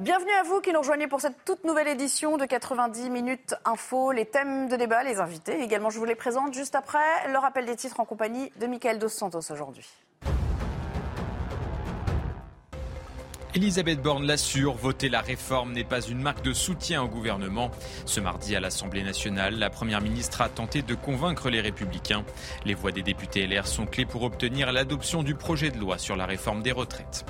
Bienvenue 0.00 0.32
à 0.32 0.44
vous 0.44 0.62
qui 0.62 0.72
nous 0.72 0.78
rejoignez 0.78 1.08
pour 1.08 1.20
cette 1.20 1.44
toute 1.44 1.62
nouvelle 1.64 1.86
édition 1.86 2.38
de 2.38 2.46
90 2.46 3.10
minutes 3.10 3.54
info, 3.66 4.12
les 4.12 4.24
thèmes 4.24 4.66
de 4.66 4.76
débat, 4.76 5.02
les 5.02 5.20
invités. 5.20 5.60
Également, 5.60 5.90
je 5.90 5.98
vous 5.98 6.06
les 6.06 6.14
présente 6.14 6.54
juste 6.54 6.74
après 6.74 7.28
le 7.30 7.36
rappel 7.36 7.66
des 7.66 7.76
titres 7.76 8.00
en 8.00 8.06
compagnie 8.06 8.50
de 8.58 8.66
Michael 8.66 8.98
Dos 8.98 9.10
Santos 9.10 9.52
aujourd'hui. 9.52 9.86
Elisabeth 13.52 14.00
Borne 14.00 14.26
l'assure, 14.26 14.74
voter 14.74 15.08
la 15.08 15.20
réforme 15.20 15.72
n'est 15.72 15.82
pas 15.82 16.00
une 16.02 16.22
marque 16.22 16.44
de 16.44 16.52
soutien 16.52 17.02
au 17.02 17.08
gouvernement. 17.08 17.72
Ce 18.04 18.20
mardi 18.20 18.54
à 18.54 18.60
l'Assemblée 18.60 19.02
nationale, 19.02 19.58
la 19.58 19.70
Première 19.70 20.00
ministre 20.00 20.40
a 20.40 20.48
tenté 20.48 20.82
de 20.82 20.94
convaincre 20.94 21.50
les 21.50 21.60
républicains. 21.60 22.24
Les 22.64 22.74
voix 22.74 22.92
des 22.92 23.02
députés 23.02 23.48
LR 23.48 23.66
sont 23.66 23.86
clés 23.86 24.04
pour 24.04 24.22
obtenir 24.22 24.70
l'adoption 24.70 25.24
du 25.24 25.34
projet 25.34 25.70
de 25.70 25.78
loi 25.78 25.98
sur 25.98 26.14
la 26.14 26.26
réforme 26.26 26.62
des 26.62 26.70
retraites. 26.70 27.24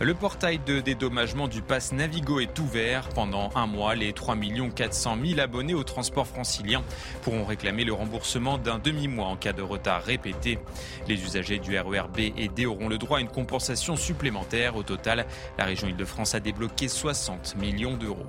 Le 0.00 0.12
portail 0.12 0.58
de 0.58 0.80
dédommagement 0.80 1.46
du 1.46 1.62
pass 1.62 1.92
Navigo 1.92 2.40
est 2.40 2.58
ouvert. 2.58 3.08
Pendant 3.10 3.50
un 3.54 3.66
mois, 3.66 3.94
les 3.94 4.12
3 4.12 4.36
400 4.74 5.16
000 5.24 5.40
abonnés 5.40 5.74
au 5.74 5.84
transport 5.84 6.26
francilien 6.26 6.82
pourront 7.22 7.44
réclamer 7.44 7.84
le 7.84 7.92
remboursement 7.92 8.58
d'un 8.58 8.78
demi-mois 8.78 9.28
en 9.28 9.36
cas 9.36 9.52
de 9.52 9.62
retard 9.62 10.02
répété. 10.02 10.58
Les 11.06 11.22
usagers 11.22 11.60
du 11.60 11.78
RER 11.78 12.08
B 12.12 12.32
et 12.36 12.48
D 12.48 12.66
auront 12.66 12.88
le 12.88 12.98
droit 12.98 13.18
à 13.18 13.20
une 13.20 13.28
compensation 13.28 13.94
supplémentaire. 13.96 14.76
Au 14.76 14.82
total, 14.82 15.26
la 15.58 15.64
région 15.64 15.88
Île-de-France 15.88 16.34
a 16.34 16.40
débloqué 16.40 16.88
60 16.88 17.56
millions 17.56 17.96
d'euros. 17.96 18.26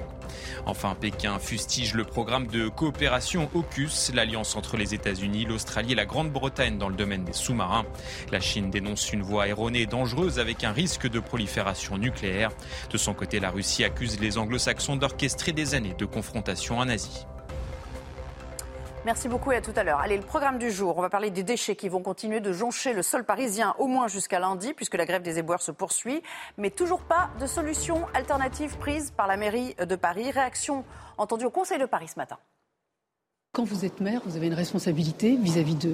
Enfin, 0.65 0.95
Pékin 0.99 1.39
fustige 1.39 1.93
le 1.93 2.03
programme 2.03 2.47
de 2.47 2.67
coopération 2.67 3.49
AUKUS, 3.53 4.11
l'alliance 4.13 4.55
entre 4.55 4.77
les 4.77 4.93
États-Unis, 4.93 5.45
l'Australie 5.45 5.93
et 5.93 5.95
la 5.95 6.05
Grande-Bretagne 6.05 6.77
dans 6.77 6.89
le 6.89 6.95
domaine 6.95 7.23
des 7.23 7.33
sous-marins. 7.33 7.85
La 8.31 8.39
Chine 8.39 8.69
dénonce 8.69 9.11
une 9.13 9.21
voie 9.21 9.47
erronée 9.47 9.81
et 9.81 9.85
dangereuse 9.85 10.39
avec 10.39 10.63
un 10.63 10.71
risque 10.71 11.07
de 11.09 11.19
prolifération 11.19 11.97
nucléaire. 11.97 12.51
De 12.89 12.97
son 12.97 13.13
côté, 13.13 13.39
la 13.39 13.51
Russie 13.51 13.83
accuse 13.83 14.19
les 14.19 14.37
anglo-saxons 14.37 14.97
d'orchestrer 14.97 15.51
des 15.51 15.75
années 15.75 15.95
de 15.97 16.05
confrontation 16.05 16.77
en 16.77 16.87
Asie. 16.89 17.25
Merci 19.05 19.27
beaucoup 19.27 19.51
et 19.51 19.57
à 19.57 19.61
tout 19.61 19.71
à 19.75 19.83
l'heure. 19.83 19.99
Allez, 19.99 20.17
le 20.17 20.23
programme 20.23 20.57
du 20.57 20.71
jour, 20.71 20.97
on 20.97 21.01
va 21.01 21.11
parler 21.11 21.29
des 21.29 21.43
déchets 21.43 21.75
qui 21.75 21.89
vont 21.89 22.01
continuer 22.01 22.39
de 22.39 22.51
joncher 22.51 22.91
le 22.91 23.03
sol 23.03 23.23
parisien 23.23 23.75
au 23.77 23.85
moins 23.85 24.07
jusqu'à 24.07 24.39
lundi 24.39 24.73
puisque 24.73 24.95
la 24.95 25.05
grève 25.05 25.21
des 25.21 25.37
éboueurs 25.37 25.61
se 25.61 25.71
poursuit. 25.71 26.23
Mais 26.57 26.71
toujours 26.71 27.01
pas 27.01 27.29
de 27.39 27.45
solution 27.45 28.07
alternative 28.15 28.77
prise 28.79 29.11
par 29.11 29.27
la 29.27 29.37
mairie 29.37 29.75
de 29.75 29.95
Paris. 29.95 30.31
Réaction 30.31 30.83
entendue 31.19 31.45
au 31.45 31.51
Conseil 31.51 31.77
de 31.77 31.85
Paris 31.85 32.07
ce 32.07 32.17
matin. 32.17 32.39
Quand 33.53 33.63
vous 33.63 33.85
êtes 33.85 34.01
maire, 34.01 34.21
vous 34.25 34.37
avez 34.37 34.47
une 34.47 34.55
responsabilité 34.55 35.37
vis-à-vis 35.37 35.75
de 35.75 35.93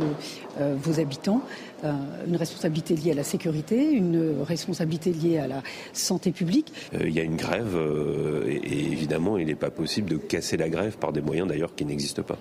euh, 0.62 0.76
vos 0.80 1.02
habitants, 1.02 1.42
euh, 1.84 1.92
une 2.26 2.38
responsabilité 2.38 2.96
liée 2.96 3.12
à 3.12 3.16
la 3.16 3.26
sécurité, 3.26 3.92
une 3.92 4.42
responsabilité 4.42 5.12
liée 5.12 5.38
à 5.38 5.48
la 5.48 5.62
santé 5.92 6.32
publique. 6.32 6.72
Euh, 6.94 7.10
il 7.10 7.14
y 7.14 7.20
a 7.20 7.24
une 7.24 7.36
grève 7.36 7.78
et, 8.48 8.56
et 8.56 8.92
évidemment, 8.94 9.38
il 9.38 9.48
n'est 9.48 9.56
pas 9.56 9.70
possible 9.70 10.10
de 10.10 10.16
casser 10.16 10.56
la 10.56 10.70
grève 10.70 10.98
par 10.98 11.12
des 11.12 11.22
moyens 11.22 11.50
d'ailleurs 11.50 11.76
qui 11.76 11.84
n'existent 11.84 12.24
pas 12.24 12.38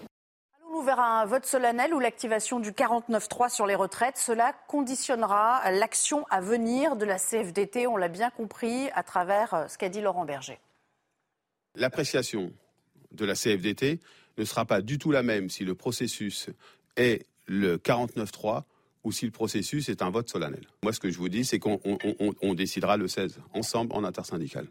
vers 0.83 1.01
un 1.01 1.25
vote 1.25 1.47
solennel 1.47 1.95
ou 1.95 2.01
l'activation 2.01 2.61
du 2.61 2.73
49.3 2.73 3.53
sur 3.53 3.67
les 3.67 3.75
retraites. 3.75 4.17
Cela 4.17 4.53
conditionnera 4.69 5.71
l'action 5.71 6.27
à 6.31 6.41
venir 6.41 6.97
de 6.97 7.05
la 7.05 7.19
CFDT, 7.19 7.87
on 7.87 7.97
l'a 7.97 8.09
bien 8.09 8.31
compris 8.31 8.89
à 8.95 9.03
travers 9.03 9.55
euh, 9.55 9.69
ce 9.69 9.79
qu'a 9.79 9.89
dit 9.89 10.01
Laurent 10.01 10.25
Berger. 10.25 10.59
L'appréciation 11.77 12.53
de 13.13 13.25
la 13.25 13.35
CFDT 13.35 14.01
ne 14.39 14.45
sera 14.45 14.65
pas 14.65 14.81
du 14.81 14.99
tout 14.99 15.11
la 15.11 15.23
même 15.23 15.51
si 15.51 15.65
le 15.65 15.75
processus 15.75 16.49
est 16.97 17.27
le 17.47 17.77
49.3 17.77 18.63
ou 19.05 19.13
si 19.13 19.25
le 19.25 19.33
processus 19.33 19.89
est 19.89 20.03
un 20.03 20.11
vote 20.11 20.29
solennel. 20.29 20.67
Moi, 20.83 20.93
ce 20.93 21.01
que 21.01 21.11
je 21.11 21.19
vous 21.19 21.29
dis, 21.29 21.45
c'est 21.45 21.59
qu'on 21.59 22.55
décidera 22.55 22.97
le 22.97 23.09
16, 23.09 23.39
ensemble, 23.55 23.95
en 23.95 24.05
intersyndical. 24.05 24.67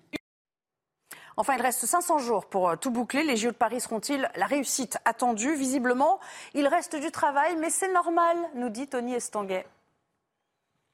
Enfin, 1.40 1.54
il 1.58 1.62
reste 1.62 1.86
500 1.86 2.18
jours 2.18 2.48
pour 2.48 2.68
euh, 2.68 2.76
tout 2.76 2.92
boucler. 2.92 3.24
Les 3.24 3.38
JO 3.38 3.52
de 3.52 3.56
Paris 3.56 3.80
seront-ils 3.80 4.30
la 4.36 4.46
réussite 4.46 4.98
attendue? 5.06 5.56
Visiblement, 5.56 6.20
il 6.54 6.68
reste 6.68 6.98
du 7.00 7.12
travail, 7.12 7.56
mais 7.58 7.70
c'est 7.70 7.94
normal, 7.94 8.36
nous 8.56 8.68
dit 8.68 8.88
Tony 8.88 9.14
Estanguet. 9.14 9.66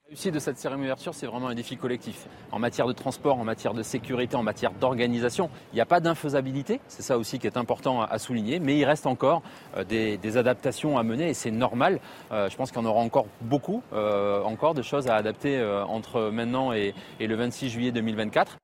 La 0.04 0.10
réussite 0.10 0.36
de 0.36 0.38
cette 0.38 0.60
cérémonie 0.60 0.84
d'ouverture, 0.84 1.16
c'est 1.16 1.26
vraiment 1.26 1.48
un 1.48 1.56
défi 1.56 1.78
collectif. 1.78 2.28
En 2.52 2.60
matière 2.60 2.86
de 2.86 2.94
transport, 2.94 3.40
en 3.40 3.44
matière 3.44 3.74
de 3.74 3.82
sécurité, 3.82 4.36
en 4.36 4.44
matière 4.44 4.70
d'organisation, 4.74 5.50
il 5.74 5.78
n'y 5.78 5.82
a 5.82 5.88
pas 5.88 6.00
d'infaisabilité, 6.00 6.80
c'est 6.90 7.02
ça 7.02 7.18
aussi 7.18 7.40
qui 7.40 7.48
est 7.48 7.58
important 7.58 8.04
à 8.04 8.20
souligner, 8.20 8.60
mais 8.60 8.78
il 8.78 8.86
reste 8.86 9.08
encore 9.08 9.42
euh, 9.76 9.84
des, 9.84 10.38
adaptations 10.38 11.00
à 11.00 11.02
mener 11.02 11.30
et 11.30 11.34
c'est 11.34 11.50
normal. 11.50 12.00
Euh, 12.32 12.52
je 12.52 12.56
pense 12.56 12.70
qu'il 12.70 12.80
y 12.80 12.86
en 12.86 12.88
aura 12.88 13.02
encore 13.02 13.26
beaucoup, 13.42 13.82
encore 13.92 14.76
de 14.76 14.84
choses 14.84 15.08
à 15.08 15.16
adapter 15.16 15.60
entre 15.88 16.30
maintenant 16.30 16.72
et 16.72 16.94
le 17.20 17.36
26 17.36 17.72
juillet 17.72 17.92
2024. 17.92 18.60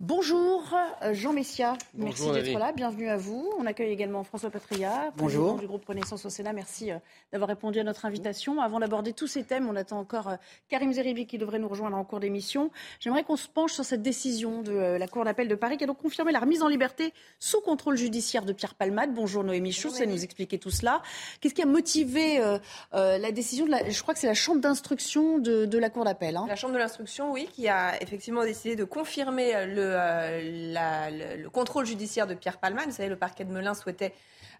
Bonjour 0.00 0.74
euh, 1.02 1.14
Jean 1.14 1.32
Messia, 1.32 1.78
merci 1.94 2.28
d'être 2.32 2.58
là, 2.58 2.72
bienvenue 2.72 3.08
à 3.08 3.16
vous. 3.16 3.48
On 3.60 3.64
accueille 3.64 3.92
également 3.92 4.24
François 4.24 4.50
Patria, 4.50 5.12
président 5.16 5.54
du 5.54 5.68
groupe 5.68 5.84
Renaissance 5.86 6.26
au 6.26 6.30
Sénat. 6.30 6.52
Merci 6.52 6.90
euh, 6.90 6.98
d'avoir 7.32 7.48
répondu 7.48 7.78
à 7.78 7.84
notre 7.84 8.04
invitation. 8.04 8.60
Avant 8.60 8.80
d'aborder 8.80 9.12
tous 9.12 9.28
ces 9.28 9.44
thèmes, 9.44 9.68
on 9.68 9.76
attend 9.76 10.00
encore 10.00 10.30
euh, 10.30 10.36
Karim 10.68 10.92
Zeribi 10.92 11.26
qui 11.26 11.38
devrait 11.38 11.60
nous 11.60 11.68
rejoindre 11.68 11.96
en 11.96 12.02
cours 12.02 12.18
d'émission. 12.18 12.72
J'aimerais 12.98 13.22
qu'on 13.22 13.36
se 13.36 13.46
penche 13.46 13.72
sur 13.72 13.84
cette 13.84 14.02
décision 14.02 14.62
de 14.62 14.72
la 14.72 15.06
Cour 15.06 15.24
d'appel 15.24 15.46
de 15.46 15.54
Paris 15.54 15.76
qui 15.76 15.84
a 15.84 15.86
donc 15.86 16.02
confirmé 16.02 16.32
la 16.32 16.40
remise 16.40 16.62
en 16.62 16.68
liberté 16.68 17.14
sous 17.38 17.60
contrôle 17.60 17.96
judiciaire 17.96 18.44
de 18.44 18.52
Pierre 18.52 18.74
Palmade. 18.74 19.14
Bonjour 19.14 19.44
Noémie 19.44 19.72
Schultz, 19.72 20.00
et 20.00 20.06
nous 20.06 20.24
expliquer 20.24 20.58
tout 20.58 20.70
cela. 20.70 21.02
Qu'est-ce 21.40 21.54
qui 21.54 21.62
a 21.62 21.66
motivé 21.66 22.40
la 22.92 23.32
décision 23.32 23.64
de 23.64 23.70
la, 23.70 23.88
Je 23.88 24.02
crois 24.02 24.12
que 24.12 24.20
c'est 24.20 24.26
la 24.26 24.34
chambre 24.34 24.60
d'instruction 24.60 25.38
de, 25.38 25.78
la 25.78 25.88
Cour 25.88 26.04
d'appel. 26.04 26.36
Hein. 26.36 26.46
La 26.48 26.56
chambre 26.56 26.74
de 26.74 26.78
l'instruction, 26.78 27.32
oui, 27.32 27.48
qui 27.52 27.68
a 27.68 28.02
effectivement 28.02 28.42
décidé 28.42 28.74
de 28.74 28.84
confirmer 28.84 29.66
le 29.66 29.83
euh, 29.84 31.36
le, 31.36 31.48
contrôle 31.48 31.86
judiciaire 31.86 32.26
de 32.26 32.34
Pierre 32.34 32.58
Palman. 32.58 32.84
Vous 32.86 32.92
savez, 32.92 33.08
le 33.08 33.16
parquet 33.16 33.44
de 33.44 33.52
Melun 33.52 33.74
souhaitait 33.74 34.12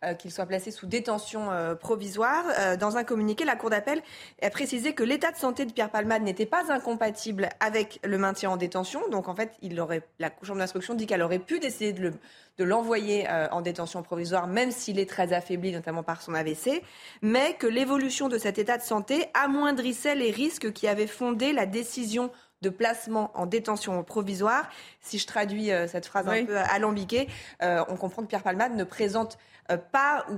euh, 0.04 0.14
qu'il 0.14 0.30
soit 0.30 0.46
placé 0.46 0.70
sous 0.70 0.86
détention 0.86 1.50
euh, 1.50 1.74
provisoire. 1.74 2.44
dans 2.78 2.96
un 2.96 3.04
communiqué, 3.04 3.44
la 3.44 3.56
Cour 3.56 3.70
d'appel 3.70 4.02
a 4.42 4.50
précisé 4.50 4.94
que 4.94 5.02
l'état 5.02 5.32
de 5.32 5.36
santé 5.36 5.64
de 5.64 5.72
Pierre 5.72 5.90
Palman 5.90 6.22
n'était 6.22 6.46
pas 6.46 6.72
incompatible 6.72 7.48
avec 7.60 8.00
le 8.04 8.18
maintien 8.18 8.50
en 8.50 8.56
détention. 8.56 9.00
Donc, 9.10 9.28
en 9.28 9.34
fait, 9.34 9.52
il 9.62 9.80
aurait, 9.80 10.02
la 10.18 10.30
Chambre 10.42 10.58
d'instruction 10.58 10.94
dit 10.94 11.06
qu'elle 11.06 11.22
aurait 11.22 11.38
pu 11.38 11.58
décider 11.58 11.92
de 11.92 12.12
de 12.56 12.62
l'envoyer 12.62 13.28
en 13.50 13.62
détention 13.62 14.04
provisoire, 14.04 14.46
même 14.46 14.70
s'il 14.70 15.00
est 15.00 15.10
très 15.10 15.32
affaibli, 15.32 15.72
notamment 15.72 16.04
par 16.04 16.22
son 16.22 16.34
AVC, 16.34 16.84
mais 17.20 17.54
que 17.54 17.66
l'évolution 17.66 18.28
de 18.28 18.38
cet 18.38 18.58
état 18.58 18.78
de 18.78 18.82
santé 18.84 19.26
amoindrissait 19.34 20.14
les 20.14 20.30
risques 20.30 20.72
qui 20.72 20.86
avaient 20.86 21.08
fondé 21.08 21.52
la 21.52 21.66
décision 21.66 22.30
de 22.64 22.70
placement 22.70 23.30
en 23.34 23.46
détention 23.46 24.02
provisoire. 24.02 24.68
Si 25.00 25.18
je 25.18 25.26
traduis 25.26 25.70
euh, 25.70 25.86
cette 25.86 26.06
phrase 26.06 26.26
un 26.26 26.44
peu 26.44 26.56
alambiquée, 26.56 27.28
euh, 27.62 27.84
on 27.88 27.96
comprend 27.96 28.22
que 28.22 28.28
Pierre 28.28 28.42
Palmade 28.42 28.74
ne 28.74 28.84
présente 28.84 29.38
euh, 29.70 29.76
pas 29.76 30.24
ou 30.30 30.36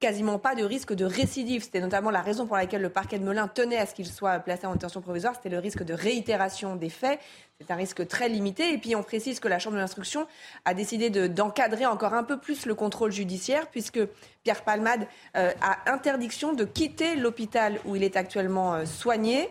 quasiment 0.00 0.38
pas 0.38 0.54
de 0.54 0.62
risque 0.62 0.92
de 0.92 1.04
récidive. 1.04 1.62
C'était 1.62 1.80
notamment 1.80 2.10
la 2.10 2.20
raison 2.20 2.46
pour 2.46 2.56
laquelle 2.56 2.82
le 2.82 2.88
parquet 2.88 3.18
de 3.18 3.24
Melun 3.24 3.48
tenait 3.48 3.78
à 3.78 3.86
ce 3.86 3.94
qu'il 3.94 4.06
soit 4.06 4.38
placé 4.40 4.64
en 4.66 4.72
détention 4.72 5.00
provisoire. 5.00 5.34
C'était 5.34 5.48
le 5.48 5.58
risque 5.58 5.82
de 5.82 5.92
réitération 5.92 6.76
des 6.76 6.88
faits. 6.88 7.18
C'est 7.60 7.72
un 7.72 7.76
risque 7.76 8.06
très 8.06 8.28
limité. 8.28 8.72
Et 8.72 8.78
puis 8.78 8.94
on 8.94 9.02
précise 9.02 9.40
que 9.40 9.48
la 9.48 9.58
Chambre 9.58 9.74
de 9.74 9.80
l'instruction 9.80 10.28
a 10.64 10.74
décidé 10.74 11.10
d'encadrer 11.28 11.86
encore 11.86 12.14
un 12.14 12.22
peu 12.22 12.38
plus 12.38 12.66
le 12.66 12.76
contrôle 12.76 13.10
judiciaire, 13.10 13.66
puisque 13.68 13.98
Pierre 14.44 14.62
Palmade 14.62 15.08
a 15.34 15.90
interdiction 15.90 16.52
de 16.52 16.64
quitter 16.64 17.16
l'hôpital 17.16 17.80
où 17.84 17.96
il 17.96 18.04
est 18.04 18.16
actuellement 18.16 18.86
soigné 18.86 19.50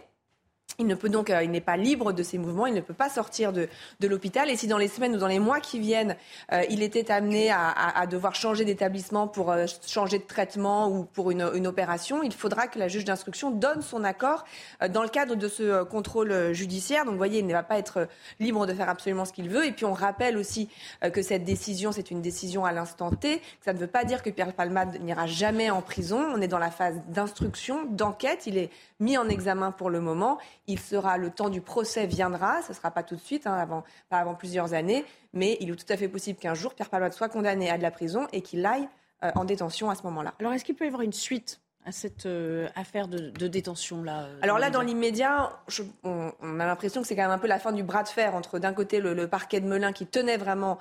il 0.79 0.85
ne 0.85 0.93
peut 0.93 1.09
donc, 1.09 1.31
euh, 1.31 1.41
il 1.41 1.49
n'est 1.49 1.59
pas 1.61 1.75
libre 1.75 2.13
de 2.13 2.21
ses 2.21 2.37
mouvements, 2.37 2.67
il 2.67 2.73
ne 2.75 2.81
peut 2.81 2.93
pas 2.93 3.09
sortir 3.09 3.51
de, 3.51 3.67
de 3.99 4.07
l'hôpital. 4.07 4.47
Et 4.51 4.55
si 4.55 4.67
dans 4.67 4.77
les 4.77 4.87
semaines 4.87 5.15
ou 5.15 5.17
dans 5.17 5.27
les 5.27 5.39
mois 5.39 5.59
qui 5.59 5.79
viennent, 5.79 6.15
euh, 6.51 6.63
il 6.69 6.83
était 6.83 7.09
amené 7.09 7.49
à, 7.49 7.69
à, 7.69 8.05
devoir 8.05 8.35
changer 8.35 8.63
d'établissement 8.63 9.27
pour 9.27 9.51
euh, 9.51 9.65
changer 9.87 10.19
de 10.19 10.23
traitement 10.23 10.87
ou 10.89 11.03
pour 11.03 11.31
une, 11.31 11.49
une, 11.55 11.65
opération, 11.65 12.21
il 12.21 12.31
faudra 12.31 12.67
que 12.67 12.77
la 12.77 12.87
juge 12.87 13.05
d'instruction 13.05 13.49
donne 13.49 13.81
son 13.81 14.03
accord 14.03 14.45
dans 14.89 15.01
le 15.01 15.09
cadre 15.09 15.35
de 15.35 15.47
ce 15.47 15.83
contrôle 15.83 16.53
judiciaire. 16.53 17.05
Donc, 17.05 17.13
vous 17.13 17.17
voyez, 17.17 17.39
il 17.39 17.47
ne 17.47 17.53
va 17.53 17.63
pas 17.63 17.79
être 17.79 18.07
libre 18.39 18.67
de 18.67 18.73
faire 18.73 18.87
absolument 18.87 19.25
ce 19.25 19.33
qu'il 19.33 19.49
veut. 19.49 19.65
Et 19.65 19.71
puis, 19.71 19.85
on 19.85 19.93
rappelle 19.93 20.37
aussi 20.37 20.69
que 21.11 21.21
cette 21.21 21.43
décision, 21.43 21.91
c'est 21.91 22.11
une 22.11 22.21
décision 22.21 22.63
à 22.63 22.71
l'instant 22.71 23.11
T. 23.11 23.41
Ça 23.65 23.73
ne 23.73 23.79
veut 23.79 23.87
pas 23.87 24.05
dire 24.05 24.21
que 24.23 24.29
Pierre 24.29 24.53
Palmade 24.53 25.01
n'ira 25.01 25.25
jamais 25.25 25.69
en 25.69 25.81
prison. 25.81 26.19
On 26.33 26.41
est 26.41 26.47
dans 26.47 26.59
la 26.59 26.71
phase 26.71 27.01
d'instruction, 27.07 27.85
d'enquête. 27.89 28.45
Il 28.45 28.57
est 28.57 28.69
mis 28.99 29.17
en 29.17 29.27
examen 29.27 29.71
pour 29.71 29.89
le 29.89 29.99
moment 29.99 30.37
Il 30.67 30.79
sera, 30.79 31.17
le 31.17 31.29
temps 31.29 31.49
du 31.49 31.61
procès 31.61 32.05
viendra, 32.05 32.61
ce 32.61 32.71
ne 32.71 32.75
sera 32.75 32.91
pas 32.91 33.03
tout 33.03 33.15
de 33.15 33.21
suite, 33.21 33.47
hein, 33.47 33.53
avant, 33.53 33.83
pas 34.09 34.17
avant 34.17 34.35
plusieurs 34.35 34.73
années, 34.73 35.05
mais 35.33 35.57
il 35.61 35.69
est 35.69 35.75
tout 35.75 35.91
à 35.91 35.97
fait 35.97 36.09
possible 36.09 36.37
qu'un 36.37 36.53
jour, 36.53 36.73
Pierre 36.73 36.89
Palmade 36.89 37.13
soit 37.13 37.29
condamné 37.29 37.69
à 37.69 37.77
de 37.77 37.83
la 37.83 37.91
prison 37.91 38.27
et 38.33 38.41
qu'il 38.41 38.65
aille 38.65 38.87
euh, 39.23 39.31
en 39.35 39.45
détention 39.45 39.89
à 39.89 39.95
ce 39.95 40.03
moment-là. 40.03 40.33
Alors, 40.39 40.53
est-ce 40.53 40.65
qu'il 40.65 40.75
peut 40.75 40.85
y 40.85 40.87
avoir 40.87 41.01
une 41.01 41.13
suite 41.13 41.59
à 41.85 41.91
cette 41.93 42.25
euh, 42.25 42.67
affaire 42.75 43.07
de, 43.07 43.47
détention-là 43.47 44.25
euh, 44.25 44.39
Alors 44.41 44.59
là, 44.59 44.69
dans 44.69 44.81
l'immédiat, 44.81 45.57
on, 46.03 46.31
a 46.41 46.65
l'impression 46.65 47.01
que 47.01 47.07
c'est 47.07 47.15
quand 47.15 47.23
même 47.23 47.31
un 47.31 47.37
peu 47.37 47.47
la 47.47 47.59
fin 47.59 47.71
du 47.71 47.81
bras 47.81 48.03
de 48.03 48.09
fer 48.09 48.35
entre, 48.35 48.59
d'un 48.59 48.73
côté, 48.73 48.99
le, 48.99 49.27
parquet 49.27 49.61
de 49.61 49.67
Melun 49.67 49.93
qui 49.93 50.05
tenait 50.05 50.37
vraiment 50.37 50.79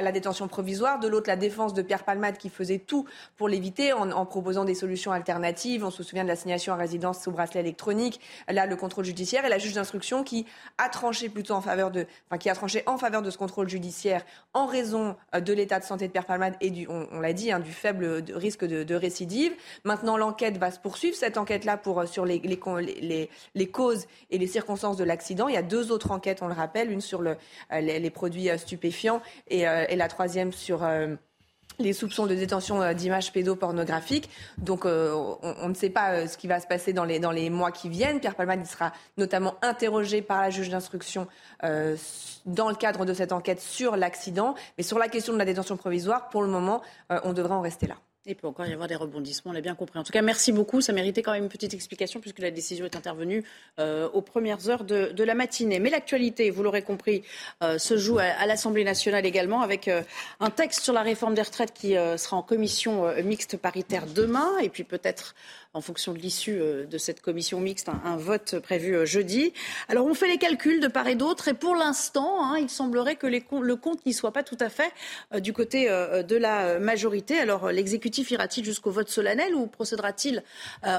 la 0.00 0.12
détention 0.12 0.48
provisoire, 0.48 0.98
de 0.98 1.08
l'autre 1.08 1.28
la 1.28 1.36
défense 1.36 1.74
de 1.74 1.82
Pierre 1.82 2.04
Palmade 2.04 2.38
qui 2.38 2.48
faisait 2.48 2.78
tout 2.78 3.06
pour 3.36 3.48
l'éviter 3.48 3.92
en, 3.92 4.24
proposant 4.26 4.64
des 4.64 4.74
solutions 4.74 5.12
alternatives. 5.12 5.84
On 5.84 5.90
se 5.90 6.02
souvient 6.02 6.24
de 6.24 6.28
l'assignation 6.28 6.72
à 6.72 6.76
résidence 6.76 7.22
sous 7.22 7.30
bracelet 7.30 7.60
électronique, 7.60 8.20
là 8.48 8.66
le 8.66 8.76
contrôle 8.76 9.04
judiciaire 9.04 9.44
et 9.44 9.48
la 9.48 9.58
juge 9.58 9.74
d'instruction 9.74 10.24
qui 10.24 10.46
a 10.78 10.88
tranché 10.88 11.28
plutôt 11.28 11.54
en 11.54 11.60
faveur 11.60 11.90
de, 11.90 12.06
enfin 12.28 12.38
qui 12.38 12.48
a 12.48 12.54
tranché 12.54 12.82
en 12.86 12.96
faveur 12.96 13.22
de 13.22 13.30
ce 13.30 13.36
contrôle 13.38 13.68
judiciaire 13.68 14.24
en 14.54 14.66
raison 14.66 15.16
euh, 15.34 15.40
de 15.40 15.52
l'état 15.52 15.78
de 15.78 15.84
santé 15.84 16.06
de 16.06 16.12
Pierre 16.12 16.26
Palmade 16.26 16.54
et 16.60 16.70
du, 16.70 16.86
on, 16.88 17.20
l'a 17.20 17.32
dit, 17.32 17.52
hein, 17.52 17.60
du 17.60 17.72
faible 17.72 18.24
risque 18.34 18.64
de, 18.64 18.94
récidive. 18.94 19.52
Maintenant 19.84 20.16
l'enquête 20.16 20.58
va 20.58 20.70
se 20.70 20.78
poursuivre 20.78 21.16
cette 21.16 21.36
enquête-là 21.38 21.76
pour 21.76 22.00
euh, 22.00 22.06
sur 22.06 22.24
les, 22.24 22.40
causes 23.72 24.06
et 24.30 24.38
les 24.38 24.46
circonstances 24.46 24.96
de 24.96 25.04
l'accident. 25.04 25.48
Il 25.48 25.54
y 25.54 25.58
a 25.58 25.62
deux 25.62 25.92
autres 25.92 26.10
enquêtes, 26.10 26.42
on 26.42 26.48
le 26.48 26.54
rappelle, 26.54 26.90
une 26.90 27.00
sur 27.00 27.20
euh, 27.20 27.34
les, 27.80 28.10
produits 28.10 28.48
stupéfiants 28.56 29.22
et 29.48 29.66
et 29.88 29.96
la 29.96 30.08
troisième 30.08 30.52
sur 30.52 30.84
euh, 30.84 31.14
les 31.78 31.92
soupçons 31.92 32.26
de 32.26 32.34
détention 32.34 32.82
euh, 32.82 32.92
d'images 32.92 33.32
pédopornographiques. 33.32 34.30
Donc 34.58 34.84
on, 34.84 35.68
ne 35.68 35.74
sait 35.74 35.90
pas 35.90 36.26
ce 36.26 36.36
qui 36.36 36.46
va 36.46 36.60
se 36.60 36.66
passer 36.66 36.92
dans 36.92 37.04
les, 37.04 37.18
dans 37.18 37.30
les 37.30 37.50
mois 37.50 37.72
qui 37.72 37.88
viennent. 37.88 38.20
Pierre 38.20 38.34
Palmade 38.34 38.64
sera 38.66 38.92
notamment 39.16 39.54
interrogé 39.62 40.22
par 40.22 40.40
la 40.40 40.50
juge 40.50 40.68
d'instruction 40.68 41.26
dans 41.62 42.68
le 42.68 42.74
cadre 42.74 43.04
de 43.04 43.14
cette 43.14 43.32
enquête 43.32 43.60
sur 43.60 43.96
l'accident. 43.96 44.54
Mais 44.76 44.84
sur 44.84 44.98
la 44.98 45.08
question 45.08 45.32
de 45.32 45.38
la 45.38 45.44
détention 45.44 45.76
provisoire, 45.76 46.28
pour 46.28 46.42
le 46.42 46.48
moment, 46.48 46.82
on 47.24 47.32
devrait 47.32 47.54
en 47.54 47.60
rester 47.60 47.86
là. 47.86 47.96
Il 48.24 48.36
peut 48.36 48.46
encore 48.46 48.66
y 48.66 48.72
avoir 48.72 48.86
des 48.86 48.94
rebondissements, 48.94 49.50
on 49.50 49.52
l'a 49.52 49.60
bien 49.60 49.74
compris. 49.74 49.98
En 49.98 50.04
tout 50.04 50.12
cas, 50.12 50.22
merci 50.22 50.52
beaucoup. 50.52 50.80
Ça 50.80 50.92
méritait 50.92 51.22
quand 51.22 51.32
même 51.32 51.42
une 51.42 51.48
petite 51.48 51.74
explication 51.74 52.20
puisque 52.20 52.38
la 52.38 52.52
décision 52.52 52.84
est 52.84 52.94
intervenue 52.94 53.42
euh, 53.80 54.08
aux 54.10 54.22
premières 54.22 54.68
heures 54.68 54.84
de, 54.84 55.24
la 55.24 55.34
matinée. 55.34 55.80
Mais 55.80 55.90
l'actualité, 55.90 56.50
vous 56.50 56.62
l'aurez 56.62 56.82
compris, 56.82 57.24
euh, 57.64 57.78
se 57.78 57.96
joue 57.96 58.20
à, 58.20 58.46
l'Assemblée 58.46 58.84
nationale 58.84 59.26
également 59.26 59.60
avec 59.60 59.88
euh, 59.88 60.02
un 60.38 60.50
texte 60.50 60.84
sur 60.84 60.92
la 60.92 61.02
réforme 61.02 61.34
des 61.34 61.42
retraites 61.42 61.72
qui 61.72 61.94
sera 61.94 62.36
en 62.36 62.42
commission 62.42 63.12
mixte 63.24 63.56
paritaire 63.56 64.06
demain 64.06 64.56
et 64.62 64.68
puis 64.68 64.84
peut-être 64.84 65.34
en 65.74 65.80
fonction 65.80 66.12
de 66.12 66.18
l'issue 66.18 66.58
de 66.58 66.98
cette 66.98 67.22
commission 67.22 67.58
mixte, 67.58 67.88
un, 67.88 68.16
vote 68.16 68.58
prévu 68.58 69.06
jeudi. 69.06 69.52
Alors 69.88 70.06
on 70.06 70.14
fait 70.14 70.28
les 70.28 70.36
calculs 70.36 70.80
de 70.80 70.88
part 70.88 71.08
et 71.08 71.14
d'autre 71.14 71.48
et 71.48 71.54
pour 71.54 71.74
l'instant, 71.74 72.44
hein, 72.44 72.58
il 72.58 72.68
semblerait 72.68 73.16
que 73.16 73.26
le 73.26 73.76
compte 73.76 74.04
n'y 74.04 74.12
soit 74.12 74.32
pas 74.32 74.42
tout 74.42 74.58
à 74.60 74.68
fait 74.68 74.92
du 75.40 75.52
côté 75.52 75.86
de 75.88 76.36
la 76.36 76.78
majorité. 76.78 77.38
Alors 77.38 77.72
l'exécutif 77.72 78.11
ira-t-il 78.20 78.64
jusqu'au 78.64 78.90
vote 78.90 79.08
solennel 79.08 79.54
ou 79.54 79.66
procédera-t-il 79.66 80.42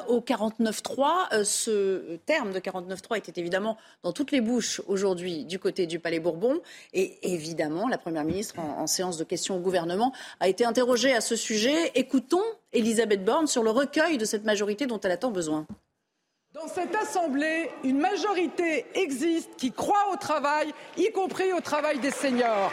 au 0.07 0.19
49-3 0.19 1.43
Ce 1.43 2.15
terme 2.25 2.51
de 2.51 2.59
49-3 2.59 3.17
était 3.17 3.39
évidemment 3.39 3.77
dans 4.03 4.11
toutes 4.11 4.31
les 4.31 4.41
bouches 4.41 4.81
aujourd'hui 4.87 5.45
du 5.45 5.59
côté 5.59 5.85
du 5.85 5.99
Palais 5.99 6.19
Bourbon 6.19 6.59
et 6.93 7.33
évidemment 7.33 7.87
la 7.87 7.97
Première 7.97 8.23
ministre 8.23 8.59
en, 8.59 8.81
en 8.81 8.87
séance 8.87 9.17
de 9.17 9.23
questions 9.23 9.57
au 9.57 9.59
gouvernement 9.59 10.13
a 10.39 10.47
été 10.47 10.65
interrogée 10.65 11.13
à 11.13 11.21
ce 11.21 11.35
sujet. 11.35 11.91
Écoutons 11.95 12.43
Elisabeth 12.71 13.23
Borne 13.23 13.47
sur 13.47 13.63
le 13.63 13.69
recueil 13.69 14.17
de 14.17 14.25
cette 14.25 14.43
majorité 14.43 14.85
dont 14.85 14.99
elle 14.99 15.11
a 15.11 15.17
tant 15.17 15.31
besoin. 15.31 15.65
Dans 16.53 16.67
cette 16.67 16.95
Assemblée, 16.95 17.71
une 17.83 17.97
majorité 17.97 18.85
existe 18.93 19.49
qui 19.57 19.71
croit 19.71 20.11
au 20.13 20.17
travail, 20.17 20.71
y 20.97 21.11
compris 21.11 21.51
au 21.51 21.61
travail 21.61 21.97
des 21.97 22.11
seniors. 22.11 22.71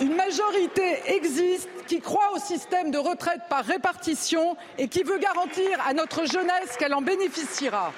Une 0.00 0.14
majorité 0.14 1.00
existe 1.06 1.68
qui 1.86 2.00
croit 2.00 2.32
au 2.34 2.38
système 2.38 2.90
de 2.90 2.98
retraite 2.98 3.42
par 3.48 3.64
répartition 3.64 4.56
et 4.78 4.88
qui 4.88 5.02
veut 5.02 5.18
garantir 5.18 5.78
à 5.86 5.94
notre 5.94 6.24
jeunesse 6.24 6.76
qu'elle 6.78 6.94
en 6.94 7.02
bénéficiera. 7.02 7.92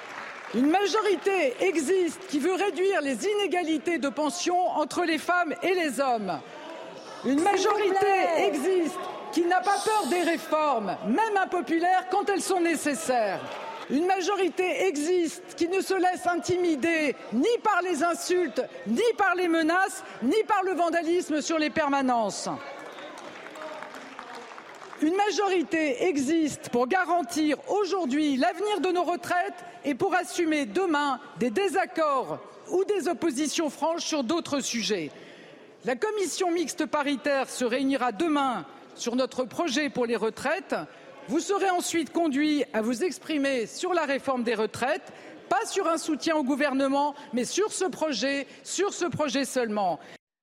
Une 0.55 0.69
majorité 0.69 1.53
existe 1.59 2.25
qui 2.27 2.39
veut 2.39 2.53
réduire 2.53 3.01
les 3.01 3.27
inégalités 3.27 3.99
de 3.99 4.09
pension 4.09 4.57
entre 4.69 5.03
les 5.03 5.19
femmes 5.19 5.53
et 5.61 5.75
les 5.75 5.99
hommes. 5.99 6.39
Une 7.25 7.41
majorité 7.41 8.07
existe 8.37 8.97
qui 9.31 9.45
n'a 9.45 9.61
pas 9.61 9.77
peur 9.83 10.07
des 10.09 10.23
réformes, 10.23 10.95
même 11.05 11.37
impopulaires, 11.43 12.05
quand 12.09 12.29
elles 12.29 12.41
sont 12.41 12.61
nécessaires. 12.61 13.39
Une 13.91 14.05
majorité 14.05 14.87
existe 14.87 15.55
qui 15.55 15.67
ne 15.67 15.81
se 15.81 15.95
laisse 15.95 16.25
intimider 16.27 17.15
ni 17.33 17.57
par 17.63 17.81
les 17.83 18.03
insultes, 18.03 18.61
ni 18.87 19.01
par 19.17 19.35
les 19.35 19.47
menaces, 19.47 20.03
ni 20.21 20.43
par 20.47 20.63
le 20.63 20.73
vandalisme 20.73 21.41
sur 21.41 21.57
les 21.57 21.69
permanences. 21.69 22.49
Une 25.01 25.15
majorité 25.15 26.07
existe 26.07 26.67
pour 26.69 26.87
garantir 26.87 27.57
aujourd'hui 27.69 28.35
l'avenir 28.35 28.81
de 28.81 28.89
nos 28.89 29.03
retraites 29.03 29.63
et 29.85 29.95
pour 29.95 30.13
assumer 30.13 30.65
demain 30.65 31.21
des 31.39 31.51
désaccords 31.51 32.39
ou 32.69 32.83
des 32.83 33.07
oppositions 33.07 33.69
franches 33.69 34.03
sur 34.03 34.25
d'autres 34.25 34.59
sujets. 34.59 35.09
La 35.85 35.95
commission 35.95 36.51
mixte 36.51 36.85
paritaire 36.85 37.49
se 37.49 37.63
réunira 37.63 38.11
demain 38.11 38.65
sur 38.95 39.15
notre 39.15 39.45
projet 39.45 39.89
pour 39.89 40.05
les 40.05 40.17
retraites. 40.17 40.75
Vous 41.29 41.39
serez 41.39 41.69
ensuite 41.69 42.11
conduit 42.11 42.65
à 42.73 42.81
vous 42.81 43.05
exprimer 43.05 43.67
sur 43.67 43.93
la 43.93 44.03
réforme 44.03 44.43
des 44.43 44.55
retraites, 44.55 45.13
pas 45.47 45.65
sur 45.65 45.87
un 45.87 45.97
soutien 45.97 46.35
au 46.35 46.43
gouvernement, 46.43 47.15
mais 47.31 47.45
sur 47.45 47.71
ce 47.71 47.85
projet, 47.85 48.47
sur 48.63 48.93
ce 48.93 49.05
projet 49.05 49.45
seulement. 49.45 49.97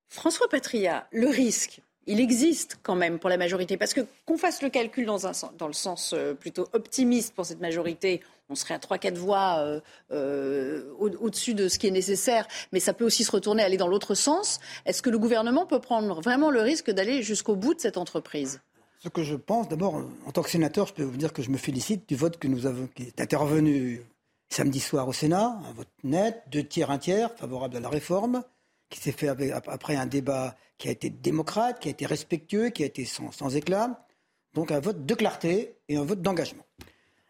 François 0.09 0.49
Patria, 0.49 1.07
le 1.13 1.29
risque, 1.29 1.83
il 2.07 2.21
existe 2.21 2.79
quand 2.83 2.95
même 2.95 3.19
pour 3.19 3.31
la 3.31 3.37
majorité. 3.37 3.77
Parce 3.77 3.95
que 3.95 4.01
qu'on 4.25 4.39
fasse 4.39 4.63
le 4.63 4.69
calcul 4.69 5.07
dans, 5.07 5.19
dans 5.59 5.67
le 5.67 5.73
sens 5.73 6.13
euh, 6.15 6.35
plutôt 6.35 6.69
optimiste 6.73 7.35
pour 7.35 7.45
cette 7.45 7.61
majorité, 7.61 8.21
on 8.49 8.55
serait 8.55 8.75
à 8.75 8.79
3-4 8.79 9.15
voix 9.15 9.59
euh, 9.59 9.81
euh, 10.13 10.93
au-dessus 10.99 11.55
de 11.55 11.69
ce 11.69 11.79
qui 11.79 11.89
est 11.89 11.93
nécessaire, 11.93 12.47
mais 12.73 12.81
ça 12.81 12.93
peut 12.93 13.05
aussi 13.05 13.25
se 13.25 13.33
retourner, 13.33 13.63
aller 13.63 13.77
dans 13.77 13.89
l'autre 13.89 14.15
sens. 14.15 14.61
Est-ce 14.85 15.03
que 15.03 15.11
le 15.11 15.19
gouvernement 15.19 15.67
peut 15.67 15.81
prendre 15.81 16.21
vraiment 16.21 16.51
le 16.51 16.61
risque 16.61 16.91
d'aller 16.91 17.23
jusqu'au 17.23 17.57
bout 17.57 17.75
de 17.75 17.81
cette 17.81 17.97
entreprise? 17.97 18.61
Ce 19.01 19.09
que 19.09 19.23
je 19.23 19.35
pense, 19.35 19.69
d'abord, 19.69 20.03
en 20.27 20.33
tant 20.33 20.43
que 20.43 20.51
sénateur, 20.51 20.87
je 20.87 20.95
peux 20.95 21.03
vous 21.03 21.17
dire 21.17 21.33
que 21.33 21.43
je 21.43 21.51
me 21.51 21.59
félicite 21.59 22.09
du 22.09 22.17
vote 22.17 22.39
que 22.39 22.49
nous 22.49 22.67
avons, 22.67 22.89
qui 22.95 23.05
est 23.05 23.21
intervenu 23.21 24.03
samedi 24.49 24.81
soir 24.81 25.07
au 25.09 25.13
Sénat, 25.13 25.59
un 25.69 25.73
vote 25.73 25.89
net, 26.05 26.43
deux 26.51 26.63
tiers, 26.63 26.91
un 26.91 26.99
tiers, 26.99 27.31
favorable 27.37 27.77
à 27.77 27.81
la 27.81 27.89
réforme, 27.89 28.43
qui 28.89 29.01
s'est 29.01 29.13
fait 29.13 29.29
après 29.29 29.97
un 29.97 30.07
débat 30.07 30.55
qui 30.79 30.89
a 30.89 30.91
été 30.91 31.11
démocrate, 31.11 31.81
qui 31.81 31.89
a 31.89 31.91
été 31.91 32.07
respectueux, 32.07 32.71
qui 32.71 32.83
a 32.83 32.87
été 32.87 33.05
sans, 33.05 33.57
éclat. 33.57 34.07
Donc 34.55 34.71
un 34.71 34.81
vote 34.81 35.05
de 35.05 35.15
clarté 35.15 35.77
et 35.89 35.97
un 35.97 36.05
vote 36.05 36.23
d'engagement. 36.23 36.65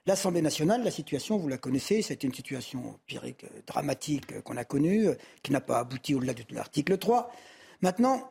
L'Assemblée 0.07 0.43
nationale, 0.43 0.85
la 0.85 0.93
situation, 0.93 1.37
vous 1.37 1.49
la 1.49 1.59
connaissez, 1.59 2.01
c'était 2.01 2.29
une 2.29 2.35
situation 2.35 2.91
empirique, 2.91 3.43
euh, 3.43 3.63
dramatique 3.67 4.33
euh, 4.33 4.41
qu'on 4.41 4.57
a 4.57 4.65
connue, 4.65 5.09
euh, 5.09 5.15
qui 5.43 5.51
n'a 5.51 5.61
pas 5.61 5.81
abouti 5.81 6.15
au-delà 6.15 6.33
de 6.33 6.45
l'article 6.51 6.97
3. 6.97 7.33
Maintenant, 7.81 8.31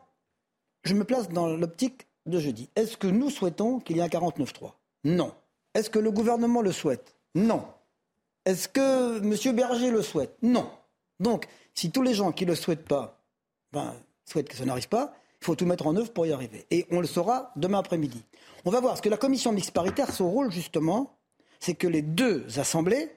je 0.86 0.94
me 0.94 1.03
place 1.03 1.27
dans 1.27 1.48
l'optique 1.48 2.08
de 2.27 2.39
jeudi. 2.39 2.70
Est-ce 2.77 2.96
que 2.96 3.08
nous 3.08 3.29
souhaitons 3.29 3.79
qu'il 3.79 3.98
y 3.98 4.00
ait 4.00 4.03
un 4.03 4.08
49-3 4.08 4.72
Non. 5.03 5.34
Est-ce 5.74 5.89
que 5.89 6.00
le 6.00 6.12
gouvernement 6.12 6.62
le 6.62 6.72
souhaite? 6.72 7.17
Non. 7.36 7.65
Est-ce 8.46 8.70
que 8.70 9.17
M. 9.17 9.55
Berger 9.55 9.91
le 9.91 10.01
souhaite? 10.01 10.38
Non. 10.41 10.70
Donc, 11.19 11.48
si 11.74 11.91
tous 11.91 12.01
les 12.01 12.13
gens 12.13 12.31
qui 12.31 12.45
ne 12.45 12.51
le 12.51 12.55
souhaitent 12.55 12.88
pas 12.88 13.22
ben, 13.72 13.93
souhaitent 14.25 14.50
que 14.50 14.55
ça 14.55 14.65
n'arrive 14.65 14.89
pas, 14.89 15.13
il 15.41 15.45
faut 15.45 15.55
tout 15.55 15.65
mettre 15.65 15.88
en 15.88 15.95
œuvre 15.95 16.12
pour 16.12 16.25
y 16.25 16.31
arriver. 16.31 16.65
Et 16.72 16.86
on 16.91 17.01
le 17.01 17.07
saura 17.07 17.51
demain 17.55 17.79
après-midi. 17.79 18.24
On 18.63 18.72
va 18.72 18.79
voir, 18.79 18.98
ce 18.98 19.01
que 19.01 19.10
la 19.10 19.17
commission 19.17 19.51
mixte 19.51 19.72
paritaire, 19.72 20.12
son 20.12 20.29
rôle 20.29 20.51
justement, 20.51 21.17
c'est 21.60 21.75
que 21.75 21.88
les 21.88 22.01
deux 22.01 22.45
assemblées, 22.57 23.12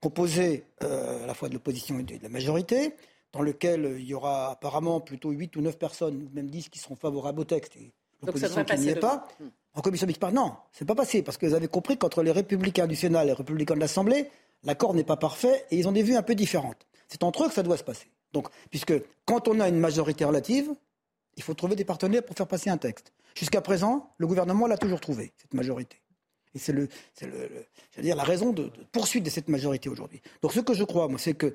composées 0.00 0.64
euh, 0.82 1.24
à 1.24 1.26
la 1.26 1.34
fois 1.34 1.48
de 1.48 1.54
l'opposition 1.54 1.98
et 1.98 2.02
de 2.02 2.18
la 2.22 2.28
majorité, 2.28 2.94
dans 3.32 3.42
lequel 3.42 3.96
il 3.98 4.06
y 4.06 4.14
aura 4.14 4.52
apparemment 4.52 5.00
plutôt 5.00 5.30
8 5.30 5.56
ou 5.56 5.60
9 5.60 5.78
personnes, 5.78 6.28
même 6.32 6.48
10 6.48 6.68
qui 6.68 6.78
seront 6.78 6.96
favorables 6.96 7.40
au 7.40 7.44
texte, 7.44 7.76
et 7.76 7.92
l'opposition 8.22 8.64
qui 8.64 8.78
n'y 8.78 8.88
est 8.88 8.96
pas, 8.96 9.28
hmm. 9.40 9.48
en 9.74 9.80
commission 9.80 10.06
mixte 10.06 10.20
paritaire, 10.20 10.42
non, 10.42 10.54
c'est 10.72 10.84
pas 10.84 10.94
passé, 10.94 11.22
parce 11.22 11.36
que 11.36 11.46
vous 11.46 11.54
avez 11.54 11.68
compris 11.68 11.98
qu'entre 11.98 12.22
les 12.22 12.32
républicains 12.32 12.86
du 12.86 12.96
Sénat 12.96 13.24
et 13.24 13.26
les 13.26 13.32
républicains 13.32 13.74
de 13.74 13.80
l'Assemblée, 13.80 14.30
l'accord 14.64 14.94
n'est 14.94 15.04
pas 15.04 15.16
parfait 15.16 15.66
et 15.70 15.78
ils 15.78 15.86
ont 15.86 15.92
des 15.92 16.02
vues 16.02 16.16
un 16.16 16.22
peu 16.22 16.34
différentes. 16.34 16.87
C'est 17.08 17.22
entre 17.22 17.44
eux 17.44 17.48
que 17.48 17.54
ça 17.54 17.62
doit 17.62 17.76
se 17.76 17.84
passer. 17.84 18.10
Donc, 18.32 18.48
puisque 18.70 18.94
quand 19.24 19.48
on 19.48 19.60
a 19.60 19.68
une 19.68 19.80
majorité 19.80 20.24
relative, 20.24 20.70
il 21.36 21.42
faut 21.42 21.54
trouver 21.54 21.76
des 21.76 21.84
partenaires 21.84 22.24
pour 22.24 22.36
faire 22.36 22.46
passer 22.46 22.70
un 22.70 22.76
texte. 22.76 23.12
Jusqu'à 23.34 23.60
présent, 23.60 24.12
le 24.18 24.26
gouvernement 24.26 24.66
l'a 24.66 24.76
toujours 24.76 25.00
trouvé, 25.00 25.32
cette 25.36 25.54
majorité. 25.54 26.00
Et 26.54 26.58
c'est 26.58 26.74
la 27.96 28.24
raison 28.24 28.52
de, 28.52 28.70
poursuite 28.92 29.24
de 29.24 29.30
cette 29.30 29.48
majorité 29.48 29.88
aujourd'hui. 29.88 30.20
Donc 30.42 30.52
ce 30.52 30.60
que 30.60 30.74
je 30.74 30.84
crois, 30.84 31.08
c'est 31.18 31.34
que, 31.34 31.54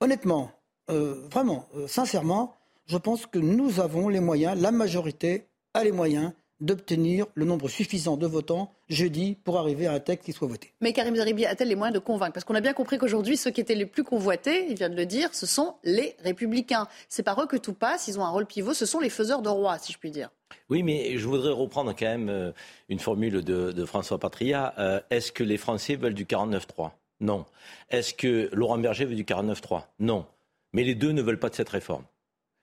honnêtement, 0.00 0.50
euh, 0.90 1.26
vraiment, 1.30 1.68
euh, 1.76 1.86
sincèrement, 1.86 2.54
je 2.86 2.98
pense 2.98 3.26
que 3.26 3.38
nous 3.38 3.80
avons 3.80 4.08
les 4.08 4.20
moyens, 4.20 4.60
la 4.60 4.72
majorité 4.72 5.46
a 5.74 5.84
les 5.84 5.92
moyens 5.92 6.32
d'obtenir 6.62 7.26
le 7.34 7.44
nombre 7.44 7.68
suffisant 7.68 8.16
de 8.16 8.26
votants 8.26 8.72
jeudi 8.88 9.36
pour 9.44 9.58
arriver 9.58 9.86
à 9.86 9.92
un 9.92 10.00
texte 10.00 10.24
qui 10.24 10.32
soit 10.32 10.48
voté. 10.48 10.72
Mais 10.80 10.92
Karim 10.92 11.16
Zeribi 11.16 11.44
a-t-elle 11.44 11.68
les 11.68 11.74
moyens 11.74 11.94
de 11.94 11.98
convaincre? 11.98 12.32
Parce 12.32 12.44
qu'on 12.44 12.54
a 12.54 12.60
bien 12.60 12.72
compris 12.72 12.98
qu'aujourd'hui, 12.98 13.36
ceux 13.36 13.50
qui 13.50 13.60
étaient 13.60 13.74
les 13.74 13.86
plus 13.86 14.04
convoités, 14.04 14.66
il 14.70 14.76
vient 14.76 14.88
de 14.88 14.96
le 14.96 15.04
dire, 15.04 15.34
ce 15.34 15.44
sont 15.44 15.74
les 15.82 16.14
républicains. 16.22 16.86
C'est 17.08 17.22
par 17.22 17.40
eux 17.42 17.46
que 17.46 17.56
tout 17.56 17.74
passe, 17.74 18.08
ils 18.08 18.18
ont 18.18 18.24
un 18.24 18.30
rôle 18.30 18.46
pivot, 18.46 18.74
ce 18.74 18.86
sont 18.86 19.00
les 19.00 19.10
faiseurs 19.10 19.42
de 19.42 19.48
roi, 19.48 19.78
si 19.78 19.92
je 19.92 19.98
puis 19.98 20.10
dire. 20.10 20.30
Oui, 20.70 20.82
mais 20.82 21.18
je 21.18 21.26
voudrais 21.26 21.52
reprendre 21.52 21.94
quand 21.98 22.06
même 22.06 22.28
euh, 22.28 22.52
une 22.88 23.00
formule 23.00 23.42
de, 23.42 23.84
François 23.84 24.18
Patria. 24.18 24.74
Euh, 24.78 25.00
est-ce 25.10 25.32
que 25.32 25.42
les 25.42 25.56
Français 25.56 25.96
veulent 25.96 26.14
du 26.14 26.24
49-3 26.24 26.92
Non. 27.20 27.44
Est-ce 27.90 28.14
que 28.14 28.48
Laurent 28.52 28.78
Berger 28.78 29.04
veut 29.04 29.16
du 29.16 29.24
49-3 29.24 29.84
Non. 29.98 30.26
Mais 30.72 30.84
les 30.84 30.94
deux 30.94 31.12
ne 31.12 31.22
veulent 31.22 31.38
pas 31.40 31.50
de 31.50 31.54
cette 31.54 31.68
réforme. 31.68 32.04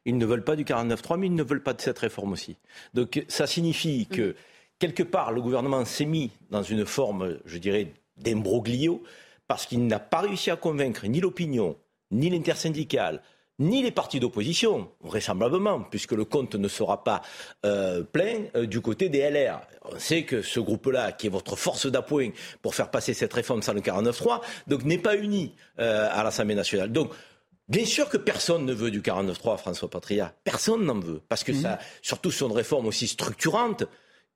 Ils 0.10 0.18
ne 0.18 0.25
veulent 0.25 0.44
pas 0.44 0.56
du 0.56 0.63
49-3, 0.63 1.18
mais 1.18 1.28
ils 1.28 1.36
ne 1.36 1.44
veulent 1.44 1.63
pas 1.63 1.74
de 1.74 1.82
cette 1.82 2.00
réforme 2.00 2.34
aussi. 2.34 2.58
Donc 2.94 3.24
ça 3.28 3.46
signifie 3.46 4.08
mm. 4.10 4.16
que, 4.16 4.36
quelque 4.80 5.04
part, 5.04 5.32
le 5.32 5.42
gouvernement 5.42 5.86
s'est 5.86 6.06
mis 6.06 6.32
dans 6.50 6.63
une 6.63 6.86
forme, 6.86 7.38
je 7.46 7.58
dirais, 7.60 7.94
d'imbroglio, 8.18 9.04
parce 9.48 9.66
qu'il 9.66 9.86
n'a 9.86 10.00
pas 10.00 10.22
réussi 10.22 10.50
à 10.50 10.56
convaincre 10.56 11.06
ni 11.06 11.20
l'opinion, 11.20 11.78
ni 12.12 12.30
l'intersyndicale, 12.30 13.22
ni 13.60 13.84
les 13.84 13.92
partis 13.92 14.20
d'opposition, 14.20 14.89
vraisemblablement, 15.01 15.82
puisque 15.82 16.13
le 16.13 16.25
compte 16.25 16.56
ne 16.56 16.68
sera 16.68 17.04
pas 17.04 17.22
euh, 17.66 18.04
plein 18.04 18.46
euh, 18.56 18.66
du 18.66 18.82
côté 18.82 19.10
des 19.10 19.30
LR. 19.30 19.60
On 19.92 20.00
sait 20.00 20.24
que 20.24 20.42
ce 20.42 20.60
groupe-là, 20.60 21.12
qui 21.12 21.28
est 21.28 21.30
votre 21.30 21.56
force 21.56 21.86
d'appoint 21.86 22.30
pour 22.62 22.74
faire 22.74 22.89
passer 22.89 23.13
cette 23.13 23.34
réforme 23.34 23.62
sans 23.62 23.74
le 23.74 23.82
49-3, 23.82 24.42
donc 24.68 24.86
n'est 24.86 24.98
pas 24.98 25.18
uni 25.18 25.54
euh, 25.80 26.08
à 26.12 26.24
l'Assemblée 26.24 26.56
nationale. 26.56 26.92
Donc 26.92 27.12
Bien 27.69 27.85
sûr 27.85 28.09
que 28.09 28.17
personne 28.17 28.65
ne 28.65 28.73
veut 28.73 28.89
du 28.89 29.01
49-3, 29.01 29.57
François 29.57 29.89
Patria. 29.89 30.33
Personne 30.43 30.85
n'en 30.85 30.99
veut. 30.99 31.21
Parce 31.29 31.43
que 31.43 31.53
ça, 31.53 31.77
surtout 32.01 32.31
sur 32.31 32.47
une 32.47 32.55
réforme 32.55 32.88
aussi 32.88 33.07
structurante 33.07 33.83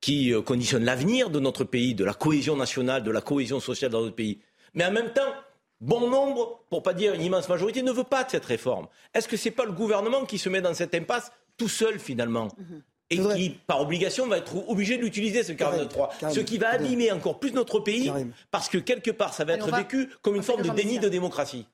qui 0.00 0.32
euh, 0.32 0.40
conditionne 0.40 0.84
l'avenir 0.84 1.30
de 1.30 1.40
notre 1.40 1.64
pays, 1.64 1.94
de 1.94 2.04
la 2.04 2.14
cohésion 2.14 2.56
nationale, 2.56 3.02
de 3.02 3.10
la 3.10 3.20
cohésion 3.20 3.58
sociale 3.58 3.90
dans 3.90 4.02
notre 4.02 4.14
pays. 4.14 4.40
Mais 4.74 4.84
en 4.84 4.92
même 4.92 5.12
temps, 5.12 5.32
bon 5.80 6.08
nombre, 6.08 6.60
pour 6.70 6.82
pas 6.82 6.94
dire 6.94 7.14
une 7.14 7.22
immense 7.22 7.48
majorité, 7.48 7.82
ne 7.82 7.92
veut 7.92 8.04
pas 8.04 8.22
de 8.22 8.30
cette 8.30 8.44
réforme. 8.44 8.86
Est-ce 9.12 9.26
que 9.26 9.36
ce 9.36 9.48
n'est 9.48 9.54
pas 9.54 9.64
le 9.64 9.72
gouvernement 9.72 10.24
qui 10.26 10.38
se 10.38 10.48
met 10.48 10.60
dans 10.60 10.74
cette 10.74 10.94
impasse 10.94 11.32
tout 11.56 11.68
seul 11.68 11.98
finalement? 11.98 12.48
Mhm 12.56 12.82
et 13.10 13.18
qui, 13.18 13.50
par 13.66 13.80
obligation, 13.80 14.26
va 14.26 14.38
être 14.38 14.68
obligé 14.68 14.96
de 14.96 15.02
l'utiliser, 15.02 15.42
ce 15.42 15.52
43. 15.52 16.10
Ce 16.32 16.40
qui 16.40 16.58
va 16.58 16.70
abîmer 16.70 17.12
encore 17.12 17.38
plus 17.38 17.52
notre 17.52 17.80
pays, 17.80 18.12
parce 18.50 18.68
que 18.68 18.78
quelque 18.78 19.10
part, 19.10 19.34
ça 19.34 19.44
va 19.44 19.54
être 19.54 19.70
vécu 19.74 20.10
comme 20.22 20.36
une 20.36 20.42
forme 20.42 20.62
de 20.62 20.70
déni 20.70 20.98
de 20.98 21.08
démocratie. 21.08 21.66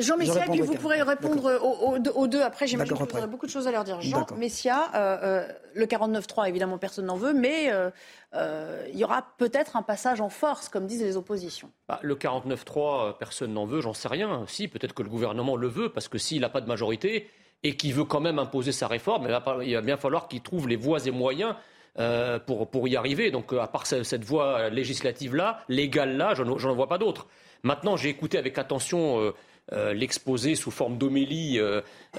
Jean 0.00 0.16
Messia, 0.16 0.44
puis 0.50 0.60
vous 0.60 0.74
pourrez 0.74 1.02
répondre 1.02 1.60
aux, 2.14 2.26
deux 2.26 2.42
après. 2.42 2.66
J'imagine 2.66 2.96
que 2.96 3.02
vous 3.02 3.18
aurez 3.18 3.26
beaucoup 3.26 3.46
de 3.46 3.50
choses 3.50 3.68
à 3.68 3.70
leur 3.70 3.84
dire. 3.84 4.00
Jean 4.00 4.26
Messia, 4.36 4.90
euh, 4.94 5.18
euh, 5.22 5.48
le 5.74 5.86
49-3, 5.86 6.48
évidemment, 6.48 6.78
personne 6.78 7.06
n'en 7.06 7.16
veut, 7.16 7.32
mais 7.32 7.70
euh, 7.70 8.86
il 8.92 8.98
y 8.98 9.04
aura 9.04 9.26
peut-être 9.38 9.76
un 9.76 9.82
passage 9.82 10.20
en 10.20 10.28
force, 10.28 10.68
comme 10.68 10.86
disent 10.86 11.02
les 11.02 11.16
oppositions. 11.16 11.70
Bah, 11.88 12.00
le 12.02 12.14
49-3, 12.16 13.16
personne 13.18 13.52
n'en 13.52 13.66
veut, 13.66 13.80
j'en 13.80 13.94
sais 13.94 14.08
rien. 14.08 14.44
Si, 14.48 14.68
peut-être 14.68 14.94
que 14.94 15.02
le 15.02 15.08
gouvernement 15.08 15.56
le 15.56 15.68
veut, 15.68 15.90
parce 15.90 16.08
que 16.08 16.18
s'il 16.18 16.40
n'a 16.40 16.48
pas 16.48 16.60
de 16.60 16.66
majorité, 16.66 17.28
et 17.64 17.76
qui 17.76 17.90
veut 17.90 18.04
quand 18.04 18.20
même 18.20 18.38
imposer 18.38 18.72
sa 18.72 18.86
réforme, 18.86 19.26
il 19.62 19.74
va 19.74 19.80
bien 19.80 19.96
falloir 19.96 20.28
qu'il 20.28 20.42
trouve 20.42 20.68
les 20.68 20.76
voies 20.76 21.04
et 21.06 21.10
moyens 21.10 21.54
euh, 21.98 22.40
pour, 22.40 22.68
pour 22.68 22.88
y 22.88 22.96
arriver. 22.96 23.30
Donc, 23.30 23.52
euh, 23.52 23.60
à 23.60 23.68
part 23.68 23.86
cette 23.86 24.24
voie 24.24 24.68
législative-là, 24.68 25.60
légale-là, 25.68 26.34
je 26.34 26.42
n'en 26.42 26.74
vois 26.74 26.88
pas 26.88 26.98
d'autre. 26.98 27.28
Maintenant, 27.62 27.96
j'ai 27.96 28.08
écouté 28.08 28.36
avec 28.36 28.58
attention 28.58 29.32
euh, 29.72 29.94
l'exposé 29.94 30.56
sous 30.56 30.70
forme 30.70 30.98
d'homélie 30.98 31.58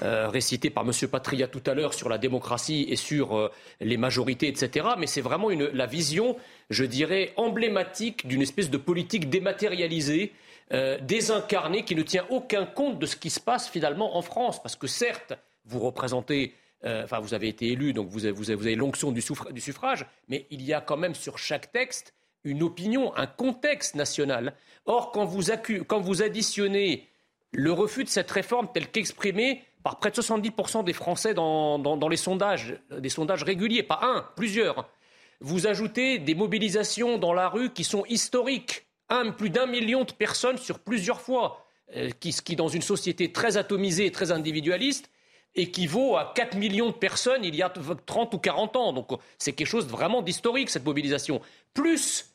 récité 0.00 0.70
par 0.70 0.84
M. 0.84 0.92
Patria 1.08 1.46
tout 1.46 1.62
à 1.66 1.74
l'heure 1.74 1.94
sur 1.94 2.08
la 2.08 2.18
démocratie 2.18 2.86
et 2.88 2.96
sur 2.96 3.50
les 3.80 3.96
majorités, 3.96 4.48
etc. 4.48 4.86
Mais 4.98 5.06
c'est 5.06 5.20
vraiment 5.20 5.50
la 5.50 5.86
vision, 5.86 6.36
je 6.70 6.84
dirais, 6.84 7.32
emblématique 7.36 8.26
d'une 8.26 8.42
espèce 8.42 8.70
de 8.70 8.78
politique 8.78 9.30
dématérialisée 9.30 10.32
euh, 10.72 10.98
désincarné 11.00 11.84
qui 11.84 11.94
ne 11.94 12.02
tient 12.02 12.26
aucun 12.28 12.66
compte 12.66 12.98
de 12.98 13.06
ce 13.06 13.14
qui 13.14 13.30
se 13.30 13.38
passe 13.38 13.68
finalement 13.68 14.16
en 14.16 14.22
France. 14.22 14.60
Parce 14.60 14.74
que 14.74 14.88
certes, 14.88 15.34
vous 15.64 15.78
représentez, 15.78 16.54
euh, 16.84 17.04
enfin 17.04 17.20
vous 17.20 17.34
avez 17.34 17.48
été 17.48 17.68
élu, 17.68 17.92
donc 17.92 18.08
vous 18.08 18.26
avez, 18.26 18.74
l'onction 18.74 19.12
du, 19.12 19.20
suffrage, 19.20 20.06
mais 20.28 20.46
il 20.50 20.62
y 20.62 20.74
a 20.74 20.80
quand 20.80 20.96
même 20.96 21.14
sur 21.14 21.38
chaque 21.38 21.70
texte 21.70 22.14
une 22.42 22.62
opinion, 22.62 23.14
un 23.16 23.26
contexte 23.26 23.94
national. 23.94 24.54
Or, 24.86 25.12
quand 25.12 25.24
vous, 25.24 25.42
quand 25.86 26.00
vous 26.00 26.22
additionnez 26.22 27.08
le 27.52 27.72
refus 27.72 28.04
de 28.04 28.08
cette 28.08 28.30
réforme 28.30 28.68
tel 28.72 28.88
qu'exprimé 28.88 29.62
par 29.82 29.98
près 29.98 30.10
de 30.10 30.16
70% 30.16 30.82
des 30.82 30.92
Français 30.92 31.32
dans, 31.32 31.78
dans, 31.78 32.08
les 32.08 32.16
sondages, 32.16 32.76
des 32.90 33.08
sondages 33.08 33.44
réguliers, 33.44 33.84
pas 33.84 34.00
un, 34.02 34.26
plusieurs, 34.34 34.88
vous 35.40 35.66
ajoutez 35.66 36.18
des 36.18 36.34
mobilisations 36.34 37.18
dans 37.18 37.32
la 37.32 37.48
rue 37.48 37.70
qui 37.70 37.84
sont 37.84 38.04
historiques 38.06 38.85
plus 39.36 39.50
d'un 39.50 39.66
million 39.66 40.04
de 40.04 40.12
personnes 40.12 40.58
sur 40.58 40.78
plusieurs 40.78 41.20
fois, 41.20 41.66
euh, 41.94 42.10
qui, 42.20 42.56
dans 42.56 42.68
une 42.68 42.82
société 42.82 43.32
très 43.32 43.56
atomisée 43.56 44.06
et 44.06 44.12
très 44.12 44.32
individualiste, 44.32 45.10
équivaut 45.54 46.16
à 46.16 46.32
4 46.34 46.56
millions 46.56 46.88
de 46.88 46.94
personnes 46.94 47.44
il 47.44 47.54
y 47.54 47.62
a 47.62 47.70
30 47.70 48.34
ou 48.34 48.38
40 48.38 48.76
ans. 48.76 48.92
Donc 48.92 49.08
c'est 49.38 49.52
quelque 49.52 49.68
chose 49.68 49.86
vraiment 49.86 50.22
d'historique, 50.22 50.70
cette 50.70 50.84
mobilisation. 50.84 51.40
Plus 51.74 52.32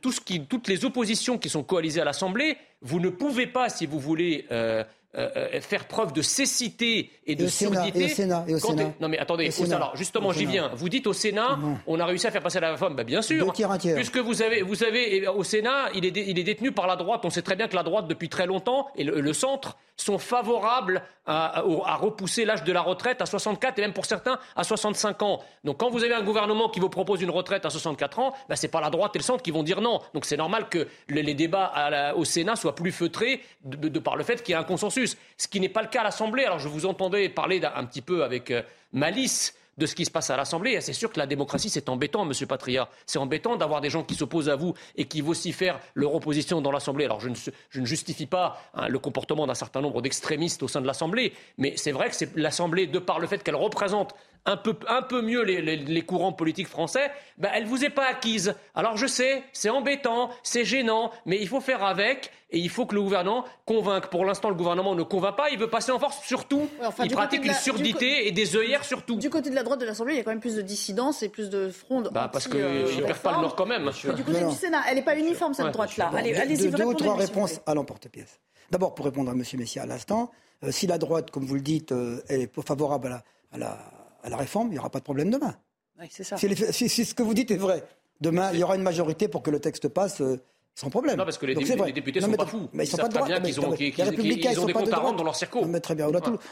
toutes 0.00 0.68
les 0.68 0.84
oppositions 0.84 1.36
qui 1.38 1.48
sont 1.48 1.64
coalisées 1.64 2.00
à 2.00 2.04
l'Assemblée, 2.04 2.56
vous 2.80 3.00
ne 3.00 3.10
pouvez 3.10 3.46
pas, 3.46 3.68
si 3.68 3.86
vous 3.86 3.98
voulez, 3.98 4.46
euh, 4.50 4.84
euh, 5.16 5.28
euh, 5.36 5.60
faire 5.60 5.86
preuve 5.86 6.12
de 6.12 6.22
cécité 6.22 7.10
et 7.26 7.34
de 7.34 7.48
surdité. 7.48 8.02
et 8.02 8.04
au 8.04 8.08
Sénat, 8.08 8.44
et 8.46 8.54
au 8.54 8.58
Sénat. 8.58 8.92
Non 9.00 9.08
mais 9.08 9.18
attendez, 9.18 9.50
alors 9.72 9.96
justement 9.96 10.30
j'y 10.30 10.46
viens. 10.46 10.70
Vous 10.74 10.88
dites 10.88 11.08
au 11.08 11.12
Sénat, 11.12 11.58
on 11.88 11.98
a 11.98 12.06
réussi 12.06 12.28
à 12.28 12.30
faire 12.30 12.42
passer 12.42 12.60
la 12.60 12.70
réforme, 12.70 12.94
ben, 12.94 13.04
bien 13.04 13.20
sûr. 13.20 13.52
Puisque 13.96 14.18
vous 14.18 14.40
avez, 14.40 14.62
vous 14.62 14.76
savez, 14.76 15.26
au 15.26 15.42
Sénat, 15.42 15.88
il 15.94 16.04
est, 16.04 16.16
il 16.16 16.38
est 16.38 16.44
détenu 16.44 16.70
par 16.70 16.86
la 16.86 16.94
droite. 16.94 17.22
On 17.24 17.30
sait 17.30 17.42
très 17.42 17.56
bien 17.56 17.66
que 17.66 17.74
la 17.74 17.82
droite 17.82 18.06
depuis 18.06 18.28
très 18.28 18.46
longtemps 18.46 18.86
et 18.94 19.02
le 19.02 19.32
centre 19.32 19.76
sont 20.00 20.18
favorables 20.18 21.02
à, 21.26 21.62
repousser 21.96 22.44
l'âge 22.44 22.64
de 22.64 22.72
la 22.72 22.80
retraite 22.80 23.22
à 23.22 23.26
64 23.26 23.78
et 23.78 23.82
même 23.82 23.92
pour 23.92 24.04
certains 24.04 24.38
à 24.56 24.64
65 24.64 25.22
ans. 25.22 25.40
Donc 25.62 25.78
quand 25.78 25.90
vous 25.90 26.02
avez 26.02 26.14
un 26.14 26.22
gouvernement 26.22 26.68
qui 26.68 26.80
vous 26.80 26.88
propose 26.88 27.22
une 27.22 27.30
retraite 27.30 27.64
à 27.64 27.70
64 27.70 28.18
ans, 28.18 28.34
ben, 28.48 28.56
ce 28.56 28.66
n'est 28.66 28.70
pas 28.70 28.80
la 28.80 28.90
droite 28.90 29.14
et 29.14 29.18
le 29.18 29.24
centre 29.24 29.42
qui 29.42 29.52
vont 29.52 29.62
dire 29.62 29.80
non. 29.80 30.00
Donc 30.12 30.24
c'est 30.24 30.36
normal 30.36 30.68
que 30.68 30.88
les, 31.08 31.34
débats 31.34 32.12
au 32.16 32.24
Sénat 32.24 32.56
soient 32.56 32.74
plus 32.74 32.90
feutrés 32.90 33.42
de, 33.64 33.98
par 34.00 34.16
le 34.16 34.24
fait 34.24 34.42
qu'il 34.42 34.54
y 34.54 34.56
ait 34.56 34.60
un 34.60 34.64
consensus. 34.64 34.99
Ce 35.06 35.48
qui 35.48 35.60
n'est 35.60 35.68
pas 35.68 35.82
le 35.82 35.88
cas 35.88 36.00
à 36.00 36.04
l'Assemblée. 36.04 36.44
Alors 36.44 36.58
je 36.58 36.68
vous 36.68 36.86
entendais 36.86 37.28
parler 37.28 37.60
un, 37.62 37.84
petit 37.84 38.02
peu 38.02 38.24
avec 38.24 38.50
euh, 38.50 38.62
malice 38.92 39.54
de 39.80 39.86
ce 39.86 39.94
qui 39.94 40.04
se 40.04 40.10
passe 40.10 40.30
à 40.30 40.36
l'Assemblée. 40.36 40.80
C'est 40.80 40.92
sûr 40.92 41.10
que 41.10 41.18
la 41.18 41.26
démocratie, 41.26 41.70
c'est 41.70 41.88
embêtant, 41.88 42.24
Monsieur 42.24 42.46
Patria. 42.46 42.88
C'est 43.06 43.18
embêtant 43.18 43.56
d'avoir 43.56 43.80
des 43.80 43.90
gens 43.90 44.04
qui 44.04 44.14
s'opposent 44.14 44.50
à 44.50 44.56
vous 44.56 44.74
et 44.94 45.06
qui 45.06 45.22
vocifèrent 45.22 45.80
leur 45.94 46.14
opposition 46.14 46.60
dans 46.60 46.70
l'Assemblée. 46.70 47.06
Alors, 47.06 47.20
je 47.20 47.30
ne, 47.30 47.86
justifie 47.86 48.26
pas 48.26 48.60
hein, 48.74 48.88
le 48.88 48.98
comportement 48.98 49.46
d'un 49.46 49.54
certain 49.54 49.80
nombre 49.80 50.02
d'extrémistes 50.02 50.62
au 50.62 50.68
sein 50.68 50.82
de 50.82 50.86
l'Assemblée, 50.86 51.32
mais 51.56 51.74
c'est 51.76 51.92
vrai 51.92 52.10
que 52.10 52.16
l'Assemblée, 52.36 52.86
de 52.86 52.98
par 52.98 53.18
le 53.18 53.26
fait 53.26 53.42
qu'elle 53.42 53.56
représente 53.56 54.14
un 54.46 54.56
peu, 54.56 54.74
un 54.88 55.02
peu 55.02 55.22
mieux 55.22 55.42
les, 55.42 56.02
courants 56.02 56.32
politiques 56.32 56.68
français, 56.68 57.10
ben, 57.38 57.50
elle 57.54 57.64
ne 57.64 57.68
vous 57.68 57.84
est 57.84 57.90
pas 57.90 58.06
acquise. 58.06 58.54
Alors 58.74 58.96
je 58.96 59.06
sais, 59.06 59.42
c'est 59.52 59.70
embêtant, 59.70 60.30
c'est 60.42 60.64
gênant, 60.64 61.10
mais 61.26 61.38
il 61.40 61.48
faut 61.48 61.60
faire 61.60 61.84
avec 61.84 62.30
et 62.50 62.58
il 62.58 62.68
faut 62.68 62.86
que 62.86 62.94
le 62.94 63.02
gouvernement 63.02 63.44
convainque. 63.64 64.08
Pour 64.08 64.24
l'instant, 64.24 64.48
le 64.48 64.54
gouvernement 64.54 64.94
ne 64.94 65.02
convainc 65.02 65.36
pas, 65.36 65.50
il 65.50 65.58
veut 65.58 65.68
passer 65.68 65.92
en 65.92 65.98
force 65.98 66.24
surtout. 66.24 66.68
il 67.04 67.12
pratique 67.12 67.44
une 67.44 67.54
surdité 67.54 68.26
et 68.26 68.32
des 68.32 68.56
œillères 68.56 68.84
surtout. 68.84 69.16
Du 69.16 69.30
côté 69.30 69.50
de 69.50 69.54
la 69.54 69.62
droite 69.62 69.80
de 69.80 69.86
l'Assemblée, 69.86 70.14
il 70.14 70.16
y 70.18 70.20
a 70.20 70.24
quand 70.24 70.30
même 70.30 70.40
plus 70.40 70.56
de 70.56 70.62
dissidence 70.62 71.22
et 71.22 71.28
plus 71.28 71.50
de 71.50 71.68
fronde. 71.68 72.10
Bah, 72.12 72.28
parce 72.32 72.48
qu'il 72.48 72.60
euh, 72.60 72.96
ne 72.96 73.02
perd 73.02 73.18
pas 73.18 73.32
le 73.32 73.42
Nord 73.42 73.54
quand 73.54 73.66
même. 73.66 73.90
Du 74.16 74.24
côté 74.24 74.44
du 74.44 74.54
Sénat, 74.54 74.82
elle 74.88 74.96
n'est 74.96 75.02
pas 75.02 75.16
uniforme 75.16 75.54
cette 75.54 75.72
droite-là. 75.72 76.10
Allez, 76.14 76.34
allez-y, 76.34 76.70
Deux 76.70 76.84
ou 76.84 76.94
trois 76.94 77.16
réponses 77.16 77.60
à 77.66 77.74
l'emporte-pièce. 77.74 78.40
D'abord, 78.70 78.94
pour 78.94 79.04
répondre 79.04 79.30
à 79.30 79.34
M. 79.34 79.42
Messia 79.54 79.82
à 79.82 79.86
l'instant, 79.86 80.30
euh, 80.62 80.70
si 80.70 80.86
la 80.86 80.96
droite, 80.98 81.30
comme 81.30 81.44
vous 81.44 81.56
le 81.56 81.60
dites, 81.60 81.92
euh, 81.92 82.22
est 82.28 82.48
favorable 82.62 83.08
à 83.08 83.10
la 83.10 83.24
à 83.52 83.58
la 83.58 83.78
réforme, 84.24 84.68
il 84.68 84.72
n'y 84.72 84.78
aura 84.78 84.90
pas 84.90 84.98
de 84.98 85.04
problème 85.04 85.30
demain. 85.30 85.54
Oui, 85.98 86.06
c'est 86.10 86.24
ça. 86.24 86.36
Si, 86.36 86.88
ce 86.88 87.14
que 87.14 87.22
vous 87.22 87.34
dites 87.34 87.50
est 87.50 87.56
vrai, 87.56 87.84
demain, 88.20 88.50
il 88.52 88.60
y 88.60 88.62
aura 88.62 88.76
une 88.76 88.82
majorité 88.82 89.28
pour 89.28 89.42
que 89.42 89.50
le 89.50 89.60
texte 89.60 89.88
passe. 89.88 90.20
Euh, 90.20 90.40
sans 90.74 90.88
problème. 90.88 91.18
Non, 91.18 91.24
parce 91.24 91.36
que 91.36 91.46
les, 91.46 91.54
députés, 91.92 92.20
ne 92.20 92.26
sont 92.26 92.32
pas 92.32 92.46
fous. 92.46 92.68
Mais 92.72 92.84
ils, 92.84 92.86
sont 92.86 92.96
pas 92.96 93.08
de 93.08 93.12
droite. 93.12 93.28
Bien 93.28 93.40
qu'ils 93.40 93.60
ont, 93.60 93.72
les 93.72 93.90
républicains, 93.90 94.52
ils 94.52 94.60
ont 94.60 94.64
des 94.64 94.72
comptes 94.72 94.92
à 94.92 94.98
rendre 94.98 95.16
dans 95.16 95.24
leur 95.24 95.36
circo. 95.36 95.66
très 95.80 95.94
bien. 95.94 96.08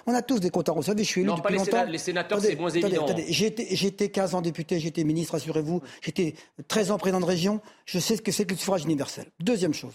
On 0.07 0.13
a, 0.13 0.23
tous, 0.23 0.41
des 0.41 0.51
comptes 0.51 0.69
à 0.69 0.73
rendre. 0.73 0.83
Vous 0.83 0.91
savez, 0.91 1.05
je 1.05 1.09
suis 1.09 1.21
élu 1.23 1.31
depuis 1.31 1.43
pas 1.43 1.51
longtemps. 1.51 1.85
Les 1.85 1.99
sénateurs, 1.99 2.41
c'est 2.41 2.57
moins 2.57 2.69
évident. 2.69 3.07
J'ai 3.29 3.47
été 3.47 4.11
15 4.11 4.35
ans 4.35 4.43
député, 4.43 4.81
j'ai 4.81 4.89
été 4.89 5.05
ministre, 5.05 5.37
assurez-vous. 5.37 5.81
J'étais 6.03 6.35
13 6.67 6.91
ans 6.91 6.99
président 6.99 7.21
de 7.21 7.25
région. 7.25 7.61
Je 7.87 7.99
sais 7.99 8.17
ce 8.17 8.23
que 8.23 8.33
c'est 8.33 8.45
que 8.45 8.51
le 8.51 8.59
suffrage 8.59 8.85
universel. 8.85 9.27
Deuxième 9.41 9.73
chose. 9.73 9.95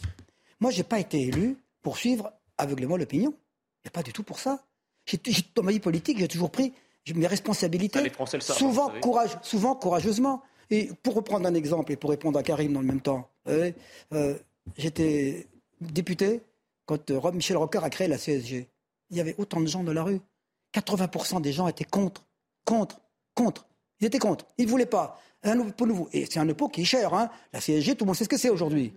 Moi, 0.59 0.71
je 0.71 0.77
n'ai 0.77 0.83
pas 0.83 0.99
été 0.99 1.21
élu 1.21 1.57
pour 1.81 1.97
suivre 1.97 2.31
aveuglément 2.57 2.97
l'opinion. 2.97 3.33
Il 3.83 3.87
n'y 3.87 3.89
a 3.89 3.91
pas 3.91 4.03
du 4.03 4.13
tout 4.13 4.23
pour 4.23 4.39
ça. 4.39 4.63
Dans 5.55 5.63
ma 5.63 5.71
vie 5.71 5.79
politique, 5.79 6.17
j'ai 6.17 6.27
toujours 6.27 6.49
pris 6.49 6.73
mes 7.15 7.27
responsabilités, 7.27 8.12
souvent, 8.39 8.91
courage, 9.01 9.38
souvent 9.41 9.75
courageusement. 9.75 10.41
Et 10.69 10.89
pour 11.03 11.15
reprendre 11.15 11.45
un 11.48 11.53
exemple 11.53 11.91
et 11.91 11.98
pour 11.98 12.10
répondre 12.10 12.39
à 12.39 12.43
Karim 12.43 12.74
dans 12.74 12.81
le 12.81 12.88
même 12.88 13.01
temps, 13.01 13.29
euh, 13.48 13.72
j'étais 14.77 15.48
député 15.81 16.41
quand 16.86 17.12
euh, 17.12 17.31
Michel 17.31 17.57
Rocard 17.57 17.83
a 17.83 17.89
créé 17.89 18.07
la 18.07 18.17
CSG. 18.17 18.67
Il 19.10 19.17
y 19.17 19.22
avait 19.22 19.36
autant 19.38 19.60
de 19.60 19.67
gens 19.67 19.83
dans 19.83 19.93
la 19.93 20.03
rue. 20.03 20.19
80% 20.74 21.41
des 21.41 21.51
gens 21.51 21.67
étaient 21.67 21.83
contre, 21.83 22.25
contre, 22.65 23.01
contre. 23.36 23.67
Ils 24.00 24.07
étaient 24.07 24.19
contre. 24.19 24.45
Ils 24.57 24.65
ne 24.65 24.72
voulaient 24.72 24.86
pas. 24.86 25.19
Un 25.43 25.55
nouveau. 25.55 26.07
Et 26.13 26.25
c'est 26.25 26.39
un 26.39 26.48
impôt 26.48 26.69
qui 26.69 26.81
est 26.81 26.86
cher. 26.86 27.13
Hein. 27.13 27.29
La 27.51 27.60
CSG, 27.60 27.95
tout 27.95 28.05
le 28.05 28.07
monde 28.07 28.15
sait 28.15 28.24
ce 28.24 28.29
que 28.29 28.38
c'est 28.38 28.50
aujourd'hui. 28.50 28.93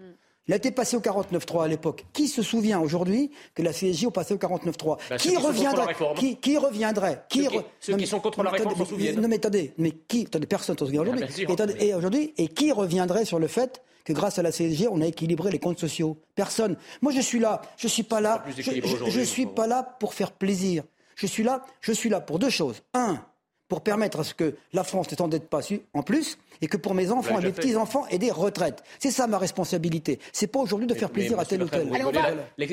Il 0.49 0.55
a 0.55 0.57
été 0.57 0.71
passé 0.71 0.97
au 0.97 1.01
49.3 1.01 1.65
à 1.65 1.69
l'époque. 1.69 2.05
Qui 2.13 2.29
se 2.29 2.43
souvient 2.43 2.81
aujourd'hui 2.81 3.31
que 3.55 3.63
la 3.63 3.73
CSG 3.73 4.07
est 4.07 4.11
passé 4.11 4.35
au 4.35 4.37
49.3 4.37 4.99
bah, 5.11 5.17
qui, 5.17 5.37
reviendrait 5.37 5.95
qui, 6.17 6.37
qui, 6.37 6.57
reviendrait? 6.57 7.25
Qui 7.29 7.49
Ceux, 7.81 7.97
qui, 7.97 8.07
sont 8.07 8.21
contre 8.21 8.43
la 8.43 8.51
réforme 8.51 8.77
s'en 8.77 8.85
souviennent. 8.85 9.21
Non 9.21 9.29
mais 9.29 9.37
attendez, 9.37 9.73
mais 9.77 9.91
qui 9.91 10.27
Attendez, 10.27 10.47
personne 10.47 10.79
s'en 10.79 10.87
souvient 10.87 11.03
aujourd'hui. 11.03 11.25
Ah, 11.25 11.65
et, 11.81 11.95
aujourd'hui, 11.95 12.33
et 12.37 12.49
qui 12.49 12.71
reviendrait 12.71 13.25
sur 13.25 13.39
le 13.39 13.49
fait 13.49 13.83
que 14.05 14.13
grâce 14.13 14.39
à 14.39 14.43
la 14.43 14.53
CSG, 14.53 14.89
on 14.89 15.01
a 15.01 15.07
équilibré 15.07 15.51
les 15.51 15.59
comptes 15.59 15.81
sociaux? 15.81 16.17
Personne. 16.37 16.77
Moi, 17.03 17.13
je 17.13 17.21
suis 17.21 17.41
là. 17.41 17.61
Je 17.77 17.89
suis 17.89 18.05
pas 18.05 18.21
là. 18.21 18.45
Je, 18.57 19.19
ne 19.19 19.25
suis 19.25 19.47
pas 19.47 19.67
là 19.67 19.83
pour 19.99 20.15
faire 20.15 20.31
plaisir. 20.31 20.85
Je 21.17 21.27
suis 21.27 21.43
là. 21.43 21.65
Je 21.81 21.93
suis 21.93 22.09
là 22.09 22.21
pour 22.21 22.39
deux 22.39 22.51
choses. 22.51 22.83
Un, 22.95 23.21
pour 23.69 23.81
permettre 23.81 24.21
à 24.21 24.25
ce 24.25 24.35
que 24.35 24.55
la 24.73 24.85
France 24.85 25.11
ne 25.11 25.17
s'endette 25.17 25.49
pas 25.49 25.61
en 25.95 26.03
plus 26.03 26.39
et 26.63 26.69
que 26.69 26.77
pour 26.77 26.95
mes 26.95 27.11
enfants 27.11 27.39
et 27.41 27.45
mes 27.45 27.53
petits-enfants 27.53 28.07
aient 28.11 28.19
des 28.19 28.31
retraites. 28.31 28.83
C'est 28.99 29.11
ça 29.11 29.27
ma 29.27 29.39
responsabilité. 29.39 30.19
C'est 30.33 30.47
pas 30.47 30.61
aujourd'hui 30.61 30.87
de 30.87 30.95
faire 30.95 31.11
plaisir 31.11 31.39
à 31.39 31.45
tel 31.45 31.63
ou 31.63 31.69
tel. 31.69 31.89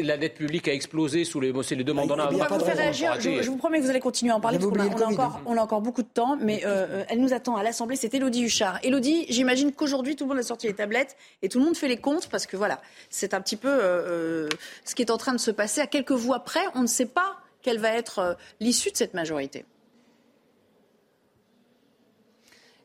La, 0.04 0.18
dette 0.18 0.36
publique 0.36 0.68
a 0.68 0.74
explosé 0.74 1.26
sous 1.26 1.40
les, 1.40 1.52
les 1.52 1.84
demandes 1.84 2.12
en 2.12 2.30
vous 2.30 2.66
faire 2.66 2.78
réagir. 2.78 3.20
Je, 3.20 3.50
vous 3.50 3.58
promets 3.58 3.80
que 3.80 3.84
vous 3.84 3.90
allez 3.90 4.00
continuer 4.00 4.32
à 4.32 4.36
en 4.36 4.40
parler 4.40 4.60
parce 4.60 4.72
qu'on 4.72 4.80
a, 4.80 5.06
encore, 5.06 5.42
on 5.46 5.58
a 5.58 5.62
encore 5.62 5.82
beaucoup 5.82 6.04
de 6.04 6.08
temps. 6.08 6.38
Mais 6.40 6.62
euh, 6.66 6.86
euh, 6.90 7.04
elle 7.10 7.20
nous 7.20 7.34
attend 7.34 7.56
à 7.56 7.64
l'Assemblée. 7.64 7.96
C'est 7.96 8.14
Elodie 8.14 8.44
Huchard. 8.44 8.80
Elodie, 8.84 9.26
j'imagine 9.30 9.72
qu'aujourd'hui 9.72 10.16
tout 10.16 10.26
le 10.26 10.30
monde 10.30 10.40
a 10.40 10.44
sorti 10.44 10.68
les 10.68 10.74
tablettes 10.74 11.16
et 11.42 11.50
tout 11.50 11.60
le 11.60 11.66
monde 11.66 11.76
fait 11.76 11.88
les 11.88 11.98
comptes 11.98 12.28
parce 12.28 12.46
que 12.46 12.58
voilà, 12.58 12.82
c'est 13.10 13.34
un 13.34 13.42
petit 13.42 13.58
peu 13.58 13.70
euh, 13.70 14.48
ce 14.86 14.96
qui 14.96 15.02
est 15.02 15.12
en 15.12 15.18
train 15.18 15.34
de 15.34 15.40
se 15.40 15.52
passer. 15.52 15.82
À 15.82 15.88
quelques 15.88 16.12
voix 16.12 16.40
près, 16.40 16.64
on 16.76 16.82
ne 16.82 16.88
sait 16.88 17.06
pas 17.06 17.38
quelle 17.62 17.80
va 17.80 17.92
être 17.92 18.38
l'issue 18.60 18.92
de 18.92 18.98
cette 18.98 19.14
majorité. 19.14 19.66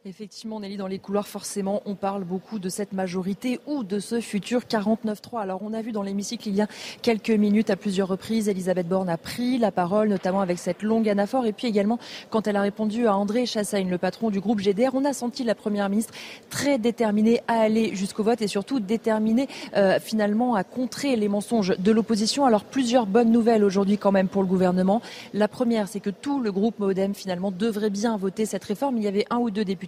Effectivement, 0.05 0.61
Nelly, 0.61 0.76
dans 0.76 0.87
les 0.87 1.00
couloirs, 1.00 1.26
forcément, 1.26 1.83
on 1.85 1.97
parle 1.97 2.23
beaucoup 2.23 2.61
de 2.61 2.69
cette 2.69 2.93
majorité 2.93 3.59
ou 3.67 3.83
de 3.83 3.99
ce 3.99 4.21
futur 4.21 4.61
49-3. 4.61 5.40
Alors, 5.40 5.61
on 5.64 5.75
a 5.75 5.83
vu 5.83 5.90
dans 5.90 6.05
l'hémicycle 6.05 6.49
il 6.49 6.55
y 6.55 6.61
a 6.61 6.69
quelques 7.02 7.31
minutes, 7.31 7.69
à 7.69 7.75
plusieurs 7.76 8.07
reprises, 8.07 8.49
Elisabeth 8.49 8.87
Borne 8.87 9.09
a 9.09 9.17
pris 9.17 9.59
la 9.59 9.73
parole, 9.73 10.09
notamment 10.09 10.40
avec 10.40 10.61
cette 10.61 10.85
longue 10.85 11.09
anaphore. 11.09 11.47
Et 11.47 11.52
puis 11.52 11.67
également, 11.67 11.99
quand 12.31 12.47
elle 12.47 12.55
a 12.55 12.62
répondu 12.62 13.09
à 13.09 13.17
André 13.17 13.45
Chassagne, 13.45 13.90
le 13.90 13.99
patron 13.99 14.31
du 14.31 14.38
groupe 14.38 14.61
GDR, 14.61 14.95
on 14.95 15.05
a 15.05 15.12
senti 15.12 15.43
la 15.43 15.57
première 15.57 15.88
ministre 15.88 16.14
très 16.49 16.78
déterminée 16.78 17.40
à 17.49 17.55
aller 17.55 17.97
jusqu'au 17.97 18.23
vote 18.23 18.40
et 18.40 18.49
surtout 18.49 18.78
déterminée 18.78 19.49
euh, 19.76 19.99
finalement 19.99 20.55
à 20.55 20.62
contrer 20.62 21.17
les 21.17 21.28
mensonges 21.28 21.76
de 21.76 21.90
l'opposition. 21.90 22.47
Alors, 22.47 22.62
plusieurs 22.62 23.07
bonnes 23.07 23.33
nouvelles 23.33 23.64
aujourd'hui 23.64 23.99
quand 23.99 24.12
même 24.12 24.28
pour 24.28 24.43
le 24.43 24.49
gouvernement. 24.49 25.02
La 25.35 25.49
première, 25.49 25.88
c'est 25.88 26.00
que 26.00 26.11
tout 26.11 26.40
le 26.40 26.52
groupe 26.52 26.78
Modem 26.78 27.17
finalement 27.17 27.50
devrait 27.50 27.90
bien 27.90 28.17
voter 28.17 28.47
cette 28.47 28.64
réforme. 28.64 28.97
Il 28.97 29.02
y 29.02 29.09
avait 29.09 29.26
un 29.31 29.38
ou 29.38 29.50
deux 29.50 29.64
députés 29.64 29.88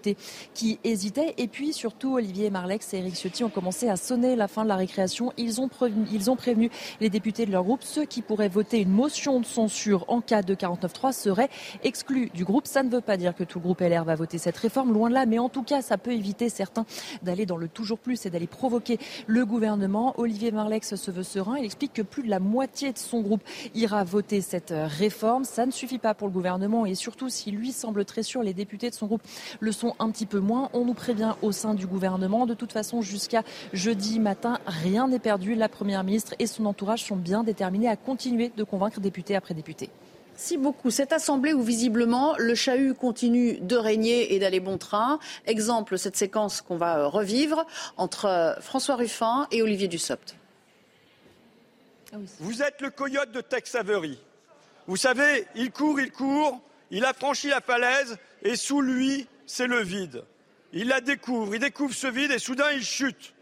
qui 0.55 0.79
hésitaient. 0.85 1.35
Et 1.39 1.49
puis 1.49 1.73
surtout, 1.73 2.15
Olivier 2.15 2.51
Marlex 2.51 2.93
et 2.95 2.99
Eric 2.99 3.15
Ciotti 3.15 3.45
ont 3.45 3.51
commencé 3.51 3.89
à 3.89 3.97
sonner 3.97 4.37
la 4.37 4.49
fin 4.49 4.65
de 4.65 4.69
la 4.69 4.77
récréation. 4.77 5.33
Ils 5.37 5.61
ont, 5.61 5.69
prévenu, 5.69 6.07
ils 6.13 6.31
ont 6.31 6.37
prévenu 6.37 6.71
les 7.01 7.11
députés 7.11 7.47
de 7.47 7.53
leur 7.53 7.65
groupe. 7.65 7.83
Ceux 7.83 8.05
qui 8.05 8.23
pourraient 8.23 8.49
voter 8.49 8.81
une 8.81 8.91
motion 8.91 9.41
de 9.41 9.47
censure 9.47 10.05
en 10.09 10.21
cas 10.21 10.43
de 10.43 10.55
49.3 10.55 11.13
seraient 11.13 11.51
exclus 11.85 12.31
du 12.35 12.45
groupe. 12.45 12.67
Ça 12.67 12.83
ne 12.83 12.91
veut 12.91 13.01
pas 13.01 13.17
dire 13.17 13.35
que 13.35 13.45
tout 13.45 13.59
le 13.59 13.65
groupe 13.65 13.81
LR 13.81 14.05
va 14.05 14.15
voter 14.15 14.39
cette 14.39 14.57
réforme, 14.57 14.93
loin 14.93 15.09
de 15.09 15.15
là. 15.15 15.27
Mais 15.27 15.39
en 15.39 15.49
tout 15.49 15.63
cas, 15.63 15.83
ça 15.83 15.99
peut 15.99 16.13
éviter 16.13 16.49
certains 16.49 16.87
d'aller 17.23 17.47
dans 17.47 17.57
le 17.57 17.69
toujours 17.69 17.99
plus 17.99 18.27
et 18.27 18.31
d'aller 18.31 18.47
provoquer 18.47 18.99
le 19.27 19.45
gouvernement. 19.45 20.15
Olivier 20.19 20.51
Marlex 20.51 20.95
se 20.95 21.11
veut 21.11 21.23
serein. 21.23 21.59
Il 21.59 21.65
explique 21.65 21.93
que 21.93 22.03
plus 22.03 22.23
de 22.23 22.31
la 22.31 22.41
moitié 22.41 22.93
de 22.93 22.99
son 22.99 23.21
groupe 23.21 23.43
ira 23.75 24.05
voter 24.05 24.41
cette 24.41 24.73
réforme. 24.77 25.45
Ça 25.45 25.67
ne 25.67 25.71
suffit 25.71 25.99
pas 25.99 26.15
pour 26.15 26.29
le 26.29 26.33
gouvernement 26.33 26.87
et 26.87 26.95
surtout 26.95 27.29
si 27.29 27.51
lui 27.51 27.73
semble 27.73 28.05
très 28.05 28.23
sûr, 28.23 28.43
les 28.43 28.55
députés 28.55 28.91
de 28.91 28.95
son 28.95 29.07
groupe 29.07 29.23
le 29.61 29.73
sont 29.73 29.90
un 29.99 30.11
petit 30.11 30.27
peu 30.27 30.39
moins. 30.39 30.71
On 30.73 30.85
nous 30.85 30.95
prévient 30.95 31.35
au 31.43 31.53
sein 31.53 31.75
du 31.75 31.87
gouvernement. 31.87 32.47
De 32.47 32.55
toute 32.55 32.73
façon, 32.73 33.03
jusqu'à 33.03 33.43
jeudi 33.73 34.21
matin, 34.21 34.59
rien 34.67 35.09
n'est 35.09 35.19
perdu. 35.19 35.55
La 35.55 35.69
Première 35.69 36.05
ministre 36.05 36.35
et 36.39 36.47
son 36.47 36.67
entourage 36.67 37.05
sont 37.05 37.17
bien 37.17 37.43
déterminés 37.43 37.89
à 37.89 37.97
continuer 37.97 38.51
de 38.57 38.65
convaincre 38.65 39.01
député 39.01 39.37
après 39.37 39.55
député. 39.55 39.91
Merci 40.33 40.57
beaucoup. 40.57 40.91
Cette 40.91 41.13
assemblée 41.13 41.53
où 41.53 41.63
visiblement 41.63 42.35
le 42.39 42.55
chahut 42.55 42.95
continue 42.95 43.59
de 43.61 43.77
régner 43.77 44.35
et 44.35 44.39
d'aller 44.39 44.59
bon 44.59 44.79
train. 44.79 45.19
Exemple, 45.47 45.99
cette 45.99 46.17
séquence 46.17 46.63
qu'on 46.63 46.79
va 46.79 47.07
revivre 47.07 47.67
entre 47.99 48.25
euh, 48.25 48.55
François 48.61 48.97
Ruffin 48.97 49.47
et 49.51 49.61
Olivier 49.61 49.87
Dussopt. 49.87 50.37
Ah 52.13 52.17
Vous 52.39 52.63
êtes 52.63 52.81
le 52.81 52.89
coyote 52.89 53.33
de 53.33 53.43
Tex 53.43 53.75
Avery. 53.75 54.19
Vous 54.87 54.97
savez, 54.97 55.47
il 55.55 55.71
court, 55.71 56.01
il 56.01 56.11
court, 56.11 56.59
il 56.91 57.05
a 57.05 57.13
franchi 57.13 57.49
la 57.49 57.61
falaise 57.61 58.17
et 58.43 58.57
sous 58.57 58.81
lui, 58.81 59.27
c'est 59.51 59.67
le 59.67 59.83
vide. 59.83 60.25
Il 60.73 60.89
la 60.89 61.01
découvre, 61.01 61.55
il 61.55 61.61
découvre 61.61 61.95
ce 61.95 62.07
vide 62.07 62.31
et 62.31 62.39
soudain 62.39 62.71
il 62.73 62.85
chute. 62.85 63.35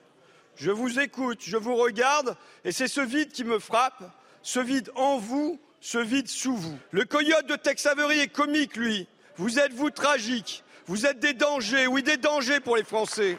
Je 0.57 0.71
vous 0.71 0.99
écoute, 0.99 1.41
je 1.43 1.57
vous 1.57 1.77
regarde 1.77 2.37
et 2.65 2.73
c'est 2.73 2.89
ce 2.89 3.01
vide 3.01 3.31
qui 3.31 3.45
me 3.45 3.59
frappe, 3.59 4.03
ce 4.43 4.59
vide 4.59 4.91
en 4.95 5.19
vous, 5.19 5.61
ce 5.81 5.99
vide 5.99 6.29
sous 6.29 6.57
vous. 6.57 6.79
Le 6.91 7.05
coyote 7.05 7.47
de 7.47 7.57
Tex 7.57 7.87
Avery 7.87 8.21
est 8.21 8.29
comique, 8.29 8.77
lui. 8.77 9.07
Vous 9.37 9.59
êtes, 9.59 9.73
vous, 9.73 9.91
tragique? 9.91 10.65
Vous 10.87 11.07
êtes 11.07 11.21
des 11.21 11.35
dangers, 11.35 11.87
oui, 11.87 12.03
des 12.03 12.17
dangers 12.17 12.61
pour 12.61 12.77
les 12.77 12.85
Français. 12.85 13.39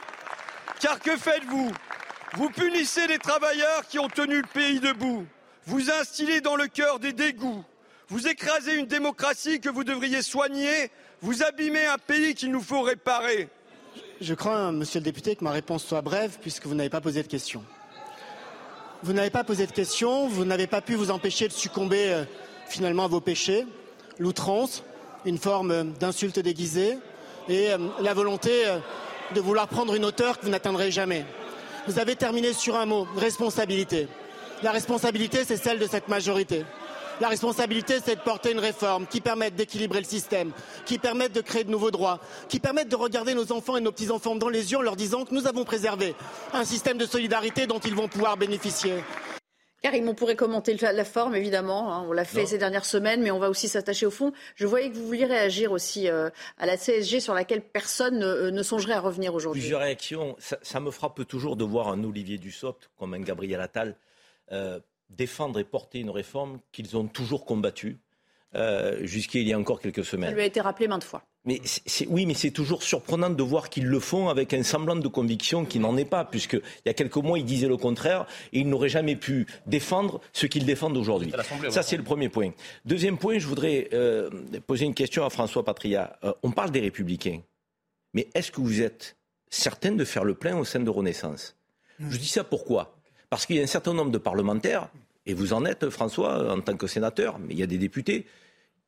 Car 0.79 0.99
que 0.99 1.17
faites-vous? 1.17 1.71
Vous 2.36 2.49
punissez 2.51 3.08
les 3.08 3.17
travailleurs 3.17 3.88
qui 3.88 3.97
ont 3.97 4.08
tenu 4.08 4.36
le 4.36 4.47
pays 4.53 4.79
debout. 4.79 5.25
Vous 5.65 5.89
instillez 5.89 6.39
dans 6.41 6.55
le 6.55 6.67
cœur 6.67 6.99
des 6.99 7.12
dégoûts. 7.12 7.65
Vous 8.10 8.28
écrasez 8.28 8.76
une 8.76 8.88
démocratie 8.88 9.60
que 9.60 9.69
vous 9.69 9.84
devriez 9.84 10.22
soigner 10.22 10.89
vous 11.22 11.43
abîmez 11.43 11.86
un 11.86 11.98
pays 11.98 12.34
qu'il 12.34 12.52
nous 12.52 12.62
faut 12.62 12.82
réparer. 12.82 13.50
Je 14.22 14.34
crains, 14.34 14.72
monsieur 14.72 15.00
le 15.00 15.04
député, 15.04 15.36
que 15.36 15.43
ma 15.43 15.52
réponse 15.52 15.84
soit 15.84 16.02
brève 16.02 16.38
puisque 16.41 16.65
vous 16.65 16.76
n'avez 16.76 16.89
pas 16.89 17.02
posé 17.02 17.22
de 17.24 17.28
question. 17.28 17.63
Vous 19.04 19.13
n'avez 19.13 19.30
pas 19.30 19.43
posé 19.43 19.65
de 19.65 19.72
question, 19.72 20.28
vous 20.28 20.45
n'avez 20.45 20.67
pas 20.67 20.82
pu 20.82 20.95
vous 20.95 21.12
empêcher 21.12 21.48
de 21.48 21.54
succomber 21.54 22.12
euh, 22.13 22.24
finalement 22.67 23.06
à 23.06 23.08
vos 23.08 23.22
péchés, 23.22 23.65
l'outrance, 24.17 24.84
une 25.26 25.38
forme 25.38 25.91
d'insulte 26.00 26.39
déguisée 26.39 26.98
et 27.48 27.72
euh, 27.72 27.78
la 28.02 28.13
volonté 28.13 28.67
euh, 28.67 28.80
de 29.36 29.41
vouloir 29.41 29.67
prendre 29.67 29.95
une 29.95 30.04
hauteur 30.04 30.38
que 30.38 30.45
vous 30.45 30.52
n'atteindrez 30.52 30.91
jamais. 30.91 31.26
Vous 31.88 32.00
avez 32.00 32.15
terminé 32.15 32.54
sur 32.54 32.78
un 32.78 32.86
mot, 32.86 33.08
responsabilité. 33.15 34.08
La 34.63 34.72
responsabilité, 34.72 35.45
c'est 35.45 35.58
celle 35.58 35.80
de 35.80 35.88
cette 35.88 36.10
majorité. 36.10 36.65
La 37.19 37.27
responsabilité, 37.27 37.95
c'est 38.03 38.15
de 38.15 38.21
porter 38.21 38.53
une 38.53 38.60
réforme 38.60 39.05
qui 39.05 39.19
permette 39.19 39.53
d'équilibrer 39.55 39.99
le 39.99 40.05
système, 40.05 40.51
qui 40.86 40.97
permette 40.97 41.34
de 41.34 41.41
créer 41.41 41.65
de 41.65 41.69
nouveaux 41.69 41.91
droits, 41.91 42.19
qui 42.47 42.62
permette 42.62 42.88
de 42.88 42.95
regarder 42.95 43.34
nos 43.34 43.51
enfants 43.51 43.75
et 43.75 43.82
nos 43.82 43.91
petits-enfants 43.91 44.36
dans 44.36 44.47
les 44.47 44.71
yeux 44.71 44.77
en 44.77 44.82
leur 44.82 44.95
disant 44.95 45.25
que 45.25 45.34
nous 45.34 45.45
avons 45.45 45.65
préservé 45.65 46.15
un 46.53 46.63
système 46.63 46.97
de 46.97 47.05
solidarité 47.05 47.67
dont 47.67 47.79
ils 47.79 47.93
vont 47.93 48.08
pouvoir 48.08 48.38
bénéficier. 48.38 48.93
Karim, 49.82 50.08
on 50.08 50.13
pourrait 50.13 50.36
commenter 50.36 50.75
la 50.75 51.05
forme, 51.05 51.36
évidemment. 51.36 51.93
Hein. 51.93 52.05
on 52.08 52.12
l'a 52.12 52.25
fait 52.25 52.45
ces 52.45 52.58
dernières 52.58 52.86
semaines, 52.86 53.21
mais 53.21 53.32
on 53.32 53.39
va 53.39 53.49
aussi 53.49 53.67
s'attacher 53.69 54.05
au 54.05 54.12
fond. 54.12 54.34
Je 54.55 54.65
voyais 54.65 54.89
que 54.89 54.95
vous 54.95 55.05
vouliez 55.05 55.25
réagir 55.25 55.71
aussi 55.71 56.10
euh, 56.10 56.29
à 56.58 56.65
la 56.65 56.77
CSG 56.77 57.19
sur 57.19 57.34
laquelle 57.34 57.62
personne 57.62 58.19
ne, 58.19 58.25
euh, 58.25 58.63
songerait 58.63 58.93
à 58.93 58.99
revenir 58.99 59.34
aujourd'hui. 59.34 59.62
Plusieurs 59.62 59.82
réactions. 59.82 60.36
Ça, 60.39 60.79
me 60.79 60.91
frappe 60.91 61.25
toujours 61.27 61.55
de 61.55 61.63
voir 61.63 61.89
un 61.89 62.03
Olivier 62.03 62.38
Dussopt 62.38 62.89
comme 62.97 63.13
un 63.13 63.21
Gabriel 63.21 63.62
Attal 63.62 63.95
euh, 64.51 64.79
défendre 65.10 65.60
et 65.60 65.63
porter 65.63 66.00
une 66.00 66.10
réforme 66.10 66.60
qu'ils 66.72 66.98
ont 66.98 67.08
toujours 67.08 67.45
combattue 67.45 67.98
euh, 68.56 69.06
jusqu'il 69.06 69.48
y 69.48 69.54
a 69.54 69.60
encore 69.60 69.80
quelques 69.80 70.06
semaines. 70.06 70.30
Ça 70.30 70.36
lui 70.36 70.41
a 70.41 70.45
été 70.45 70.62
rappelé 70.62 70.88
maintes 70.88 71.04
fois. 71.04 71.24
Mais 71.45 71.62
oui, 72.10 72.26
mais 72.26 72.34
c'est 72.34 72.52
toujours 72.52 72.84
surprenant 72.84 73.30
de 73.30 73.43
voir 73.43 73.69
qu'ils 73.69 73.86
le 73.86 74.00
font 74.00 74.28
avec 74.28 74.54
un 74.54 74.63
semblant 74.63 74.95
de 74.95 75.08
conviction 75.08 75.65
qui 75.65 75.80
n'en 75.80 75.95
est 75.98 76.06
pas, 76.06 76.26
puisqu'il 76.26 76.62
y 76.86 76.89
a 76.89 76.93
quelques 76.93 77.15
mois, 77.17 77.39
ils 77.39 77.45
disaient 77.45 77.67
le 77.67 77.78
contraire 77.78 78.26
et 78.52 78.60
ils 78.60 78.67
n'auraient 78.67 78.89
jamais 78.89 79.15
pu 79.15 79.48
défendre 79.65 80.19
ce 80.34 80.48
qu'ils 80.48 80.65
défendent 80.65 80.98
aujourd'hui. 80.98 81.32
Ça, 81.69 81.82
c'est 81.82 81.95
le 81.95 82.04
premier 82.04 82.28
point. 82.28 82.52
Deuxième 82.86 83.17
point, 83.17 83.39
je 83.39 83.48
voudrais 83.48 83.88
euh, 83.93 84.30
poser 84.67 84.86
une 84.86 84.93
question 84.93 85.24
à 85.24 85.30
François 85.30 85.63
Patria. 85.63 86.19
Euh, 86.24 86.34
on 86.43 86.52
parle 86.52 86.72
des 86.72 86.82
Républicains, 86.82 87.39
mais 88.13 88.28
est-ce 88.34 88.52
que 88.52 88.60
vous 88.60 88.82
êtes 88.82 89.15
certain 89.50 89.91
de 89.91 90.04
faire 90.04 90.26
le 90.26 90.34
plein 90.34 90.58
au 90.58 90.65
sein 90.65 90.82
de 90.82 90.89
Renaissance? 90.89 91.56
Je 92.00 92.17
dis 92.17 92.28
ça 92.28 92.43
pourquoi? 92.43 92.98
Parce 93.29 93.45
qu'il 93.45 93.57
y 93.57 93.59
a 93.59 93.63
un 93.63 93.67
certain 93.67 93.93
nombre 93.93 94.11
de 94.11 94.17
parlementaires, 94.17 94.89
et 95.25 95.33
vous 95.33 95.53
en 95.53 95.65
êtes, 95.65 95.89
François, 95.89 96.51
en 96.51 96.61
tant 96.61 96.75
que 96.75 96.87
sénateur, 96.87 97.39
mais 97.39 97.53
il 97.53 97.59
y 97.59 97.63
a 97.63 97.67
des 97.67 97.77
députés 97.77 98.25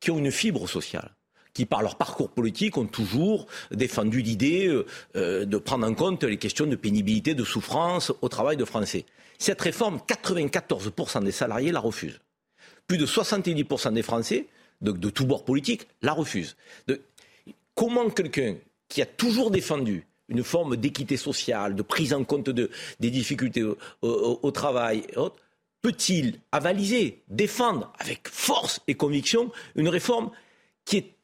qui 0.00 0.10
ont 0.10 0.18
une 0.18 0.32
fibre 0.32 0.68
sociale 0.68 1.12
qui, 1.54 1.66
par 1.66 1.82
leur 1.82 1.96
parcours 1.96 2.30
politique, 2.30 2.78
ont 2.78 2.86
toujours 2.86 3.46
défendu 3.70 4.22
l'idée 4.22 4.68
euh, 4.68 4.86
euh, 5.16 5.44
de 5.44 5.58
prendre 5.58 5.86
en 5.86 5.94
compte 5.94 6.24
les 6.24 6.38
questions 6.38 6.66
de 6.66 6.76
pénibilité, 6.76 7.34
de 7.34 7.44
souffrance 7.44 8.12
au 8.22 8.28
travail 8.28 8.56
de 8.56 8.64
Français. 8.64 9.04
Cette 9.38 9.60
réforme, 9.60 9.98
94% 9.98 11.24
des 11.24 11.32
salariés 11.32 11.72
la 11.72 11.80
refusent. 11.80 12.20
Plus 12.86 12.98
de 12.98 13.06
70% 13.06 13.92
des 13.92 14.02
Français, 14.02 14.46
de, 14.80 14.92
de 14.92 15.10
tous 15.10 15.26
bords 15.26 15.44
politiques, 15.44 15.86
la 16.00 16.12
refusent. 16.12 16.56
comment 17.74 18.08
quelqu'un 18.10 18.56
qui 18.88 19.02
a 19.02 19.06
toujours 19.06 19.50
défendu 19.50 20.06
une 20.32 20.42
forme 20.42 20.76
d'équité 20.76 21.16
sociale, 21.16 21.74
de 21.74 21.82
prise 21.82 22.12
en 22.12 22.24
compte 22.24 22.50
de, 22.50 22.70
des 23.00 23.10
difficultés 23.10 23.64
au, 24.02 24.50
travail, 24.50 25.04
peut-il 25.82 26.40
avaliser, 26.50 27.22
défendre 27.28 27.92
avec 27.98 28.28
force 28.28 28.80
et 28.88 28.94
conviction 28.94 29.50
une 29.76 29.88
réforme 29.88 30.30
qui 30.84 30.96
est 30.98 31.14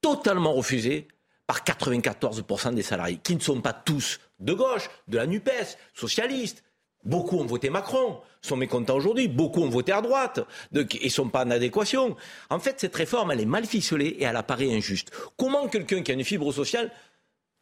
totalement 0.00 0.52
refusée 0.52 1.08
par 1.46 1.62
94% 1.62 2.74
des 2.74 2.82
salariés, 2.82 3.20
qui 3.22 3.36
ne 3.36 3.40
sont 3.40 3.60
pas 3.60 3.72
tous 3.72 4.18
de 4.40 4.52
gauche, 4.52 4.88
de 5.08 5.18
la 5.18 5.26
NUPES, 5.26 5.76
socialistes? 5.94 6.64
Beaucoup 7.04 7.38
ont 7.38 7.44
voté 7.44 7.68
Macron, 7.68 8.18
sont 8.40 8.56
mécontents 8.56 8.96
aujourd'hui. 8.96 9.28
Beaucoup 9.28 9.62
ont 9.62 9.68
voté 9.68 9.92
à 9.92 10.00
droite 10.00 10.40
et 10.74 11.08
sont 11.10 11.28
pas 11.28 11.44
en 11.44 11.50
adéquation. 11.50 12.16
En 12.48 12.58
fait, 12.58 12.80
cette 12.80 12.96
réforme, 12.96 13.30
elle 13.30 13.40
est 13.40 13.46
mal 13.46 13.66
ficelée 13.66 14.16
et 14.18 14.24
elle 14.24 14.36
apparaît 14.36 14.74
injuste. 14.74 15.10
Comment 15.36 15.68
quelqu'un 15.68 16.02
qui 16.02 16.12
a 16.12 16.14
une 16.14 16.24
fibre 16.24 16.50
sociale 16.50 16.90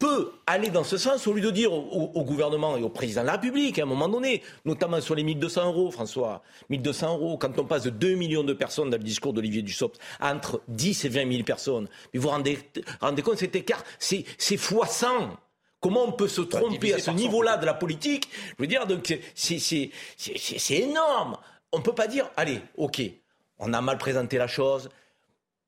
peut 0.02 0.32
aller 0.48 0.70
dans 0.70 0.82
ce 0.82 0.98
sens 0.98 1.28
au 1.28 1.32
lieu 1.32 1.42
de 1.42 1.50
dire 1.52 1.72
au, 1.72 2.24
gouvernement 2.24 2.76
et 2.76 2.82
au 2.82 2.88
président 2.88 3.20
de 3.20 3.26
la 3.26 3.34
République 3.34 3.78
à 3.78 3.84
un 3.84 3.86
moment 3.86 4.08
donné, 4.08 4.42
notamment 4.64 5.00
sur 5.00 5.14
les 5.14 5.22
1200 5.22 5.66
euros, 5.66 5.92
François, 5.92 6.42
1200 6.70 7.18
euros, 7.18 7.38
quand 7.38 7.56
on 7.60 7.64
passe 7.64 7.84
de 7.84 7.90
2 7.90 8.16
millions 8.16 8.42
de 8.42 8.52
personnes 8.52 8.90
dans 8.90 8.96
le 8.96 9.04
discours 9.04 9.32
d'Olivier 9.32 9.62
Dussopt 9.62 10.00
entre 10.20 10.60
10 10.66 11.04
et 11.04 11.08
20 11.08 11.30
000 11.30 11.44
personnes, 11.44 11.88
mais 12.12 12.18
vous 12.18 12.24
vous 12.24 12.30
rendez, 12.30 12.58
rendez 13.00 13.22
compte 13.22 13.38
cet 13.38 13.54
écart, 13.54 13.84
c'est 14.00 14.24
fois 14.56 14.88
100. 14.88 15.06
Comment 15.78 16.02
on 16.02 16.12
peut 16.12 16.26
se 16.26 16.40
tromper 16.40 16.94
à 16.94 16.98
ce 16.98 17.12
niveau-là 17.12 17.56
de 17.56 17.66
la 17.66 17.74
politique? 17.74 18.28
Je 18.58 18.62
veux 18.62 18.66
dire, 18.66 18.88
donc 18.88 19.16
c'est 19.36 19.90
énorme. 20.70 21.36
On 21.70 21.78
ne 21.78 21.82
peut 21.84 21.94
pas 21.94 22.08
dire, 22.08 22.28
allez, 22.36 22.60
ok, 22.76 23.02
on 23.60 23.72
a 23.72 23.80
mal 23.80 23.98
présenté 23.98 24.36
la 24.36 24.48
chose, 24.48 24.88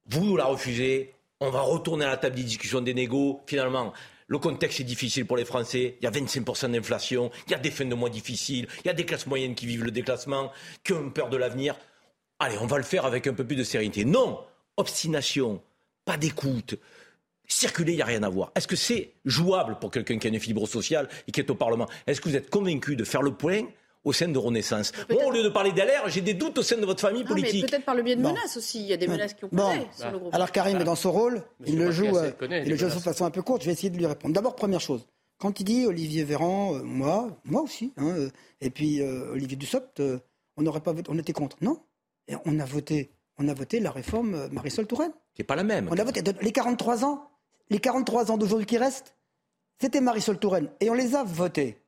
vous 0.06 0.36
la 0.36 0.46
refusez, 0.46 1.14
on 1.38 1.50
va 1.50 1.60
retourner 1.60 2.04
à 2.04 2.08
la 2.08 2.16
table 2.16 2.34
des 2.34 2.42
discussions 2.42 2.80
des 2.80 2.94
négos. 2.94 3.40
Finalement, 3.46 3.92
le 4.26 4.38
contexte 4.38 4.80
est 4.80 4.84
difficile 4.84 5.26
pour 5.26 5.36
les 5.36 5.44
Français. 5.44 5.96
Il 6.00 6.04
y 6.04 6.06
a 6.06 6.10
25% 6.10 6.70
d'inflation. 6.70 7.30
Il 7.46 7.52
y 7.52 7.54
a 7.54 7.58
des 7.58 7.70
fins 7.70 7.84
de 7.84 7.94
mois 7.94 8.10
difficiles. 8.10 8.66
Il 8.84 8.86
y 8.86 8.90
a 8.90 8.94
des 8.94 9.04
classes 9.04 9.26
moyennes 9.26 9.54
qui 9.54 9.66
vivent 9.66 9.84
le 9.84 9.90
déclassement, 9.90 10.50
qui 10.82 10.92
ont 10.92 11.10
peur 11.10 11.28
de 11.28 11.36
l'avenir. 11.36 11.76
Allez, 12.38 12.56
on 12.58 12.66
va 12.66 12.78
le 12.78 12.84
faire 12.84 13.04
avec 13.04 13.26
un 13.26 13.34
peu 13.34 13.44
plus 13.44 13.56
de 13.56 13.64
sérénité. 13.64 14.04
Non 14.04 14.40
Obstination, 14.76 15.62
pas 16.04 16.16
d'écoute. 16.16 16.74
Circuler, 17.46 17.92
il 17.92 17.96
n'y 17.96 18.02
a 18.02 18.06
rien 18.06 18.22
à 18.22 18.28
voir. 18.28 18.50
Est-ce 18.56 18.66
que 18.66 18.76
c'est 18.76 19.12
jouable 19.24 19.78
pour 19.78 19.90
quelqu'un 19.90 20.18
qui 20.18 20.26
a 20.26 20.30
une 20.30 20.40
fibre 20.40 20.66
sociale 20.66 21.08
et 21.28 21.32
qui 21.32 21.40
est 21.40 21.50
au 21.50 21.54
Parlement? 21.54 21.88
Est-ce 22.06 22.20
que 22.20 22.28
vous 22.28 22.36
êtes 22.36 22.50
convaincu 22.50 22.96
de 22.96 23.04
faire 23.04 23.22
le 23.22 23.34
point 23.34 23.64
au 24.04 24.12
sein 24.12 24.28
de 24.28 24.38
Renaissance. 24.38 24.92
Moi, 25.10 25.24
au 25.24 25.30
lieu 25.30 25.42
de 25.42 25.48
parler 25.48 25.72
d'alerte, 25.72 26.04
j'ai 26.08 26.20
des 26.20 26.34
doutes 26.34 26.58
au 26.58 26.62
sein 26.62 26.76
de 26.76 26.84
votre 26.84 27.00
famille 27.00 27.24
politique. 27.24 27.66
Peut-être 27.68 27.84
par 27.84 27.94
le 27.94 28.02
biais 28.02 28.16
de 28.16 28.22
menaces 28.22 28.56
aussi. 28.56 28.80
Il 28.80 28.86
y 28.86 28.92
a 28.92 28.96
des 28.96 29.08
menaces 29.08 29.34
qui 29.34 29.44
ont 29.44 29.48
pesé 29.48 29.86
sur 29.96 30.10
le 30.10 30.18
groupe. 30.18 30.34
Alors 30.34 30.52
Karim 30.52 30.80
est 30.80 30.84
dans 30.84 30.94
son 30.94 31.10
rôle. 31.10 31.42
il 31.66 31.78
le 31.78 31.90
joue, 31.90 32.16
euh, 32.16 32.30
il 32.40 32.68
le 32.68 32.76
joue 32.76 32.86
de 32.86 32.90
façon 32.90 33.24
un 33.24 33.30
peu 33.30 33.42
courte. 33.42 33.62
Je 33.62 33.66
vais 33.66 33.72
essayer 33.72 33.90
de 33.90 33.96
lui 33.96 34.06
répondre. 34.06 34.34
D'abord, 34.34 34.54
première 34.54 34.80
chose. 34.80 35.06
Quand 35.38 35.58
il 35.58 35.64
dit 35.64 35.86
Olivier 35.86 36.22
Véran, 36.24 36.76
euh, 36.76 36.82
moi, 36.82 37.28
moi 37.44 37.62
aussi, 37.62 37.92
hein, 37.96 38.14
euh, 38.16 38.30
et 38.60 38.70
puis 38.70 39.02
Olivier 39.02 39.56
Dussopt, 39.56 40.02
on 40.56 40.66
aurait 40.66 40.80
pas 40.80 40.92
voté, 40.92 41.10
on 41.10 41.18
était 41.18 41.32
contre. 41.32 41.56
Non, 41.60 41.80
et 42.28 42.34
on 42.44 42.60
a 42.60 42.64
voté, 42.64 43.10
on 43.38 43.48
a 43.48 43.54
voté 43.54 43.80
la 43.80 43.90
réforme 43.90 44.48
Marisol 44.52 44.86
Touraine. 44.86 45.12
Qui 45.34 45.42
n'est 45.42 45.46
pas 45.46 45.56
la 45.56 45.64
même. 45.64 45.88
On 45.90 45.98
a 45.98 46.04
voté 46.04 46.22
les 46.40 46.52
43 46.52 47.04
ans, 47.04 47.30
les 47.70 47.80
43 47.80 48.30
ans 48.30 48.38
d'aujourd'hui 48.38 48.66
qui 48.66 48.78
restent, 48.78 49.16
c'était 49.80 50.00
Marisol 50.00 50.38
Touraine, 50.38 50.70
et 50.80 50.90
on 50.90 50.94
les 50.94 51.14
a 51.14 51.24
votés. 51.24 51.82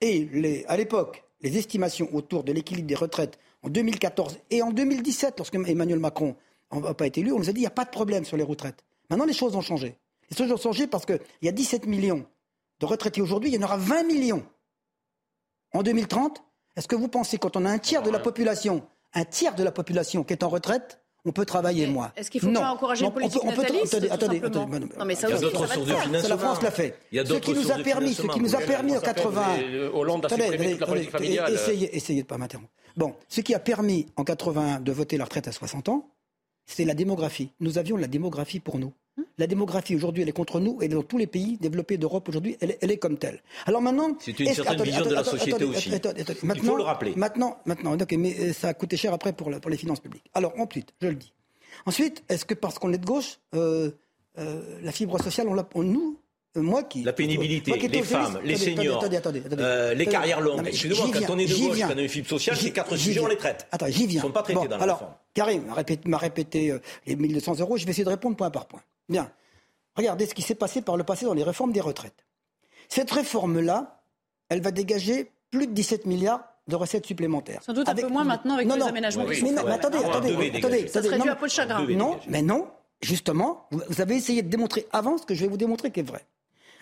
Et 0.00 0.28
les, 0.32 0.64
à 0.66 0.76
l'époque, 0.76 1.24
les 1.42 1.58
estimations 1.58 2.08
autour 2.14 2.44
de 2.44 2.52
l'équilibre 2.52 2.88
des 2.88 2.94
retraites 2.94 3.38
en 3.62 3.68
2014 3.68 4.38
et 4.50 4.62
en 4.62 4.70
2017, 4.70 5.34
lorsque 5.38 5.54
Emmanuel 5.54 5.98
Macron 5.98 6.36
n'a 6.72 6.94
pas 6.94 7.06
été 7.06 7.20
élu, 7.20 7.32
on 7.32 7.38
nous 7.38 7.48
a 7.50 7.52
dit 7.52 7.54
qu'il 7.54 7.60
n'y 7.60 7.66
a 7.66 7.70
pas 7.70 7.84
de 7.84 7.90
problème 7.90 8.24
sur 8.24 8.36
les 8.36 8.42
retraites. 8.42 8.84
Maintenant, 9.10 9.26
les 9.26 9.32
choses 9.32 9.54
ont 9.56 9.60
changé. 9.60 9.98
Les 10.30 10.36
choses 10.36 10.50
ont 10.50 10.56
changé 10.56 10.86
parce 10.86 11.04
qu'il 11.04 11.20
y 11.42 11.48
a 11.48 11.52
17 11.52 11.86
millions 11.86 12.24
de 12.80 12.86
retraités 12.86 13.20
aujourd'hui, 13.20 13.50
il 13.50 13.54
y 13.54 13.58
en 13.58 13.62
aura 13.62 13.76
20 13.76 14.04
millions 14.04 14.44
en 15.72 15.82
2030. 15.82 16.42
Est-ce 16.76 16.88
que 16.88 16.96
vous 16.96 17.08
pensez, 17.08 17.38
quand 17.38 17.56
on 17.56 17.64
a 17.64 17.70
un 17.70 17.78
tiers 17.78 18.02
de 18.02 18.10
la 18.10 18.18
population, 18.18 18.86
un 19.14 19.24
tiers 19.24 19.54
de 19.54 19.62
la 19.62 19.72
population 19.72 20.24
qui 20.24 20.32
est 20.32 20.42
en 20.42 20.48
retraite, 20.48 21.01
on 21.24 21.32
peut 21.32 21.44
travailler 21.44 21.86
moins. 21.86 22.12
Est-ce 22.16 22.30
qu'il 22.30 22.40
faut 22.40 22.52
pas 22.52 22.70
encourager 22.70 23.04
une 23.04 23.12
politique 23.12 23.42
on 23.44 23.52
peut, 23.52 23.62
attendez, 23.62 24.10
attendez, 24.10 24.40
attendez, 24.42 24.78
non, 24.98 25.04
mais 25.04 25.14
ça 25.14 25.28
il 25.28 25.34
y 25.34 25.36
a 25.36 25.40
d'autres 25.40 25.66
sources 25.72 25.86
de 25.86 25.94
financement. 25.94 26.28
La 26.28 26.38
France 26.38 26.62
l'a 26.62 26.70
fait. 26.70 26.98
Ce 27.12 27.34
qui 27.38 27.52
nous 27.52 27.70
a 27.70 27.78
permis, 27.78 28.14
ce 28.14 28.22
qui 28.22 28.40
nous 28.40 28.54
a 28.54 28.60
permis 28.60 28.96
en 28.96 29.00
80. 29.00 29.42
Hollande 29.94 30.26
a 30.26 30.28
supprimé 30.28 30.70
toute 30.72 30.80
la 30.80 30.86
politique 30.86 31.10
familiale. 31.10 31.52
Essayez, 31.52 31.96
essayez 31.96 32.22
de 32.22 32.26
pas 32.26 32.38
m'interrompre. 32.38 32.70
Bon, 32.96 33.14
ce 33.28 33.40
qui 33.40 33.54
a 33.54 33.58
permis 33.58 34.06
en 34.16 34.24
80 34.24 34.80
de 34.80 34.92
voter 34.92 35.16
la 35.16 35.24
retraite 35.24 35.48
à 35.48 35.52
60 35.52 35.88
ans, 35.88 36.10
c'est 36.66 36.84
la 36.84 36.94
démographie. 36.94 37.50
Nous 37.60 37.78
avions 37.78 37.96
la 37.96 38.06
démographie 38.06 38.60
pour 38.60 38.78
nous. 38.78 38.92
La 39.38 39.46
démographie 39.46 39.94
aujourd'hui, 39.94 40.22
elle 40.22 40.28
est 40.28 40.32
contre 40.32 40.58
nous 40.60 40.78
et 40.80 40.88
dans 40.88 41.02
tous 41.02 41.18
les 41.18 41.26
pays 41.26 41.58
développés 41.58 41.98
d'Europe 41.98 42.28
aujourd'hui, 42.28 42.56
elle, 42.60 42.76
elle, 42.80 42.90
est 42.90 42.96
comme 42.96 43.18
telle. 43.18 43.42
Alors 43.66 43.82
maintenant, 43.82 44.16
c'est 44.18 44.38
une 44.38 44.54
certaine 44.54 44.82
vision 44.82 45.04
de 45.04 45.14
la 45.14 45.24
société 45.24 45.64
aussi. 45.64 45.90
Maintenant, 45.90 46.54
Il 46.54 46.62
faut 46.62 46.76
le 46.76 46.82
rappeler. 46.82 47.12
Maintenant, 47.16 47.58
maintenant, 47.66 47.96
mais 48.16 48.34
euh, 48.38 48.52
ça 48.52 48.68
a 48.68 48.74
coûté 48.74 48.96
cher 48.96 49.12
après 49.12 49.32
pour, 49.32 49.50
pour 49.60 49.70
les 49.70 49.76
finances 49.76 50.00
publiques. 50.00 50.30
Alors 50.32 50.54
ensuite, 50.58 50.94
je 51.02 51.08
le 51.08 51.14
dis. 51.14 51.32
Ensuite, 51.86 52.22
est-ce 52.28 52.44
que 52.44 52.54
parce 52.54 52.78
qu'on 52.78 52.92
est 52.92 52.98
de 52.98 53.04
gauche, 53.04 53.38
euh, 53.54 53.90
euh, 54.38 54.78
la 54.82 54.92
fibre 54.92 55.20
sociale, 55.22 55.48
on 55.48 55.54
l'a, 55.54 55.66
nous, 55.74 56.18
moi 56.54 56.82
qui. 56.82 57.02
La 57.02 57.12
pénibilité, 57.12 57.72
les 57.72 58.02
femmes, 58.02 58.38
les 58.44 58.56
seniors, 58.56 59.04
les 59.94 60.06
carrières 60.06 60.40
longues. 60.40 60.66
Excusez-moi, 60.66 61.10
quand 61.12 61.34
on 61.34 61.38
est 61.38 61.46
de 61.46 61.54
gauche, 61.54 61.80
quand 61.80 61.94
on 61.94 61.98
a 61.98 62.02
une 62.02 62.08
fibre 62.08 62.28
sociale, 62.28 62.56
c'est 62.56 62.70
quatre 62.70 62.96
sujets, 62.96 63.20
on 63.20 63.26
les 63.26 63.36
traite. 63.36 63.66
Attends, 63.72 63.86
j'y 63.88 64.06
viens. 64.06 64.08
Ils 64.08 64.16
ne 64.16 64.20
sont 64.22 64.30
pas 64.30 64.42
traités 64.42 64.68
dans 64.68 64.78
la 64.78 64.82
alors, 64.82 65.18
Karim 65.34 65.64
m'a 66.06 66.18
répété, 66.18 66.74
les 67.06 67.16
1200 67.16 67.60
euros, 67.60 67.76
je 67.76 67.84
vais 67.84 67.90
essayer 67.90 68.04
de 68.04 68.10
répondre 68.10 68.36
point 68.36 68.50
par 68.50 68.66
point. 68.66 68.80
Bien. 69.12 69.30
Regardez 69.94 70.26
ce 70.26 70.34
qui 70.34 70.42
s'est 70.42 70.54
passé 70.54 70.80
par 70.80 70.96
le 70.96 71.04
passé 71.04 71.26
dans 71.26 71.34
les 71.34 71.42
réformes 71.42 71.72
des 71.72 71.82
retraites. 71.82 72.24
Cette 72.88 73.10
réforme-là, 73.10 74.02
elle 74.48 74.62
va 74.62 74.70
dégager 74.70 75.30
plus 75.50 75.66
de 75.66 75.72
17 75.72 76.06
milliards 76.06 76.42
de 76.66 76.76
recettes 76.76 77.06
supplémentaires. 77.06 77.62
Sans 77.62 77.74
doute 77.74 77.88
un 77.88 77.94
peu 77.94 78.08
moins 78.08 78.24
maintenant 78.24 78.54
avec 78.54 78.66
les 78.66 78.82
aménagements. 78.82 79.24
mais, 79.24 79.52
non, 79.52 79.62
mais 79.64 79.72
attendez, 79.72 79.98
attendez, 79.98 80.52
attendez, 80.56 80.88
Ça 80.88 81.02
serait 81.02 81.18
dû 81.18 81.28
à 81.28 81.36
peu 81.36 81.46
de 81.46 81.50
chagrin. 81.52 81.86
Non, 81.88 82.18
mais 82.28 82.40
non, 82.40 82.68
justement, 83.02 83.68
vous 83.70 84.00
avez 84.00 84.16
essayé 84.16 84.42
de 84.42 84.48
démontrer 84.48 84.86
avant 84.92 85.18
ce 85.18 85.26
que 85.26 85.34
je 85.34 85.42
vais 85.42 85.48
vous 85.48 85.56
démontrer 85.56 85.90
qui 85.90 86.00
est 86.00 86.04
vrai. 86.04 86.24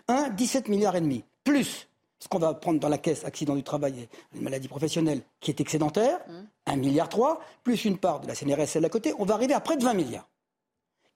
1, 0.08 0.30
17 0.30 0.68
milliards 0.68 0.96
et 0.96 1.00
demi, 1.00 1.24
plus 1.44 1.88
ce 2.20 2.28
qu'on 2.28 2.38
va 2.38 2.54
prendre 2.54 2.78
dans 2.78 2.88
la 2.88 2.98
caisse 2.98 3.24
accident 3.24 3.56
du 3.56 3.62
travail 3.62 4.08
et 4.36 4.40
maladie 4.40 4.68
professionnelle 4.68 5.22
qui 5.40 5.50
est 5.50 5.60
excédentaire, 5.60 6.18
1 6.66 6.76
mmh. 6.76 6.80
milliard 6.80 7.08
3, 7.08 7.40
plus 7.64 7.84
une 7.84 7.98
part 7.98 8.20
de 8.20 8.28
la 8.28 8.34
CNRSL 8.34 8.84
à 8.84 8.88
côté, 8.88 9.14
on 9.18 9.24
va 9.24 9.34
arriver 9.34 9.54
à 9.54 9.60
près 9.60 9.76
de 9.76 9.84
20 9.84 9.94
milliards. 9.94 10.28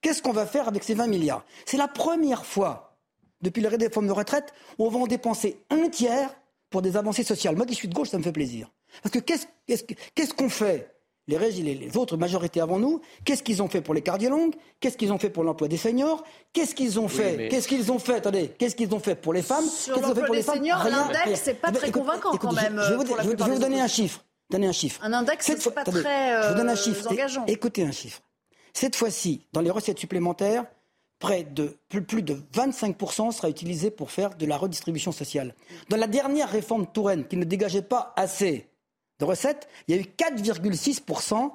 Qu'est-ce 0.04 0.20
qu'on 0.20 0.32
va 0.32 0.44
faire 0.44 0.68
avec 0.68 0.84
ces 0.84 0.92
20 0.92 1.06
milliards? 1.06 1.46
C'est 1.64 1.78
la 1.78 1.88
première 1.88 2.44
fois 2.44 2.98
depuis 3.40 3.62
la 3.62 3.70
réforme 3.70 4.06
de 4.06 4.12
retraite 4.12 4.52
où 4.78 4.84
on 4.84 4.90
va 4.90 4.98
en 4.98 5.06
dépenser 5.06 5.64
un 5.70 5.88
tiers 5.88 6.28
pour 6.68 6.82
des 6.82 6.98
avancées 6.98 7.24
sociales. 7.24 7.56
Moi 7.56 7.64
qui 7.64 7.74
suis 7.74 7.88
de 7.88 7.94
gauche, 7.94 8.10
ça 8.10 8.18
me 8.18 8.22
fait 8.22 8.30
plaisir. 8.30 8.70
Parce 9.02 9.14
que 9.14 9.18
qu'est-ce 9.18 10.34
qu'on 10.34 10.50
fait 10.50 10.94
les, 11.26 11.38
les, 11.38 11.74
les, 11.74 11.96
autres 11.96 12.18
majorités 12.18 12.60
avant 12.60 12.78
nous, 12.78 13.00
qu'est-ce 13.24 13.42
qu'ils 13.42 13.62
ont 13.62 13.68
fait 13.68 13.80
pour 13.80 13.94
les 13.94 14.02
cardiologues? 14.02 14.54
Qu'est-ce 14.78 14.98
qu'ils 14.98 15.10
ont 15.10 15.18
fait 15.18 15.30
pour 15.30 15.42
l'emploi 15.42 15.68
des 15.68 15.78
seniors? 15.78 16.22
Qu'est-ce 16.52 16.74
qu'ils 16.74 17.00
ont 17.00 17.08
fait 17.08 17.48
Qu'est-ce 17.48 17.66
qu'ils 17.66 17.90
ont 17.90 17.98
fait? 17.98 18.16
Attendez, 18.16 18.52
qu'est-ce 18.58 18.76
qu'ils 18.76 18.94
ont 18.94 19.00
fait 19.00 19.14
pour 19.14 19.32
les 19.32 19.40
femmes? 19.40 19.64
Sur 19.64 19.98
l'emploi 19.98 20.28
des 20.28 20.42
seniors, 20.42 20.84
l'index, 20.84 21.40
c'est 21.42 21.54
pas 21.54 21.72
très 21.72 21.90
convaincant 21.90 22.36
quand 22.36 22.52
même. 22.52 22.78
Je, 22.78 22.92
vais 22.92 23.34
vous 23.36 23.58
donner 23.58 23.80
un 23.80 23.88
chiffre. 23.88 24.22
Donner 24.50 24.66
un 24.66 24.72
chiffre. 24.72 25.00
Un 25.02 25.14
index, 25.14 25.46
c'est 25.46 25.72
pas 25.72 25.82
très 25.84 26.42
je 26.42 26.48
vous 26.50 26.54
donne 26.58 26.68
un 26.68 26.74
euh, 26.74 26.76
chiffre. 26.76 27.10
engageant. 27.10 27.46
Écoutez 27.46 27.82
un 27.82 27.90
chiffre. 27.90 28.20
Cette 28.74 28.96
fois-ci, 28.96 29.46
dans 29.52 29.60
les 29.60 29.70
recettes 29.70 30.00
supplémentaires, 30.00 30.66
près 31.20 31.44
de 31.44 31.76
plus, 31.88 32.22
de 32.22 32.34
25% 32.52 33.32
sera 33.32 33.48
utilisé 33.48 33.90
pour 33.90 34.10
faire 34.10 34.34
de 34.34 34.44
la 34.46 34.56
redistribution 34.56 35.12
sociale. 35.12 35.54
Dans 35.88 35.96
la 35.96 36.08
dernière 36.08 36.50
réforme 36.50 36.86
Touraine, 36.86 37.26
qui 37.26 37.36
ne 37.36 37.44
dégageait 37.44 37.82
pas 37.82 38.12
assez 38.16 38.68
de 39.20 39.24
recettes, 39.24 39.68
il 39.86 39.94
y 39.94 39.98
a 39.98 40.02
eu 40.02 40.06
4,6% 40.06 41.52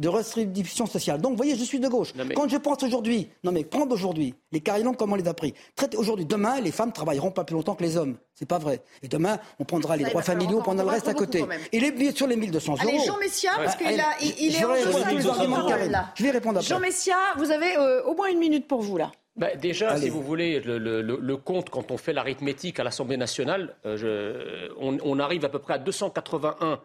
de 0.00 0.08
redistribution 0.08 0.86
sociale. 0.86 1.20
Donc, 1.20 1.32
vous 1.32 1.36
voyez, 1.36 1.54
je 1.54 1.62
suis 1.62 1.78
de 1.78 1.86
gauche. 1.86 2.12
Quand 2.34 2.48
je 2.48 2.56
pense 2.56 2.82
aujourd'hui, 2.82 3.28
non 3.44 3.52
mais 3.52 3.64
prendre 3.64 3.92
aujourd'hui, 3.94 4.34
les 4.50 4.60
carillons, 4.60 4.94
comment 4.94 5.12
on 5.12 5.16
les 5.16 5.28
a 5.28 5.34
pris? 5.34 5.54
Traite 5.76 5.94
aujourd'hui, 5.94 6.24
demain, 6.24 6.60
les 6.60 6.72
femmes 6.72 6.90
travailleront 6.90 7.30
pas 7.30 7.44
plus 7.44 7.54
longtemps 7.54 7.74
que 7.74 7.84
les 7.84 7.96
hommes. 7.96 8.16
C'est 8.34 8.48
pas 8.48 8.58
vrai. 8.58 8.82
Et 9.02 9.08
demain, 9.08 9.38
on 9.58 9.64
prendra 9.64 9.96
les 9.98 10.04
droits 10.04 10.22
familiaux, 10.22 10.58
on 10.58 10.62
prendra 10.62 10.84
le 10.84 10.90
reste 10.90 11.08
à 11.08 11.14
côté. 11.14 11.44
Et 11.72 11.78
les, 11.78 12.12
sur 12.12 12.26
les 12.26 12.36
1200 12.36 12.72
euros. 12.72 12.88
Allez, 12.88 12.98
Jean 13.06 13.18
Messia, 13.18 13.50
parce 13.56 13.76
qu'il 13.76 13.86
il, 13.88 14.56
est 14.56 14.64
en 14.64 14.74
Je 16.14 16.22
vais 16.22 16.30
répondre 16.30 16.58
après. 16.58 16.68
Jean 16.68 16.80
Messia, 16.80 17.16
vous 17.36 17.50
avez 17.50 17.76
euh, 17.76 18.02
au 18.04 18.14
moins 18.14 18.30
une 18.30 18.38
minute 18.38 18.66
pour 18.66 18.80
vous, 18.80 18.96
là. 18.96 19.12
Bah, 19.36 19.54
déjà, 19.54 19.96
si 19.96 20.08
vous 20.08 20.22
voulez, 20.22 20.60
le, 20.60 21.36
compte, 21.36 21.70
quand 21.70 21.90
on 21.90 21.96
fait 21.96 22.12
l'arithmétique 22.12 22.80
à 22.80 22.84
l'Assemblée 22.84 23.16
nationale, 23.16 23.76
euh, 23.86 24.68
on, 24.78 24.98
on, 25.02 25.18
arrive 25.18 25.44
à 25.44 25.48
peu 25.48 25.58
près 25.58 25.74
à 25.74 25.78
281 25.78 26.66
euh, 26.66 26.76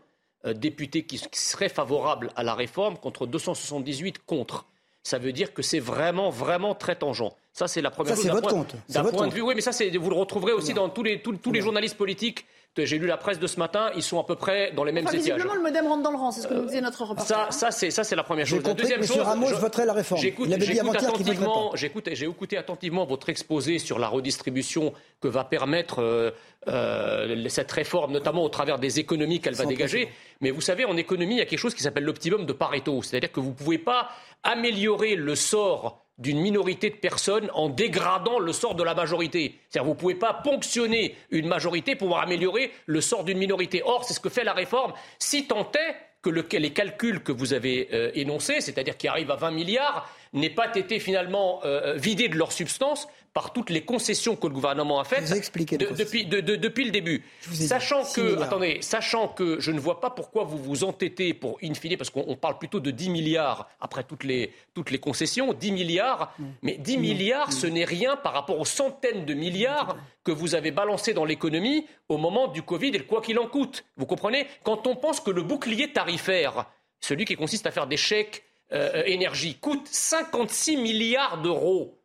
députés 0.53 1.03
qui, 1.03 1.19
seraient 1.31 1.69
favorables 1.69 2.31
à 2.35 2.43
la 2.43 2.53
réforme 2.53 2.97
contre 2.97 3.25
278 3.25 4.25
contre. 4.25 4.65
Ça 5.03 5.19
veut 5.19 5.31
dire 5.31 5.53
que 5.53 5.61
c'est 5.61 5.79
vraiment, 5.79 6.29
vraiment 6.29 6.73
très 6.73 6.95
tangent. 6.95 7.31
Ça, 7.53 7.67
c'est 7.67 7.81
la 7.81 7.91
première 7.91 8.15
ça, 8.15 8.21
chose. 8.21 8.25
C'est 8.25 8.31
votre 8.31 8.49
compte. 8.49 8.75
D'un 8.89 9.03
point 9.03 9.27
de 9.27 9.33
vue, 9.33 9.41
oui, 9.41 9.53
mais 9.55 9.61
ça, 9.61 9.71
vous 9.71 10.09
le 10.09 10.15
retrouverez 10.15 10.51
aussi 10.51 10.73
dans 10.73 10.89
tous 10.89 11.03
les, 11.03 11.21
tous, 11.21 11.51
les 11.51 11.61
journalistes 11.61 11.97
politiques 11.97 12.45
j'ai 12.83 12.97
lu 12.97 13.07
la 13.07 13.17
presse 13.17 13.39
de 13.39 13.47
ce 13.47 13.57
matin, 13.57 13.89
ils 13.95 14.03
sont 14.03 14.19
à 14.19 14.23
peu 14.25 14.35
près 14.35 14.71
dans 14.73 14.83
les 14.83 14.91
mêmes 14.91 15.05
enfin, 15.07 15.15
Visiblement, 15.15 15.55
le 15.55 15.61
modem 15.61 15.87
rentre 15.87 16.03
dans 16.03 16.11
le 16.11 16.17
rang, 16.17 16.31
c'est 16.31 16.41
ce 16.41 16.47
que 16.47 16.53
nous 16.53 16.65
disait 16.65 16.81
notre 16.81 17.05
reporter. 17.05 17.25
Ça, 17.25 17.47
ça 17.51 17.71
c'est 17.71 17.91
ça, 17.91 18.03
c'est 18.03 18.15
la 18.15 18.23
première 18.23 18.45
chose. 18.45 18.63
La 18.63 18.73
deuxième 18.73 19.03
chose, 19.03 19.19
Ramos 19.19 19.47
je, 19.47 19.55
voterai 19.55 19.85
la 19.85 19.93
réforme. 19.93 20.21
J'écoute 20.21 20.49
attentivement, 20.51 21.71
j'ai 21.73 22.25
écouté 22.25 22.57
attentivement 22.57 23.05
votre 23.05 23.29
exposé 23.29 23.79
sur 23.79 23.99
la 23.99 24.07
redistribution 24.07 24.93
que 25.21 25.27
va 25.27 25.43
permettre 25.45 26.01
euh, 26.01 26.31
euh, 26.67 27.47
cette 27.49 27.71
réforme, 27.71 28.11
notamment 28.11 28.43
au 28.43 28.49
travers 28.49 28.79
des 28.79 28.99
économies 28.99 29.39
qu'elle 29.39 29.55
va 29.55 29.65
dégager. 29.65 30.09
Mais 30.41 30.51
vous 30.51 30.61
savez, 30.61 30.85
en 30.85 30.97
économie, 30.97 31.35
il 31.35 31.39
y 31.39 31.41
a 31.41 31.45
quelque 31.45 31.59
chose 31.59 31.75
qui 31.75 31.83
s'appelle 31.83 32.03
l'optimum 32.03 32.45
de 32.45 32.53
Pareto, 32.53 33.01
c'est-à-dire 33.01 33.31
que 33.31 33.39
vous 33.39 33.49
ne 33.49 33.55
pouvez 33.55 33.77
pas 33.77 34.09
améliorer 34.43 35.15
le 35.15 35.35
sort 35.35 36.04
d'une 36.17 36.39
minorité 36.39 36.89
de 36.89 36.95
personnes 36.95 37.49
en 37.53 37.69
dégradant 37.69 38.39
le 38.39 38.53
sort 38.53 38.75
de 38.75 38.83
la 38.83 38.95
majorité. 38.95 39.59
C'est-à-dire 39.69 39.85
vous 39.85 39.95
ne 39.95 39.99
pouvez 39.99 40.15
pas 40.15 40.33
ponctionner 40.33 41.15
une 41.29 41.47
majorité 41.47 41.95
pour 41.95 42.17
améliorer 42.19 42.71
le 42.85 43.01
sort 43.01 43.23
d'une 43.23 43.37
minorité. 43.37 43.81
Or, 43.83 44.05
c'est 44.05 44.13
ce 44.13 44.19
que 44.19 44.29
fait 44.29 44.43
la 44.43 44.53
réforme. 44.53 44.93
Si 45.19 45.47
tant 45.47 45.69
est 45.73 45.95
que 46.21 46.57
les 46.57 46.71
calculs 46.71 47.21
que 47.21 47.31
vous 47.31 47.53
avez 47.53 47.87
euh, 47.93 48.09
énoncés, 48.15 48.59
c'est-à-dire 48.59 48.97
qui 48.97 49.07
arrivent 49.07 49.29
à 49.29 49.35
20 49.35 49.51
milliards, 49.51 50.09
n'aient 50.33 50.49
pas 50.49 50.75
été 50.75 50.99
finalement 50.99 51.61
euh, 51.65 51.93
vidés 51.97 52.29
de 52.29 52.35
leur 52.35 52.51
substance 52.51 53.07
par 53.35 53.51
toutes 53.51 53.69
les 53.69 53.83
concessions 53.83 54.37
que 54.37 54.47
le 54.47 54.53
gouvernement 54.53 54.97
a 54.97 55.03
faites 55.03 55.29
depuis, 55.29 56.25
depuis, 56.25 56.85
le 56.85 56.89
début. 56.89 57.21
Sachant 57.41 58.03
que, 58.05 58.41
attendez, 58.41 58.77
sachant 58.79 59.27
que 59.27 59.59
je 59.59 59.71
ne 59.71 59.79
vois 59.79 59.99
pas 59.99 60.09
pourquoi 60.09 60.45
vous 60.45 60.57
vous 60.57 60.85
entêtez 60.85 61.33
pour 61.33 61.57
in 61.61 61.73
fine, 61.73 61.97
parce 61.97 62.09
qu'on 62.09 62.37
parle 62.37 62.57
plutôt 62.57 62.79
de 62.79 62.91
10 62.91 63.09
milliards 63.09 63.67
après 63.81 64.05
toutes 64.05 64.23
les, 64.23 64.53
toutes 64.73 64.89
les 64.89 64.99
concessions, 64.99 65.51
10 65.51 65.73
milliards, 65.73 66.33
mais 66.61 66.77
10 66.77 66.97
milliards, 66.97 67.51
ce 67.51 67.67
n'est 67.67 67.83
rien 67.83 68.15
par 68.15 68.31
rapport 68.31 68.57
aux 68.57 68.65
centaines 68.65 69.25
de 69.25 69.33
milliards 69.33 69.97
que 70.23 70.31
vous 70.31 70.55
avez 70.55 70.71
balancés 70.71 71.13
dans 71.13 71.25
l'économie 71.25 71.85
au 72.07 72.15
moment 72.17 72.47
du 72.47 72.61
Covid 72.61 72.87
et 72.87 72.99
le 72.99 73.03
quoi 73.03 73.21
qu'il 73.21 73.37
en 73.37 73.47
coûte. 73.47 73.83
Vous 73.97 74.05
comprenez? 74.05 74.47
Quand 74.63 74.87
on 74.87 74.95
pense 74.95 75.19
que 75.19 75.29
le 75.29 75.41
bouclier 75.41 75.91
tarifaire, 75.91 76.67
celui 77.01 77.25
qui 77.25 77.35
consiste 77.35 77.67
à 77.67 77.71
faire 77.71 77.87
des 77.87 77.97
chèques 77.97 78.45
euh, 78.71 79.03
énergie, 79.05 79.55
coûte 79.55 79.89
56 79.91 80.77
milliards 80.77 81.41
d'euros 81.41 81.99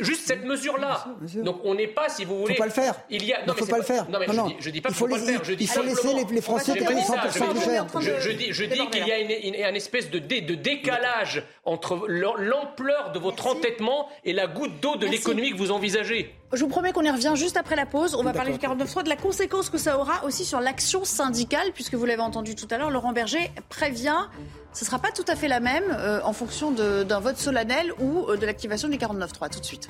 juste 0.00 0.26
cette 0.26 0.44
mesure-là. 0.44 1.06
Donc 1.42 1.60
on 1.64 1.74
n'est 1.74 1.88
pas, 1.88 2.08
si 2.08 2.24
vous 2.24 2.40
voulez. 2.40 2.46
Il 2.46 2.50
ne 2.52 2.56
faut 2.56 2.62
pas 2.62 2.66
le 2.66 2.72
faire. 2.72 2.94
Il 3.10 3.24
y 3.24 3.32
a. 3.32 3.44
Non, 3.44 3.54
il 3.56 3.60
faut 3.60 3.70
pas, 3.70 3.78
le 3.78 3.82
faire. 3.82 4.08
Non, 4.08 4.18
mais 4.18 4.26
non, 4.26 4.48
je, 4.58 4.70
dis, 4.70 4.72
dis 4.72 4.80
pas 4.80 4.88
qu'il 4.88 4.98
faut, 4.98 5.08
pas 5.08 5.18
le 5.18 5.24
faire. 5.24 5.44
Je 5.44 5.54
dis 5.54 5.64
il 5.64 5.68
faut 5.68 5.82
laisser 5.82 6.14
les, 6.14 6.40
Français 6.40 6.74
payer 6.74 7.00
100% 7.00 7.50
plus 7.50 7.60
cher. 7.60 7.86
Je, 8.00 8.30
dis, 8.30 8.52
je 8.52 8.64
dis 8.64 8.88
qu'il 8.90 9.06
y 9.06 9.12
a 9.12 9.18
une, 9.18 9.54
une, 9.54 9.76
espèce 9.76 10.10
de, 10.10 10.18
dé, 10.18 10.40
de 10.40 10.54
décalage 10.54 11.42
entre 11.64 12.06
l'ampleur 12.08 13.12
de 13.12 13.18
votre 13.18 13.46
entêtement 13.46 14.08
et 14.24 14.32
la 14.32 14.46
goutte 14.46 14.80
d'eau 14.80 14.96
de 14.96 15.06
l'économie 15.06 15.52
que 15.52 15.56
vous 15.56 15.72
envisagez. 15.72 16.34
Je 16.54 16.60
vous 16.60 16.68
promets 16.68 16.92
qu'on 16.92 17.02
y 17.02 17.10
revient 17.10 17.32
juste 17.34 17.56
après 17.56 17.74
la 17.74 17.84
pause. 17.84 18.14
On 18.14 18.22
va 18.22 18.32
parler 18.32 18.52
du 18.52 18.58
49.3, 18.58 19.02
de 19.02 19.08
la 19.08 19.16
conséquence 19.16 19.70
que 19.70 19.78
ça 19.78 19.98
aura 19.98 20.24
aussi 20.24 20.44
sur 20.44 20.60
l'action 20.60 21.04
syndicale, 21.04 21.72
puisque 21.74 21.94
vous 21.94 22.04
l'avez 22.04 22.22
entendu 22.22 22.54
tout 22.54 22.68
à 22.70 22.78
l'heure, 22.78 22.90
Laurent 22.90 23.12
Berger 23.12 23.50
prévient 23.68 24.28
ce 24.72 24.82
ne 24.82 24.86
sera 24.86 24.98
pas 24.98 25.12
tout 25.12 25.24
à 25.28 25.36
fait 25.36 25.46
la 25.46 25.60
même 25.60 25.84
euh, 25.90 26.20
en 26.24 26.32
fonction 26.32 26.72
d'un 26.72 27.20
vote 27.20 27.36
solennel 27.36 27.92
ou 28.00 28.26
euh, 28.28 28.36
de 28.36 28.44
l'activation 28.44 28.88
du 28.88 28.98
49.3. 28.98 29.48
Tout 29.48 29.60
de 29.60 29.64
suite. 29.64 29.88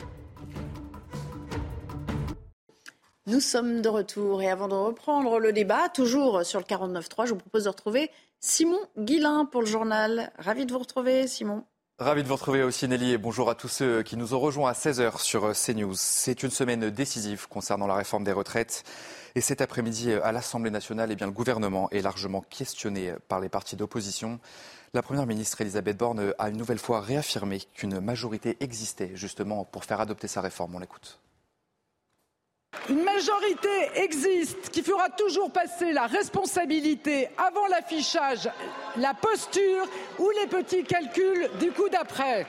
Nous 3.27 3.41
sommes 3.41 3.81
de 3.81 3.89
retour 3.89 4.43
et 4.43 4.51
avant 4.51 4.69
de 4.69 4.75
reprendre 4.75 5.39
le 5.39 5.53
débat, 5.55 5.89
toujours 5.89 6.45
sur 6.45 6.61
le 6.61 6.67
49.3, 6.67 7.25
je 7.25 7.31
vous 7.31 7.39
propose 7.39 7.65
de 7.65 7.71
retrouver 7.71 8.11
Simon 8.41 8.79
Guillain 8.99 9.47
pour 9.47 9.63
le 9.63 9.67
journal. 9.67 10.31
Ravi 10.39 10.67
de 10.67 10.73
vous 10.73 10.79
retrouver, 10.79 11.27
Simon. 11.27 11.65
Ravi 12.01 12.25
de 12.25 12.29
vous 12.29 12.35
retrouver 12.35 12.65
aussi 12.65 12.89
Nelly 12.89 13.13
et 13.13 13.19
bonjour 13.19 13.49
à 13.49 13.55
tous 13.55 13.69
ceux 13.69 14.03
qui 14.03 14.17
nous 14.17 14.35
ont 14.35 14.41
rejoints 14.41 14.69
à 14.69 14.73
16h 14.73 15.21
sur 15.21 15.53
CNews. 15.53 15.95
C'est 15.95 16.43
une 16.43 16.51
semaine 16.51 16.91
décisive 16.91 17.47
concernant 17.47 17.87
la 17.87 17.95
réforme 17.95 18.25
des 18.25 18.33
retraites. 18.33 18.83
Et 19.37 19.41
cet 19.41 19.61
après-midi, 19.61 20.13
à 20.13 20.33
l'Assemblée 20.33 20.73
nationale, 20.73 21.13
eh 21.13 21.15
bien, 21.15 21.29
le 21.29 21.33
gouvernement 21.33 21.89
est 21.91 22.01
largement 22.01 22.41
questionné 22.41 23.15
par 23.29 23.39
les 23.39 23.49
partis 23.49 23.77
d'opposition. 23.77 24.41
La 24.93 25.03
Première 25.03 25.27
ministre 25.27 25.61
Elisabeth 25.61 25.97
Borne 25.97 26.35
a 26.37 26.49
une 26.49 26.57
nouvelle 26.57 26.81
fois 26.81 27.01
réaffirmé 27.01 27.61
qu'une 27.75 28.01
majorité 28.01 28.57
existait 28.59 29.13
justement 29.15 29.65
pour 29.65 29.85
faire 29.85 30.01
adopter 30.01 30.27
sa 30.27 30.41
réforme. 30.41 30.75
On 30.75 30.81
l'écoute. 30.81 31.21
Une 32.91 33.03
majorité 33.03 33.91
existe 33.95 34.69
qui 34.71 34.83
fera 34.83 35.09
toujours 35.09 35.51
passer 35.51 35.93
la 35.93 36.07
responsabilité 36.07 37.29
avant 37.39 37.67
l'affichage, 37.69 38.51
la 38.97 39.15
posture 39.15 39.87
ou 40.19 40.31
les 40.41 40.47
petits 40.47 40.85
calculs 40.85 41.49
du 41.59 41.73
coup 41.73 41.89
d'après. 41.89 42.47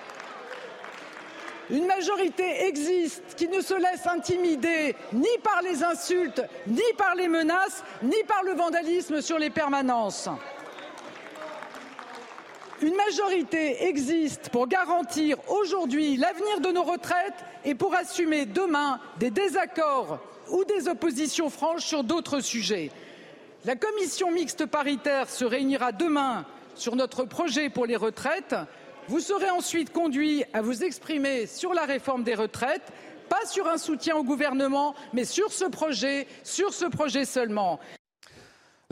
Une 1.70 1.88
majorité 1.88 2.66
existe 2.68 3.36
qui 3.36 3.48
ne 3.48 3.62
se 3.62 3.74
laisse 3.74 4.06
intimider 4.06 4.96
ni 5.14 5.38
par 5.42 5.62
les 5.64 5.84
insultes, 5.84 6.44
ni 6.68 6.84
par 6.98 7.16
les 7.16 7.28
menaces, 7.28 7.84
ni 8.04 8.22
par 8.28 8.44
le 8.44 8.54
vandalisme 8.54 9.22
sur 9.22 9.40
les 9.40 9.50
permanences. 9.50 10.30
Une 12.82 12.96
majorité 12.96 13.86
existe 13.86 14.50
pour 14.50 14.68
garantir 14.68 15.38
aujourd'hui 15.48 16.18
l'avenir 16.18 16.60
de 16.60 16.72
nos 16.72 16.84
retraites 16.84 17.46
et 17.66 17.76
pour 17.76 17.94
assumer 17.96 18.46
demain 18.46 19.00
des 19.20 19.32
désaccords 19.32 20.20
ou 20.50 20.64
des 20.64 20.88
oppositions 20.88 21.50
franches 21.50 21.86
sur 21.86 22.04
d'autres 22.04 22.40
sujets. 22.40 22.92
La 23.66 23.76
commission 23.76 24.32
mixte 24.32 24.68
paritaire 24.68 25.30
se 25.30 25.44
réunira 25.44 25.92
demain 25.92 26.46
sur 26.76 26.96
notre 26.96 27.26
projet 27.26 27.70
pour 27.70 27.88
les 27.88 27.96
retraites. 27.96 28.56
Vous 29.08 29.20
serez 29.20 29.50
ensuite 29.50 29.92
conduit 29.92 30.44
à 30.54 30.62
vous 30.62 30.84
exprimer 30.84 31.48
sur 31.48 31.74
la 31.74 31.86
réforme 31.86 32.24
des 32.24 32.36
retraites, 32.36 32.92
pas 33.28 33.46
sur 33.48 33.68
un 33.68 33.78
soutien 33.78 34.16
au 34.16 34.24
gouvernement, 34.24 34.94
mais 35.14 35.26
sur 35.26 35.52
ce 35.52 35.66
projet, 35.66 36.28
sur 36.44 36.74
ce 36.74 36.86
projet 36.86 37.26
seulement. 37.26 37.80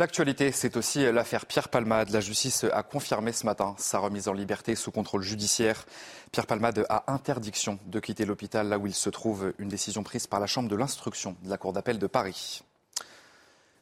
L'actualité, 0.04 0.52
c'est 0.52 0.76
aussi 0.76 1.10
l'affaire 1.14 1.46
Pierre 1.46 1.70
Palmade. 1.70 2.10
La 2.10 2.20
justice 2.20 2.66
a 2.74 2.84
confirmé 2.84 3.32
ce 3.32 3.46
matin 3.46 3.74
sa 3.78 4.00
remise 4.00 4.28
en 4.28 4.34
liberté 4.34 4.76
sous 4.76 4.92
contrôle 4.92 5.22
judiciaire. 5.22 5.86
Pierre 6.34 6.46
Palmade 6.46 6.86
a 6.90 7.06
interdiction 7.08 7.80
de 7.86 8.02
quitter 8.02 8.26
l'hôpital 8.26 8.68
là 8.68 8.78
où 8.78 8.86
il 8.86 8.94
se 8.94 9.10
trouve, 9.10 9.54
une 9.60 9.70
décision 9.70 10.04
prise 10.04 10.28
par 10.28 10.42
la 10.42 10.46
Chambre 10.46 10.68
de 10.68 10.76
l'instruction 10.76 11.38
de 11.44 11.50
la 11.50 11.58
Cour 11.58 11.72
d'appel 11.72 12.00
de 12.00 12.08
Paris. 12.08 12.64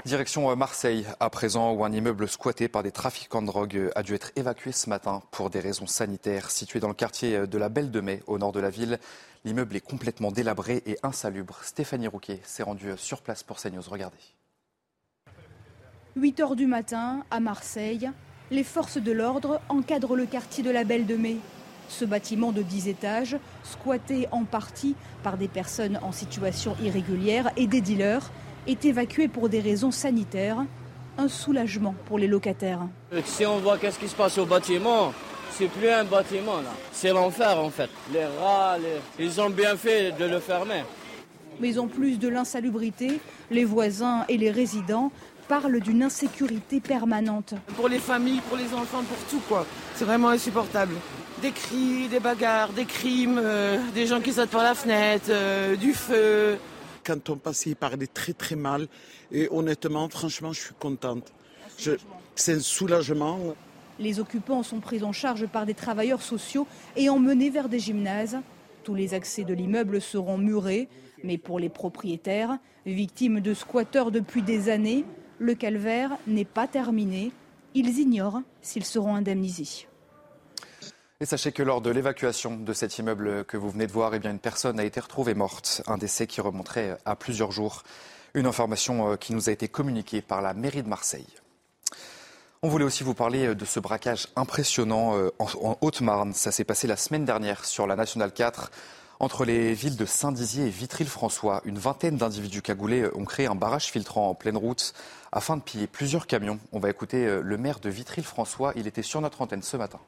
Direction 0.05 0.55
Marseille, 0.55 1.07
à 1.19 1.31
présent, 1.31 1.71
où 1.73 1.83
un 1.83 1.91
immeuble 1.91 2.27
squatté 2.27 2.67
par 2.67 2.83
des 2.83 2.91
trafiquants 2.91 3.41
de 3.41 3.47
drogue 3.47 3.89
a 3.95 4.03
dû 4.03 4.13
être 4.13 4.31
évacué 4.35 4.71
ce 4.73 4.91
matin 4.91 5.23
pour 5.31 5.49
des 5.49 5.59
raisons 5.59 5.87
sanitaires. 5.87 6.51
Situé 6.51 6.79
dans 6.79 6.87
le 6.87 6.93
quartier 6.93 7.47
de 7.47 7.57
la 7.57 7.69
Belle 7.69 7.89
de 7.89 7.99
Mai, 7.99 8.21
au 8.27 8.37
nord 8.37 8.51
de 8.51 8.59
la 8.59 8.69
ville, 8.69 8.99
l'immeuble 9.43 9.75
est 9.75 9.81
complètement 9.81 10.31
délabré 10.31 10.83
et 10.85 10.99
insalubre. 11.01 11.57
Stéphanie 11.63 12.07
Rouquet 12.07 12.41
s'est 12.43 12.61
rendue 12.61 12.93
sur 12.97 13.23
place 13.23 13.41
pour 13.41 13.59
CNews. 13.59 13.81
Regardez. 13.89 14.19
8 16.17 16.39
heures 16.41 16.55
du 16.57 16.67
matin, 16.67 17.23
à 17.31 17.39
Marseille, 17.39 18.09
les 18.51 18.65
forces 18.65 18.97
de 18.97 19.13
l'ordre 19.13 19.61
encadrent 19.69 20.17
le 20.17 20.25
quartier 20.25 20.61
de 20.61 20.69
la 20.69 20.83
Belle 20.83 21.05
de 21.05 21.15
Mai. 21.15 21.37
Ce 21.87 22.03
bâtiment 22.03 22.51
de 22.51 22.61
10 22.61 22.89
étages, 22.89 23.37
squatté 23.63 24.27
en 24.31 24.43
partie 24.43 24.95
par 25.23 25.37
des 25.37 25.47
personnes 25.47 25.97
en 26.01 26.11
situation 26.11 26.75
irrégulière 26.83 27.49
et 27.55 27.65
des 27.65 27.79
dealers, 27.79 28.29
est 28.67 28.83
évacué 28.83 29.29
pour 29.29 29.47
des 29.47 29.61
raisons 29.61 29.91
sanitaires. 29.91 30.65
Un 31.17 31.29
soulagement 31.29 31.95
pour 32.07 32.19
les 32.19 32.27
locataires. 32.27 32.87
Si 33.23 33.45
on 33.45 33.59
voit 33.59 33.77
qu'est-ce 33.77 33.99
qui 33.99 34.09
se 34.09 34.15
passe 34.15 34.37
au 34.37 34.45
bâtiment, 34.45 35.13
c'est 35.51 35.69
plus 35.69 35.89
un 35.89 36.03
bâtiment 36.03 36.57
là. 36.57 36.73
C'est 36.91 37.13
l'enfer 37.13 37.57
en 37.57 37.69
fait. 37.69 37.89
Les 38.11 38.25
rats, 38.25 38.77
ils 39.17 39.39
ont 39.39 39.49
bien 39.49 39.77
fait 39.77 40.11
de 40.11 40.25
le 40.25 40.39
fermer. 40.39 40.83
Mais 41.59 41.77
en 41.77 41.87
plus 41.87 42.17
de 42.17 42.27
l'insalubrité, 42.27 43.19
les 43.51 43.65
voisins 43.65 44.25
et 44.29 44.37
les 44.37 44.49
résidents 44.49 45.11
parle 45.51 45.81
d'une 45.81 46.01
insécurité 46.01 46.79
permanente. 46.79 47.55
Pour 47.75 47.89
les 47.89 47.99
familles, 47.99 48.39
pour 48.47 48.55
les 48.55 48.73
enfants, 48.73 49.03
pour 49.03 49.17
tout 49.29 49.41
quoi. 49.49 49.65
C'est 49.95 50.05
vraiment 50.05 50.29
insupportable. 50.29 50.93
Des 51.41 51.51
cris, 51.51 52.07
des 52.07 52.21
bagarres, 52.21 52.71
des 52.71 52.85
crimes, 52.85 53.37
euh, 53.37 53.77
des 53.93 54.07
gens 54.07 54.21
qui 54.21 54.31
sautent 54.31 54.49
par 54.49 54.63
la 54.63 54.75
fenêtre, 54.75 55.25
euh, 55.27 55.75
du 55.75 55.91
feu. 55.91 56.57
Quand 57.03 57.29
on 57.29 57.35
passe, 57.35 57.65
il 57.65 57.75
parlait 57.75 58.07
très 58.07 58.31
très 58.31 58.55
mal. 58.55 58.87
Et 59.29 59.49
honnêtement, 59.51 60.07
franchement, 60.07 60.53
je 60.53 60.61
suis 60.61 60.73
contente. 60.79 61.33
C'est 62.33 62.53
un 62.53 62.61
soulagement. 62.61 63.37
Les 63.99 64.21
occupants 64.21 64.63
sont 64.63 64.79
pris 64.79 65.03
en 65.03 65.11
charge 65.11 65.47
par 65.47 65.65
des 65.65 65.73
travailleurs 65.73 66.21
sociaux 66.21 66.65
et 66.95 67.09
emmenés 67.09 67.49
vers 67.49 67.67
des 67.67 67.79
gymnases. 67.79 68.37
Tous 68.85 68.95
les 68.95 69.13
accès 69.13 69.43
de 69.43 69.53
l'immeuble 69.53 69.99
seront 69.99 70.37
murés, 70.37 70.87
mais 71.25 71.37
pour 71.37 71.59
les 71.59 71.67
propriétaires, 71.67 72.57
victimes 72.85 73.41
de 73.41 73.53
squatteurs 73.53 74.11
depuis 74.11 74.43
des 74.43 74.69
années, 74.69 75.03
le 75.41 75.55
calvaire 75.55 76.11
n'est 76.27 76.45
pas 76.45 76.67
terminé. 76.67 77.31
Ils 77.73 77.99
ignorent 77.99 78.41
s'ils 78.61 78.85
seront 78.85 79.15
indemnisés. 79.15 79.87
Et 81.19 81.25
sachez 81.25 81.51
que 81.51 81.63
lors 81.63 81.81
de 81.81 81.89
l'évacuation 81.89 82.55
de 82.55 82.73
cet 82.73 82.99
immeuble 82.99 83.43
que 83.45 83.57
vous 83.57 83.71
venez 83.71 83.87
de 83.87 83.91
voir, 83.91 84.13
eh 84.13 84.19
une 84.23 84.39
personne 84.39 84.79
a 84.79 84.83
été 84.83 84.99
retrouvée 84.99 85.33
morte, 85.33 85.81
un 85.87 85.97
décès 85.97 86.27
qui 86.27 86.41
remonterait 86.41 86.97
à 87.05 87.15
plusieurs 87.15 87.51
jours. 87.51 87.83
Une 88.33 88.45
information 88.45 89.11
euh, 89.11 89.15
qui 89.17 89.33
nous 89.33 89.49
a 89.49 89.51
été 89.51 89.67
communiquée 89.67 90.21
par 90.21 90.41
la 90.41 90.53
mairie 90.53 90.83
de 90.83 90.87
Marseille. 90.87 91.27
On 92.61 92.69
voulait 92.69 92.85
aussi 92.85 93.03
vous 93.03 93.15
parler 93.15 93.55
de 93.55 93.65
ce 93.65 93.79
braquage 93.79 94.27
impressionnant 94.35 95.17
euh, 95.17 95.31
en 95.39 95.77
Haute-Marne. 95.81 96.33
Ça 96.33 96.51
s'est 96.51 96.63
passé 96.63 96.85
la 96.85 96.97
semaine 96.97 97.25
dernière 97.25 97.65
sur 97.65 97.87
la 97.87 97.95
Nationale 97.95 98.31
4. 98.31 98.71
Entre 99.21 99.45
les 99.45 99.75
villes 99.75 99.97
de 99.97 100.05
Saint-Dizier 100.05 100.65
et 100.65 100.69
Vitry-le-François, 100.71 101.61
une 101.65 101.77
vingtaine 101.77 102.17
d'individus 102.17 102.63
cagoulés 102.63 103.05
ont 103.13 103.23
créé 103.23 103.45
un 103.45 103.53
barrage 103.53 103.85
filtrant 103.85 104.31
en 104.31 104.33
pleine 104.33 104.57
route 104.57 104.95
afin 105.31 105.57
de 105.57 105.61
piller 105.61 105.85
plusieurs 105.85 106.25
camions. 106.25 106.59
On 106.71 106.79
va 106.79 106.89
écouter 106.89 107.27
euh, 107.27 107.41
le 107.43 107.55
maire 107.55 107.79
de 107.79 107.91
Vitry-le-François. 107.91 108.73
Il 108.75 108.87
était 108.87 109.03
sur 109.03 109.21
notre 109.21 109.43
antenne 109.43 109.61
ce 109.61 109.77
matin. 109.77 109.99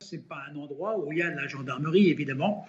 Ce 0.00 0.16
n'est 0.16 0.22
pas 0.22 0.38
un 0.50 0.56
endroit 0.56 0.98
où 0.98 1.12
il 1.12 1.18
y 1.18 1.22
a 1.22 1.30
de 1.30 1.36
la 1.36 1.46
gendarmerie, 1.46 2.08
évidemment. 2.08 2.66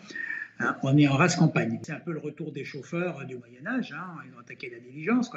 Hein, 0.60 0.78
on 0.84 0.98
est 0.98 1.08
en 1.08 1.16
race 1.16 1.36
campagne. 1.36 1.80
C'est 1.84 1.94
un 1.94 2.00
peu 2.00 2.14
le 2.14 2.20
retour 2.20 2.52
des 2.52 2.64
chauffeurs 2.64 3.26
du 3.26 3.36
Moyen 3.36 3.66
Âge. 3.66 3.94
Hein. 3.98 4.22
Ils 4.28 4.36
ont 4.36 4.40
attaqué 4.40 4.70
la 4.70 4.80
diligence. 4.80 5.32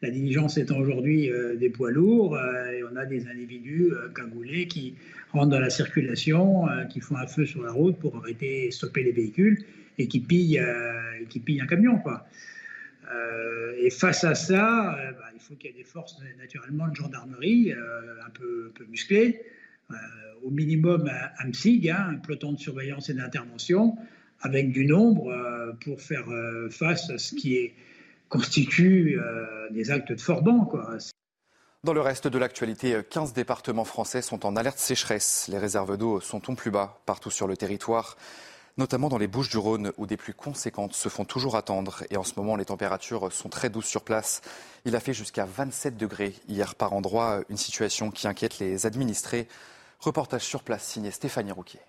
La, 0.00 0.10
diligence 0.10 0.56
étant 0.58 0.78
aujourd'hui 0.78 1.30
euh, 1.30 1.54
des 1.54 1.70
poids 1.70 1.92
lourds, 1.92 2.36
euh, 2.36 2.70
et 2.72 2.82
on 2.82 2.96
a 2.96 3.04
des 3.04 3.28
individus 3.28 3.92
euh, 3.92 4.08
cagoulés 4.08 4.66
qui 4.66 4.96
rentrent 5.30 5.50
dans 5.50 5.60
la 5.60 5.70
circulation, 5.70 6.66
qui 6.90 7.00
font 7.00 7.16
un 7.16 7.26
feu 7.26 7.46
sur 7.46 7.62
la 7.62 7.70
route 7.70 7.96
pour 7.98 8.16
arrêter, 8.16 8.70
stopper 8.70 9.02
les 9.04 9.12
véhicules 9.12 9.64
et 9.98 10.08
qui 10.08 10.20
pillent, 10.20 10.62
qui 11.30 11.40
pillent 11.40 11.60
un 11.60 11.66
camion. 11.66 12.02
Et 13.78 13.88
face 13.88 14.24
à 14.24 14.34
ça, 14.34 14.98
bah, 15.18 15.30
il 15.34 15.40
faut 15.40 15.54
qu'il 15.54 15.70
y 15.70 15.72
ait 15.72 15.76
des 15.76 15.84
forces 15.84 16.18
naturellement 16.38 16.86
de 16.86 16.94
gendarmerie 16.94 17.72
un 17.72 18.30
peu, 18.30 18.72
un, 18.78 18.90
musclées, 18.90 19.40
au 20.42 20.50
minimum 20.50 21.10
un, 21.38 21.48
MSIG, 21.48 21.88
hein, 21.88 22.08
un 22.10 22.16
peloton 22.16 22.52
de 22.52 22.58
surveillance 22.58 23.08
et 23.08 23.14
d'intervention, 23.14 23.96
avec 24.42 24.72
du 24.72 24.84
nombre 24.84 25.30
euh, 25.30 25.72
pour 25.84 26.00
faire 26.00 26.28
euh, 26.30 26.68
face 26.68 27.08
à 27.10 27.18
ce 27.18 27.34
qui 27.34 27.72
constitue 28.28 29.18
euh, 29.18 29.70
des 29.70 29.90
actes 29.90 30.12
de 30.12 30.20
Forban. 30.20 30.70
Dans 31.84 31.92
le 31.92 32.00
reste 32.00 32.28
de 32.28 32.38
l'actualité, 32.38 33.00
15 33.08 33.32
départements 33.32 33.84
français 33.84 34.22
sont 34.22 34.46
en 34.46 34.56
alerte 34.56 34.78
sécheresse. 34.78 35.48
Les 35.48 35.58
réserves 35.58 35.96
d'eau 35.96 36.20
sont 36.20 36.50
au 36.50 36.54
plus 36.54 36.70
bas 36.70 37.00
partout 37.06 37.30
sur 37.30 37.48
le 37.48 37.56
territoire, 37.56 38.16
notamment 38.78 39.08
dans 39.08 39.18
les 39.18 39.26
Bouches 39.26 39.50
du 39.50 39.58
Rhône 39.58 39.92
où 39.96 40.06
des 40.06 40.16
pluies 40.16 40.32
conséquentes 40.32 40.94
se 40.94 41.08
font 41.08 41.24
toujours 41.24 41.56
attendre. 41.56 42.04
Et 42.10 42.16
en 42.16 42.22
ce 42.22 42.34
moment, 42.36 42.56
les 42.56 42.64
températures 42.64 43.32
sont 43.32 43.48
très 43.48 43.68
douces 43.68 43.86
sur 43.86 44.04
place. 44.04 44.42
Il 44.84 44.94
a 44.94 45.00
fait 45.00 45.14
jusqu'à 45.14 45.44
27 45.44 45.96
degrés 45.96 46.34
hier 46.48 46.74
par 46.76 46.92
endroit, 46.92 47.42
une 47.48 47.56
situation 47.56 48.10
qui 48.10 48.28
inquiète 48.28 48.60
les 48.60 48.86
administrés. 48.86 49.48
Reportage 49.98 50.42
sur 50.42 50.62
place 50.62 50.84
signé 50.84 51.10
Stéphanie 51.10 51.52
Rouquier. 51.52 51.80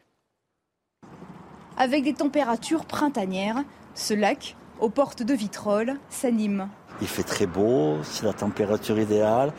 Avec 1.78 2.04
des 2.04 2.14
températures 2.14 2.86
printanières, 2.86 3.64
ce 3.96 4.14
lac, 4.14 4.56
aux 4.80 4.90
portes 4.90 5.24
de 5.24 5.34
Vitrolles, 5.34 5.96
s'anime. 6.10 6.70
Il 7.02 7.08
fait 7.08 7.24
très 7.24 7.48
beau, 7.48 7.98
c'est 8.04 8.26
la 8.26 8.34
température 8.34 9.00
idéale. 9.00 9.52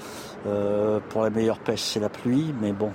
Euh, 0.47 1.01
pour 1.09 1.23
la 1.23 1.31
meilleure 1.31 1.59
pêche, 1.59 1.83
c'est 1.83 2.01
la 2.01 2.09
pluie, 2.09 2.55
mais 2.61 2.73
bon. 2.73 2.93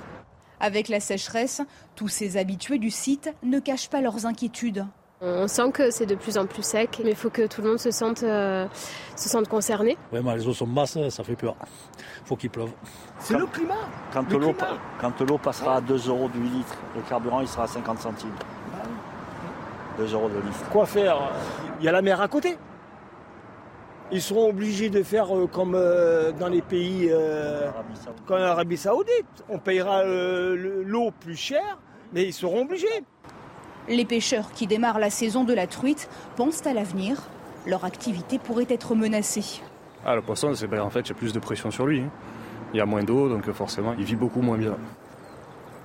Avec 0.62 0.88
la 0.88 1.00
sécheresse, 1.00 1.62
tous 1.96 2.08
ces 2.08 2.38
habitués 2.38 2.78
du 2.78 2.92
site 2.92 3.34
ne 3.44 3.60
cachent 3.60 3.90
pas 3.90 4.02
leurs 4.02 4.26
inquiétudes. 4.26 4.86
On 5.22 5.50
sent 5.50 5.72
que 5.74 5.92
c'est 5.92 6.06
de 6.06 6.16
plus 6.16 6.38
en 6.38 6.46
plus 6.46 6.64
sec, 6.64 7.02
mais 7.04 7.10
il 7.10 7.16
faut 7.16 7.30
que 7.30 7.46
tout 7.46 7.62
le 7.62 7.70
monde 7.70 7.80
se 7.80 7.92
sente, 7.92 8.24
euh, 8.24 8.66
se 9.18 9.28
sente 9.28 9.50
concerné. 9.50 9.98
Vraiment, 10.12 10.34
les 10.34 10.48
eaux 10.48 10.54
sont 10.54 10.68
basses, 10.68 10.98
ça 11.10 11.24
fait 11.26 11.36
peur. 11.36 11.58
Il 12.22 12.28
faut 12.28 12.38
qu'il 12.38 12.50
pleuve. 12.50 12.72
C'est 13.20 13.38
le 13.38 13.46
climat 13.46 13.90
Quand 14.14 15.20
l'eau 15.22 15.38
passera 15.38 15.76
à 15.78 15.82
2 15.82 16.08
euros 16.08 16.30
du 16.30 16.42
litre, 16.42 16.78
le 16.96 17.02
carburant 17.02 17.42
il 17.42 17.50
sera 17.50 17.64
à 17.64 17.68
50 17.68 18.00
centimes. 18.00 18.30
2 20.00 20.14
euros 20.14 20.30
de 20.30 20.36
litre. 20.36 20.70
Quoi 20.72 20.86
faire? 20.86 21.32
Il 21.80 21.86
y 21.86 21.90
a 21.90 21.92
la 21.92 22.02
mer 22.02 22.22
à 22.22 22.28
côté. 22.28 22.58
Ils 24.12 24.22
seront 24.22 24.50
obligés 24.50 24.90
de 24.90 25.04
faire 25.04 25.36
euh, 25.36 25.46
comme 25.46 25.76
euh, 25.76 26.32
dans 26.32 26.48
les 26.48 26.64
pays 26.64 27.12
comme 28.26 28.40
l'Arabie 28.40 28.78
Saoudite. 28.78 29.44
On 29.50 29.60
payera 29.60 30.04
l'eau 30.04 31.12
plus 31.20 31.36
cher, 31.36 31.78
mais 32.14 32.24
ils 32.24 32.34
seront 32.34 32.64
obligés. 32.64 32.88
Les 33.88 34.06
pêcheurs 34.06 34.52
qui 34.52 34.68
démarrent 34.68 35.00
la 35.00 35.10
saison 35.10 35.44
de 35.44 35.54
la 35.54 35.68
truite 35.68 36.10
pensent 36.36 36.66
à 36.66 36.74
l'avenir. 36.74 37.18
Leur 37.66 37.86
activité 37.86 38.40
pourrait 38.40 38.68
être 38.70 38.96
menacée. 38.96 39.62
Ah, 40.06 40.16
le 40.16 40.22
poisson, 40.22 40.54
c'est 40.54 40.68
ben, 40.68 40.82
en 40.82 40.90
fait, 40.90 41.06
j'ai 41.06 41.14
plus 41.14 41.34
de 41.34 41.40
pression 41.40 41.72
sur 41.72 41.86
lui. 41.86 42.02
Hein. 42.02 42.10
Il 42.74 42.78
y 42.78 42.82
a 42.82 42.86
moins 42.86 43.04
d'eau, 43.04 43.28
donc 43.30 43.52
forcément, 43.52 43.96
il 43.98 44.06
vit 44.06 44.16
beaucoup 44.16 44.42
moins 44.42 44.58
bien. 44.58 44.78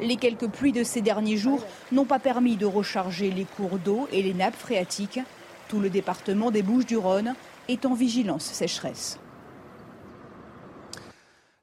Les 0.00 0.16
quelques 0.16 0.48
pluies 0.48 0.72
de 0.72 0.82
ces 0.82 1.00
derniers 1.00 1.36
jours 1.36 1.64
n'ont 1.92 2.04
pas 2.04 2.18
permis 2.18 2.56
de 2.56 2.66
recharger 2.66 3.30
les 3.30 3.44
cours 3.44 3.78
d'eau 3.78 4.08
et 4.12 4.22
les 4.22 4.34
nappes 4.34 4.56
phréatiques. 4.56 5.20
Tout 5.68 5.80
le 5.80 5.90
département 5.90 6.50
des 6.50 6.62
Bouches-du-Rhône 6.62 7.34
est 7.68 7.86
en 7.86 7.94
vigilance 7.94 8.44
sécheresse. 8.44 9.18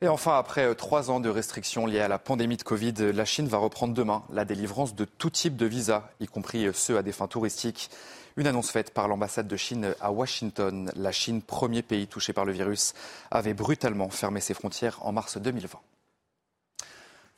Et 0.03 0.07
enfin, 0.07 0.35
après 0.35 0.65
euh, 0.65 0.73
trois 0.73 1.11
ans 1.11 1.19
de 1.19 1.29
restrictions 1.29 1.85
liées 1.85 1.99
à 1.99 2.07
la 2.07 2.17
pandémie 2.17 2.57
de 2.57 2.63
Covid, 2.63 2.93
la 3.13 3.23
Chine 3.23 3.47
va 3.47 3.59
reprendre 3.59 3.93
demain 3.93 4.23
la 4.33 4.45
délivrance 4.45 4.95
de 4.95 5.05
tout 5.05 5.29
type 5.29 5.55
de 5.55 5.67
visas, 5.67 6.09
y 6.19 6.25
compris 6.25 6.65
euh, 6.65 6.73
ceux 6.73 6.97
à 6.97 7.03
des 7.03 7.11
fins 7.11 7.27
touristiques. 7.27 7.91
Une 8.35 8.47
annonce 8.47 8.71
faite 8.71 8.95
par 8.95 9.07
l'ambassade 9.07 9.47
de 9.47 9.57
Chine 9.57 9.93
à 10.01 10.11
Washington. 10.11 10.91
La 10.95 11.11
Chine, 11.11 11.43
premier 11.43 11.83
pays 11.83 12.07
touché 12.07 12.33
par 12.33 12.45
le 12.45 12.51
virus, 12.51 12.93
avait 13.29 13.53
brutalement 13.53 14.09
fermé 14.09 14.39
ses 14.41 14.55
frontières 14.55 14.97
en 15.05 15.11
mars 15.11 15.37
2020. 15.37 15.77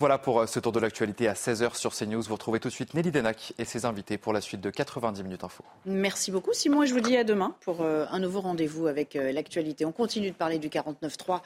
Voilà 0.03 0.17
pour 0.17 0.41
euh, 0.41 0.47
ce 0.47 0.59
tour 0.59 0.73
de 0.73 0.81
l'actualité 0.81 1.29
à 1.29 1.33
16h 1.33 1.77
sur 1.77 1.95
CNews. 1.95 2.23
Vous 2.23 2.33
retrouvez 2.33 2.59
tout 2.59 2.67
de 2.67 2.73
suite 2.73 2.93
Nelly 2.93 3.09
Denac 3.09 3.53
et 3.57 3.63
ses 3.63 3.85
invités 3.85 4.17
pour 4.17 4.33
la 4.33 4.41
suite 4.41 4.59
de 4.59 4.69
90 4.69 5.23
minutes 5.23 5.45
info. 5.45 5.63
Merci 5.85 6.29
beaucoup 6.29 6.51
Simon 6.51 6.83
et 6.83 6.87
je 6.87 6.93
vous 6.93 6.99
dis 6.99 7.15
à 7.15 7.23
demain 7.23 7.55
pour 7.61 7.79
euh, 7.79 8.03
un 8.11 8.19
nouveau 8.19 8.41
rendez-vous 8.41 8.87
avec 8.87 9.15
euh, 9.15 9.31
l'actualité. 9.31 9.85
On 9.85 9.93
continue 9.93 10.29
de 10.29 10.35
parler 10.35 10.59
du 10.59 10.67
49.3. 10.67 11.39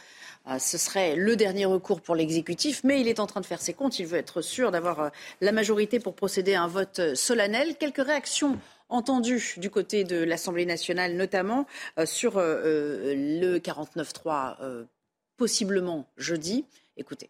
Ce 0.58 0.80
serait 0.80 1.15
le 1.15 1.36
dernier 1.36 1.65
recours 1.65 2.02
pour 2.02 2.15
l'exécutif, 2.15 2.84
mais 2.84 3.00
il 3.00 3.08
est 3.08 3.20
en 3.20 3.28
train 3.28 3.41
de 3.41 3.46
faire 3.46 3.62
ses 3.62 3.74
comptes. 3.74 4.00
Il 4.00 4.08
veut 4.08 4.17
être 4.17 4.41
sûr 4.41 4.72
d'avoir 4.72 5.12
la 5.39 5.52
majorité 5.52 6.00
pour 6.00 6.15
procéder 6.15 6.56
à 6.56 6.63
un 6.63 6.67
vote 6.67 7.13
solennel. 7.13 7.76
Quelques 7.76 8.04
réactions 8.04 8.58
entendues 8.89 9.54
du 9.58 9.70
côté 9.70 10.04
de 10.04 10.17
l'Assemblée 10.24 10.65
nationale, 10.65 11.13
notamment 11.13 11.67
sur 12.06 12.39
le 12.39 13.60
49.3, 13.60 14.86
possiblement 15.38 16.08
jeudi. 16.17 16.65
Écoutez. 16.96 17.30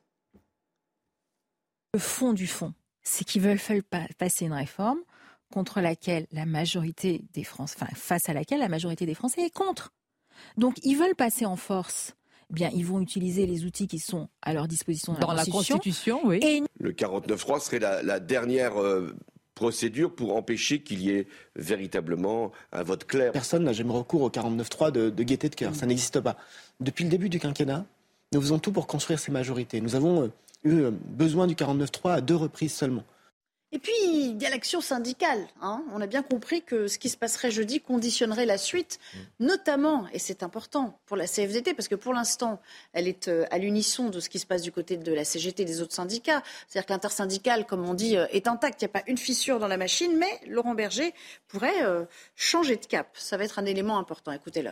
Le 1.97 2.01
fond 2.01 2.31
du 2.31 2.45
fond, 2.45 2.75
c'est 3.01 3.25
qu'ils 3.25 3.41
veulent 3.41 3.57
passer 4.19 4.45
une 4.45 4.53
réforme 4.53 4.99
contre 5.51 5.81
laquelle 5.81 6.27
la 6.31 6.45
majorité 6.45 7.25
des 7.33 7.43
Français, 7.43 7.75
enfin 7.81 7.91
face 7.95 8.29
à 8.29 8.33
laquelle 8.33 8.59
la 8.59 8.69
majorité 8.69 9.07
des 9.07 9.15
Français 9.15 9.41
est 9.41 9.49
contre. 9.49 9.89
Donc 10.57 10.75
ils 10.83 10.93
veulent 10.93 11.15
passer 11.15 11.47
en 11.47 11.55
force. 11.55 12.13
Eh 12.51 12.53
bien, 12.53 12.69
ils 12.71 12.85
vont 12.85 13.01
utiliser 13.01 13.47
les 13.47 13.65
outils 13.65 13.87
qui 13.87 13.97
sont 13.97 14.29
à 14.43 14.53
leur 14.53 14.67
disposition 14.67 15.13
dans, 15.13 15.33
la, 15.33 15.43
Constitution. 15.43 16.21
oui. 16.23 16.39
Et... 16.43 16.61
Le 16.79 16.91
49.3 16.91 17.61
serait 17.61 17.79
la, 17.79 18.19
dernière 18.19 18.79
euh, 18.79 19.15
procédure 19.55 20.13
pour 20.13 20.35
empêcher 20.35 20.83
qu'il 20.83 21.01
y 21.01 21.09
ait 21.09 21.27
véritablement 21.55 22.51
un 22.71 22.83
vote 22.83 23.05
clair. 23.05 23.31
Personne 23.31 23.63
n'a 23.63 23.73
jamais 23.73 23.91
recours 23.91 24.21
au 24.21 24.29
49.3 24.29 24.91
de, 24.91 25.09
de 25.09 25.23
gaieté 25.23 25.49
de 25.49 25.55
cœur. 25.55 25.73
Ça 25.73 25.87
n'existe 25.87 26.19
pas. 26.19 26.37
Depuis 26.79 27.05
le 27.05 27.09
début 27.09 27.29
du 27.29 27.39
quinquennat, 27.39 27.87
nous 28.33 28.41
faisons 28.41 28.59
tout 28.59 28.71
pour 28.71 28.87
construire 28.87 29.19
ces 29.19 29.31
majorités. 29.31 29.81
Nous 29.81 29.95
avons 29.95 30.23
euh, 30.23 30.31
eu 30.63 30.81
euh, 30.81 30.91
besoin 30.91 31.47
du 31.47 31.55
49.3 31.55 32.15
à 32.15 32.21
deux 32.21 32.35
reprises 32.35 32.73
seulement. 32.73 33.03
Et 33.73 33.79
puis, 33.79 33.91
il 34.05 34.41
y 34.41 34.45
a 34.45 34.49
l'action 34.49 34.79
syndicale. 34.79 35.45
Hein. 35.61 35.83
On 35.93 35.99
a 35.99 36.07
bien 36.07 36.23
compris 36.23 36.61
que 36.61 36.87
ce 36.87 36.97
qui 36.97 37.09
se 37.09 37.17
passerait 37.17 37.51
jeudi 37.51 37.81
conditionnerait 37.81 38.45
la 38.45 38.57
suite, 38.57 38.97
mm. 39.13 39.45
notamment, 39.45 40.07
et 40.13 40.19
c'est 40.19 40.41
important 40.41 40.99
pour 41.05 41.17
la 41.17 41.27
CFDT, 41.27 41.73
parce 41.73 41.89
que 41.89 41.95
pour 41.95 42.13
l'instant, 42.13 42.61
elle 42.93 43.09
est 43.09 43.27
euh, 43.27 43.45
à 43.51 43.57
l'unisson 43.57 44.09
de 44.09 44.21
ce 44.21 44.29
qui 44.29 44.39
se 44.39 44.45
passe 44.45 44.61
du 44.61 44.71
côté 44.71 44.95
de 44.95 45.13
la 45.13 45.25
CGT 45.25 45.63
et 45.63 45.65
des 45.65 45.81
autres 45.81 45.93
syndicats. 45.93 46.43
C'est-à-dire 46.67 46.85
que 46.85 46.93
l'intersyndical, 46.93 47.65
comme 47.65 47.87
on 47.87 47.93
dit, 47.93 48.15
est 48.15 48.47
intact. 48.47 48.81
Il 48.81 48.85
n'y 48.85 48.91
a 48.91 48.93
pas 48.93 49.03
une 49.07 49.17
fissure 49.17 49.59
dans 49.59 49.67
la 49.67 49.77
machine, 49.77 50.17
mais 50.17 50.39
Laurent 50.47 50.75
Berger 50.75 51.13
pourrait 51.47 52.07
changer 52.35 52.77
de 52.77 52.85
cap. 52.85 53.09
Ça 53.17 53.35
va 53.37 53.43
être 53.43 53.59
un 53.59 53.65
élément 53.65 53.99
important. 53.99 54.31
Écoutez-le. 54.31 54.71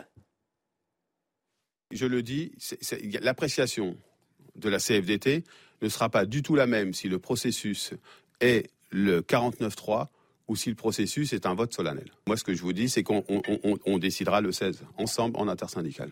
Je 1.90 2.06
le 2.06 2.22
dis, 2.22 2.52
l'appréciation 3.20 3.96
de 4.56 4.68
la 4.68 4.78
CFDT 4.78 5.44
ne 5.82 5.88
sera 5.88 6.08
pas 6.08 6.26
du 6.26 6.42
tout 6.42 6.54
la 6.54 6.66
même 6.66 6.94
si 6.94 7.08
le 7.08 7.18
processus 7.18 7.92
est 8.40 8.70
le 8.90 9.20
49-3 9.20 10.08
ou 10.48 10.56
si 10.56 10.68
le 10.68 10.74
processus 10.74 11.32
est 11.32 11.46
un 11.46 11.54
vote 11.54 11.74
solennel. 11.74 12.10
Moi, 12.26 12.36
ce 12.36 12.44
que 12.44 12.54
je 12.54 12.62
vous 12.62 12.72
dis, 12.72 12.88
c'est 12.88 13.02
qu'on 13.02 13.98
décidera 13.98 14.40
le 14.40 14.52
16, 14.52 14.82
ensemble, 14.96 15.36
en 15.36 15.48
intersyndical. 15.48 16.10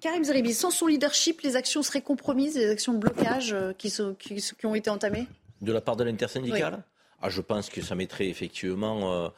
Karim 0.00 0.24
Zeribi, 0.24 0.54
sans 0.54 0.70
son 0.70 0.86
leadership, 0.86 1.40
les 1.42 1.56
actions 1.56 1.82
seraient 1.82 2.02
compromises, 2.02 2.56
les 2.56 2.70
actions 2.70 2.92
de 2.92 2.98
blocage 2.98 3.52
euh, 3.52 3.72
qui, 3.72 3.92
ont 4.64 4.74
été 4.74 4.90
entamées? 4.90 5.26
De 5.62 5.72
la 5.72 5.80
part 5.80 5.96
de 5.96 6.04
l'intersyndicale? 6.04 6.84
Ah, 7.22 7.30
Je 7.30 7.40
pense 7.40 7.70
que 7.70 7.80
ça 7.82 7.94
mettrait 7.94 8.28
effectivement 8.28 9.12
euh, 9.12 9.28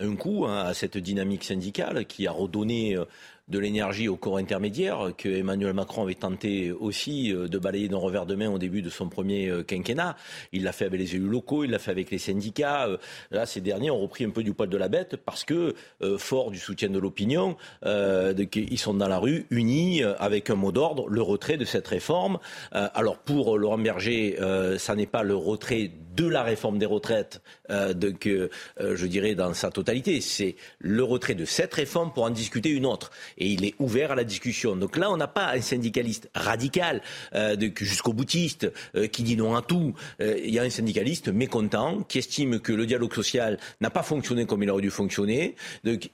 un 0.00 0.16
coup 0.16 0.44
hein, 0.46 0.64
à 0.64 0.74
cette 0.74 0.98
dynamique 0.98 1.44
syndicale 1.44 2.04
qui 2.06 2.26
a 2.26 2.32
redonné 2.32 2.96
euh, 2.96 3.04
de 3.48 3.58
l'énergie 3.58 4.08
au 4.08 4.16
corps 4.16 4.36
intermédiaire 4.36 5.12
que 5.16 5.28
Emmanuel 5.28 5.72
Macron 5.72 6.02
avait 6.02 6.14
tenté 6.14 6.70
aussi 6.70 7.32
euh, 7.32 7.48
de 7.48 7.58
balayer 7.58 7.88
d'un 7.88 7.96
revers 7.96 8.26
de 8.26 8.34
main 8.34 8.50
au 8.50 8.58
début 8.58 8.82
de 8.82 8.90
son 8.90 9.08
premier 9.08 9.48
euh, 9.48 9.62
quinquennat. 9.62 10.16
Il 10.52 10.64
l'a 10.64 10.72
fait 10.72 10.84
avec 10.84 11.00
les 11.00 11.14
élus 11.14 11.28
locaux, 11.28 11.64
il 11.64 11.70
l'a 11.70 11.78
fait 11.78 11.90
avec 11.90 12.10
les 12.10 12.18
syndicats. 12.18 12.86
Euh, 12.86 12.98
là, 13.30 13.46
ces 13.46 13.60
derniers 13.60 13.90
ont 13.90 13.98
repris 13.98 14.24
un 14.24 14.30
peu 14.30 14.42
du 14.42 14.52
poil 14.52 14.68
de 14.68 14.76
la 14.76 14.88
bête 14.88 15.16
parce 15.16 15.44
que, 15.44 15.74
fort 16.18 16.50
du 16.50 16.58
soutien 16.58 16.88
de 16.88 16.98
l'opinion, 16.98 17.56
ils 17.84 18.78
sont 18.78 18.94
dans 18.94 19.08
la 19.08 19.18
rue 19.18 19.46
unis 19.50 20.02
avec 20.02 20.50
un 20.50 20.54
mot 20.54 20.72
d'ordre, 20.72 21.08
le 21.08 21.22
retrait 21.22 21.56
de 21.56 21.64
cette 21.64 21.86
réforme. 21.86 22.38
Alors 22.72 23.18
pour 23.18 23.56
Laurent 23.58 23.78
Berger, 23.78 24.36
ça 24.78 24.94
n'est 24.94 25.06
pas 25.06 25.22
le 25.22 25.34
retrait 25.34 25.90
de 26.16 26.26
la 26.26 26.42
réforme 26.42 26.78
des 26.78 26.86
retraites, 26.86 27.40
je 27.68 29.06
dirais 29.06 29.34
dans 29.34 29.54
sa 29.54 29.70
totalité, 29.70 30.20
c'est 30.20 30.56
le 30.78 31.02
retrait 31.02 31.34
de 31.34 31.44
cette 31.44 31.74
réforme 31.74 32.12
pour 32.12 32.24
en 32.24 32.30
discuter 32.30 32.70
une 32.70 32.86
autre. 32.86 33.10
Et 33.38 33.46
il 33.46 33.64
est 33.64 33.74
ouvert 33.78 34.12
à 34.12 34.14
la 34.14 34.24
discussion. 34.24 34.76
Donc 34.76 34.96
là, 34.96 35.10
on 35.10 35.16
n'a 35.16 35.28
pas 35.28 35.52
un 35.52 35.60
syndicaliste 35.60 36.28
radical, 36.34 37.00
euh, 37.34 37.56
jusqu'au 37.76 38.12
boutiste, 38.12 38.70
euh, 38.94 39.06
qui 39.06 39.22
dit 39.22 39.36
non 39.36 39.56
à 39.56 39.62
tout. 39.62 39.94
Euh, 40.20 40.38
il 40.44 40.52
y 40.52 40.58
a 40.58 40.62
un 40.62 40.70
syndicaliste 40.70 41.28
mécontent 41.28 42.02
qui 42.08 42.18
estime 42.18 42.60
que 42.60 42.72
le 42.72 42.86
dialogue 42.86 43.14
social 43.14 43.58
n'a 43.80 43.90
pas 43.90 44.02
fonctionné 44.02 44.44
comme 44.44 44.62
il 44.62 44.70
aurait 44.70 44.82
dû 44.82 44.90
fonctionner 44.90 45.54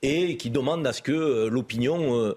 et 0.03 0.37
qui 0.37 0.51
demande 0.51 0.87
à 0.87 0.93
ce 0.93 1.03
que 1.03 1.49
l'opinion 1.49 2.35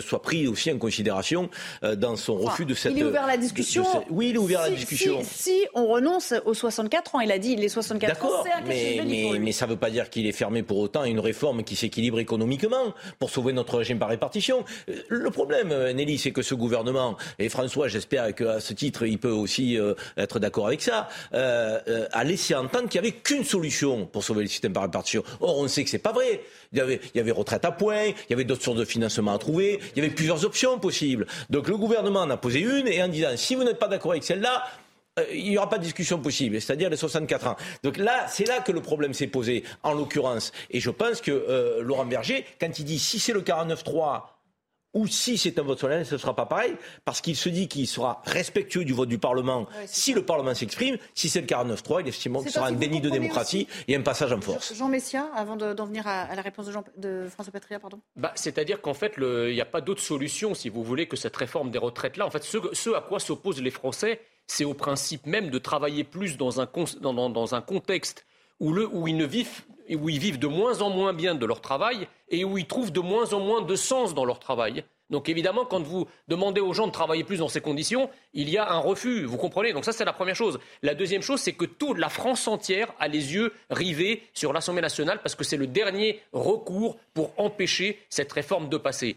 soit 0.00 0.22
prise 0.22 0.48
aussi 0.48 0.70
en 0.70 0.78
considération 0.78 1.50
dans 1.96 2.16
son 2.16 2.36
refus 2.36 2.64
de 2.64 2.74
cette. 2.74 2.92
Il 2.92 3.00
est 3.00 3.04
ouvert 3.04 3.24
à 3.24 3.28
la 3.28 3.36
discussion. 3.36 3.84
Oui, 4.10 4.30
il 4.30 4.34
est 4.36 4.38
ouvert 4.38 4.60
à 4.60 4.68
la 4.68 4.76
discussion. 4.76 5.20
Si, 5.24 5.66
on 5.74 5.86
renonce 5.86 6.34
aux 6.44 6.54
64 6.54 7.16
ans, 7.16 7.20
il 7.20 7.32
a 7.32 7.38
dit 7.38 7.56
les 7.56 7.68
64 7.68 8.24
ans, 8.24 8.28
c'est 8.44 8.52
un 8.52 8.60
mais, 8.66 9.02
mais, 9.04 9.38
mais 9.38 9.52
ça 9.52 9.66
ne 9.66 9.72
veut 9.72 9.76
pas 9.76 9.90
dire 9.90 10.10
qu'il 10.10 10.26
est 10.26 10.32
fermé 10.32 10.62
pour 10.62 10.78
autant 10.78 11.02
à 11.02 11.08
une 11.08 11.20
réforme 11.20 11.64
qui 11.64 11.76
s'équilibre 11.76 12.18
économiquement 12.18 12.94
pour 13.18 13.30
sauver 13.30 13.52
notre 13.52 13.78
régime 13.78 13.98
par 13.98 14.12
répartition. 14.20 14.64
Le 15.08 15.30
problème, 15.30 15.68
Nelly, 15.68 16.18
c'est 16.18 16.30
que 16.30 16.42
ce 16.42 16.54
gouvernement, 16.54 17.16
et 17.38 17.48
François, 17.48 17.88
j'espère 17.88 18.34
qu'à 18.34 18.60
ce 18.60 18.74
titre, 18.74 19.06
il 19.06 19.18
peut 19.18 19.30
aussi 19.30 19.78
euh, 19.78 19.94
être 20.18 20.38
d'accord 20.38 20.66
avec 20.66 20.82
ça, 20.82 21.08
euh, 21.32 21.78
euh, 21.88 22.06
a 22.12 22.24
laissé 22.24 22.54
entendre 22.54 22.88
qu'il 22.88 23.00
n'y 23.00 23.08
avait 23.08 23.16
qu'une 23.16 23.44
solution 23.44 24.04
pour 24.06 24.22
sauver 24.22 24.42
le 24.42 24.48
système 24.48 24.74
par 24.74 24.82
répartition. 24.82 25.22
Or, 25.40 25.58
on 25.58 25.68
sait 25.68 25.84
que 25.84 25.90
c'est 25.90 25.98
pas 25.98 26.12
vrai. 26.12 26.42
Il 26.72 26.78
y, 26.78 26.82
avait, 26.82 27.00
il 27.14 27.18
y 27.18 27.20
avait 27.20 27.30
retraite 27.30 27.64
à 27.64 27.72
points, 27.72 28.06
il 28.06 28.30
y 28.30 28.32
avait 28.34 28.44
d'autres 28.44 28.62
sources 28.62 28.78
de 28.78 28.84
financement 28.84 29.34
à 29.34 29.38
trouver, 29.38 29.80
il 29.96 30.02
y 30.02 30.06
avait 30.06 30.14
plusieurs 30.14 30.44
options 30.44 30.78
possibles. 30.78 31.26
Donc 31.48 31.66
le 31.66 31.76
gouvernement 31.76 32.20
en 32.20 32.30
a 32.30 32.36
posé 32.36 32.60
une 32.60 32.86
et 32.86 33.02
en 33.02 33.08
disant 33.08 33.30
si 33.34 33.56
vous 33.56 33.64
n'êtes 33.64 33.78
pas 33.78 33.88
d'accord 33.88 34.12
avec 34.12 34.22
celle-là, 34.22 34.62
il 35.32 35.50
n'y 35.50 35.58
aura 35.58 35.68
pas 35.68 35.78
de 35.78 35.84
discussion 35.84 36.18
possible, 36.18 36.60
c'est-à-dire 36.60 36.90
les 36.90 36.96
64 36.96 37.46
ans. 37.46 37.56
Donc 37.82 37.96
là, 37.96 38.26
c'est 38.28 38.46
là 38.46 38.60
que 38.60 38.72
le 38.72 38.80
problème 38.80 39.12
s'est 39.12 39.26
posé, 39.26 39.64
en 39.82 39.92
l'occurrence. 39.92 40.52
Et 40.70 40.80
je 40.80 40.90
pense 40.90 41.20
que 41.20 41.80
Laurent 41.80 42.06
Berger, 42.06 42.44
quand 42.60 42.78
il 42.78 42.84
dit 42.84 42.98
si 42.98 43.18
c'est 43.18 43.32
le 43.32 43.42
49-3 43.42 44.22
ou 44.92 45.06
si 45.06 45.38
c'est 45.38 45.58
un 45.58 45.62
vote 45.62 45.78
solennel, 45.78 46.04
ce 46.04 46.14
ne 46.14 46.18
sera 46.18 46.34
pas 46.34 46.46
pareil, 46.46 46.74
parce 47.04 47.20
qu'il 47.20 47.36
se 47.36 47.48
dit 47.48 47.68
qu'il 47.68 47.86
sera 47.86 48.22
respectueux 48.26 48.84
du 48.84 48.92
vote 48.92 49.08
du 49.08 49.18
Parlement 49.18 49.66
si 49.86 50.12
le 50.12 50.24
Parlement 50.24 50.54
s'exprime. 50.54 50.96
Si 51.14 51.28
c'est 51.28 51.40
le 51.40 51.46
49-3, 51.46 52.00
il 52.00 52.08
estime 52.08 52.36
que 52.38 52.44
ce 52.44 52.54
sera 52.54 52.66
un 52.66 52.72
déni 52.72 53.00
de 53.00 53.10
démocratie 53.10 53.68
et 53.86 53.94
un 53.94 54.02
passage 54.02 54.32
en 54.32 54.40
force. 54.40 54.74
Jean 54.74 54.88
Messia, 54.88 55.28
avant 55.34 55.56
d'en 55.56 55.86
venir 55.86 56.06
à, 56.06 56.34
la 56.34 56.42
réponse 56.42 56.66
de, 56.66 56.72
Jean, 56.72 56.84
de 56.96 57.28
François 57.30 57.52
Patria, 57.52 57.78
pardon. 57.78 58.00
Bah, 58.16 58.32
C'est-à-dire 58.34 58.80
qu'en 58.80 58.94
fait, 58.94 59.14
il 59.18 59.54
n'y 59.54 59.60
a 59.60 59.66
pas 59.66 59.80
d'autre 59.80 60.02
solution, 60.02 60.54
si 60.54 60.68
vous 60.68 60.82
voulez, 60.82 61.06
que 61.06 61.16
cette 61.16 61.36
réforme 61.36 61.70
des 61.70 61.78
retraites-là. 61.78 62.26
En 62.26 62.30
fait, 62.30 62.42
ce, 62.42 62.94
à 62.94 63.00
quoi 63.00 63.20
s'opposent 63.20 63.62
les 63.62 63.70
Français, 63.70 64.20
c'est 64.50 64.64
au 64.64 64.74
principe 64.74 65.26
même 65.26 65.48
de 65.48 65.58
travailler 65.58 66.02
plus 66.02 66.36
dans 66.36 66.60
un, 66.60 66.68
dans, 67.00 67.54
un 67.54 67.60
contexte 67.60 68.26
où, 68.58 68.72
le, 68.72 68.84
où, 68.84 69.06
ils 69.06 69.16
ne 69.16 69.24
vivent, 69.24 69.62
où 69.88 70.08
ils 70.08 70.18
vivent 70.18 70.40
de 70.40 70.48
moins 70.48 70.82
en 70.82 70.90
moins 70.90 71.12
bien 71.12 71.36
de 71.36 71.46
leur 71.46 71.60
travail 71.60 72.08
et 72.30 72.44
où 72.44 72.58
ils 72.58 72.66
trouvent 72.66 72.90
de 72.90 72.98
moins 72.98 73.32
en 73.32 73.38
moins 73.38 73.62
de 73.62 73.76
sens 73.76 74.12
dans 74.12 74.24
leur 74.24 74.40
travail. 74.40 74.82
Donc 75.08 75.28
évidemment, 75.28 75.64
quand 75.64 75.82
vous 75.82 76.08
demandez 76.26 76.60
aux 76.60 76.72
gens 76.72 76.88
de 76.88 76.92
travailler 76.92 77.22
plus 77.22 77.38
dans 77.38 77.48
ces 77.48 77.60
conditions, 77.60 78.10
il 78.34 78.50
y 78.50 78.58
a 78.58 78.68
un 78.68 78.78
refus. 78.78 79.24
Vous 79.24 79.36
comprenez? 79.36 79.72
Donc 79.72 79.84
ça, 79.84 79.92
c'est 79.92 80.04
la 80.04 80.12
première 80.12 80.36
chose. 80.36 80.58
La 80.82 80.94
deuxième 80.94 81.22
chose, 81.22 81.40
c'est 81.40 81.52
que 81.52 81.64
toute 81.64 81.98
la 81.98 82.08
France 82.08 82.48
entière 82.48 82.92
a 82.98 83.06
les 83.06 83.34
yeux 83.34 83.52
rivés 83.70 84.24
sur 84.34 84.52
l'Assemblée 84.52 84.82
nationale 84.82 85.20
parce 85.22 85.36
que 85.36 85.44
c'est 85.44 85.56
le 85.56 85.68
dernier 85.68 86.20
recours 86.32 86.96
pour 87.14 87.32
empêcher 87.36 88.00
cette 88.08 88.32
réforme 88.32 88.68
de 88.68 88.78
passer. 88.78 89.16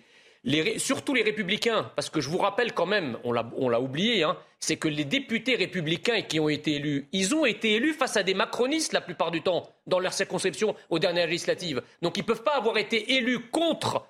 Surtout 0.78 1.14
les 1.14 1.24
républicains, 1.24 1.92
parce 1.96 2.10
que 2.10 2.22
je 2.22 2.30
vous 2.30 2.38
rappelle 2.38 2.74
quand 2.74 2.86
même, 2.86 3.18
on 3.24 3.32
l'a 3.32 3.80
oublié, 3.80 4.24
hein, 4.24 4.38
c'est 4.60 4.78
que 4.78 4.88
les 4.88 5.06
députés 5.06 5.56
républicains 5.56 6.22
qui 6.22 6.40
ont 6.40 6.50
été 6.50 6.76
élus, 6.76 7.08
ils 7.12 7.36
ont 7.36 7.46
été 7.46 7.74
élus 7.74 7.94
face 7.94 8.18
à 8.18 8.24
des 8.24 8.34
macronistes 8.34 8.94
la 8.94 9.02
plupart 9.02 9.32
du 9.32 9.42
temps 9.42 9.70
dans 9.88 10.00
leur 10.00 10.14
circonscription 10.14 10.76
aux 10.90 11.00
dernières 11.00 11.28
législatives. 11.28 11.82
Donc 12.02 12.18
ils 12.18 12.22
ne 12.22 12.26
peuvent 12.26 12.44
pas 12.44 12.56
avoir 12.56 12.78
été 12.78 13.16
élus 13.16 13.40
contre 13.52 14.06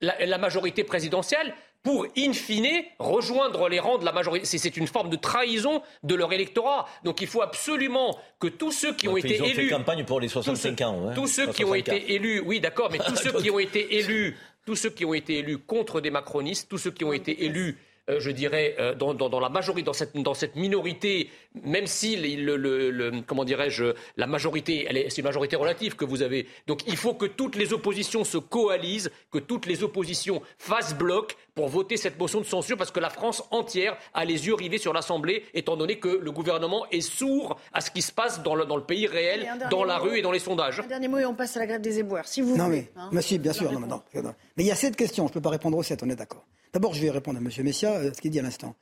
la, 0.00 0.38
majorité 0.38 0.84
présidentielle 0.84 1.54
pour, 1.82 2.06
in 2.16 2.32
fine, 2.32 2.82
rejoindre 2.98 3.68
les 3.68 3.78
rangs 3.78 3.98
de 3.98 4.04
la 4.04 4.12
majorité. 4.12 4.46
C'est 4.46 4.76
une 4.76 4.86
forme 4.86 5.10
de 5.10 5.16
trahison 5.16 5.82
de 6.02 6.14
leur 6.14 6.32
électorat. 6.32 6.86
Donc 7.04 7.20
il 7.20 7.28
faut 7.28 7.42
absolument 7.42 8.18
que 8.40 8.48
tous 8.48 8.72
ceux 8.72 8.94
qui 8.94 9.06
ont 9.06 9.16
été 9.16 9.36
ils 9.36 9.42
ont 9.42 9.46
élus... 9.46 9.68
Fait 9.68 9.74
campagne 9.74 10.04
pour 10.04 10.20
les 10.20 10.28
65 10.28 10.80
ans. 10.80 11.12
Tous 11.14 11.26
ceux 11.28 11.46
qui 11.48 11.64
ont 11.64 11.74
été 11.74 12.14
élus, 12.14 12.40
oui 12.40 12.60
d'accord, 12.60 12.90
mais 12.90 12.98
tous 12.98 13.16
ceux 13.16 13.32
qui 13.32 13.50
ont 13.50 13.58
été 13.58 13.98
élus, 13.98 14.36
tous 14.64 14.76
ceux 14.76 14.90
qui 14.90 15.04
ont 15.04 15.14
été 15.14 15.38
élus 15.38 15.58
contre 15.58 16.00
des 16.00 16.10
macronistes, 16.10 16.68
tous 16.68 16.78
ceux 16.78 16.90
qui 16.90 17.04
ont 17.04 17.12
été 17.12 17.44
élus 17.44 17.76
je 18.08 18.30
dirais, 18.30 18.76
euh, 18.78 18.94
dans, 18.94 19.40
la 19.40 19.48
majorité, 19.48 19.84
dans 19.84 19.92
cette, 19.92 20.16
dans 20.16 20.34
cette 20.34 20.56
minorité, 20.56 21.30
même 21.62 21.86
si 21.86 22.16
le, 22.16 23.22
comment 23.26 23.44
dirais-je, 23.44 23.94
la 24.16 24.26
majorité, 24.26 24.86
c'est 25.08 25.18
une 25.18 25.24
majorité 25.24 25.56
relative 25.56 25.96
que 25.96 26.04
vous 26.04 26.22
avez. 26.22 26.46
Donc 26.66 26.86
il 26.86 26.96
faut 26.96 27.14
que 27.14 27.26
toutes 27.26 27.56
les 27.56 27.72
oppositions 27.72 28.24
se 28.24 28.38
coalisent, 28.38 29.10
que 29.30 29.38
toutes 29.38 29.66
les 29.66 29.82
oppositions 29.82 30.42
fassent 30.58 30.94
bloc 30.94 31.36
pour 31.54 31.68
voter 31.68 31.96
cette 31.96 32.18
motion 32.18 32.40
de 32.40 32.46
censure, 32.46 32.76
parce 32.76 32.90
que 32.90 33.00
la 33.00 33.10
France 33.10 33.44
entière 33.50 33.96
a 34.12 34.24
les 34.24 34.46
yeux 34.46 34.54
rivés 34.54 34.78
sur 34.78 34.92
l'Assemblée, 34.92 35.44
étant 35.54 35.76
donné 35.76 35.98
que 35.98 36.08
le 36.08 36.32
gouvernement 36.32 36.86
est 36.90 37.00
sourd 37.00 37.58
à 37.72 37.80
ce 37.80 37.90
qui 37.90 38.02
se 38.02 38.12
passe 38.12 38.42
dans 38.42 38.54
le, 38.54 38.66
dans 38.66 38.76
le 38.76 38.84
pays 38.84 39.06
réel, 39.06 39.48
dans 39.70 39.84
la 39.84 39.98
rue 39.98 40.18
et 40.18 40.22
dans 40.22 40.32
les 40.32 40.40
sondages. 40.40 40.80
Un 40.80 40.86
dernier 40.86 41.08
mot 41.08 41.18
et 41.18 41.24
on 41.24 41.34
passe 41.34 41.56
à 41.56 41.60
la 41.60 41.66
grève 41.66 41.80
des 41.80 42.00
éboueurs, 42.00 42.26
si 42.26 42.40
vous 42.40 42.56
non, 42.56 42.68
Mais, 42.68 42.90
hein. 42.96 43.08
bien 43.10 43.52
sûr, 43.52 43.72
non, 43.72 43.80
non, 43.80 44.02
Mais 44.56 44.64
il 44.64 44.66
y 44.66 44.72
a 44.72 44.76
cette 44.76 44.96
question, 44.96 45.24
je 45.26 45.30
ne 45.30 45.34
peux 45.34 45.40
pas 45.40 45.50
répondre 45.50 45.78
aux 45.78 45.82
sept, 45.82 46.02
on 46.02 46.10
est 46.10 46.16
d'accord. 46.16 46.44
D'abord, 46.74 46.92
je 46.92 47.00
vais 47.00 47.10
répondre 47.10 47.38
à 47.38 47.40
M. 47.40 47.48
Messia, 47.64 47.92
euh, 47.92 48.12
ce 48.12 48.20
qu'il 48.20 48.32
dit 48.32 48.40
à 48.40 48.42
l'instant. 48.42 48.74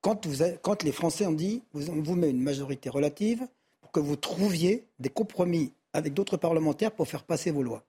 Quand, 0.00 0.28
quand, 0.62 0.82
les 0.84 0.92
Français 0.92 1.26
ont 1.26 1.32
dit, 1.32 1.62
on 1.74 2.00
vous 2.00 2.14
met 2.14 2.30
une 2.30 2.40
majorité 2.40 2.88
relative 2.88 3.44
pour 3.80 3.90
que 3.90 3.98
vous 3.98 4.14
trouviez 4.14 4.86
des 5.00 5.08
compromis 5.08 5.72
avec 5.92 6.14
d'autres 6.14 6.36
parlementaires 6.36 6.92
pour 6.92 7.08
faire 7.08 7.24
passer 7.24 7.50
vos 7.50 7.64
lois. 7.64 7.82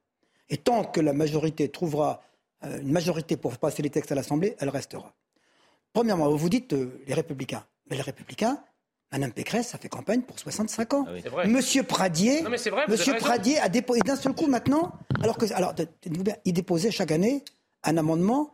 Et 0.50 0.58
tant 0.58 0.84
que 0.84 1.00
la 1.02 1.14
majorité 1.14 1.70
trouvera 1.70 2.24
euh, 2.64 2.82
une 2.82 2.92
majorité 2.92 3.38
pour 3.38 3.56
passer 3.58 3.84
les 3.84 3.92
textes 3.92 4.12
à 4.12 4.16
l'Assemblée, 4.16 4.56
elle 4.60 4.70
restera. 4.70 5.14
Premièrement, 5.94 6.28
vous 6.36 6.50
dites 6.50 6.74
euh, 6.74 7.00
les 7.06 7.14
Républicains. 7.14 7.64
Mais 7.88 7.98
les 7.98 8.02
Républicains, 8.02 8.60
Madame 9.12 9.32
Pécresse, 9.32 9.68
ça 9.68 9.78
fait 9.78 9.88
campagne 9.88 10.22
pour 10.24 10.40
65 10.40 10.94
ans. 10.96 11.06
Ah 11.08 11.46
Monsieur 11.46 11.84
Pradier, 11.84 12.42
Monsieur 12.88 13.16
Pradier 13.18 13.60
a 13.60 13.70
déposé 13.70 14.02
d'un 14.02 14.16
seul 14.16 14.34
coup 14.34 14.48
maintenant, 14.48 14.94
alors 15.22 15.38
que 15.38 15.54
alors 15.54 15.76
il 16.46 16.54
déposait 16.54 16.90
chaque 16.90 17.12
année 17.12 17.44
un 17.86 17.98
amendement 17.98 18.52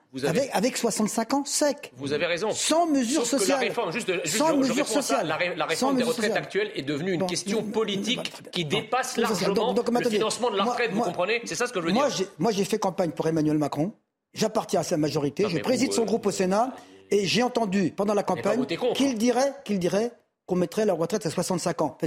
avec, 0.54 0.78
65 0.78 1.34
ans 1.34 1.46
sec. 1.46 1.92
Vous 1.96 2.14
avez 2.14 2.26
raison. 2.26 2.52
Sans 2.52 2.86
mesure 2.86 3.26
sociale. 3.26 3.60
la 3.60 3.68
réforme, 3.68 3.92
juste, 3.92 4.28
sans 4.28 4.58
mesure 4.58 4.88
sociale. 4.88 5.28
la, 5.56 5.66
réforme 5.66 5.98
des 5.98 6.04
retraites 6.04 6.36
actuelles 6.36 6.72
est 6.76 6.82
devenue 6.82 7.14
une 7.14 7.26
question 7.26 7.64
politique 7.64 8.32
qui 8.52 8.66
dépasse 8.66 9.18
largement 9.18 9.74
le 9.74 10.10
financement 10.10 10.52
de 10.52 10.58
la 10.58 10.66
retraite. 10.66 10.92
vous 10.92 11.02
comprenez? 11.02 11.42
C'est 11.46 11.56
ça 11.56 11.68
ce 11.68 11.74
que 11.74 11.82
je 11.82 11.88
veux 11.88 11.94
moi, 11.94 12.10
dire. 12.10 12.28
Moi, 12.40 12.52
j'ai 12.52 12.66
fait 12.66 12.78
campagne 12.78 13.12
pour 13.12 13.28
Emmanuel 13.28 13.58
Macron. 13.58 13.94
J'appartiens 14.34 14.82
à 14.82 14.84
sa 14.84 14.98
majorité. 14.98 15.46
je 15.50 15.58
préside 15.60 15.92
son 15.94 16.04
euh, 16.04 16.06
groupe 16.06 16.26
au 16.26 16.32
Sénat. 16.32 16.74
Et 17.14 17.28
j'ai 17.28 17.44
entendu 17.44 17.92
pendant 17.92 18.14
la 18.14 18.24
campagne 18.24 18.66
qu'il 18.96 19.18
dirait 19.18 19.54
qu'il 19.66 19.80
dirait 19.80 20.14
qu'on 20.46 20.56
mettrait 20.56 20.86
la 20.86 20.94
retraite 20.94 21.26
à 21.26 21.30
65 21.30 21.82
ans. 21.82 21.98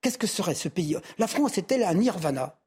Qu'est-ce 0.00 0.16
que 0.16 0.26
serait 0.26 0.54
ce 0.54 0.68
pays? 0.68 0.96
La 1.18 1.26
France 1.26 1.58
est-elle 1.58 1.84
un 1.84 1.94
nirvana? 1.94 2.58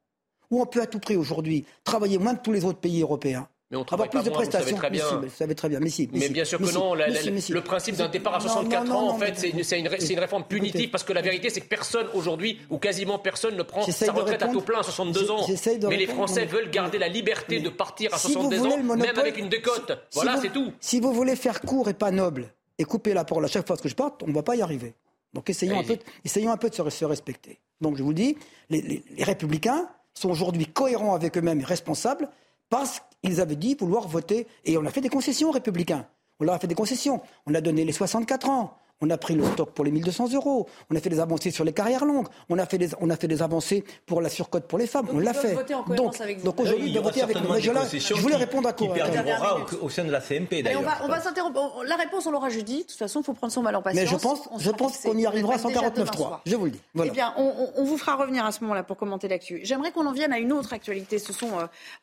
Où 0.50 0.62
on 0.62 0.66
peut 0.66 0.80
à 0.80 0.86
tout 0.86 1.00
prix 1.00 1.16
aujourd'hui 1.16 1.66
travailler 1.84 2.18
moins 2.18 2.36
que 2.36 2.42
tous 2.42 2.52
les 2.52 2.64
autres 2.64 2.78
pays 2.78 3.02
européens? 3.02 3.48
Mais 3.70 3.76
on 3.76 3.84
travaille 3.84 4.08
plus 4.08 4.22
de 4.22 4.30
prestations. 4.30 4.76
Vous 4.76 4.80
savez 4.80 4.88
très 4.88 4.90
bien. 4.90 5.20
vous 5.20 5.28
savez 5.28 5.54
très 5.54 5.68
bien. 5.68 5.80
Mais, 5.80 5.90
si, 5.90 6.08
mais, 6.12 6.28
bien 6.30 6.44
sûr 6.44 6.58
que 6.58 6.72
non. 6.72 6.94
le 6.94 7.60
principe 7.60 7.96
d'un 7.96 8.08
départ 8.08 8.34
à 8.34 8.40
64 8.40 8.92
ans, 8.92 9.10
en 9.10 9.18
fait, 9.18 9.34
c'est 9.62 9.78
une, 9.78 9.88
réforme 10.18 10.44
punitive 10.44 10.90
parce 10.90 11.04
que 11.04 11.12
la 11.12 11.20
vérité, 11.22 11.50
c'est 11.50 11.60
que 11.60 11.68
personne 11.68 12.06
aujourd'hui, 12.14 12.58
ou 12.70 12.78
quasiment 12.78 13.18
personne, 13.18 13.56
ne 13.56 13.62
prend 13.62 13.82
sa 13.82 14.12
retraite 14.12 14.42
à 14.42 14.48
tout 14.48 14.62
plein 14.62 14.80
à 14.80 14.82
62 14.82 15.30
ans. 15.30 15.46
Mais 15.88 15.96
les 15.96 16.06
Français 16.06 16.46
veulent 16.46 16.70
garder 16.70 16.98
la 16.98 17.08
liberté 17.08 17.60
de 17.60 17.68
partir 17.68 18.14
à 18.14 18.18
62 18.18 18.66
ans, 18.66 18.78
même 18.78 19.18
avec 19.18 19.38
une 19.38 19.48
décote. 19.48 19.92
Voilà, 20.14 20.40
c'est 20.40 20.52
tout. 20.52 20.72
Si 20.80 21.00
vous 21.00 21.12
voulez 21.12 21.36
faire 21.36 21.60
court 21.60 21.88
et 21.88 21.94
pas 21.94 22.10
noble, 22.10 22.52
et 22.78 22.84
couper 22.84 23.12
la 23.12 23.24
parole 23.24 23.44
à 23.44 23.48
chaque 23.48 23.66
fois 23.66 23.76
que 23.76 23.88
je 23.88 23.94
parte, 23.94 24.22
on 24.22 24.28
ne 24.28 24.32
va 24.32 24.42
pas 24.42 24.54
y 24.54 24.62
arriver. 24.62 24.94
Donc 25.34 25.50
essayons 25.50 25.80
un, 25.80 25.82
peu, 25.82 25.98
essayons 26.24 26.52
un 26.52 26.56
peu 26.56 26.70
de 26.70 26.74
se, 26.74 27.04
respecter. 27.04 27.58
Donc 27.80 27.96
je 27.96 28.02
vous 28.02 28.14
dis, 28.14 28.36
les, 28.70 29.02
les 29.10 29.24
républicains 29.24 29.88
sont 30.14 30.30
aujourd'hui 30.30 30.66
cohérents 30.66 31.14
avec 31.14 31.36
eux-mêmes 31.36 31.60
et 31.60 31.64
responsables 31.64 32.28
parce 32.70 33.02
qu'ils 33.22 33.40
avaient 33.40 33.56
dit 33.56 33.74
vouloir 33.74 34.08
voter. 34.08 34.46
Et 34.64 34.76
on 34.78 34.84
a 34.84 34.90
fait 34.90 35.00
des 35.00 35.08
concessions 35.08 35.48
aux 35.48 35.52
républicains. 35.52 36.06
On 36.40 36.44
leur 36.44 36.54
a 36.54 36.58
fait 36.58 36.66
des 36.66 36.74
concessions. 36.74 37.20
On 37.46 37.54
a 37.54 37.60
donné 37.60 37.84
les 37.84 37.92
64 37.92 38.48
ans. 38.48 38.78
On 39.00 39.10
a 39.10 39.18
pris 39.18 39.34
le 39.34 39.44
stock 39.44 39.70
pour 39.70 39.84
les 39.84 39.90
1200 39.92 40.34
euros. 40.34 40.66
On 40.90 40.96
a 40.96 41.00
fait 41.00 41.08
des 41.08 41.20
avancées 41.20 41.50
sur 41.50 41.64
les 41.64 41.72
carrières 41.72 42.04
longues. 42.04 42.26
On 42.48 42.58
a 42.58 42.66
fait 42.66 42.78
des, 42.78 42.90
on 43.00 43.10
a 43.10 43.16
fait 43.16 43.28
des 43.28 43.42
avancées 43.42 43.84
pour 44.06 44.20
la 44.20 44.28
surcote 44.28 44.66
pour 44.66 44.78
les 44.78 44.86
femmes. 44.86 45.06
on 45.12 45.18
l'a 45.20 45.34
fait. 45.34 45.56
donc, 45.96 46.16
donc 46.42 46.60
aujourd'hui, 46.60 46.92
de 46.92 47.00
voter 47.00 47.22
avec 47.22 47.36
Je, 47.36 48.14
voulais 48.14 48.36
répondre 48.36 48.68
à 48.68 48.72
quoi 48.72 48.92
perdurera 48.92 49.66
au, 49.80 49.88
sein 49.88 50.04
de 50.04 50.10
la 50.10 50.20
CMP 50.20 50.62
d'ailleurs. 50.62 50.82
On 51.02 51.08
va, 51.08 51.20
s'interrompre. 51.20 51.84
La 51.86 51.96
réponse, 51.96 52.26
on 52.26 52.32
l'aura 52.32 52.48
jeudi. 52.48 52.78
De 52.78 52.82
toute 52.82 52.98
façon, 52.98 53.20
il 53.20 53.24
faut 53.24 53.34
prendre 53.34 53.52
son 53.52 53.62
mal 53.62 53.76
en 53.76 53.82
patience. 53.82 54.02
Mais 54.02 54.10
je 54.10 54.20
pense, 54.20 54.48
je 54.58 54.70
pense 54.70 54.98
qu'on 54.98 55.16
y 55.16 55.26
arrivera 55.26 55.54
à 55.54 55.58
149.3. 55.58 56.40
Je 56.44 56.56
vous 56.56 56.64
le 56.66 56.70
dis. 56.72 56.80
Eh 57.04 57.10
bien, 57.10 57.34
on, 57.36 57.84
vous 57.84 57.98
fera 57.98 58.16
revenir 58.16 58.44
à 58.44 58.52
ce 58.52 58.60
moment-là 58.62 58.82
pour 58.82 58.96
commenter 58.96 59.28
l'actu. 59.28 59.60
J'aimerais 59.62 59.92
qu'on 59.92 60.06
en 60.06 60.12
vienne 60.12 60.32
à 60.32 60.38
une 60.38 60.52
autre 60.52 60.72
actualité. 60.72 61.18
Ce 61.18 61.32
sont 61.32 61.50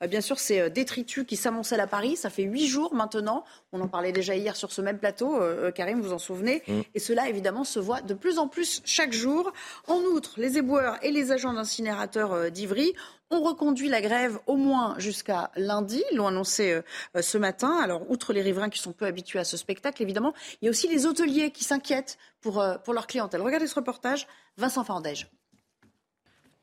euh, 0.01 0.07
bien 0.07 0.21
sûr 0.21 0.39
ces 0.39 0.59
euh, 0.59 0.69
détritus 0.69 1.25
qui 1.27 1.35
s'amoncellent 1.35 1.81
à 1.81 1.87
Paris. 1.87 2.15
Ça 2.15 2.29
fait 2.29 2.43
huit 2.43 2.67
jours 2.67 2.93
maintenant. 2.93 3.43
On 3.71 3.81
en 3.81 3.87
parlait 3.87 4.11
déjà 4.11 4.35
hier 4.35 4.55
sur 4.55 4.71
ce 4.71 4.81
même 4.81 4.97
plateau. 4.97 5.35
Euh, 5.41 5.71
Karim, 5.71 6.01
vous 6.01 6.13
en 6.13 6.19
souvenez. 6.19 6.63
Mm. 6.67 6.81
Et 6.93 6.99
cela, 6.99 7.27
évidemment, 7.29 7.63
se 7.63 7.79
voit 7.79 8.01
de 8.01 8.13
plus 8.13 8.37
en 8.37 8.47
plus 8.47 8.81
chaque 8.85 9.13
jour. 9.13 9.51
En 9.87 9.99
outre, 10.01 10.33
les 10.37 10.57
éboueurs 10.57 10.97
et 11.03 11.11
les 11.11 11.31
agents 11.31 11.53
d'incinérateurs 11.53 12.33
euh, 12.33 12.49
d'Ivry 12.49 12.93
ont 13.31 13.41
reconduit 13.41 13.89
la 13.89 14.01
grève 14.01 14.39
au 14.45 14.55
moins 14.55 14.95
jusqu'à 14.99 15.51
lundi. 15.55 16.03
Ils 16.11 16.17
l'ont 16.17 16.27
annoncé 16.27 16.71
euh, 16.71 17.21
ce 17.21 17.37
matin. 17.37 17.77
Alors, 17.81 18.09
outre 18.09 18.33
les 18.33 18.41
riverains 18.41 18.69
qui 18.69 18.79
sont 18.79 18.93
peu 18.93 19.05
habitués 19.05 19.39
à 19.39 19.45
ce 19.45 19.57
spectacle, 19.57 20.01
évidemment, 20.03 20.33
il 20.61 20.65
y 20.65 20.67
a 20.67 20.71
aussi 20.71 20.87
les 20.87 21.05
hôteliers 21.05 21.51
qui 21.51 21.63
s'inquiètent 21.63 22.17
pour, 22.41 22.63
pour 22.83 22.93
leur 22.93 23.07
clientèle. 23.07 23.41
Regardez 23.41 23.67
ce 23.67 23.75
reportage, 23.75 24.27
Vincent 24.57 24.83
Fandège. 24.83 25.27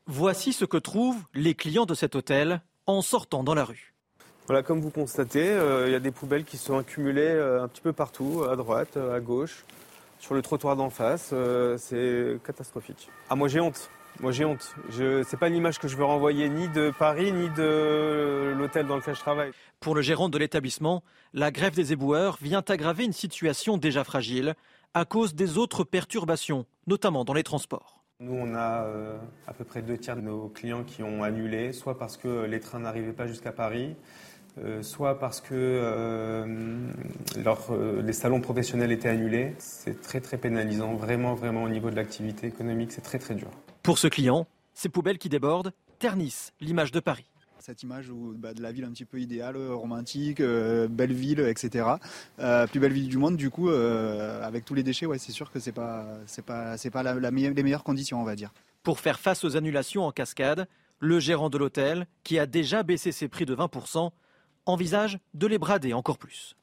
Voici 0.05 0.51
ce 0.51 0.65
que 0.65 0.77
trouvent 0.77 1.21
les 1.33 1.55
clients 1.55 1.85
de 1.85 1.93
cet 1.93 2.15
hôtel 2.15 2.61
en 2.87 3.01
sortant 3.01 3.43
dans 3.43 3.53
la 3.53 3.63
rue. 3.63 3.93
Voilà, 4.47 4.61
comme 4.61 4.81
vous 4.81 4.89
constatez, 4.89 5.49
euh, 5.49 5.87
il 5.87 5.93
y 5.93 5.95
a 5.95 6.01
des 6.01 6.11
poubelles 6.11 6.43
qui 6.43 6.57
sont 6.57 6.77
accumulées 6.77 7.21
euh, 7.21 7.63
un 7.63 7.69
petit 7.69 7.81
peu 7.81 7.93
partout, 7.93 8.43
à 8.49 8.57
droite, 8.57 8.97
à 8.97 9.21
gauche, 9.21 9.63
sur 10.23 10.35
le 10.35 10.41
trottoir 10.41 10.77
d'en 10.77 10.89
face. 10.89 11.31
Euh, 11.33 11.75
c'est 11.77 12.41
catastrophique. 12.45 13.09
Ah, 13.29 13.35
moi 13.35 13.49
j'ai 13.49 13.59
honte. 13.59 13.89
Moi 14.21 14.31
j'ai 14.31 14.45
honte. 14.45 14.73
Ce 14.89 15.19
n'est 15.19 15.39
pas 15.39 15.49
l'image 15.49 15.79
que 15.79 15.89
je 15.89 15.97
veux 15.97 16.05
renvoyer 16.05 16.47
ni 16.47 16.69
de 16.69 16.93
Paris 16.97 17.33
ni 17.33 17.49
de 17.49 18.53
l'hôtel 18.57 18.87
dans 18.87 18.95
lequel 18.95 19.15
je 19.15 19.19
travaille. 19.19 19.51
Pour 19.81 19.95
le 19.95 20.01
gérant 20.01 20.29
de 20.29 20.37
l'établissement, 20.37 21.03
la 21.33 21.51
grève 21.51 21.75
des 21.75 21.91
éboueurs 21.91 22.37
vient 22.41 22.63
aggraver 22.65 23.03
une 23.03 23.11
situation 23.11 23.77
déjà 23.77 24.05
fragile 24.05 24.55
à 24.93 25.03
cause 25.03 25.35
des 25.35 25.57
autres 25.57 25.83
perturbations, 25.83 26.65
notamment 26.87 27.25
dans 27.25 27.33
les 27.33 27.43
transports. 27.43 27.99
Nous, 28.21 28.33
on 28.33 28.55
a 28.55 28.83
euh, 28.83 29.17
à 29.47 29.53
peu 29.53 29.65
près 29.65 29.81
deux 29.81 29.97
tiers 29.97 30.15
de 30.15 30.21
nos 30.21 30.47
clients 30.47 30.83
qui 30.83 31.03
ont 31.03 31.23
annulé, 31.23 31.73
soit 31.73 31.97
parce 31.97 32.15
que 32.15 32.45
les 32.45 32.61
trains 32.61 32.79
n'arrivaient 32.79 33.11
pas 33.11 33.27
jusqu'à 33.27 33.51
Paris, 33.51 33.97
euh, 34.57 34.81
soit 34.81 35.19
parce 35.19 35.41
que 35.41 35.53
euh, 35.53 36.91
les 38.01 38.13
salons 38.13 38.41
professionnels 38.41 38.91
étaient 38.91 39.09
annulés. 39.09 39.55
C'est 39.57 40.01
très 40.01 40.21
très 40.21 40.37
pénalisant, 40.37 40.95
vraiment 40.95 41.33
vraiment 41.33 41.63
au 41.63 41.69
niveau 41.69 41.89
de 41.89 41.95
l'activité 41.95 42.47
économique, 42.47 42.91
c'est 42.91 43.01
très 43.01 43.19
très 43.19 43.35
dur. 43.35 43.49
Pour 43.81 43.97
ce 43.97 44.07
client, 44.07 44.47
ces 44.73 44.89
poubelles 44.89 45.17
qui 45.17 45.29
débordent 45.29 45.73
ternissent 45.99 46.53
l'image 46.59 46.91
de 46.91 46.99
Paris 46.99 47.25
cette 47.63 47.81
image 47.81 48.11
bah, 48.11 48.53
de 48.53 48.61
la 48.61 48.73
ville 48.73 48.83
un 48.83 48.91
petit 48.91 49.05
peu 49.05 49.21
idéale, 49.21 49.55
euh, 49.55 49.73
romantique, 49.73 50.41
euh, 50.41 50.89
belle 50.89 51.13
ville, 51.13 51.39
etc. 51.39 51.85
Euh, 52.39 52.67
plus 52.67 52.81
belle 52.81 52.91
ville 52.91 53.07
du 53.07 53.17
monde, 53.17 53.37
du 53.37 53.49
coup, 53.49 53.69
avec 53.69 54.65
tous 54.65 54.73
les 54.73 54.83
déchets, 54.83 55.05
ouais, 55.05 55.17
c'est 55.17 55.31
sûr 55.31 55.49
que 55.49 55.59
c'est 55.59 55.71
pas, 55.71 56.05
c'est 56.25 56.43
pas, 56.43 56.77
c'est 56.77 56.89
pas 56.89 57.03
la, 57.03 57.13
les 57.13 57.31
meilleures 57.63 57.85
conditions, 57.85 58.19
on 58.19 58.25
va 58.25 58.35
dire. 58.35 58.53
Pour 58.83 58.99
faire 58.99 59.17
face 59.17 59.45
aux 59.45 59.55
annulations 59.55 60.03
en 60.03 60.11
cascade, 60.11 60.67
le 60.99 61.19
gérant 61.19 61.49
de 61.49 61.57
l'hôtel, 61.57 62.05
qui 62.25 62.37
a 62.37 62.45
déjà 62.45 62.83
baissé 62.83 63.13
ses 63.13 63.29
prix 63.29 63.45
de 63.45 63.55
20%, 63.55 64.11
envisage 64.65 65.19
de 65.33 65.47
les 65.47 65.57
brader 65.57 65.93
encore 65.93 66.17
plus. 66.17 66.55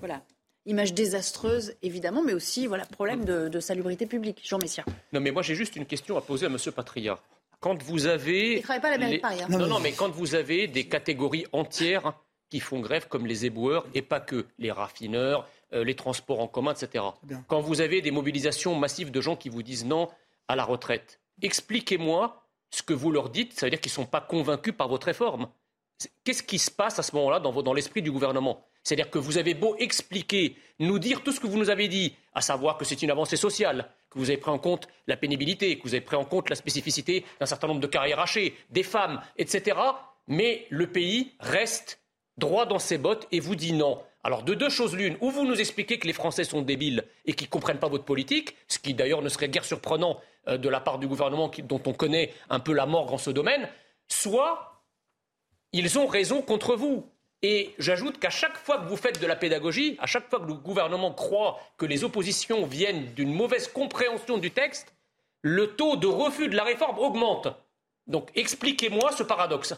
Voilà, 0.00 0.22
image 0.66 0.94
désastreuse, 0.94 1.74
évidemment, 1.82 2.22
mais 2.22 2.34
aussi 2.34 2.66
voilà, 2.66 2.84
problème 2.84 3.24
de, 3.24 3.48
de 3.48 3.60
salubrité 3.60 4.06
publique. 4.06 4.40
Jean 4.44 4.58
Messia. 4.58 4.84
Non, 5.12 5.20
mais 5.20 5.30
moi 5.30 5.42
j'ai 5.42 5.54
juste 5.54 5.76
une 5.76 5.86
question 5.86 6.16
à 6.16 6.20
poser 6.20 6.46
à 6.46 6.48
M. 6.48 6.58
Patria 6.74 7.18
quand 7.64 7.82
vous 7.82 8.06
avez. 8.06 8.62
Hein. 8.68 9.46
Non, 9.48 9.66
non, 9.66 9.80
mais 9.80 9.92
quand 9.92 10.10
vous 10.10 10.34
avez 10.34 10.66
des 10.66 10.86
catégories 10.86 11.46
entières 11.52 12.12
qui 12.50 12.60
font 12.60 12.80
grève, 12.80 13.08
comme 13.08 13.26
les 13.26 13.46
éboueurs, 13.46 13.86
et 13.94 14.02
pas 14.02 14.20
que, 14.20 14.44
les 14.58 14.70
raffineurs, 14.70 15.48
euh, 15.72 15.82
les 15.82 15.96
transports 15.96 16.40
en 16.40 16.46
commun, 16.46 16.74
etc. 16.74 17.02
Quand 17.48 17.62
vous 17.62 17.80
avez 17.80 18.02
des 18.02 18.10
mobilisations 18.10 18.74
massives 18.74 19.10
de 19.10 19.18
gens 19.22 19.34
qui 19.34 19.48
vous 19.48 19.62
disent 19.62 19.86
non 19.86 20.10
à 20.46 20.56
la 20.56 20.64
retraite, 20.64 21.20
expliquez-moi 21.40 22.44
ce 22.70 22.82
que 22.82 22.92
vous 22.92 23.10
leur 23.10 23.30
dites. 23.30 23.58
Ça 23.58 23.64
veut 23.64 23.70
dire 23.70 23.80
qu'ils 23.80 23.92
ne 23.92 23.94
sont 23.94 24.04
pas 24.04 24.20
convaincus 24.20 24.74
par 24.76 24.88
votre 24.88 25.06
réforme. 25.06 25.48
Qu'est-ce 26.24 26.42
qui 26.42 26.58
se 26.58 26.70
passe 26.70 26.98
à 26.98 27.02
ce 27.02 27.14
moment-là 27.16 27.40
dans, 27.40 27.72
l'esprit 27.72 28.02
du 28.02 28.10
gouvernement? 28.10 28.66
C'est-à-dire 28.82 29.10
que 29.10 29.18
vous 29.18 29.38
avez 29.38 29.54
beau 29.54 29.76
expliquer, 29.78 30.56
nous 30.78 30.98
dire 30.98 31.22
tout 31.22 31.32
ce 31.32 31.40
que 31.40 31.46
vous 31.46 31.58
nous 31.58 31.70
avez 31.70 31.88
dit, 31.88 32.14
à 32.34 32.40
savoir 32.40 32.76
que 32.76 32.84
c'est 32.84 33.02
une 33.02 33.10
avancée 33.10 33.36
sociale, 33.36 33.88
que 34.10 34.18
vous 34.18 34.28
avez 34.28 34.38
pris 34.38 34.50
en 34.50 34.58
compte 34.58 34.88
la 35.06 35.16
pénibilité, 35.16 35.78
que 35.78 35.84
vous 35.84 35.94
avez 35.94 36.02
pris 36.02 36.16
en 36.16 36.24
compte 36.24 36.50
la 36.50 36.56
spécificité 36.56 37.24
d'un 37.40 37.46
certain 37.46 37.68
nombre 37.68 37.80
de 37.80 37.86
carrières 37.86 38.20
hachées, 38.20 38.54
des 38.70 38.82
femmes, 38.82 39.20
etc. 39.38 39.78
Mais 40.26 40.66
le 40.70 40.86
pays 40.86 41.32
reste 41.40 42.00
droit 42.36 42.66
dans 42.66 42.78
ses 42.78 42.98
bottes 42.98 43.26
et 43.32 43.40
vous 43.40 43.54
dit 43.54 43.72
non. 43.72 44.02
Alors 44.22 44.42
de 44.42 44.54
deux 44.54 44.70
choses 44.70 44.96
l'une, 44.96 45.16
ou 45.20 45.30
vous 45.30 45.44
nous 45.44 45.60
expliquez 45.60 45.98
que 45.98 46.06
les 46.06 46.12
Français 46.14 46.44
sont 46.44 46.62
débiles 46.62 47.04
et 47.26 47.34
qu'ils 47.34 47.46
ne 47.46 47.50
comprennent 47.50 47.78
pas 47.78 47.88
votre 47.88 48.04
politique, 48.04 48.56
ce 48.68 48.78
qui 48.78 48.94
d'ailleurs 48.94 49.22
ne 49.22 49.28
serait 49.28 49.48
guère 49.48 49.64
surprenant 49.64 50.18
euh, 50.48 50.56
de 50.56 50.68
la 50.68 50.80
part 50.80 50.98
du 50.98 51.06
gouvernement 51.06 51.50
dont 51.64 51.82
on 51.86 51.92
connaît 51.92 52.32
un 52.48 52.58
peu 52.58 52.72
la 52.72 52.86
morgue 52.86 53.12
en 53.12 53.18
ce 53.18 53.30
domaine, 53.30 53.68
soit 54.08 54.73
ils 55.74 55.98
ont 55.98 56.06
raison 56.06 56.40
contre 56.40 56.76
vous. 56.76 57.04
Et 57.42 57.74
j'ajoute 57.78 58.18
qu'à 58.18 58.30
chaque 58.30 58.56
fois 58.56 58.78
que 58.78 58.88
vous 58.88 58.96
faites 58.96 59.20
de 59.20 59.26
la 59.26 59.36
pédagogie, 59.36 59.96
à 59.98 60.06
chaque 60.06 60.30
fois 60.30 60.40
que 60.40 60.46
le 60.46 60.54
gouvernement 60.54 61.12
croit 61.12 61.58
que 61.76 61.84
les 61.84 62.04
oppositions 62.04 62.64
viennent 62.64 63.12
d'une 63.14 63.34
mauvaise 63.34 63.68
compréhension 63.68 64.38
du 64.38 64.50
texte, 64.50 64.94
le 65.42 65.74
taux 65.74 65.96
de 65.96 66.06
refus 66.06 66.48
de 66.48 66.56
la 66.56 66.62
réforme 66.62 66.98
augmente. 66.98 67.48
Donc 68.06 68.30
expliquez-moi 68.34 69.12
ce 69.12 69.24
paradoxe. 69.24 69.74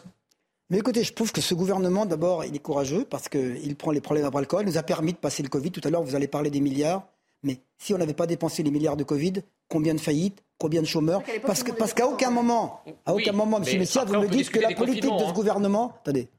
Mais 0.69 0.77
écoutez, 0.77 1.03
je 1.03 1.13
trouve 1.13 1.31
que 1.31 1.41
ce 1.41 1.55
gouvernement, 1.55 2.05
d'abord, 2.05 2.45
il 2.45 2.55
est 2.55 2.59
courageux 2.59 3.05
parce 3.09 3.27
qu'il 3.27 3.75
prend 3.75 3.91
les 3.91 4.01
problèmes 4.01 4.25
à 4.25 4.29
bras 4.29 4.41
le 4.41 4.47
corps. 4.47 4.61
Il 4.61 4.67
nous 4.67 4.77
a 4.77 4.83
permis 4.83 5.13
de 5.13 5.17
passer 5.17 5.41
le 5.41 5.49
Covid. 5.49 5.71
Tout 5.71 5.81
à 5.83 5.89
l'heure, 5.89 6.03
vous 6.03 6.15
allez 6.15 6.27
parler 6.27 6.49
des 6.49 6.61
milliards. 6.61 7.07
Mais 7.43 7.59
si 7.77 7.93
on 7.93 7.97
n'avait 7.97 8.13
pas 8.13 8.27
dépensé 8.27 8.63
les 8.63 8.71
milliards 8.71 8.97
de 8.97 9.03
Covid, 9.03 9.43
combien 9.69 9.93
de 9.93 9.99
faillites, 9.99 10.43
combien 10.57 10.81
de 10.81 10.87
chômeurs 10.87 11.21
Parce 11.45 11.63
qu'à 11.63 11.73
parce 11.73 11.93
aucun 12.01 12.31
moment, 12.31 12.81
à 13.05 13.13
aucun 13.13 13.31
moment, 13.31 13.61
M. 13.61 13.79
Messia, 13.79 14.05
vous 14.05 14.19
me 14.19 14.27
dites 14.27 14.49
que 14.49 14.59
la 14.59 14.73
politique 14.75 15.13
de 15.13 15.19
ce 15.19 15.25
hein. 15.25 15.33
gouvernement, 15.33 15.93
attendez, 15.99 16.29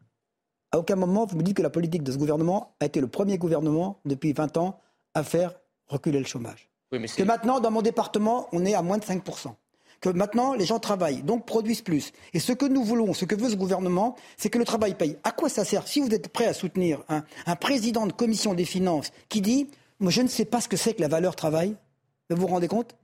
à 0.70 0.79
aucun 0.79 0.97
moment, 0.97 1.26
vous 1.26 1.37
me 1.37 1.43
dites 1.43 1.57
que 1.57 1.62
la 1.62 1.70
politique 1.70 2.03
de 2.03 2.12
ce 2.12 2.18
gouvernement 2.18 2.74
a 2.81 2.87
été 2.87 3.01
le 3.01 3.09
premier 3.09 3.39
gouvernement 3.39 4.01
depuis 4.05 4.33
20 4.33 4.57
ans 4.59 4.81
à 5.14 5.22
faire 5.22 5.55
reculer 5.87 6.18
le 6.18 6.26
chômage. 6.26 6.68
que 6.91 7.22
maintenant, 7.22 7.61
dans 7.61 7.70
mon 7.70 7.83
département, 7.83 8.49
on 8.53 8.64
est 8.64 8.74
à 8.74 8.83
moins 8.83 8.99
de 8.99 9.05
5%. 9.05 9.55
Que 10.01 10.11
maintenant, 10.11 10.55
les 10.55 10.64
gens 10.64 10.79
travaillent, 10.79 11.22
donc 11.22 11.45
produisent 11.45 11.83
plus. 11.83 12.12
Et 12.33 12.39
ce 12.39 12.53
que 12.53 12.66
nous 12.66 12.85
voulons, 12.85 13.14
ce 13.14 13.24
que 13.24 13.35
veut 13.35 13.51
ce 13.51 13.57
gouvernement, 13.57 14.14
c'est 14.37 14.49
que 14.49 14.59
le 14.59 14.64
travail 14.64 14.95
paye. 14.95 15.16
À 15.24 15.33
quoi 15.33 15.49
ça 15.49 15.64
sert 15.64 15.89
Si 15.89 16.01
vous 16.01 16.11
êtes 16.11 16.29
prêt 16.29 16.47
à 16.47 16.53
soutenir 16.53 17.03
un, 17.09 17.24
un 17.47 17.57
président 17.57 18.07
de 18.07 18.12
commission 18.12 18.55
des 18.55 18.64
finances 18.64 19.11
qui 19.29 19.41
dit 19.41 19.68
Moi, 19.99 20.12
je 20.12 20.22
ne 20.22 20.29
sais 20.29 20.45
pas 20.45 20.61
ce 20.61 20.68
que 20.68 20.76
c'est 20.76 20.95
que 20.95 21.01
la 21.01 21.09
valeur 21.09 21.35
travail, 21.35 21.74
vous 22.31 22.37
vous 22.37 22.47
rendez 22.47 22.68
compte 22.68 22.95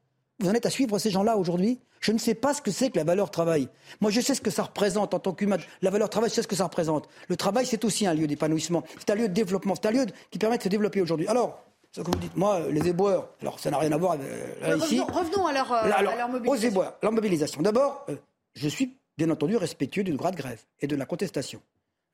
Vous 0.40 0.48
en 0.48 0.54
êtes 0.54 0.66
à 0.66 0.70
suivre 0.70 0.98
ces 0.98 1.10
gens-là 1.10 1.36
aujourd'hui? 1.36 1.80
Je 2.00 2.12
ne 2.12 2.18
sais 2.18 2.34
pas 2.34 2.52
ce 2.52 2.60
que 2.60 2.70
c'est 2.70 2.90
que 2.90 2.98
la 2.98 3.04
valeur 3.04 3.30
travail. 3.30 3.68
Moi, 4.00 4.10
je 4.10 4.20
sais 4.20 4.34
ce 4.34 4.40
que 4.40 4.50
ça 4.50 4.64
représente 4.64 5.14
en 5.14 5.18
tant 5.18 5.32
qu'humain. 5.32 5.56
La 5.80 5.90
valeur 5.90 6.10
travail, 6.10 6.28
je 6.28 6.34
sais 6.34 6.42
ce 6.42 6.48
que 6.48 6.56
ça 6.56 6.64
représente. 6.64 7.08
Le 7.28 7.36
travail, 7.36 7.66
c'est 7.66 7.84
aussi 7.84 8.06
un 8.06 8.14
lieu 8.14 8.26
d'épanouissement. 8.26 8.82
C'est 8.98 9.10
un 9.10 9.14
lieu 9.14 9.28
de 9.28 9.32
développement. 9.32 9.74
C'est 9.74 9.86
un 9.86 9.92
lieu 9.92 10.06
qui 10.30 10.38
permet 10.38 10.58
de 10.58 10.62
se 10.62 10.68
développer 10.68 11.00
aujourd'hui. 11.00 11.26
Alors, 11.28 11.62
ce 11.92 12.00
que 12.02 12.06
vous 12.06 12.18
dites, 12.18 12.36
moi, 12.36 12.60
les 12.70 12.88
éboueurs, 12.88 13.28
alors 13.40 13.60
ça 13.60 13.70
n'a 13.70 13.78
rien 13.78 13.92
à 13.92 13.96
voir 13.96 14.16
euh, 14.20 14.76
ici. 14.78 15.00
Revenons, 15.00 15.46
à 15.46 15.52
leur, 15.52 15.72
euh, 15.72 16.26
mobilisation. 16.26 16.50
Aux 16.50 16.56
éboueurs, 16.56 16.98
leur 17.02 17.12
mobilisation. 17.12 17.62
D'abord, 17.62 18.04
euh, 18.08 18.16
je 18.54 18.68
suis 18.68 18.98
bien 19.16 19.30
entendu 19.30 19.56
respectueux 19.56 20.02
du 20.02 20.12
droit 20.12 20.32
de 20.32 20.36
grève 20.36 20.60
et 20.80 20.88
de 20.88 20.96
la 20.96 21.06
contestation 21.06 21.62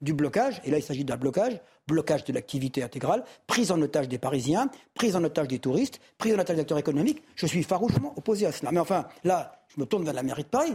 du 0.01 0.15
blocage, 0.15 0.61
et 0.65 0.71
là 0.71 0.79
il 0.79 0.83
s'agit 0.83 1.05
d'un 1.05 1.17
blocage, 1.17 1.61
blocage 1.87 2.25
de 2.25 2.33
l'activité 2.33 2.83
intégrale, 2.83 3.25
prise 3.47 3.71
en 3.71 3.81
otage 3.81 4.09
des 4.09 4.19
Parisiens, 4.19 4.71
prise 4.95 5.17
en 5.17 5.25
otage 5.25 5.49
des 5.49 5.59
touristes, 5.59 6.01
prise 6.19 6.35
en 6.35 6.39
otage 6.39 6.57
des 6.57 6.63
acteurs 6.63 6.79
économiques. 6.79 7.23
Je 7.37 7.47
suis 7.47 7.63
farouchement 7.63 8.15
opposé 8.17 8.47
à 8.47 8.53
cela. 8.53 8.71
Mais 8.73 8.81
enfin, 8.81 9.07
là, 9.25 9.61
je 9.69 9.81
me 9.81 9.87
tourne 9.87 10.05
vers 10.05 10.15
la 10.15 10.23
mairie 10.23 10.45
de 10.45 10.49
Paris. 10.49 10.75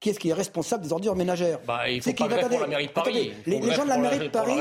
Qui 0.00 0.10
est-ce 0.10 0.18
qui 0.18 0.30
est 0.30 0.34
responsable 0.34 0.82
des 0.82 0.92
ordures 0.92 1.14
ménagères 1.14 1.60
bah, 1.64 1.88
Il 1.88 2.02
faut 2.02 2.12
pas 2.12 2.26
grève 2.26 2.48
pour 2.48 2.60
la 2.60 2.66
mairie 2.66 2.88
de 2.88 2.92
Paris. 2.92 3.32
les, 3.46 3.72
gens 3.72 3.84
de 3.84 3.88
la 3.88 3.98
mairie 3.98 4.18
de 4.18 4.28
Paris, 4.28 4.54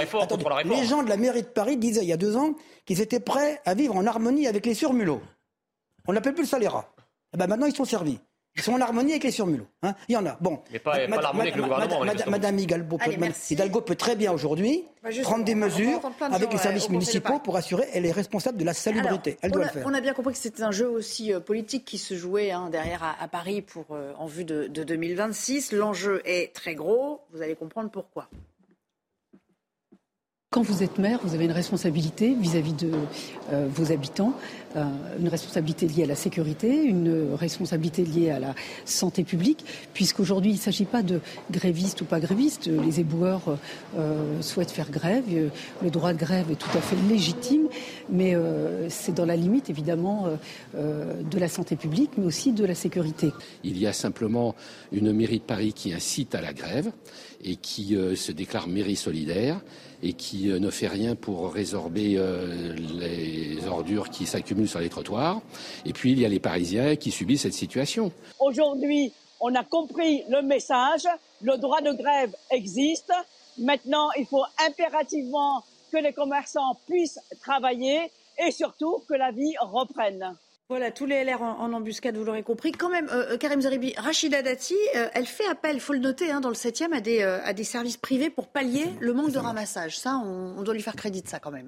les 0.65 0.85
gens 0.85 1.01
de 1.01 1.09
la 1.09 1.17
mairie 1.17 1.41
de 1.41 1.47
Paris 1.47 1.77
disaient 1.77 2.03
il 2.03 2.09
y 2.09 2.13
a 2.13 2.17
deux 2.17 2.35
ans 2.35 2.53
qu'ils 2.85 3.01
étaient 3.01 3.19
prêts 3.19 3.59
à 3.65 3.73
vivre 3.73 3.95
en 3.95 4.05
harmonie 4.05 4.45
avec 4.45 4.67
les 4.67 4.75
surmulots. 4.75 5.21
On 6.07 6.13
n'appelle 6.13 6.35
plus 6.35 6.43
le 6.43 6.47
salaire. 6.47 6.83
Eh 7.33 7.37
ben 7.37 7.47
maintenant, 7.47 7.65
ils 7.65 7.75
sont 7.75 7.85
servis. 7.85 8.19
Ils 8.55 8.61
sont 8.61 8.73
en 8.73 8.81
harmonie 8.81 9.11
avec 9.11 9.23
les 9.23 9.31
surmulots. 9.31 9.67
Hein 9.81 9.95
Il 10.09 10.13
y 10.13 10.17
en 10.17 10.25
a. 10.25 10.37
Bon. 10.41 10.59
Mais 10.71 10.79
pas, 10.79 11.07
pas 11.07 11.21
l'harmonie 11.21 11.49
avec 11.49 11.55
le 11.55 11.63
gouvernement. 11.63 12.03
Madame, 12.27 12.59
Hidalgo, 12.59 12.97
Hidalgo, 13.49 13.81
peut 13.81 13.95
très 13.95 14.15
bien 14.15 14.31
aujourd'hui 14.33 14.83
bah, 15.01 15.09
prendre 15.23 15.45
des 15.45 15.55
mesures 15.55 16.01
avec 16.19 16.51
les 16.51 16.57
services 16.57 16.89
municipaux 16.89 17.39
pour 17.39 17.55
assurer 17.55 17.87
elle 17.93 18.05
est 18.05 18.11
responsable 18.11 18.57
de 18.57 18.65
la 18.65 18.73
salubrité. 18.73 19.37
elle 19.41 19.51
doit 19.51 19.61
on 19.61 19.63
a, 19.63 19.67
le 19.67 19.71
faire. 19.71 19.83
On 19.87 19.93
a 19.93 20.01
bien 20.01 20.13
compris 20.13 20.33
que 20.33 20.39
c'était 20.39 20.63
un 20.63 20.71
jeu 20.71 20.89
aussi 20.89 21.33
euh, 21.33 21.39
politique 21.39 21.85
qui 21.85 21.97
se 21.97 22.15
jouait 22.15 22.51
hein, 22.51 22.69
derrière 22.69 23.15
à, 23.19 23.27
Paris 23.27 23.61
pour, 23.61 23.85
euh, 23.91 24.13
en 24.17 24.27
vue 24.27 24.45
de, 24.45 24.67
de 24.67 24.83
2026. 24.83 25.71
L'enjeu 25.71 26.21
est 26.25 26.53
très 26.53 26.75
gros. 26.75 27.21
Vous 27.31 27.41
allez 27.41 27.55
comprendre 27.55 27.89
pourquoi. 27.89 28.29
Quand 30.53 30.63
vous 30.63 30.83
êtes 30.83 30.99
maire, 30.99 31.21
vous 31.23 31.33
avez 31.33 31.45
une 31.45 31.53
responsabilité 31.53 32.35
vis-à-vis 32.35 32.73
de 32.73 32.91
euh, 33.53 33.69
vos 33.73 33.93
habitants, 33.93 34.33
euh, 34.75 34.83
une 35.17 35.29
responsabilité 35.29 35.87
liée 35.87 36.03
à 36.03 36.07
la 36.07 36.15
sécurité, 36.15 36.83
une 36.83 37.35
responsabilité 37.35 38.03
liée 38.03 38.31
à 38.31 38.39
la 38.39 38.53
santé 38.83 39.23
publique, 39.23 39.63
puisqu'aujourd'hui 39.93 40.51
il 40.51 40.55
ne 40.55 40.59
s'agit 40.59 40.83
pas 40.83 41.03
de 41.03 41.21
grévistes 41.51 42.01
ou 42.01 42.03
pas 42.03 42.19
grévistes. 42.19 42.67
Les 42.67 42.99
éboueurs 42.99 43.57
euh, 43.97 44.41
souhaitent 44.41 44.71
faire 44.71 44.91
grève, 44.91 45.23
le 45.81 45.89
droit 45.89 46.11
de 46.11 46.17
grève 46.17 46.51
est 46.51 46.59
tout 46.59 46.77
à 46.77 46.81
fait 46.81 46.97
légitime, 47.07 47.69
mais 48.09 48.35
c'est 48.89 49.15
dans 49.15 49.25
la 49.25 49.37
limite 49.37 49.69
évidemment 49.69 50.27
de 50.73 51.39
la 51.39 51.47
santé 51.47 51.77
publique, 51.77 52.11
mais 52.17 52.25
aussi 52.25 52.51
de 52.51 52.65
la 52.65 52.75
sécurité. 52.75 53.31
Il 53.63 53.77
y 53.77 53.87
a 53.87 53.93
simplement 53.93 54.53
une 54.91 55.13
mairie 55.13 55.39
de 55.39 55.45
Paris 55.45 55.71
qui 55.71 55.93
incite 55.93 56.35
à 56.35 56.41
la 56.41 56.51
grève 56.51 56.91
et 57.41 57.55
qui 57.55 57.95
se 58.15 58.33
déclare 58.33 58.67
mairie 58.67 58.97
solidaire 58.97 59.61
et 60.03 60.13
qui 60.13 60.47
ne 60.47 60.69
fait 60.69 60.87
rien 60.87 61.15
pour 61.15 61.53
résorber 61.53 62.19
les 62.75 63.67
ordures 63.67 64.09
qui 64.09 64.25
s'accumulent 64.25 64.67
sur 64.67 64.79
les 64.79 64.89
trottoirs. 64.89 65.41
Et 65.85 65.93
puis 65.93 66.11
il 66.11 66.19
y 66.19 66.25
a 66.25 66.29
les 66.29 66.39
Parisiens 66.39 66.95
qui 66.95 67.11
subissent 67.11 67.43
cette 67.43 67.53
situation. 67.53 68.11
Aujourd'hui, 68.39 69.13
on 69.39 69.53
a 69.55 69.63
compris 69.63 70.23
le 70.29 70.41
message, 70.41 71.07
le 71.41 71.57
droit 71.57 71.81
de 71.81 71.91
grève 71.93 72.35
existe. 72.51 73.11
Maintenant, 73.57 74.09
il 74.17 74.25
faut 74.25 74.43
impérativement 74.65 75.63
que 75.91 75.97
les 75.97 76.13
commerçants 76.13 76.77
puissent 76.87 77.19
travailler 77.41 77.99
et 78.45 78.51
surtout 78.51 79.03
que 79.07 79.13
la 79.13 79.31
vie 79.31 79.53
reprenne. 79.59 80.35
Voilà, 80.71 80.89
tous 80.89 81.05
les 81.05 81.25
LR 81.25 81.41
en, 81.41 81.73
embuscade, 81.73 82.15
vous 82.15 82.23
l'aurez 82.23 82.43
compris. 82.43 82.71
Quand 82.71 82.89
même, 82.89 83.09
euh, 83.11 83.33
euh, 83.33 83.37
Karim 83.37 83.59
Zeribi, 83.59 83.93
Rachida 83.97 84.41
Dati, 84.41 84.77
euh, 84.95 85.09
elle 85.13 85.25
fait 85.25 85.45
appel, 85.51 85.75
il 85.75 85.81
faut 85.81 85.91
le 85.91 85.99
noter, 85.99 86.31
hein, 86.31 86.39
dans 86.39 86.47
le 86.47 86.55
7e, 86.55 86.93
à 86.93 87.01
des, 87.01 87.21
à 87.23 87.51
des 87.51 87.65
services 87.65 87.97
privés 87.97 88.29
pour 88.29 88.47
pallier 88.47 88.85
le 89.01 89.11
manque 89.11 89.33
de 89.33 89.37
ramassage. 89.37 89.97
Ça, 89.97 90.21
on, 90.25 90.63
doit 90.63 90.73
lui 90.73 90.81
faire 90.81 90.95
crédit 90.95 91.21
de 91.21 91.27
ça 91.27 91.39
quand 91.39 91.51
même. 91.51 91.67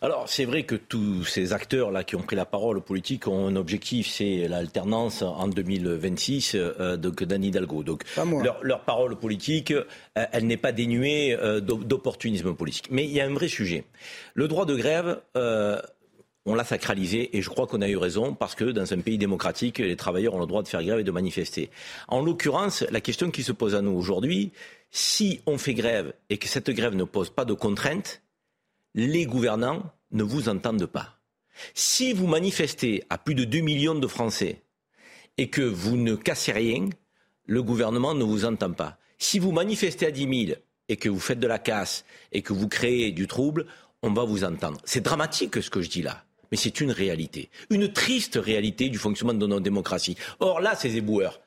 Alors, 0.00 0.28
c'est 0.28 0.44
vrai 0.44 0.64
que 0.64 0.74
tous 0.74 1.22
ces 1.22 1.52
acteurs-là 1.52 2.02
qui 2.02 2.16
ont 2.16 2.22
pris 2.22 2.34
la 2.34 2.44
parole 2.44 2.80
politique 2.80 3.28
ont 3.28 3.46
un 3.46 3.54
objectif, 3.54 4.08
c'est 4.08 4.48
l'alternance 4.48 5.22
en 5.22 5.46
2026 5.46 6.56
donc 6.98 7.22
d'Anne 7.22 7.44
Hidalgo. 7.44 7.84
Donc, 7.84 8.02
leur, 8.16 8.58
leur, 8.64 8.80
parole 8.80 9.14
politique, 9.14 9.72
elle 10.16 10.48
n'est 10.48 10.56
pas 10.56 10.72
dénuée 10.72 11.38
d'opportunisme 11.62 12.56
politique. 12.56 12.88
Mais 12.90 13.04
il 13.04 13.12
y 13.12 13.20
a 13.20 13.24
un 13.24 13.34
vrai 13.34 13.46
sujet. 13.46 13.84
Le 14.34 14.48
droit 14.48 14.66
de 14.66 14.74
grève 14.74 15.20
on 16.44 16.54
l'a 16.54 16.64
sacralisé 16.64 17.36
et 17.36 17.42
je 17.42 17.48
crois 17.48 17.66
qu'on 17.66 17.82
a 17.82 17.88
eu 17.88 17.96
raison 17.96 18.34
parce 18.34 18.54
que 18.54 18.64
dans 18.64 18.92
un 18.92 19.00
pays 19.00 19.18
démocratique, 19.18 19.78
les 19.78 19.96
travailleurs 19.96 20.34
ont 20.34 20.40
le 20.40 20.46
droit 20.46 20.62
de 20.62 20.68
faire 20.68 20.82
grève 20.82 20.98
et 20.98 21.04
de 21.04 21.10
manifester. 21.10 21.70
En 22.08 22.20
l'occurrence, 22.20 22.82
la 22.90 23.00
question 23.00 23.30
qui 23.30 23.42
se 23.42 23.52
pose 23.52 23.74
à 23.74 23.82
nous 23.82 23.92
aujourd'hui, 23.92 24.52
si 24.90 25.40
on 25.46 25.56
fait 25.56 25.74
grève 25.74 26.12
et 26.30 26.38
que 26.38 26.48
cette 26.48 26.70
grève 26.70 26.94
ne 26.94 27.04
pose 27.04 27.30
pas 27.30 27.44
de 27.44 27.54
contraintes, 27.54 28.22
les 28.94 29.24
gouvernants 29.24 29.82
ne 30.10 30.22
vous 30.22 30.48
entendent 30.48 30.86
pas. 30.86 31.20
Si 31.74 32.12
vous 32.12 32.26
manifestez 32.26 33.04
à 33.08 33.18
plus 33.18 33.34
de 33.34 33.44
2 33.44 33.60
millions 33.60 33.94
de 33.94 34.06
Français 34.06 34.62
et 35.38 35.48
que 35.48 35.62
vous 35.62 35.96
ne 35.96 36.16
cassez 36.16 36.52
rien, 36.52 36.88
le 37.46 37.62
gouvernement 37.62 38.14
ne 38.14 38.24
vous 38.24 38.44
entend 38.44 38.72
pas. 38.72 38.98
Si 39.18 39.38
vous 39.38 39.52
manifestez 39.52 40.06
à 40.06 40.10
10 40.10 40.46
000 40.46 40.58
et 40.88 40.96
que 40.96 41.08
vous 41.08 41.20
faites 41.20 41.38
de 41.38 41.46
la 41.46 41.58
casse 41.58 42.04
et 42.32 42.42
que 42.42 42.52
vous 42.52 42.68
créez 42.68 43.12
du 43.12 43.28
trouble, 43.28 43.66
on 44.02 44.12
va 44.12 44.24
vous 44.24 44.42
entendre. 44.42 44.80
C'est 44.84 45.02
dramatique 45.02 45.62
ce 45.62 45.70
que 45.70 45.80
je 45.80 45.88
dis 45.88 46.02
là 46.02 46.24
mais 46.52 46.58
c'est 46.58 46.80
une 46.80 46.92
réalité. 46.92 47.50
Une 47.70 47.92
triste 47.92 48.38
réalité 48.40 48.90
du 48.90 48.98
fonctionnement 48.98 49.34
de 49.34 49.46
notre 49.46 49.62
démocratie. 49.62 50.16
Or 50.38 50.60
là, 50.60 50.76
ces 50.76 50.96
éboueurs, 50.98 51.40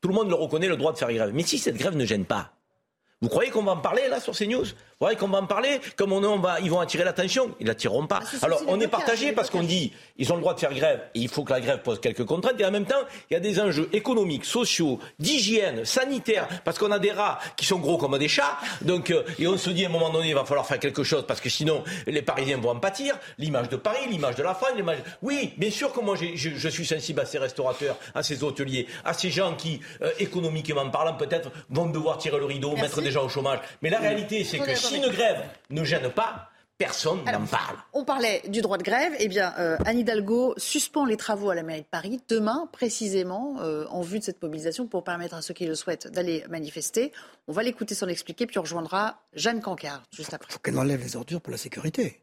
tout 0.00 0.08
le 0.08 0.14
monde 0.14 0.28
le 0.28 0.34
reconnaît, 0.34 0.68
le 0.68 0.76
droit 0.76 0.92
de 0.92 0.98
faire 0.98 1.12
grève. 1.12 1.30
Mais 1.32 1.44
si 1.44 1.58
cette 1.58 1.76
grève 1.76 1.96
ne 1.96 2.04
gêne 2.04 2.24
pas, 2.24 2.52
vous 3.22 3.28
croyez 3.28 3.50
qu'on 3.50 3.62
va 3.62 3.72
en 3.72 3.78
parler 3.78 4.08
là 4.08 4.20
sur 4.20 4.36
CNews 4.36 4.66
Vous 5.00 5.04
croyez 5.04 5.16
qu'on 5.16 5.28
va 5.28 5.38
en 5.38 5.46
parler 5.46 5.80
Comme 5.94 6.12
on, 6.12 6.38
va, 6.40 6.58
ils 6.58 6.72
vont 6.72 6.80
attirer 6.80 7.04
l'attention 7.04 7.54
Ils 7.60 7.68
l'attireront 7.68 8.08
pas. 8.08 8.18
Ah, 8.20 8.46
Alors 8.46 8.62
on 8.66 8.80
est 8.80 8.88
partagé 8.88 9.30
parce 9.30 9.48
qu'on 9.48 9.62
dit 9.62 9.92
ils 10.16 10.32
ont 10.32 10.34
le 10.34 10.40
droit 10.40 10.54
de 10.54 10.58
faire 10.58 10.74
grève 10.74 11.00
et 11.14 11.20
il 11.20 11.28
faut 11.28 11.44
que 11.44 11.52
la 11.52 11.60
grève 11.60 11.82
pose 11.82 12.00
quelques 12.00 12.24
contraintes 12.24 12.60
et 12.60 12.64
en 12.64 12.72
même 12.72 12.84
temps 12.84 13.04
il 13.30 13.34
y 13.34 13.36
a 13.36 13.40
des 13.40 13.60
enjeux 13.60 13.88
économiques, 13.92 14.44
sociaux, 14.44 14.98
d'hygiène, 15.20 15.84
sanitaires 15.84 16.48
parce 16.64 16.80
qu'on 16.80 16.90
a 16.90 16.98
des 16.98 17.12
rats 17.12 17.38
qui 17.56 17.64
sont 17.64 17.78
gros 17.78 17.96
comme 17.96 18.18
des 18.18 18.26
chats. 18.26 18.58
Donc 18.82 19.12
euh, 19.12 19.22
et 19.38 19.46
on 19.46 19.56
se 19.56 19.70
dit 19.70 19.84
à 19.84 19.88
un 19.88 19.92
moment 19.92 20.10
donné 20.10 20.30
il 20.30 20.34
va 20.34 20.44
falloir 20.44 20.66
faire 20.66 20.80
quelque 20.80 21.04
chose 21.04 21.24
parce 21.28 21.40
que 21.40 21.48
sinon 21.48 21.84
les 22.08 22.22
Parisiens 22.22 22.58
vont 22.58 22.70
en 22.70 22.80
pâtir. 22.80 23.16
L'image 23.38 23.68
de 23.68 23.76
Paris, 23.76 24.00
l'image 24.10 24.34
de 24.34 24.42
la 24.42 24.54
France, 24.54 24.70
l'image. 24.74 24.98
Oui, 25.22 25.52
bien 25.58 25.70
sûr 25.70 25.92
que 25.92 26.00
moi 26.00 26.16
je, 26.16 26.34
je, 26.34 26.68
suis 26.68 26.86
sensible 26.86 27.20
à 27.20 27.24
ces 27.24 27.38
restaurateurs, 27.38 27.96
à 28.16 28.24
ces 28.24 28.42
hôteliers, 28.42 28.88
à 29.04 29.14
ces 29.14 29.30
gens 29.30 29.54
qui 29.54 29.78
euh, 30.02 30.10
économiquement 30.18 30.90
parlant 30.90 31.14
peut-être 31.14 31.52
vont 31.70 31.86
devoir 31.86 32.18
tirer 32.18 32.38
le 32.38 32.46
rideau, 32.46 32.74
mettre 32.74 33.00
des 33.00 33.12
gens 33.12 33.24
au 33.24 33.28
chômage. 33.28 33.60
Mais 33.80 33.90
la 33.90 34.00
réalité, 34.00 34.42
c'est 34.42 34.58
que 34.58 34.74
si 34.74 34.87
une 34.92 35.08
grève 35.08 35.42
ne 35.70 35.84
gêne 35.84 36.10
pas, 36.10 36.50
Personne 36.78 37.24
n'en 37.24 37.44
parle. 37.44 37.76
On 37.92 38.04
parlait 38.04 38.40
du 38.46 38.60
droit 38.60 38.78
de 38.78 38.84
grève. 38.84 39.12
Eh 39.18 39.26
bien, 39.26 39.52
euh, 39.58 39.76
Anne 39.84 39.98
Hidalgo 39.98 40.54
suspend 40.56 41.06
les 41.06 41.16
travaux 41.16 41.50
à 41.50 41.56
la 41.56 41.64
mairie 41.64 41.80
de 41.80 41.86
Paris 41.86 42.20
demain, 42.28 42.68
précisément, 42.70 43.56
euh, 43.60 43.84
en 43.90 44.02
vue 44.02 44.20
de 44.20 44.24
cette 44.24 44.40
mobilisation, 44.40 44.86
pour 44.86 45.02
permettre 45.02 45.34
à 45.34 45.42
ceux 45.42 45.54
qui 45.54 45.66
le 45.66 45.74
souhaitent 45.74 46.06
d'aller 46.06 46.44
manifester. 46.48 47.10
On 47.48 47.52
va 47.52 47.64
l'écouter 47.64 47.96
s'en 47.96 48.06
expliquer, 48.06 48.46
puis 48.46 48.58
on 48.58 48.62
rejoindra 48.62 49.20
Jeanne 49.32 49.60
Cancard 49.60 50.04
juste 50.12 50.32
après. 50.32 50.46
Il 50.50 50.52
faut 50.52 50.60
qu'elle 50.60 50.78
enlève 50.78 51.00
les 51.02 51.16
ordures 51.16 51.40
pour 51.40 51.50
la 51.50 51.58
sécurité. 51.58 52.20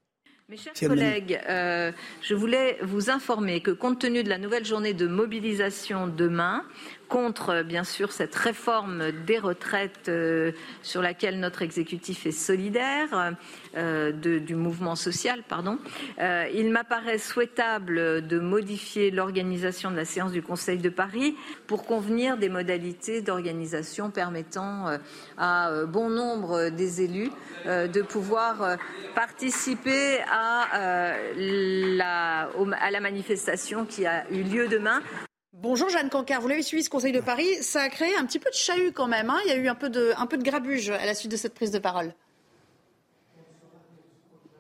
Mes 0.47 0.57
chers 0.57 0.73
collègues, 0.73 1.41
euh, 1.49 1.91
je 2.21 2.35
voulais 2.35 2.77
vous 2.83 3.09
informer 3.09 3.61
que 3.61 3.71
compte 3.71 3.99
tenu 3.99 4.23
de 4.23 4.29
la 4.29 4.37
nouvelle 4.37 4.63
journée 4.63 4.93
de 4.93 5.07
mobilisation 5.07 6.05
demain, 6.05 6.63
contre, 7.07 7.63
bien 7.63 7.83
sûr, 7.83 8.11
cette 8.11 8.35
réforme 8.35 9.11
des 9.25 9.39
retraites 9.39 10.09
euh, 10.09 10.51
sur 10.81 11.01
laquelle 11.01 11.39
notre 11.39 11.61
exécutif 11.61 12.25
est 12.25 12.31
solidaire, 12.31 13.35
euh, 13.75 14.11
du 14.11 14.55
mouvement 14.55 14.95
social, 14.95 15.43
pardon. 15.47 15.77
Euh, 16.19 16.47
il 16.53 16.71
m'apparaît 16.71 17.17
souhaitable 17.17 18.25
de 18.25 18.39
modifier 18.39 19.11
l'organisation 19.11 19.91
de 19.91 19.95
la 19.95 20.05
séance 20.05 20.31
du 20.31 20.41
Conseil 20.41 20.77
de 20.77 20.89
Paris 20.89 21.35
pour 21.67 21.85
convenir 21.85 22.37
des 22.37 22.49
modalités 22.49 23.21
d'organisation 23.21 24.11
permettant 24.11 24.97
à 25.37 25.85
bon 25.87 26.09
nombre 26.09 26.69
des 26.69 27.01
élus 27.01 27.31
de 27.65 28.01
pouvoir 28.01 28.77
participer 29.15 30.19
à 30.31 31.17
la 31.37 32.99
manifestation 33.01 33.85
qui 33.85 34.05
a 34.05 34.29
eu 34.31 34.43
lieu 34.43 34.67
demain. 34.67 35.01
Bonjour 35.61 35.87
Jeanne 35.87 36.09
Cancard, 36.09 36.41
vous 36.41 36.49
l'avez 36.49 36.63
suivi 36.63 36.83
ce 36.83 36.89
Conseil 36.89 37.13
de 37.13 37.21
Paris, 37.21 37.47
ça 37.61 37.83
a 37.83 37.87
créé 37.87 38.13
un 38.17 38.25
petit 38.25 38.39
peu 38.39 38.49
de 38.49 38.55
chahut 38.55 38.91
quand 38.91 39.07
même, 39.07 39.29
hein. 39.29 39.39
il 39.45 39.49
y 39.49 39.53
a 39.53 39.55
eu 39.55 39.69
un 39.69 39.75
peu, 39.75 39.89
de, 39.89 40.11
un 40.17 40.25
peu 40.25 40.37
de 40.37 40.43
grabuge 40.43 40.89
à 40.89 41.05
la 41.05 41.13
suite 41.13 41.31
de 41.31 41.37
cette 41.37 41.53
prise 41.53 41.71
de 41.71 41.79
parole. 41.79 42.13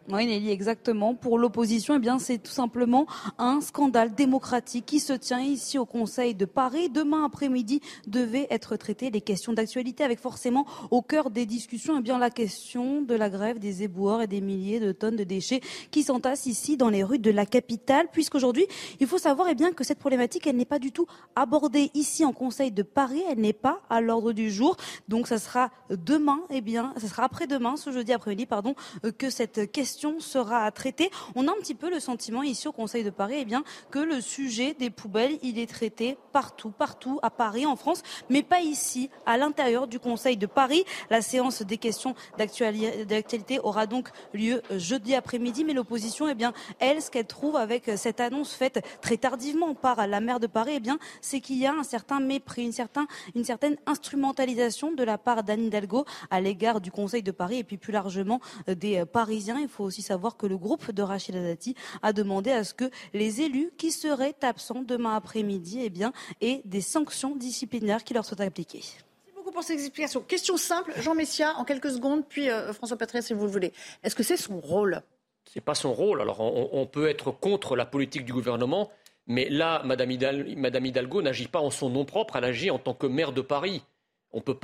Oui, 0.07 0.27
Nelly, 0.27 0.51
exactement. 0.51 1.15
Pour 1.15 1.39
l'opposition, 1.39 1.95
eh 1.95 1.99
bien, 1.99 2.19
c'est 2.19 2.37
tout 2.37 2.51
simplement 2.51 3.07
un 3.39 3.59
scandale 3.59 4.13
démocratique 4.13 4.85
qui 4.85 4.99
se 4.99 5.13
tient 5.13 5.41
ici 5.41 5.79
au 5.79 5.87
Conseil 5.87 6.35
de 6.35 6.45
Paris. 6.45 6.89
Demain 6.89 7.25
après-midi 7.25 7.81
devaient 8.05 8.45
être 8.51 8.75
traitées 8.75 9.09
les 9.09 9.21
questions 9.21 9.53
d'actualité 9.53 10.03
avec 10.03 10.19
forcément 10.19 10.67
au 10.91 11.01
cœur 11.01 11.31
des 11.31 11.47
discussions, 11.47 11.97
eh 11.97 12.01
bien, 12.03 12.19
la 12.19 12.29
question 12.29 13.01
de 13.01 13.15
la 13.15 13.31
grève 13.31 13.57
des 13.57 13.81
éboueurs 13.81 14.21
et 14.21 14.27
des 14.27 14.41
milliers 14.41 14.79
de 14.79 14.91
tonnes 14.91 15.15
de 15.15 15.23
déchets 15.23 15.61
qui 15.89 16.03
s'entassent 16.03 16.45
ici 16.45 16.77
dans 16.77 16.89
les 16.89 17.03
rues 17.03 17.17
de 17.17 17.31
la 17.31 17.47
capitale. 17.47 18.07
Puisqu'aujourd'hui, 18.11 18.67
il 18.99 19.07
faut 19.07 19.17
savoir, 19.17 19.47
eh 19.49 19.55
bien, 19.55 19.71
que 19.71 19.83
cette 19.83 19.97
problématique, 19.97 20.45
elle 20.45 20.57
n'est 20.57 20.65
pas 20.65 20.77
du 20.77 20.91
tout 20.91 21.07
abordée 21.35 21.89
ici 21.95 22.23
en 22.23 22.31
Conseil 22.31 22.71
de 22.71 22.83
Paris. 22.83 23.23
Elle 23.27 23.39
n'est 23.39 23.53
pas 23.53 23.81
à 23.89 24.01
l'ordre 24.01 24.33
du 24.33 24.51
jour. 24.51 24.77
Donc, 25.07 25.25
ça 25.25 25.39
sera 25.39 25.71
demain, 25.89 26.41
eh 26.51 26.61
bien, 26.61 26.93
ça 26.97 27.07
sera 27.07 27.23
après-demain, 27.23 27.75
ce 27.75 27.91
jeudi 27.91 28.13
après-midi, 28.13 28.45
pardon, 28.45 28.75
que 29.17 29.31
cette 29.31 29.71
question 29.71 29.94
sera 30.19 30.71
traitée. 30.71 31.09
On 31.35 31.47
a 31.47 31.51
un 31.51 31.55
petit 31.55 31.75
peu 31.75 31.89
le 31.89 31.99
sentiment 31.99 32.43
ici 32.43 32.67
au 32.67 32.71
Conseil 32.71 33.03
de 33.03 33.09
Paris 33.09 33.37
eh 33.39 33.45
bien, 33.45 33.63
que 33.91 33.99
le 33.99 34.21
sujet 34.21 34.73
des 34.73 34.89
poubelles, 34.89 35.37
il 35.41 35.59
est 35.59 35.69
traité 35.69 36.17
partout, 36.31 36.71
partout, 36.71 37.19
à 37.21 37.29
Paris, 37.29 37.65
en 37.65 37.75
France, 37.75 38.03
mais 38.29 38.43
pas 38.43 38.61
ici, 38.61 39.09
à 39.25 39.37
l'intérieur 39.37 39.87
du 39.87 39.99
Conseil 39.99 40.37
de 40.37 40.45
Paris. 40.45 40.83
La 41.09 41.21
séance 41.21 41.61
des 41.61 41.77
questions 41.77 42.15
d'actualité 42.37 43.59
aura 43.63 43.85
donc 43.85 44.09
lieu 44.33 44.61
jeudi 44.71 45.15
après-midi, 45.15 45.63
mais 45.63 45.73
l'opposition, 45.73 46.27
eh 46.27 46.35
bien, 46.35 46.53
elle, 46.79 47.01
ce 47.01 47.09
qu'elle 47.09 47.27
trouve 47.27 47.55
avec 47.55 47.91
cette 47.95 48.19
annonce 48.19 48.53
faite 48.53 48.85
très 49.01 49.17
tardivement 49.17 49.73
par 49.73 50.07
la 50.07 50.19
maire 50.19 50.39
de 50.39 50.47
Paris, 50.47 50.73
eh 50.75 50.91
c'est 51.21 51.39
qu'il 51.39 51.57
y 51.57 51.65
a 51.65 51.73
un 51.73 51.83
certain 51.83 52.19
mépris, 52.19 52.65
une, 52.65 52.73
une 53.35 53.43
certaine 53.43 53.77
instrumentalisation 53.85 54.91
de 54.91 55.03
la 55.03 55.17
part 55.17 55.43
d'Anne 55.43 55.65
Hidalgo 55.65 56.05
à 56.29 56.41
l'égard 56.41 56.81
du 56.81 56.91
Conseil 56.91 57.23
de 57.23 57.31
Paris 57.31 57.59
et 57.59 57.63
puis 57.63 57.77
plus 57.77 57.93
largement 57.93 58.39
euh, 58.69 58.75
des 58.75 59.05
Parisiens. 59.05 59.59
Il 59.59 59.67
faut 59.67 59.84
aussi 59.85 60.01
savoir 60.01 60.37
que 60.37 60.45
le 60.45 60.57
groupe 60.57 60.91
de 60.91 61.01
Rachida 61.01 61.41
Dati 61.41 61.75
a 62.01 62.13
demandé 62.13 62.51
à 62.51 62.63
ce 62.63 62.73
que 62.73 62.89
les 63.13 63.41
élus 63.41 63.71
qui 63.77 63.91
seraient 63.91 64.35
absents 64.41 64.83
demain 64.83 65.15
après-midi 65.15 65.79
eh 65.81 65.89
bien, 65.89 66.13
aient 66.41 66.61
des 66.65 66.81
sanctions 66.81 67.35
disciplinaires 67.35 68.03
qui 68.03 68.13
leur 68.13 68.25
soient 68.25 68.41
appliquées. 68.41 68.83
Merci 68.83 69.35
beaucoup 69.35 69.51
pour 69.51 69.63
ces 69.63 69.73
explications. 69.73 70.21
Question 70.21 70.57
simple, 70.57 70.93
Jean 70.97 71.15
Messia, 71.15 71.55
en 71.57 71.63
quelques 71.63 71.91
secondes, 71.91 72.25
puis 72.27 72.49
euh, 72.49 72.73
François 72.73 72.97
Patria, 72.97 73.21
si 73.21 73.33
vous 73.33 73.45
le 73.45 73.51
voulez. 73.51 73.73
Est-ce 74.03 74.15
que 74.15 74.23
c'est 74.23 74.37
son 74.37 74.59
rôle? 74.59 75.01
C'est 75.45 75.61
pas 75.61 75.75
son 75.75 75.93
rôle. 75.93 76.21
Alors, 76.21 76.39
on, 76.41 76.85
peut 76.87 77.07
être 77.07 77.31
contre 77.31 77.75
la 77.75 77.85
politique 77.85 78.25
du 78.25 78.33
gouvernement, 78.33 78.91
mais 79.27 79.47
là, 79.49 79.81
Madame, 79.85 80.11
Hidalgo 80.11 81.21
n'agit 81.21 81.47
pas 81.47 81.59
en 81.59 81.69
son 81.69 81.89
nom 81.89 82.03
propre, 82.03 82.35
elle 82.35 82.45
agit 82.45 82.71
en 82.71 82.79
tant 82.79 82.93
que 82.93 83.07
maire 83.07 83.31
de 83.31 83.41
Paris. 83.41 83.83
On 84.31 84.39
ne 84.39 84.41
peut 84.41 84.57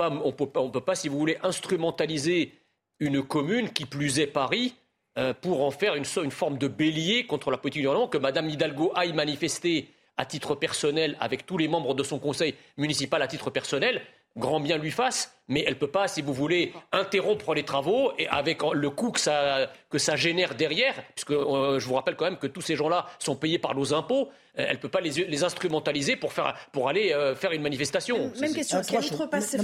pas, 0.82 0.96
si 0.96 1.08
vous 1.08 1.18
voulez, 1.18 1.38
instrumentaliser 1.44 2.54
une 3.00 3.24
commune, 3.24 3.70
qui 3.70 3.86
plus 3.86 4.20
est 4.20 4.28
Paris, 4.28 4.76
euh, 5.18 5.34
pour 5.34 5.66
en 5.66 5.72
faire 5.72 5.96
une, 5.96 6.06
forme 6.06 6.58
de 6.58 6.70
bélier 6.70 7.26
contre 7.26 7.52
la 7.52 7.58
politique 7.58 7.82
du 7.82 7.88
gouvernement, 7.88 8.08
que 8.08 8.18
Mme 8.18 8.50
Hidalgo 8.50 8.94
aille 8.96 9.12
manifester 9.12 9.90
à 10.16 10.24
titre 10.24 10.56
personnel 10.56 11.18
avec 11.20 11.46
tous 11.46 11.58
les 11.58 11.68
membres 11.68 11.94
de 11.96 12.04
son 12.04 12.18
conseil 12.18 12.56
municipal 12.78 13.22
à 13.22 13.28
titre 13.28 13.50
personnel, 13.50 14.02
grand 14.38 14.62
bien 14.62 14.78
lui 14.78 14.90
fasse, 14.90 15.36
mais 15.50 15.64
elle 15.68 15.74
ne 15.74 15.80
peut 15.80 15.92
pas, 15.92 16.08
si 16.08 16.22
vous 16.22 16.34
voulez, 16.34 16.72
interrompre 16.94 17.54
les 17.54 17.66
travaux 17.66 18.14
et 18.18 18.30
avec 18.30 18.62
le 18.64 18.90
coût 18.90 19.12
que 19.12 19.20
ça, 19.20 19.70
que 19.90 19.98
ça 19.98 20.16
génère 20.16 20.56
derrière, 20.56 20.96
puisque 21.14 21.32
euh, 21.32 21.78
je 21.78 21.86
vous 21.86 21.96
rappelle 21.96 22.16
quand 22.16 22.24
même 22.24 22.38
que 22.38 22.48
tous 22.48 22.62
ces 22.62 22.78
gens-là 22.78 23.06
sont 23.20 23.36
payés 23.36 23.60
par 23.60 23.76
nos 23.76 23.94
impôts, 23.94 24.30
euh, 24.58 24.66
elle 24.70 24.78
ne 24.78 24.82
peut 24.82 24.88
pas 24.88 25.02
les, 25.02 25.44
instrumentaliser 25.44 26.16
pour, 26.16 26.32
faire, 26.32 26.56
pour 26.72 26.88
aller 26.88 27.14
faire 27.36 27.52
une 27.52 27.64
manifestation. 27.64 28.32
Même, 28.40 28.54
question, 28.54 28.80
est-ce 28.80 28.92
qu'elle 28.92 29.04
outrepasse 29.04 29.48
ces 29.48 29.58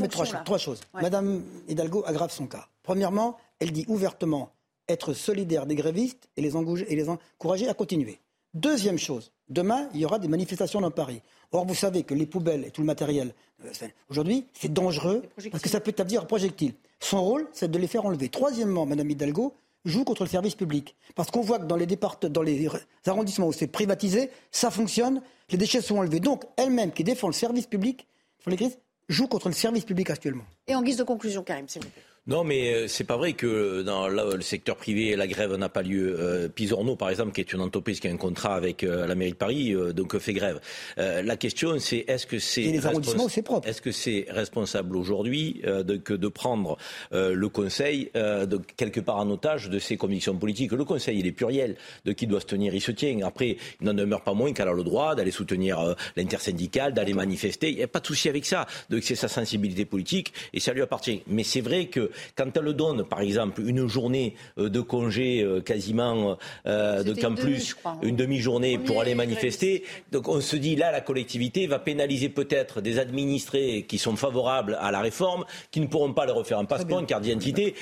trois, 0.44 0.58
choses. 0.58 0.82
Madame 0.94 1.42
Hidalgo 1.70 2.04
aggrave 2.06 2.32
son 2.32 2.48
cas. 2.48 2.68
Premièrement, 2.84 3.38
elle 3.62 3.72
dit 3.72 3.86
ouvertement 3.88 4.52
être 4.90 5.14
solidaire 5.14 5.66
des 5.66 5.76
grévistes 5.76 6.30
et 6.38 6.42
les, 6.42 6.54
et 6.56 6.96
les 6.96 7.10
encourager 7.10 7.68
à 7.68 7.74
continuer. 7.74 8.20
Deuxième 8.54 8.98
chose, 8.98 9.32
demain, 9.50 9.90
il 9.94 10.00
y 10.00 10.06
aura 10.06 10.20
des 10.20 10.28
manifestations 10.28 10.82
dans 10.82 10.92
Paris. 10.92 11.22
Or, 11.52 11.66
vous 11.66 11.76
savez 11.76 12.04
que 12.04 12.14
les 12.14 12.26
poubelles 12.26 12.66
et 12.66 12.72
tout 12.72 12.82
le 12.82 12.88
matériel, 12.88 13.34
euh, 13.66 13.88
aujourd'hui, 14.10 14.48
c'est 14.54 14.72
dangereux 14.72 15.24
parce 15.52 15.64
que 15.64 15.70
ça 15.70 15.80
peut 15.80 15.92
établir 15.92 16.22
un 16.22 16.26
projectile. 16.26 16.74
Son 17.00 17.24
rôle, 17.24 17.48
c'est 17.54 17.70
de 17.70 17.78
les 17.78 17.88
faire 17.88 18.06
enlever. 18.06 18.30
Troisièmement, 18.30 18.86
Madame 18.86 19.10
Hidalgo 19.10 19.54
joue 19.86 20.04
contre 20.04 20.24
le 20.24 20.30
service 20.30 20.56
public. 20.56 20.96
Parce 21.16 21.32
qu'on 21.32 21.42
voit 21.42 21.60
que 21.60 21.66
dans 21.66 21.76
les, 21.76 21.86
départements, 21.86 22.32
dans 22.32 22.42
les 22.42 22.68
arrondissements 23.06 23.48
où 23.48 23.54
c'est 23.54 23.68
privatisé, 23.68 24.30
ça 24.52 24.72
fonctionne, 24.72 25.22
les 25.50 25.58
déchets 25.58 25.82
sont 25.82 25.98
enlevés. 25.98 26.20
Donc, 26.20 26.44
elle-même 26.58 26.92
qui 26.92 27.04
défend 27.04 27.28
le 27.28 27.34
service 27.34 27.68
public, 27.68 28.08
les 28.48 28.56
crises, 28.56 28.78
joue 29.10 29.28
contre 29.28 29.48
le 29.48 29.54
service 29.54 29.86
public 29.86 30.10
actuellement. 30.10 30.44
Et 30.68 30.76
en 30.76 30.82
guise 30.82 30.98
de 30.98 31.04
conclusion, 31.04 31.44
Karim, 31.44 31.68
s'il 31.68 31.84
vous 31.84 31.90
plaît. 31.90 32.04
Non, 32.28 32.44
mais 32.44 32.74
euh, 32.74 32.88
c'est 32.90 33.06
pas 33.06 33.16
vrai 33.16 33.34
que 33.34 33.84
dans 33.84 34.10
le 34.10 34.42
secteur 34.42 34.76
privé, 34.76 35.16
la 35.16 35.28
grève 35.28 35.56
n'a 35.56 35.70
pas 35.70 35.82
lieu. 35.82 36.18
Euh, 36.20 36.50
Pisorno, 36.50 36.98
par 36.98 37.10
exemple, 37.10 37.32
qui 37.32 37.40
est 37.40 37.54
une 37.54 37.62
entreprise 37.62 38.02
qui 38.02 38.10
a 38.10 38.12
un 38.12 38.18
contrat 38.18 38.56
avec 38.56 38.84
euh, 38.84 39.08
la 39.08 39.16
mairie 39.16 39.32
de 39.32 39.38
Paris, 39.38 39.74
donc 39.96 40.18
fait 40.18 40.34
grève. 40.34 40.60
la 40.98 41.38
question, 41.38 41.80
c'est 41.80 42.04
est-ce 42.08 42.28
que 42.28 42.40
c'est 42.40 42.64
Est-ce 42.64 43.82
que 43.82 43.92
c'est 43.92 44.26
responsable 44.30 44.98
aujourd'hui 44.98 45.62
de, 45.64 45.96
que 45.96 46.14
de 46.14 46.28
prendre 46.28 46.78
le 47.12 47.48
Conseil 47.48 48.10
de, 48.14 48.60
quelque 48.76 49.00
part 49.00 49.18
en 49.18 49.30
otage 49.30 49.70
de 49.70 49.80
ses 49.80 49.96
convictions 49.96 50.36
politiques? 50.36 50.72
Le 50.72 50.84
Conseil, 50.84 51.20
il 51.20 51.28
est 51.28 51.32
pluriel. 51.32 51.76
De 52.06 52.12
qui 52.12 52.28
doit 52.28 52.42
se 52.42 52.46
tenir, 52.46 52.74
il 52.74 52.82
se 52.82 52.92
tient. 52.92 53.20
Après, 53.26 53.58
il 53.80 53.86
n'en 53.86 53.94
demeure 53.94 54.24
pas 54.24 54.34
moins 54.34 54.52
qu'elle 54.54 54.68
a 54.68 54.74
le 54.74 54.84
droit 54.84 55.16
d'aller 55.16 55.32
soutenir 55.32 55.96
l'intersyndicale, 56.16 56.94
d'aller 56.94 57.14
manifester. 57.14 57.70
Il 57.70 57.78
n'y 57.78 57.84
a 57.84 57.88
pas 57.88 58.00
de 58.00 58.08
souci 58.08 58.28
avec 58.28 58.46
ça. 58.46 58.66
Donc 58.90 59.04
c'est 59.04 59.16
sa 59.16 59.28
sensibilité 59.28 59.86
politique 59.86 60.34
et 60.54 60.60
ça 60.60 60.74
lui 60.74 60.82
appartient. 60.82 61.22
Mais 61.28 61.44
c'est 61.44 61.62
vrai 61.62 61.86
que 61.86 62.12
quand 62.36 62.56
elle 62.56 62.74
donne, 62.74 63.04
par 63.04 63.22
exemple, 63.22 63.62
une 63.62 63.88
journée 63.88 64.36
euh, 64.58 64.70
de 64.70 64.82
congé 64.82 65.42
euh, 65.42 65.62
quasiment, 65.62 66.38
euh, 66.66 67.04
de 67.04 67.18
en 67.26 67.36
plus, 67.36 67.76
hein. 67.84 67.98
une 68.04 68.16
demi-journée 68.16 68.78
pour 68.78 69.02
aller 69.02 69.16
manifester, 69.16 69.84
donc 70.12 70.28
on 70.28 70.40
se 70.40 70.56
dit 70.56 70.76
là, 70.76 70.92
la 70.92 71.02
collectivité 71.02 71.68
va 71.68 71.80
pénaliser 71.80 72.30
peut-être 72.30 72.80
des 72.80 73.00
administrés 73.00 73.86
qui 73.88 73.98
sont 73.98 74.16
favorables 74.16 74.78
à 74.80 74.92
la 74.92 75.02
réforme, 75.02 75.46
qui 75.72 75.82
ne 75.82 75.88
pourront 75.88 76.14
pas 76.14 76.26
le 76.26 76.32
refaire 76.32 76.60
un 76.60 76.66
passeport, 76.66 77.00
une 77.00 77.06
carte 77.06 77.24
d'identité, 77.24 77.76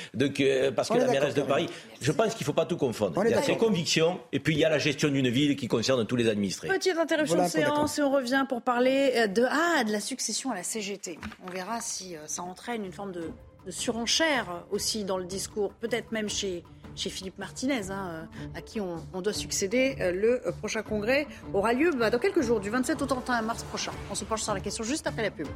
parce 0.76 0.90
que 0.90 0.98
la 0.98 1.08
mairesse 1.08 1.36
de 1.36 1.42
Paris. 1.42 1.68
Je 2.02 2.12
pense 2.12 2.34
qu'il 2.34 2.44
ne 2.44 2.46
faut 2.46 2.54
pas 2.54 2.66
tout 2.66 2.78
confondre. 2.78 3.22
Il 3.26 3.32
y 3.32 3.34
a 3.34 3.42
ses 3.42 3.58
convictions 3.58 4.20
et 4.32 4.40
puis 4.40 4.56
il 4.56 4.60
y 4.60 4.66
a 4.66 4.70
la 4.70 4.80
gestion 4.80 5.10
d'une 5.10 5.30
ville 5.30 5.56
qui 5.56 5.68
concerne 5.68 6.06
tous 6.06 6.16
les 6.16 6.30
administrés. 6.30 6.68
Petite 6.68 6.98
interruption 6.98 7.44
de 7.44 7.50
séance 7.50 8.00
et 8.00 8.02
on 8.02 8.12
revient 8.12 8.46
pour 8.48 8.62
parler 8.62 9.28
de, 9.28 9.46
ah, 9.50 9.84
de 9.84 9.92
la 9.92 10.00
succession 10.00 10.52
à 10.52 10.56
la 10.56 10.64
CGT. 10.64 11.20
On 11.48 11.52
verra 11.52 11.82
si 11.82 12.16
ça 12.26 12.44
entraîne 12.44 12.86
une 12.86 12.92
forme 12.92 13.12
de 13.12 13.30
de 13.66 13.72
surenchère 13.72 14.64
aussi 14.72 15.04
dans 15.04 15.18
le 15.18 15.26
discours, 15.26 15.74
peut-être 15.74 16.12
même 16.12 16.30
chez, 16.30 16.64
chez 16.96 17.10
Philippe 17.10 17.38
Martinez, 17.38 17.92
hein, 17.92 18.28
à 18.56 18.62
qui 18.62 18.80
on, 18.80 18.98
doit 19.22 19.34
succéder. 19.34 19.96
Euh, 20.00 20.12
le 20.12 20.52
prochain 20.60 20.84
congrès 20.84 21.28
aura 21.54 21.74
lieu 21.74 21.92
bah, 21.92 22.10
dans 22.10 22.20
quelques 22.20 22.42
jours, 22.42 22.60
du 22.60 22.70
27 22.70 23.02
au 23.02 23.06
31 23.06 23.42
mars 23.42 23.64
prochain. 23.64 23.92
On 24.12 24.16
se 24.16 24.26
penche 24.26 24.44
sur 24.44 24.54
la 24.54 24.60
question 24.60 24.84
juste 24.84 25.08
après 25.08 25.24
la 25.24 25.32
pub. 25.32 25.48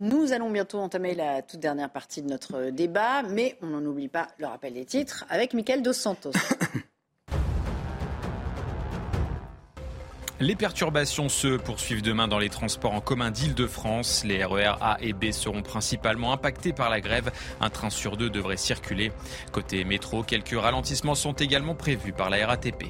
Nous 0.00 0.32
allons 0.32 0.50
bientôt 0.50 0.78
entamer 0.78 1.14
la 1.14 1.42
toute 1.42 1.60
dernière 1.60 1.88
partie 1.88 2.22
de 2.22 2.28
notre 2.28 2.70
débat, 2.70 3.22
mais 3.22 3.56
on 3.62 3.68
n'en 3.68 3.84
oublie 3.84 4.08
pas 4.08 4.28
le 4.38 4.46
rappel 4.46 4.74
des 4.74 4.84
titres 4.84 5.24
avec 5.30 5.54
Michael 5.54 5.80
Dos 5.82 5.92
Santos. 5.92 6.32
Les 10.42 10.56
perturbations 10.56 11.28
se 11.28 11.56
poursuivent 11.56 12.02
demain 12.02 12.26
dans 12.26 12.40
les 12.40 12.48
transports 12.48 12.94
en 12.94 13.00
commun 13.00 13.30
d'Île-de-France. 13.30 14.24
Les 14.24 14.44
RER 14.44 14.74
A 14.80 14.96
et 15.00 15.12
B 15.12 15.30
seront 15.30 15.62
principalement 15.62 16.32
impactés 16.32 16.72
par 16.72 16.90
la 16.90 17.00
grève. 17.00 17.30
Un 17.60 17.70
train 17.70 17.90
sur 17.90 18.16
deux 18.16 18.28
devrait 18.28 18.56
circuler. 18.56 19.12
Côté 19.52 19.84
métro, 19.84 20.24
quelques 20.24 20.60
ralentissements 20.60 21.14
sont 21.14 21.34
également 21.34 21.76
prévus 21.76 22.12
par 22.12 22.28
la 22.28 22.44
RATP. 22.44 22.86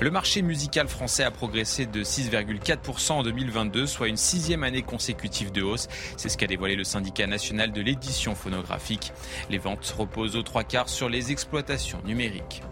Le 0.00 0.10
marché 0.10 0.42
musical 0.42 0.88
français 0.88 1.22
a 1.22 1.30
progressé 1.30 1.86
de 1.86 2.02
6,4% 2.02 3.12
en 3.12 3.22
2022, 3.22 3.86
soit 3.86 4.08
une 4.08 4.16
sixième 4.16 4.64
année 4.64 4.82
consécutive 4.82 5.52
de 5.52 5.62
hausse. 5.62 5.86
C'est 6.16 6.28
ce 6.28 6.36
qu'a 6.36 6.48
dévoilé 6.48 6.74
le 6.74 6.82
syndicat 6.82 7.28
national 7.28 7.70
de 7.70 7.82
l'édition 7.82 8.34
phonographique. 8.34 9.12
Les 9.48 9.58
ventes 9.58 9.94
reposent 9.96 10.34
aux 10.34 10.42
trois 10.42 10.64
quarts 10.64 10.88
sur 10.88 11.08
les 11.08 11.30
exploitations 11.30 12.02
numériques. 12.04 12.62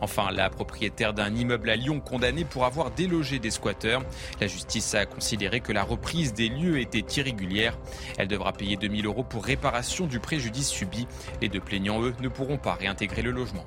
Enfin, 0.00 0.30
la 0.32 0.50
propriétaire 0.50 1.14
d'un 1.14 1.34
immeuble 1.34 1.70
à 1.70 1.76
Lyon 1.76 2.00
condamnée 2.00 2.44
pour 2.44 2.64
avoir 2.64 2.90
délogé 2.90 3.38
des 3.38 3.50
squatteurs. 3.50 4.02
La 4.40 4.46
justice 4.46 4.94
a 4.94 5.06
considéré 5.06 5.60
que 5.60 5.72
la 5.72 5.82
reprise 5.82 6.34
des 6.34 6.48
lieux 6.48 6.80
était 6.80 7.04
irrégulière. 7.20 7.78
Elle 8.18 8.28
devra 8.28 8.52
payer 8.52 8.76
2000 8.76 9.06
euros 9.06 9.24
pour 9.24 9.44
réparation 9.44 10.06
du 10.06 10.20
préjudice 10.20 10.68
subi. 10.68 11.06
Les 11.40 11.48
deux 11.48 11.60
plaignants, 11.60 12.02
eux, 12.02 12.14
ne 12.20 12.28
pourront 12.28 12.58
pas 12.58 12.74
réintégrer 12.74 13.22
le 13.22 13.30
logement. 13.30 13.64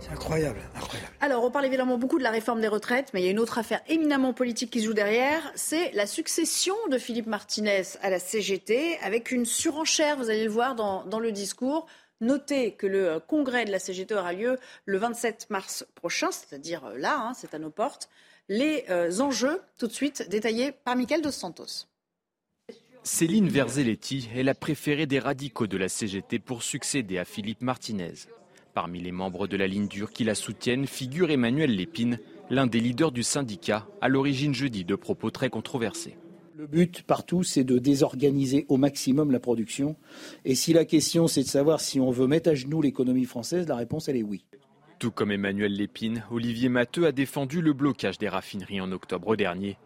C'est 0.00 0.12
incroyable, 0.12 0.60
incroyable. 0.74 1.12
Alors, 1.20 1.44
on 1.44 1.50
parle 1.50 1.66
évidemment 1.66 1.98
beaucoup 1.98 2.18
de 2.18 2.22
la 2.22 2.30
réforme 2.30 2.60
des 2.60 2.68
retraites, 2.68 3.10
mais 3.12 3.20
il 3.20 3.24
y 3.24 3.28
a 3.28 3.30
une 3.30 3.38
autre 3.38 3.58
affaire 3.58 3.82
éminemment 3.86 4.32
politique 4.32 4.70
qui 4.70 4.80
se 4.80 4.86
joue 4.86 4.94
derrière. 4.94 5.42
C'est 5.54 5.92
la 5.92 6.06
succession 6.06 6.74
de 6.90 6.96
Philippe 6.96 7.26
Martinez 7.26 7.82
à 8.00 8.08
la 8.08 8.18
CGT, 8.18 8.98
avec 9.02 9.30
une 9.30 9.44
surenchère, 9.44 10.16
vous 10.16 10.30
allez 10.30 10.44
le 10.44 10.50
voir 10.50 10.74
dans, 10.74 11.04
dans 11.04 11.20
le 11.20 11.32
discours, 11.32 11.86
Notez 12.20 12.72
que 12.72 12.86
le 12.86 13.08
euh, 13.08 13.18
congrès 13.20 13.64
de 13.64 13.70
la 13.70 13.78
CGT 13.78 14.14
aura 14.14 14.32
lieu 14.32 14.58
le 14.84 14.98
27 14.98 15.48
mars 15.48 15.86
prochain, 15.94 16.30
c'est-à-dire 16.30 16.84
euh, 16.84 16.98
là, 16.98 17.18
hein, 17.18 17.32
c'est 17.34 17.54
à 17.54 17.58
nos 17.58 17.70
portes. 17.70 18.10
Les 18.48 18.84
euh, 18.90 19.20
enjeux, 19.20 19.60
tout 19.78 19.86
de 19.86 19.92
suite, 19.92 20.28
détaillés 20.28 20.72
par 20.72 20.96
Michael 20.96 21.22
Dos 21.22 21.30
Santos. 21.30 21.86
Céline 23.02 23.48
Verzelletti 23.48 24.28
est 24.34 24.42
la 24.42 24.54
préférée 24.54 25.06
des 25.06 25.18
radicaux 25.18 25.66
de 25.66 25.78
la 25.78 25.88
CGT 25.88 26.38
pour 26.38 26.62
succéder 26.62 27.16
à 27.16 27.24
Philippe 27.24 27.62
Martinez. 27.62 28.12
Parmi 28.74 29.00
les 29.00 29.12
membres 29.12 29.46
de 29.46 29.56
la 29.56 29.66
ligne 29.66 29.88
dure 29.88 30.12
qui 30.12 30.24
la 30.24 30.34
soutiennent 30.34 30.86
figure 30.86 31.30
Emmanuel 31.30 31.74
Lépine, 31.74 32.18
l'un 32.50 32.66
des 32.66 32.80
leaders 32.80 33.12
du 33.12 33.22
syndicat, 33.22 33.86
à 34.02 34.08
l'origine 34.08 34.54
jeudi 34.54 34.84
de 34.84 34.94
propos 34.94 35.30
très 35.30 35.48
controversés. 35.48 36.16
Le 36.56 36.66
but 36.66 37.02
partout, 37.02 37.42
c'est 37.42 37.64
de 37.64 37.78
désorganiser 37.78 38.66
au 38.68 38.76
maximum 38.76 39.30
la 39.30 39.40
production. 39.40 39.96
Et 40.44 40.54
si 40.54 40.72
la 40.72 40.84
question, 40.84 41.28
c'est 41.28 41.42
de 41.42 41.48
savoir 41.48 41.80
si 41.80 42.00
on 42.00 42.10
veut 42.10 42.26
mettre 42.26 42.50
à 42.50 42.54
genoux 42.54 42.82
l'économie 42.82 43.24
française, 43.24 43.68
la 43.68 43.76
réponse, 43.76 44.08
elle 44.08 44.16
est 44.16 44.22
oui. 44.22 44.44
Tout 44.98 45.10
comme 45.10 45.30
Emmanuel 45.30 45.72
Lépine, 45.72 46.24
Olivier 46.30 46.68
Matteux 46.68 47.06
a 47.06 47.12
défendu 47.12 47.62
le 47.62 47.72
blocage 47.72 48.18
des 48.18 48.28
raffineries 48.28 48.80
en 48.80 48.92
octobre 48.92 49.36
dernier. 49.36 49.78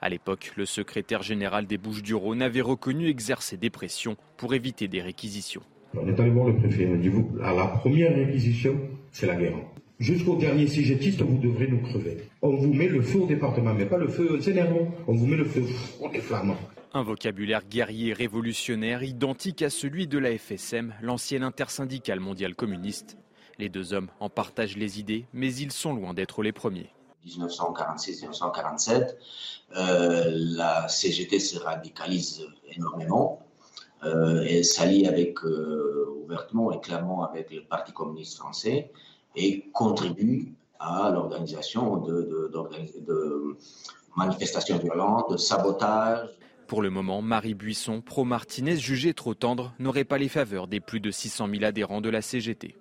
À 0.00 0.08
l'époque, 0.08 0.52
le 0.56 0.64
secrétaire 0.64 1.22
général 1.22 1.66
des 1.66 1.76
Bouches-du-Rhône 1.76 2.40
avait 2.40 2.60
reconnu 2.60 3.08
exercer 3.08 3.56
des 3.56 3.70
pressions 3.70 4.16
pour 4.36 4.54
éviter 4.54 4.88
des 4.88 5.02
réquisitions. 5.02 5.62
On 5.94 6.08
est 6.08 6.18
allé 6.18 6.30
voir 6.30 6.46
le 6.48 6.56
préfet, 6.56 6.88
on 6.90 6.96
dit, 6.96 7.10
à 7.42 7.52
la 7.52 7.66
première 7.66 8.14
réquisition, 8.14 8.80
c'est 9.10 9.26
la 9.26 9.36
guerre. 9.36 9.56
Jusqu'au 10.02 10.34
dernier 10.34 10.66
sujetiste, 10.66 11.22
vous 11.22 11.38
devrez 11.38 11.68
nous 11.68 11.80
crever. 11.80 12.28
On 12.42 12.56
vous 12.56 12.74
met 12.74 12.88
le 12.88 13.02
feu 13.02 13.20
au 13.20 13.26
département, 13.28 13.72
mais 13.72 13.86
pas 13.86 13.98
le 13.98 14.08
feu 14.08 14.32
au 14.32 14.40
Sénégal. 14.40 14.74
On 15.06 15.14
vous 15.14 15.26
met 15.26 15.36
le 15.36 15.44
feu 15.44 15.62
au 16.00 16.08
flamands. 16.08 16.56
Un 16.92 17.04
vocabulaire 17.04 17.62
guerrier 17.64 18.12
révolutionnaire 18.12 19.04
identique 19.04 19.62
à 19.62 19.70
celui 19.70 20.08
de 20.08 20.18
la 20.18 20.36
FSM, 20.36 20.92
l'ancienne 21.02 21.44
intersyndicale 21.44 22.18
mondiale 22.18 22.56
communiste. 22.56 23.16
Les 23.60 23.68
deux 23.68 23.92
hommes 23.94 24.08
en 24.18 24.28
partagent 24.28 24.76
les 24.76 24.98
idées, 24.98 25.26
mais 25.32 25.54
ils 25.54 25.70
sont 25.70 25.94
loin 25.94 26.14
d'être 26.14 26.42
les 26.42 26.50
premiers. 26.50 26.90
1946-1947, 27.24 29.14
euh, 29.76 30.32
la 30.34 30.88
CGT 30.88 31.38
se 31.38 31.60
radicalise 31.60 32.44
énormément 32.74 33.46
euh, 34.02 34.42
et 34.42 34.64
s'allie 34.64 35.06
avec, 35.06 35.44
euh, 35.44 36.08
ouvertement 36.24 36.72
et 36.72 36.80
clairement 36.80 37.24
avec 37.24 37.52
le 37.52 37.62
Parti 37.62 37.92
communiste 37.92 38.38
français 38.38 38.90
et 39.36 39.70
contribue 39.72 40.54
à 40.78 41.10
l'organisation 41.10 41.98
de, 41.98 42.50
de, 42.52 43.56
manifestations 44.16 44.78
violentes, 44.78 45.30
de 45.30 45.36
sabotage. 45.36 46.28
Pour 46.66 46.82
le 46.82 46.90
moment, 46.90 47.22
Marie 47.22 47.54
Buisson, 47.54 48.00
pro-Martinez, 48.00 48.76
jugée 48.76 49.14
trop 49.14 49.34
tendre, 49.34 49.74
n'aurait 49.78 50.04
pas 50.04 50.18
les 50.18 50.28
faveurs 50.28 50.66
des 50.66 50.80
plus 50.80 51.00
de 51.00 51.10
600 51.10 51.48
000 51.50 51.64
adhérents 51.64 52.00
de 52.00 52.08
la 52.08 52.22
CGT. 52.22 52.76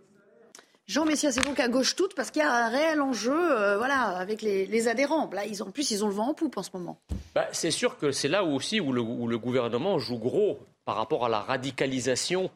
Jean 0.88 1.06
Messia, 1.06 1.32
c'est 1.32 1.45
donc 1.45 1.60
à 1.60 1.70
gauche 1.70 1.95
toute 1.95 2.16
parce 2.16 2.32
qu'il 2.32 2.41
y 2.41 2.45
a 2.45 2.66
un 2.66 2.70
réel 2.70 3.02
enjeu 3.02 3.32
euh, 3.32 3.78
voilà, 3.78 4.18
avec 4.18 4.41
les, 4.41 4.88
adhérents. 4.89 5.30
Là, 5.32 5.45
ils, 5.45 5.64
en 5.64 5.72
plus, 5.72 5.89
ils 5.91 6.04
ont 6.04 6.08
le 6.08 6.14
vent 6.14 6.30
en 6.30 6.34
poupe 6.34 6.58
en 6.58 6.64
ce 6.64 6.72
moment. 6.74 6.99
Bah, 7.34 7.47
c'est 7.54 7.72
sûr 7.72 7.97
que 7.97 8.12
c'est 8.12 8.28
là 8.28 8.43
aussi 8.43 8.82
où 8.82 8.91
le, 8.91 8.99
où 8.99 9.28
le, 9.28 9.38
gouvernement 9.38 9.99
joue 9.99 10.18
gros 10.18 10.60
par 10.84 10.97
rapport 10.97 11.26
à 11.26 11.30
la 11.30 11.39
radicalisation 11.39 12.49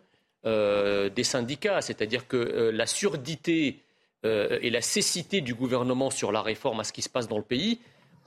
euh, 0.45 1.09
des 1.09 1.23
syndicats. 1.23 1.81
C'est-à-dire 1.81 2.27
que 2.27 2.35
euh, 2.35 2.71
la 2.73 2.87
surdité 2.87 3.84
euh, 4.25 4.59
et 4.61 4.69
la 4.69 4.81
cécité 4.81 5.41
du 5.41 5.53
gouvernement 5.53 6.09
sur 6.09 6.31
la 6.31 6.41
réforme 6.41 6.79
à 6.79 6.83
ce 6.83 6.91
qui 6.91 7.01
se 7.01 7.09
passe 7.09 7.27
dans 7.27 7.37
le 7.37 7.43
pays 7.43 7.79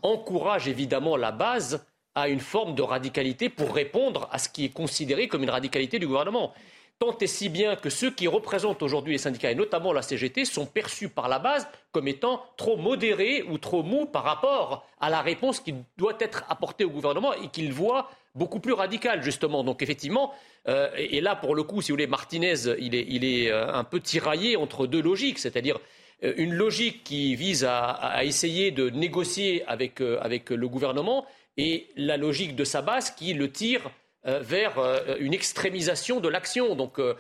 encourage 0.03 0.69
évidemment 0.69 1.17
la 1.17 1.33
base 1.33 1.85
à 2.15 2.29
une 2.29 2.41
forme 2.41 2.75
de 2.75 2.83
radicalité 2.83 3.49
pour 3.49 3.75
répondre 3.75 4.29
à 4.31 4.39
ce 4.39 4.49
qui 4.49 4.65
est 4.65 4.73
considéré 4.73 5.29
comme 5.29 5.43
une 5.43 5.51
radicalité 5.51 5.99
du 5.99 6.07
gouvernement. 6.07 6.53
Tant 6.99 7.17
et 7.19 7.27
si 7.27 7.49
bien 7.49 7.77
que 7.77 7.91
ceux 7.91 8.11
qui 8.11 8.27
représentent 8.27 8.83
aujourd'hui 8.83 9.13
les 9.13 9.19
syndicats, 9.19 9.51
et 9.51 9.55
notamment 9.55 9.93
la 9.93 10.03
CGT, 10.03 10.45
sont 10.45 10.67
perçus 10.67 11.09
par 11.09 11.29
la 11.29 11.39
base 11.39 11.69
comme 11.93 12.09
étant 12.09 12.43
trop 12.57 12.77
modérés 12.77 13.43
ou 13.43 13.59
trop 13.59 13.83
mous 13.83 14.07
par 14.07 14.25
rapport 14.25 14.87
à 15.01 15.09
la 15.09 15.23
réponse 15.23 15.61
qui 15.61 15.75
doit 15.97 16.17
être 16.19 16.45
apportée 16.49 16.85
au 16.85 16.91
gouvernement 16.91 17.33
et 17.35 17.49
qu'ils 17.49 17.73
voient 17.73 18.11
beaucoup 18.35 18.61
plus 18.61 18.73
radicale, 18.73 19.23
justement. 19.23 19.63
Donc, 19.65 19.83
effectivement, 19.83 20.33
euh, 20.69 20.91
et, 20.97 21.21
là, 21.21 21.37
pour 21.37 21.55
le 21.55 21.63
coup, 21.63 21.83
si 21.83 21.91
vous 21.91 21.95
voulez, 21.95 22.07
Martinez, 22.07 22.55
il 22.79 22.95
est, 22.95 23.51
euh, 23.51 23.73
un 23.73 23.85
peu 23.85 24.01
tiraillé 24.01 24.57
entre 24.57 24.87
deux 24.87 25.03
logiques, 25.03 25.39
c'est-à-dire 25.39 25.79
euh, 26.25 26.35
une 26.37 26.55
logique 26.55 27.05
qui 27.05 27.37
vise 27.37 27.65
à, 27.65 28.25
essayer 28.25 28.71
de 28.71 28.91
négocier 28.91 29.65
avec, 29.67 30.01
avec, 30.01 30.51
le 30.51 30.69
gouvernement 30.69 31.27
et 31.57 31.89
la 31.97 32.17
logique 32.17 32.57
de 32.57 32.65
sa 32.65 32.83
base 32.83 33.11
qui 33.11 33.35
le 33.35 33.51
tire 33.51 33.91
euh, 34.27 34.41
vers 34.41 34.81
euh, 34.81 35.15
une 35.21 35.33
extrémisation 35.33 36.19
de 36.19 36.29
l'action. 36.29 36.75
Donc 36.75 36.99
euh, 36.99 37.15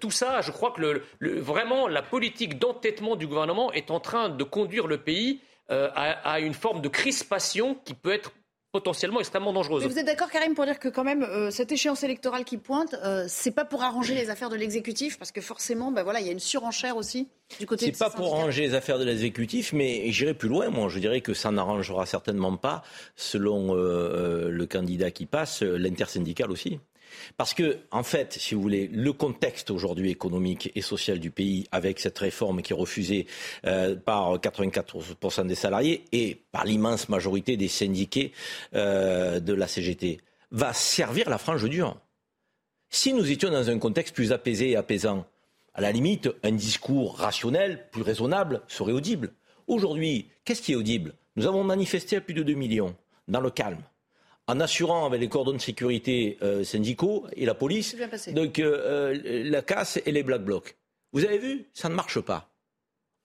tout 0.00 0.10
ça, 0.10 0.40
je 0.40 0.50
crois 0.50 0.72
que 0.72 1.00
vraiment 1.20 1.86
la 1.86 2.02
politique 2.02 2.58
d'entêtement 2.58 3.14
du 3.14 3.28
gouvernement 3.28 3.72
est 3.72 3.92
en 3.92 4.00
train 4.00 4.28
de 4.28 4.42
conduire 4.42 4.88
le 4.88 4.98
pays 4.98 5.40
à, 5.68 6.40
une 6.40 6.52
forme 6.52 6.80
de 6.80 6.88
crispation 6.88 7.76
qui 7.84 7.94
peut 7.94 8.12
être 8.12 8.32
potentiellement 8.72 9.20
extrêmement 9.20 9.52
dangereuse. 9.52 9.84
vous 9.84 9.98
êtes 9.98 10.06
d'accord, 10.06 10.30
Karim, 10.30 10.54
pour 10.54 10.64
dire 10.64 10.78
que 10.78 10.88
quand 10.88 11.04
même 11.04 11.22
euh, 11.22 11.50
cette 11.50 11.72
échéance 11.72 12.02
électorale 12.04 12.44
qui 12.44 12.56
pointe, 12.56 12.94
euh, 13.04 13.24
c'est 13.28 13.50
pas 13.50 13.64
pour 13.64 13.82
arranger 13.82 14.14
les 14.14 14.30
affaires 14.30 14.48
de 14.48 14.56
l'exécutif, 14.56 15.18
parce 15.18 15.32
que 15.32 15.40
forcément, 15.40 15.90
ben 15.90 16.02
voilà, 16.02 16.20
il 16.20 16.26
y 16.26 16.28
a 16.28 16.32
une 16.32 16.38
surenchère 16.38 16.96
aussi 16.96 17.28
du 17.58 17.66
côté. 17.66 17.86
C'est 17.86 17.98
pas 17.98 18.10
pour 18.10 18.34
arranger 18.34 18.62
les 18.62 18.74
affaires 18.74 18.98
de 18.98 19.04
l'exécutif, 19.04 19.72
mais 19.72 20.10
j'irai 20.12 20.34
plus 20.34 20.48
loin. 20.48 20.70
Moi, 20.70 20.88
je 20.88 20.98
dirais 21.00 21.20
que 21.20 21.34
ça 21.34 21.50
n'arrangera 21.50 22.06
certainement 22.06 22.56
pas, 22.56 22.82
selon 23.16 23.74
euh, 23.74 24.50
le 24.50 24.66
candidat 24.66 25.10
qui 25.10 25.26
passe, 25.26 25.62
l'intersyndical 25.62 26.50
aussi. 26.50 26.78
Parce 27.36 27.54
que, 27.54 27.78
en 27.90 28.02
fait, 28.02 28.34
si 28.34 28.54
vous 28.54 28.62
voulez, 28.62 28.88
le 28.88 29.12
contexte 29.12 29.70
aujourd'hui 29.70 30.10
économique 30.10 30.70
et 30.74 30.82
social 30.82 31.18
du 31.18 31.30
pays, 31.30 31.66
avec 31.72 32.00
cette 32.00 32.18
réforme 32.18 32.62
qui 32.62 32.72
est 32.72 32.76
refusée 32.76 33.26
euh, 33.66 33.96
par 33.96 34.38
94% 34.38 35.46
des 35.46 35.54
salariés 35.54 36.04
et 36.12 36.42
par 36.52 36.64
l'immense 36.64 37.08
majorité 37.08 37.56
des 37.56 37.68
syndiqués 37.68 38.32
euh, 38.74 39.40
de 39.40 39.52
la 39.52 39.66
CGT, 39.66 40.18
va 40.50 40.72
servir 40.72 41.30
la 41.30 41.38
frange 41.38 41.68
dure. 41.68 41.96
Si 42.88 43.12
nous 43.12 43.30
étions 43.30 43.50
dans 43.50 43.70
un 43.70 43.78
contexte 43.78 44.14
plus 44.14 44.32
apaisé 44.32 44.70
et 44.70 44.76
apaisant, 44.76 45.24
à 45.74 45.80
la 45.80 45.92
limite, 45.92 46.28
un 46.42 46.52
discours 46.52 47.16
rationnel, 47.16 47.88
plus 47.92 48.02
raisonnable, 48.02 48.62
serait 48.66 48.92
audible. 48.92 49.32
Aujourd'hui, 49.68 50.28
qu'est-ce 50.44 50.62
qui 50.62 50.72
est 50.72 50.76
audible? 50.76 51.14
Nous 51.36 51.46
avons 51.46 51.62
manifesté 51.62 52.16
à 52.16 52.20
plus 52.20 52.34
de 52.34 52.42
2 52.42 52.54
millions, 52.54 52.96
dans 53.28 53.40
le 53.40 53.50
calme 53.50 53.82
en 54.50 54.58
assurant 54.58 55.06
avec 55.06 55.20
les 55.20 55.28
cordons 55.28 55.52
de 55.52 55.58
sécurité 55.58 56.36
euh, 56.42 56.64
syndicaux 56.64 57.24
et 57.36 57.46
la 57.46 57.54
police, 57.54 57.96
donc 58.32 58.58
euh, 58.58 59.12
euh, 59.14 59.42
la 59.44 59.62
casse 59.62 60.00
et 60.04 60.10
les 60.10 60.24
black 60.24 60.42
blocs. 60.42 60.76
Vous 61.12 61.24
avez 61.24 61.38
vu, 61.38 61.66
ça 61.72 61.88
ne 61.88 61.94
marche 61.94 62.20
pas. 62.20 62.48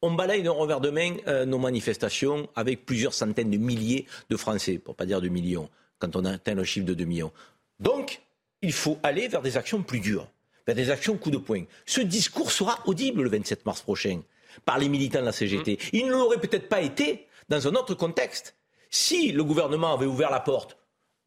On 0.03 0.11
balaye 0.11 0.43
d'un 0.43 0.51
revers 0.51 0.81
de 0.81 0.91
main 0.91 1.15
nos 1.45 1.57
manifestations 1.57 2.47
avec 2.55 2.85
plusieurs 2.85 3.13
centaines 3.13 3.49
de 3.49 3.57
milliers 3.57 4.05
de 4.29 4.37
Français, 4.37 4.77
pour 4.77 4.95
pas 4.95 5.07
dire 5.07 5.19
de 5.19 5.29
millions, 5.29 5.67
quand 5.97 6.15
on 6.15 6.25
atteint 6.25 6.53
le 6.53 6.63
chiffre 6.63 6.85
de 6.85 6.93
2 6.93 7.05
millions. 7.05 7.31
Donc, 7.79 8.21
il 8.61 8.73
faut 8.73 8.99
aller 9.01 9.27
vers 9.27 9.41
des 9.41 9.57
actions 9.57 9.81
plus 9.81 9.99
dures, 9.99 10.27
vers 10.67 10.75
des 10.75 10.91
actions 10.91 11.17
coup 11.17 11.31
de 11.31 11.37
poing. 11.37 11.63
Ce 11.87 12.01
discours 12.01 12.51
sera 12.51 12.79
audible 12.85 13.23
le 13.23 13.29
27 13.29 13.65
mars 13.65 13.81
prochain 13.81 14.21
par 14.63 14.77
les 14.77 14.89
militants 14.89 15.21
de 15.21 15.25
la 15.25 15.31
CGT. 15.31 15.73
Mmh. 15.73 15.89
Il 15.93 16.05
ne 16.07 16.11
l'aurait 16.11 16.39
peut-être 16.39 16.69
pas 16.69 16.81
été 16.81 17.25
dans 17.49 17.67
un 17.67 17.73
autre 17.73 17.95
contexte. 17.95 18.55
Si 18.91 19.31
le 19.31 19.43
gouvernement 19.43 19.93
avait 19.95 20.05
ouvert 20.05 20.29
la 20.29 20.39
porte 20.39 20.77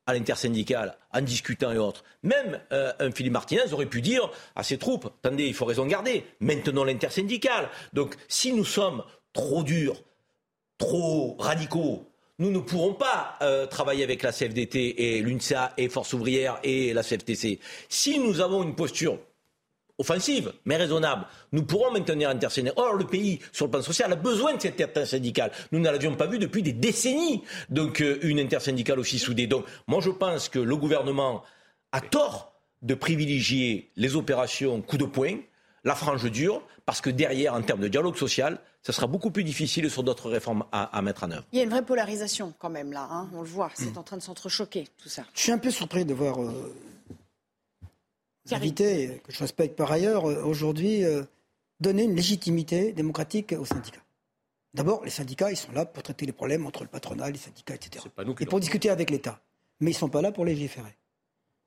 à 0.09 0.15
l'intersyndicale, 0.15 0.97
en 1.13 1.21
discutant 1.21 1.71
et 1.71 1.77
autres. 1.77 2.03
Même 2.23 2.59
euh, 2.73 2.93
un 2.99 3.13
Philippe 3.13 3.35
Martinez 3.35 3.73
aurait 3.73 3.87
pu 3.87 4.01
dire 4.01 4.31
à 4.57 4.63
ses 4.63 4.79
troupes, 4.79 5.11
attendez, 5.23 5.45
il 5.45 5.53
faut 5.55 5.67
raison 5.67 5.85
garder, 5.85 6.25
maintenons 6.41 6.83
l'intersyndicale. 6.83 7.69
Donc 7.93 8.17
si 8.27 8.55
nous 8.55 8.65
sommes 8.65 9.05
trop 9.35 9.63
durs, 9.63 10.03
trop 10.79 11.37
radicaux, 11.39 12.07
nous 12.39 12.51
ne 12.51 12.59
pourrons 12.59 12.95
pas 12.95 13.37
euh, 13.43 13.67
travailler 13.67 14.03
avec 14.03 14.23
la 14.23 14.33
CFDT 14.33 15.17
et 15.17 15.21
l'UNSA 15.21 15.75
et 15.77 15.91
Force 15.91 16.15
ouvrière 16.15 16.59
et 16.63 16.95
la 16.95 17.03
CFTC. 17.03 17.61
Si 17.91 18.19
nous 18.19 18.41
avons 18.41 18.63
une 18.63 18.75
posture 18.75 19.19
offensive, 19.99 20.53
mais 20.65 20.77
raisonnable. 20.77 21.27
Nous 21.53 21.65
pourrons 21.65 21.91
maintenir 21.93 22.29
l'intersyndicale. 22.29 22.75
Or, 22.77 22.95
le 22.95 23.07
pays, 23.07 23.41
sur 23.53 23.67
le 23.67 23.73
plan 23.73 23.83
social, 23.83 24.13
a 24.13 24.17
besoin 24.17 24.55
de 24.55 24.63
cette 24.63 24.81
intersyndicale. 24.81 25.51
Nous 25.73 25.81
ne 25.81 25.85
l'avions 25.85 26.15
pas 26.15 26.27
vu 26.27 26.39
depuis 26.39 26.63
des 26.63 26.73
décennies. 26.73 27.43
Donc, 27.69 28.01
euh, 28.01 28.19
une 28.23 28.39
intersyndicale 28.39 28.99
aussi 28.99 29.19
soudée. 29.19 29.47
Donc, 29.47 29.65
moi, 29.87 30.01
je 30.01 30.11
pense 30.11 30.49
que 30.49 30.59
le 30.59 30.77
gouvernement 30.77 31.43
a 31.93 32.01
tort 32.01 32.53
de 32.83 32.95
privilégier 32.95 33.91
les 33.97 34.15
opérations 34.15 34.81
coup 34.83 34.99
de 34.99 35.05
poing, 35.05 35.39
la 35.85 35.95
frange 35.95 36.31
dure, 36.31 36.63
parce 36.87 37.01
que 37.01 37.11
derrière, 37.11 37.55
en 37.55 37.63
termes 37.63 37.81
de 37.81 37.89
dialogue 37.89 38.17
social, 38.17 38.59
ce 38.83 38.93
sera 38.93 39.07
beaucoup 39.07 39.31
plus 39.31 39.45
difficile 39.45 39.91
sur 39.91 40.03
d'autres 40.03 40.31
réformes 40.31 40.65
à, 40.73 41.03
mettre 41.03 41.25
en 41.25 41.31
œuvre. 41.31 41.45
Il 41.53 41.59
y 41.59 41.61
a 41.61 41.65
une 41.65 41.71
vraie 41.71 41.85
polarisation 41.85 42.55
quand 42.59 42.71
même 42.71 42.93
là, 42.93 43.09
hein. 43.11 43.29
on 43.35 43.43
le 43.43 43.49
voit, 43.49 43.71
c'est 43.75 43.99
en 43.99 44.03
train 44.03 44.17
de 44.17 44.23
s'entrechoquer 44.23 44.89
tout 45.03 45.09
ça. 45.09 45.25
Je 45.35 45.41
suis 45.41 45.53
un 45.53 45.59
peu 45.59 45.71
surpris 45.71 46.05
de 46.05 46.15
voir 46.15 46.41
euh, 46.41 46.75
invités, 48.55 49.21
que 49.25 49.33
je 49.33 49.39
respecte 49.39 49.77
par 49.77 49.91
ailleurs, 49.91 50.29
euh, 50.29 50.43
aujourd'hui, 50.43 51.05
euh, 51.05 51.23
donner 51.81 52.05
une 52.05 52.15
légitimité 52.15 52.93
démocratique 52.93 53.55
aux 53.59 53.65
syndicats. 53.65 54.03
D'abord, 54.75 55.05
les 55.05 55.11
syndicats, 55.11 55.51
ils 55.51 55.57
sont 55.57 55.73
là 55.73 55.87
pour 55.87 56.03
traiter 56.03 56.27
les 56.27 56.33
problèmes 56.33 56.67
entre 56.67 56.83
le 56.83 56.89
patronat, 56.89 57.31
les 57.31 57.39
syndicats, 57.39 57.75
etc. 57.75 58.05
et 58.41 58.47
pour 58.47 58.61
discuter 58.61 58.91
avec 58.91 59.11
l'État. 59.11 59.41
Mais 59.81 59.91
ils 59.91 59.95
ne 59.95 59.99
sont 59.99 60.09
pas 60.09 60.23
là 60.23 60.33
pour 60.33 60.45
légiférer. 60.45 60.97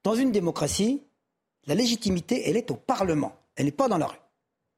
Dans 0.04 0.16
une 0.16 0.32
démocratie, 0.32 1.04
la 1.66 1.76
légitimité, 1.76 2.50
elle 2.50 2.58
est 2.58 2.70
au 2.72 2.76
Parlement. 2.76 3.36
Elle 3.56 3.66
n'est 3.66 3.72
pas 3.72 3.88
dans 3.88 3.98
la 3.98 4.08
rue. 4.08 4.20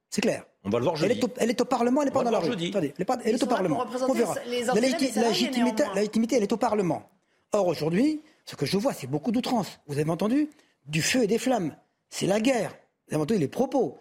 C'est 0.10 0.22
clair. 0.22 0.46
On 0.64 0.70
va 0.70 0.80
le 0.80 0.86
voir 0.86 0.96
jeudi. 0.96 1.12
Elle 1.12 1.18
est 1.18 1.24
au, 1.24 1.30
elle 1.38 1.50
est 1.50 1.62
au 1.62 1.66
Parlement, 1.66 2.02
elle 2.02 2.08
n'est 2.08 2.14
pas 2.14 2.24
dans 2.24 2.32
la 2.32 2.40
rue. 2.40 2.52
Attendez, 2.52 2.94
elle 2.98 3.36
est, 3.36 3.44
au 3.44 3.48
Parlement. 3.48 3.86
On 4.08 4.14
verra. 4.14 4.36
la, 4.36 4.82
légitimité, 4.82 5.84
la 5.84 5.96
légitimité, 5.96 6.36
elle 6.38 6.44
est 6.44 6.54
au 6.54 6.58
Parlement. 6.58 7.10
Or, 7.52 7.68
aujourd'hui, 7.68 8.22
ce 8.46 8.56
que 8.56 8.66
je 8.66 8.78
vois, 8.78 8.94
c'est 8.94 9.08
beaucoup 9.08 9.32
d'outrance. 9.32 9.80
Vous 9.88 10.00
avez 10.00 10.10
entendu? 10.10 10.50
Du 10.86 11.02
feu 11.02 11.24
et 11.24 11.28
des 11.28 11.38
flammes 11.38 11.76
c'est 12.14 12.28
la 12.28 12.40
guerre. 12.40 12.76
Vous 13.08 13.16
avez 13.16 13.24
entendu 13.24 13.40
les 13.40 13.48
propos. 13.48 13.98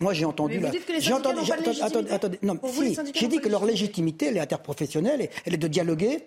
Moi, 0.00 0.14
j'ai 0.14 0.24
entendu. 0.24 0.58
Mais 0.58 0.72
j'ai 0.98 1.12
entendu. 1.12 1.40
Attendez, 1.80 2.10
attendez, 2.10 2.38
non, 2.42 2.58
si, 2.64 2.98
j'ai 3.14 3.28
dit 3.28 3.38
que 3.38 3.48
leur 3.48 3.64
légitimité, 3.64 4.26
elle 4.26 4.38
est 4.38 4.40
interprofessionnelle, 4.40 5.28
elle 5.44 5.54
est 5.54 5.58
de 5.58 5.68
dialoguer 5.68 6.24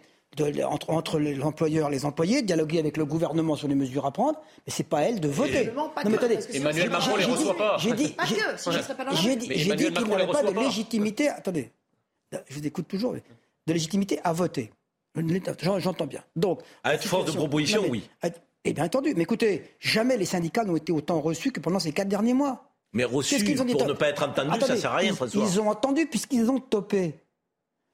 entre, 0.63 0.91
entre 0.91 1.19
l'employeur 1.19 1.89
et 1.89 1.91
les 1.91 2.05
employés, 2.05 2.41
dialoguer 2.41 2.79
avec 2.79 2.95
le 2.95 3.05
gouvernement 3.05 3.55
sur 3.55 3.67
les 3.67 3.75
mesures 3.75 4.05
à 4.05 4.11
prendre, 4.11 4.39
mais 4.65 4.71
c'est 4.71 4.87
pas 4.87 5.01
elle 5.01 5.19
de 5.19 5.27
voter. 5.27 5.71
non, 5.75 5.91
mais 6.05 6.15
attendez, 6.15 6.39
Emmanuel 6.53 6.89
Macron 6.89 7.15
les 7.17 7.25
reçoit 7.25 7.57
pas. 7.57 7.77
J'ai 7.79 7.93
dit, 7.93 8.15
j'ai 9.13 9.35
dit, 9.35 9.47
qu'il 9.47 10.05
n'y 10.05 10.13
avait 10.13 10.27
pas 10.27 10.43
de 10.43 10.57
légitimité. 10.57 11.27
Attendez, 11.29 11.71
je 12.31 12.59
vous 12.59 12.65
écoute 12.65 12.87
toujours, 12.87 13.13
de 13.13 13.73
légitimité 13.73 14.19
à 14.23 14.31
voter. 14.31 14.71
J'entends 15.79 16.05
bien. 16.05 16.23
Donc, 16.35 16.61
à 16.83 16.93
être 16.93 17.05
force 17.05 17.25
de 17.25 17.35
proposition, 17.35 17.83
oui. 17.89 18.07
Eh 18.65 18.73
bien 18.73 18.85
entendu. 18.85 19.13
Mais 19.15 19.23
écoutez, 19.23 19.63
jamais 19.79 20.17
les 20.17 20.25
syndicats 20.25 20.63
n'ont 20.63 20.75
été 20.75 20.91
autant 20.91 21.21
reçus 21.21 21.51
que 21.51 21.59
pendant 21.59 21.79
ces 21.79 21.91
quatre 21.91 22.07
derniers 22.07 22.33
mois. 22.33 22.65
Mais 22.93 23.03
reçus 23.03 23.43
pour 23.43 23.87
ne 23.87 23.93
pas 23.93 24.09
être 24.09 24.23
entendus, 24.23 24.59
ça 24.59 24.73
ne 24.73 24.79
sert 24.79 24.91
à 24.91 24.97
rien, 24.97 25.13
François. 25.13 25.43
Ils 25.43 25.59
ont 25.59 25.69
entendu 25.69 26.07
puisqu'ils 26.07 26.49
ont 26.49 26.59
topé. 26.59 27.15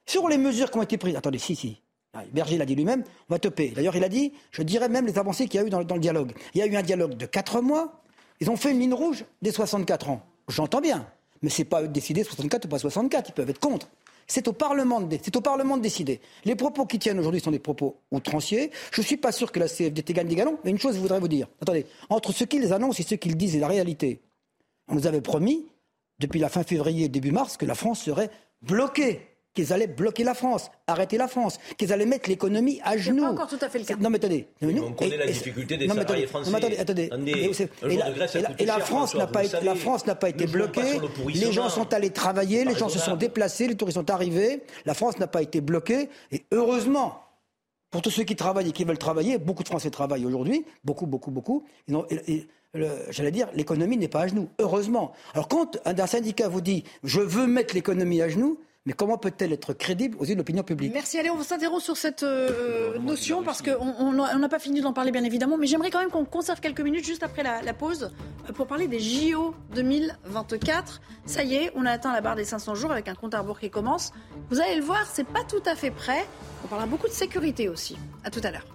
Sur 0.07 0.30
les 0.30 0.38
mesures 0.38 0.72
qui 0.72 0.78
ont 0.78 0.84
été 0.84 0.97
prises. 0.97 1.16
Attendez, 1.16 1.39
si, 1.39 1.55
si. 1.55 1.82
Ah, 2.13 2.24
Berger 2.32 2.57
l'a 2.57 2.66
dit 2.66 2.76
lui-même, 2.76 3.03
on 3.30 3.34
va 3.34 3.39
toper. 3.39 3.70
D'ailleurs, 3.72 3.95
il 3.95 4.03
a 4.03 4.09
dit, 4.09 4.32
je 4.51 4.61
dirais 4.61 4.88
même 4.88 5.05
les 5.05 5.18
avancées 5.18 5.47
qu'il 5.47 5.59
y 5.59 5.63
a 5.63 5.68
eu 5.68 5.70
dans, 5.70 5.84
dans, 5.84 5.95
le 5.95 6.01
dialogue. 6.01 6.32
Il 6.53 6.59
y 6.59 6.61
a 6.61 6.66
eu 6.66 6.76
un 6.78 6.82
dialogue 6.82 7.16
de 7.16 7.26
quatre 7.26 7.61
mois. 7.61 8.01
Ils 8.39 8.49
ont 8.49 8.55
fait 8.55 8.72
une 8.72 8.80
ligne 8.80 8.93
rouge 8.93 9.26
des 9.41 9.51
64 9.51 10.09
ans. 10.09 10.26
J'entends 10.47 10.80
bien. 10.80 11.05
Mais 11.41 11.49
ce 11.49 11.61
n'est 11.61 11.66
pas 11.66 11.84
eux 11.84 11.88
de 11.88 11.93
décider 11.93 12.24
64 12.24 12.66
ou 12.66 12.68
pas 12.70 12.80
64. 12.80 13.30
Ils 13.30 13.34
peuvent 13.34 13.49
être 13.49 13.59
contre. 13.59 13.89
C'est 14.28 14.47
au 14.47 14.53
Parlement 14.53 15.01
de, 15.01 15.82
décider. 15.82 16.19
Les 16.45 16.55
propos 16.55 16.86
qui 16.86 16.97
tiennent 16.97 17.19
aujourd'hui 17.19 17.41
sont 17.41 17.51
des 17.51 17.59
propos 17.59 18.01
outranciers. 18.11 18.71
Je 18.91 19.01
ne 19.01 19.05
suis 19.05 19.17
pas 19.17 19.32
sûr 19.32 19.51
que 19.51 19.59
la 19.59 19.67
CFDT 19.67 20.13
gagne 20.13 20.28
des 20.28 20.36
galons, 20.36 20.57
mais 20.63 20.71
une 20.71 20.80
chose, 20.80 20.95
je 20.95 20.99
voudrais 20.99 21.19
vous 21.19 21.28
dire. 21.28 21.47
Attendez, 21.61 21.86
entre 22.09 22.32
ce 22.32 22.43
qu'ils 22.43 22.73
annoncent 22.73 22.99
et 22.99 23.03
ce 23.03 23.15
qu'ils 23.15 23.38
disent 23.38 23.55
et 23.55 23.59
la 23.59 23.67
réalité, 23.67 24.21
on 24.88 24.95
nous 24.95 25.07
avait 25.07 25.21
promis, 25.21 25.67
depuis 26.19 26.39
la 26.39 26.49
fin 26.49 26.63
février, 26.63 27.07
début 27.09 27.32
mars, 27.32 27.57
que 27.57 27.65
la 27.65 27.76
France 27.76 28.01
serait 28.01 28.32
bloquée 28.61 29.35
qu'ils 29.56 29.74
allaient 29.74 29.88
bloquer 29.88 30.24
la 30.24 30.36
France, 30.36 30.70
arrêter 30.86 31.18
la 31.18 31.28
France, 31.28 31.58
qu'ils 31.78 31.91
allaient 31.91 32.06
mettre 32.06 32.30
l'économie 32.30 32.80
à 32.84 32.97
genoux. 32.97 33.22
C'est 33.22 33.26
pas 33.26 33.32
encore 33.32 33.47
tout 33.47 33.66
à 33.66 33.70
fait 33.70 33.80
le 33.80 33.86
cas. 33.86 33.95
Non 33.99 34.12
mais 34.12 34.18
attendez. 34.18 34.47
on 34.62 34.91
connaît 34.93 35.18
la 35.18 35.26
difficulté 35.26 35.78
des 35.78 35.88
salariés 35.88 36.28
français. 36.28 36.51
Non, 36.51 36.60
mais 36.62 36.78
attendez, 36.78 37.10
attendez. 37.10 37.51
et, 38.60 38.66
la, 38.66 38.80
France 38.80 39.16
n'a 39.16 39.26
pas, 39.26 39.43
été, 39.43 39.58
la 39.64 39.76
France 39.76 40.06
n'a 40.06 40.16
pas 40.16 40.30
été 40.30 40.45
bloquée. 40.45 40.99
Les 41.34 41.51
gens 41.51 41.70
sont 41.70 41.91
allés 41.93 42.12
travailler, 42.12 42.66
les 42.66 42.76
gens 42.76 42.89
se 42.89 42.99
sont 42.99 43.16
déplacés, 43.16 43.68
les 43.68 43.76
touristes 43.76 43.97
sont 43.97 44.12
arrivés. 44.12 44.62
La 44.86 44.93
France 44.93 45.18
n'a 45.18 45.28
pas 45.28 45.41
été 45.41 45.62
bloquée. 45.62 46.10
Et 46.32 46.43
heureusement, 46.51 47.22
pour 47.89 48.01
tous 48.01 48.12
ceux 48.12 48.24
qui 48.24 48.36
travaillent 48.36 48.70
et 48.70 48.74
qui 48.74 48.84
veulent 48.84 48.97
travailler, 48.97 49.38
beaucoup 49.38 49.64
de 49.64 49.70
Français 49.70 49.89
travaillent 49.89 50.26
aujourd'hui, 50.26 50.66
beaucoup, 50.84 51.06
beaucoup, 51.06 51.32
beaucoup. 51.32 51.64
J'allais 53.10 53.32
dire, 53.32 53.47
l'économie 53.53 53.95
n'est 53.95 54.10
pas 54.10 54.24
à 54.24 54.28
genoux, 54.28 54.49
heureusement. 54.60 55.14
Alors 55.34 55.47
quand 55.47 55.78
un 55.86 56.08
syndicat 56.08 56.49
vous 56.49 56.60
dit, 56.60 56.84
je 57.06 57.22
veux 57.22 57.47
mettre 57.47 57.74
l'économie 57.74 58.22
à 58.22 58.28
genoux, 58.28 58.60
mais 58.86 58.94
comment 58.94 59.18
peut-elle 59.18 59.52
être 59.52 59.74
crédible 59.74 60.16
aux 60.20 60.26
yeux 60.26 60.36
de 60.36 60.40
l'opinion 60.40 60.64
publique? 60.64 60.94
Merci. 60.94 61.18
Allez, 61.18 61.32
on 61.32 61.42
s'interroge 61.42 61.82
sur 61.82 61.98
cette 61.98 62.22
euh, 62.22 63.00
notion 63.00 63.42
parce 63.42 63.64
qu'on 63.64 64.14
n'a 64.14 64.50
pas 64.50 64.60
fini 64.60 64.82
d'en 64.82 64.94
parler, 64.94 65.12
bien 65.12 65.24
évidemment. 65.24 65.58
Mais 65.58 65.66
j'aimerais 65.66 65.90
quand 65.90 66.00
même 66.00 66.12
qu'on 66.12 66.26
conserve 66.26 66.60
quelques 66.60 66.82
minutes 66.82 67.04
juste 67.04 67.24
après 67.24 67.42
la, 67.42 67.74
pause 67.74 68.12
euh, 68.48 68.54
pour 68.54 68.68
parler 68.68 68.88
des 68.88 69.00
JO 69.00 69.56
2024. 69.74 71.02
Ça 71.26 71.44
y 71.44 71.56
est, 71.56 71.72
on 71.76 71.86
a 71.86 71.92
atteint 71.92 72.14
la 72.14 72.22
barre 72.22 72.36
des 72.36 72.46
500 72.46 72.76
jours 72.76 72.92
avec 72.92 73.08
un 73.08 73.16
compte 73.16 73.34
à 73.34 73.40
rebours 73.40 73.60
qui 73.60 73.72
commence. 73.72 74.14
Vous 74.52 74.60
allez 74.60 74.76
le 74.76 74.84
voir, 74.84 75.04
c'est 75.12 75.28
pas 75.28 75.44
tout 75.44 75.64
à 75.66 75.76
fait 75.76 75.92
prêt. 75.92 76.24
On 76.64 76.68
parlera 76.68 76.88
beaucoup 76.88 77.08
de 77.08 77.14
sécurité 77.14 77.70
aussi. 77.70 77.98
À 78.24 78.30
tout 78.30 78.42
à 78.44 78.52
l'heure. 78.52 78.66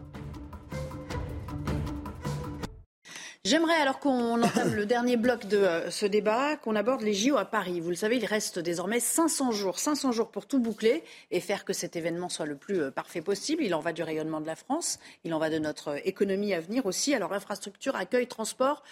J'aimerais 3.46 3.76
alors 3.76 4.00
qu'on 4.00 4.42
entame 4.42 4.74
le 4.74 4.84
dernier 4.84 5.16
bloc 5.16 5.46
de 5.46 5.56
euh, 5.56 5.90
ce 5.90 6.04
débat, 6.04 6.58
qu'on 6.58 6.76
aborde 6.76 7.00
les 7.00 7.14
JO 7.14 7.38
à 7.38 7.46
Paris. 7.46 7.80
Vous 7.80 7.88
le 7.88 7.96
savez, 7.96 8.18
il 8.18 8.26
reste 8.26 8.58
désormais 8.58 9.00
500 9.00 9.50
jours, 9.52 9.78
500 9.78 10.12
jours 10.12 10.30
pour 10.30 10.44
tout 10.44 10.58
boucler 10.58 11.02
et 11.30 11.40
faire 11.40 11.64
que 11.64 11.72
cet 11.72 11.96
événement 11.96 12.28
soit 12.28 12.44
le 12.44 12.56
plus 12.56 12.82
euh, 12.82 12.90
parfait 12.90 13.22
possible. 13.22 13.62
Il 13.64 13.74
en 13.74 13.80
va 13.80 13.94
du 13.94 14.02
rayonnement 14.02 14.42
de 14.42 14.46
la 14.46 14.56
France, 14.56 14.98
il 15.24 15.32
en 15.32 15.38
va 15.38 15.48
de 15.48 15.58
notre 15.58 15.88
euh, 15.88 15.98
économie 16.04 16.52
à 16.52 16.60
venir 16.60 16.84
aussi. 16.84 17.14
Alors 17.14 17.32
infrastructure, 17.32 17.96
accueil, 17.96 18.26
transport, 18.26 18.82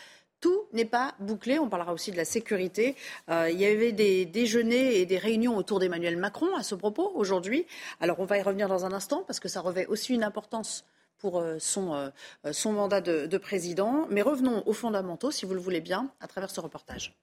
tout 0.41 0.63
n'est 0.73 0.87
pas 0.87 1.15
bouclé. 1.19 1.59
On 1.59 1.69
parlera 1.69 1.93
aussi 1.93 2.11
de 2.11 2.17
la 2.17 2.25
sécurité. 2.25 2.97
il 3.29 3.61
y 3.61 3.67
avait 3.67 3.93
des 3.93 4.25
déjeuners 4.25 4.99
et 4.99 5.05
des 5.05 5.19
réunions 5.19 5.57
autour 5.59 5.79
d'Emmanuel 5.79 6.17
Macron 6.17 6.57
à 6.57 6.63
ce 6.63 6.75
propos 6.75 7.13
aujourd'hui. 7.17 7.67
Alors 8.01 8.21
on 8.21 8.25
va 8.25 8.39
y 8.39 8.43
revenir 8.43 8.69
dans 8.69 8.87
un 8.87 8.93
instant 8.93 9.25
parce 9.27 9.41
que 9.41 9.49
ça 9.49 9.61
revêt 9.61 9.87
aussi 9.87 10.15
une 10.15 10.23
importance 10.23 10.87
pour 11.19 11.39
euh, 11.39 11.59
son, 11.59 11.95
euh, 11.95 12.09
euh, 12.47 12.53
son 12.53 12.73
mandat 12.73 13.01
de, 13.01 13.39
président. 13.39 14.07
Mais 14.11 14.23
revenons 14.23 14.63
aux 14.67 14.73
fondamentaux, 14.73 15.31
si 15.31 15.47
vous 15.47 15.55
le 15.55 15.61
voulez 15.61 15.81
bien, 15.81 16.11
à 16.21 16.27
travers 16.27 16.51
ce 16.51 16.61
reportage. 16.61 17.15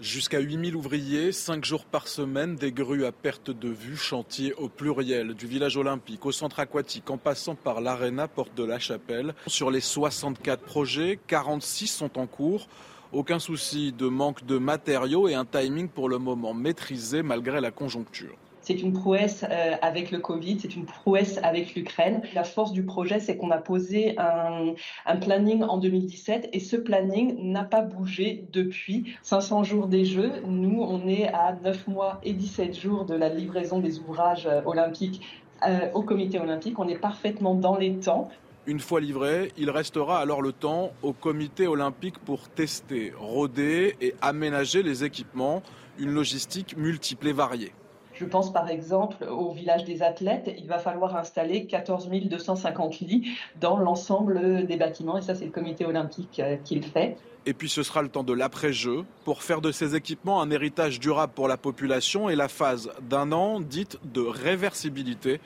Jusqu'à 0.00 0.38
8000 0.38 0.76
ouvriers, 0.76 1.32
5 1.32 1.64
jours 1.64 1.84
par 1.84 2.06
semaine, 2.06 2.54
des 2.54 2.70
grues 2.70 3.04
à 3.04 3.10
perte 3.10 3.50
de 3.50 3.68
vue, 3.68 3.96
chantier 3.96 4.54
au 4.54 4.68
pluriel, 4.68 5.34
du 5.34 5.48
village 5.48 5.76
olympique 5.76 6.24
au 6.24 6.30
centre 6.30 6.60
aquatique, 6.60 7.10
en 7.10 7.18
passant 7.18 7.56
par 7.56 7.80
l'aréna 7.80 8.28
Porte 8.28 8.54
de 8.54 8.62
la 8.62 8.78
Chapelle. 8.78 9.34
Sur 9.48 9.72
les 9.72 9.80
64 9.80 10.62
projets, 10.62 11.18
46 11.26 11.88
sont 11.88 12.18
en 12.18 12.28
cours. 12.28 12.68
Aucun 13.10 13.40
souci 13.40 13.92
de 13.92 14.06
manque 14.06 14.44
de 14.44 14.58
matériaux 14.58 15.28
et 15.28 15.34
un 15.34 15.46
timing 15.46 15.88
pour 15.88 16.08
le 16.08 16.18
moment 16.18 16.54
maîtrisé 16.54 17.22
malgré 17.22 17.60
la 17.60 17.72
conjoncture. 17.72 18.36
C'est 18.68 18.82
une 18.82 18.92
prouesse 18.92 19.46
euh, 19.50 19.76
avec 19.80 20.10
le 20.10 20.18
Covid, 20.18 20.60
c'est 20.60 20.76
une 20.76 20.84
prouesse 20.84 21.40
avec 21.42 21.74
l'Ukraine. 21.74 22.20
La 22.34 22.44
force 22.44 22.70
du 22.70 22.82
projet, 22.82 23.18
c'est 23.18 23.38
qu'on 23.38 23.50
a 23.50 23.56
posé 23.56 24.14
un, 24.18 25.16
planning 25.22 25.62
en 25.62 25.78
2017 25.78 26.50
et 26.52 26.60
ce 26.60 26.76
planning 26.76 27.50
n'a 27.50 27.64
pas 27.64 27.80
bougé 27.80 28.44
depuis 28.52 29.16
500 29.22 29.64
jours 29.64 29.86
des 29.86 30.04
Jeux. 30.04 30.42
Nous, 30.46 30.82
on 30.82 31.08
est 31.08 31.28
à 31.28 31.56
9 31.64 31.88
mois 31.88 32.20
et 32.22 32.34
17 32.34 32.78
jours 32.78 33.06
de 33.06 33.14
la 33.14 33.30
livraison 33.30 33.78
des 33.78 34.00
ouvrages 34.00 34.46
euh, 34.46 34.60
olympiques 34.66 35.22
euh, 35.66 35.90
au 35.94 36.02
comité 36.02 36.38
olympique. 36.38 36.78
On 36.78 36.88
est 36.88 36.98
parfaitement 36.98 37.54
dans 37.54 37.78
les 37.78 37.94
temps. 37.94 38.28
Une 38.66 38.80
fois 38.80 39.00
livré, 39.00 39.50
il 39.56 39.70
restera 39.70 40.18
alors 40.18 40.42
le 40.42 40.52
temps 40.52 40.90
au 41.00 41.14
comité 41.14 41.66
olympique 41.66 42.18
pour 42.18 42.50
tester, 42.50 43.14
roder 43.16 43.96
et 44.02 44.14
aménager 44.20 44.82
les 44.82 45.04
équipements, 45.04 45.62
une 45.98 46.10
logistique 46.10 46.76
multiple 46.76 47.28
et 47.28 47.32
variée. 47.32 47.72
Je 48.18 48.24
pense 48.24 48.52
par 48.52 48.68
exemple 48.68 49.24
au 49.24 49.52
village 49.52 49.84
des 49.84 50.02
athlètes. 50.02 50.52
Il 50.58 50.66
va 50.66 50.78
falloir 50.78 51.14
installer 51.14 51.66
14 51.66 52.08
250 52.10 52.98
lits 53.00 53.28
dans 53.60 53.78
l'ensemble 53.78 54.66
des 54.66 54.76
bâtiments. 54.76 55.18
Et 55.18 55.22
ça, 55.22 55.36
c'est 55.36 55.44
le 55.44 55.52
comité 55.52 55.86
olympique 55.86 56.40
euh, 56.40 56.56
qui 56.64 56.74
le 56.74 56.82
fait. 56.82 57.16
Et 57.46 57.54
puis 57.54 57.68
ce 57.68 57.84
sera 57.84 58.02
le 58.02 58.08
temps 58.08 58.24
de 58.24 58.32
l'après-jeu 58.32 59.04
pour 59.24 59.44
faire 59.44 59.60
de 59.60 59.70
ces 59.70 59.94
équipements 59.94 60.42
un 60.42 60.50
héritage 60.50 60.98
durable 60.98 61.32
pour 61.32 61.46
la 61.46 61.56
population 61.56 62.28
et 62.28 62.34
la 62.34 62.48
phase 62.48 62.90
d'un 63.08 63.30
an 63.30 63.60
dite 63.60 63.98
de 64.12 64.20
réversibilité. 64.20 65.40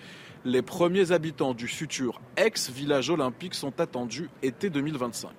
Les 0.45 0.63
premiers 0.63 1.13
habitants 1.13 1.53
du 1.53 1.69
futur 1.69 2.21
ex-village 2.39 3.11
olympique 3.11 3.55
sont 3.55 3.79
attendus 3.81 4.31
été 4.43 4.71
2025. 4.71 5.31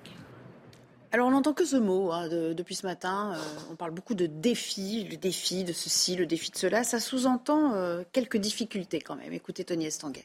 Alors 1.14 1.28
on 1.28 1.30
n'entend 1.30 1.52
que 1.52 1.64
ce 1.64 1.76
mot 1.76 2.10
hein, 2.10 2.26
depuis 2.28 2.74
ce 2.74 2.84
matin. 2.84 3.34
Euh, 3.34 3.70
on 3.70 3.76
parle 3.76 3.92
beaucoup 3.92 4.14
de 4.14 4.26
défis, 4.26 5.06
le 5.08 5.16
défi 5.16 5.62
de 5.62 5.72
ceci, 5.72 6.16
le 6.16 6.26
défi 6.26 6.50
de 6.50 6.56
cela. 6.56 6.82
Ça 6.82 6.98
sous-entend 6.98 7.72
euh, 7.74 8.02
quelques 8.10 8.36
difficultés 8.36 9.00
quand 9.00 9.14
même. 9.14 9.32
Écoutez 9.32 9.62
Tony 9.64 9.86
Estanguet. 9.86 10.24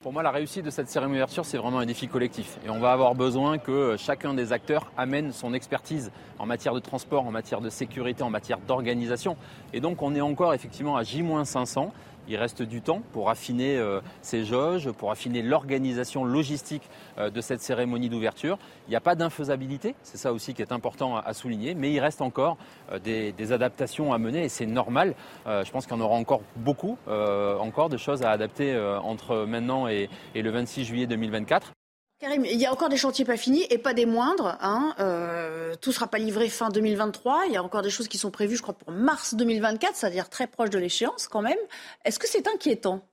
Pour 0.00 0.12
moi, 0.12 0.22
la 0.22 0.30
réussite 0.30 0.66
de 0.66 0.70
cette 0.70 0.88
cérémonie 0.88 1.16
d'ouverture, 1.16 1.46
c'est 1.46 1.56
vraiment 1.56 1.78
un 1.78 1.86
défi 1.86 2.08
collectif. 2.08 2.58
Et 2.64 2.68
on 2.68 2.78
va 2.78 2.92
avoir 2.92 3.14
besoin 3.14 3.56
que 3.56 3.96
chacun 3.98 4.34
des 4.34 4.52
acteurs 4.52 4.92
amène 4.98 5.32
son 5.32 5.54
expertise 5.54 6.10
en 6.38 6.44
matière 6.44 6.74
de 6.74 6.80
transport, 6.80 7.26
en 7.26 7.30
matière 7.30 7.62
de 7.62 7.70
sécurité, 7.70 8.22
en 8.22 8.30
matière 8.30 8.58
d'organisation. 8.60 9.38
Et 9.72 9.80
donc, 9.80 10.02
on 10.02 10.14
est 10.14 10.20
encore 10.20 10.52
effectivement 10.52 10.96
à 10.96 11.04
J-500. 11.04 11.90
Il 12.30 12.36
reste 12.36 12.62
du 12.62 12.80
temps 12.80 13.02
pour 13.12 13.28
affiner 13.28 13.76
euh, 13.76 14.00
ces 14.22 14.44
jauges, 14.44 14.88
pour 14.92 15.10
affiner 15.10 15.42
l'organisation 15.42 16.24
logistique 16.24 16.88
euh, 17.18 17.28
de 17.28 17.40
cette 17.40 17.60
cérémonie 17.60 18.08
d'ouverture. 18.08 18.56
Il 18.86 18.90
n'y 18.90 18.96
a 18.96 19.00
pas 19.00 19.16
d'infaisabilité, 19.16 19.96
c'est 20.04 20.16
ça 20.16 20.32
aussi 20.32 20.54
qui 20.54 20.62
est 20.62 20.70
important 20.70 21.16
à 21.16 21.32
souligner, 21.34 21.74
mais 21.74 21.90
il 21.90 21.98
reste 21.98 22.22
encore 22.22 22.56
euh, 22.92 23.00
des, 23.00 23.52
adaptations 23.52 24.12
à 24.12 24.18
mener 24.18 24.44
et 24.44 24.48
c'est 24.48 24.66
normal. 24.66 25.16
je 25.44 25.68
pense 25.72 25.86
qu'il 25.86 25.96
y 25.96 25.98
en 25.98 26.04
aura 26.04 26.14
encore 26.14 26.42
beaucoup, 26.54 26.96
encore 27.08 27.88
de 27.88 27.96
choses 27.96 28.22
à 28.22 28.30
adapter 28.30 28.78
entre 29.02 29.44
maintenant 29.44 29.88
et, 29.88 30.08
et 30.36 30.42
le 30.42 30.50
26 30.50 30.84
juillet 30.84 31.06
2024. 31.08 31.72
Karim, 32.20 32.44
il 32.44 32.60
y 32.60 32.66
a 32.66 32.72
encore 32.72 32.90
des 32.90 32.98
chantiers 32.98 33.24
pas 33.24 33.38
finis 33.38 33.64
et 33.70 33.78
pas 33.78 33.94
des 33.94 34.04
moindres. 34.04 34.58
Hein. 34.60 34.94
Euh, 35.00 35.74
tout 35.80 35.90
sera 35.90 36.06
pas 36.06 36.18
livré 36.18 36.50
fin 36.50 36.68
2023. 36.68 37.44
Il 37.46 37.52
y 37.52 37.56
a 37.56 37.62
encore 37.62 37.80
des 37.80 37.88
choses 37.88 38.08
qui 38.08 38.18
sont 38.18 38.30
prévues, 38.30 38.56
je 38.56 38.62
crois, 38.62 38.74
pour 38.74 38.92
mars 38.92 39.34
2024, 39.34 39.96
c'est-à-dire 39.96 40.28
très 40.28 40.46
proche 40.46 40.68
de 40.68 40.78
l'échéance 40.78 41.28
quand 41.28 41.40
même. 41.40 41.56
Est-ce 42.04 42.18
que 42.18 42.28
c'est 42.28 42.46
inquiétant? 42.46 43.08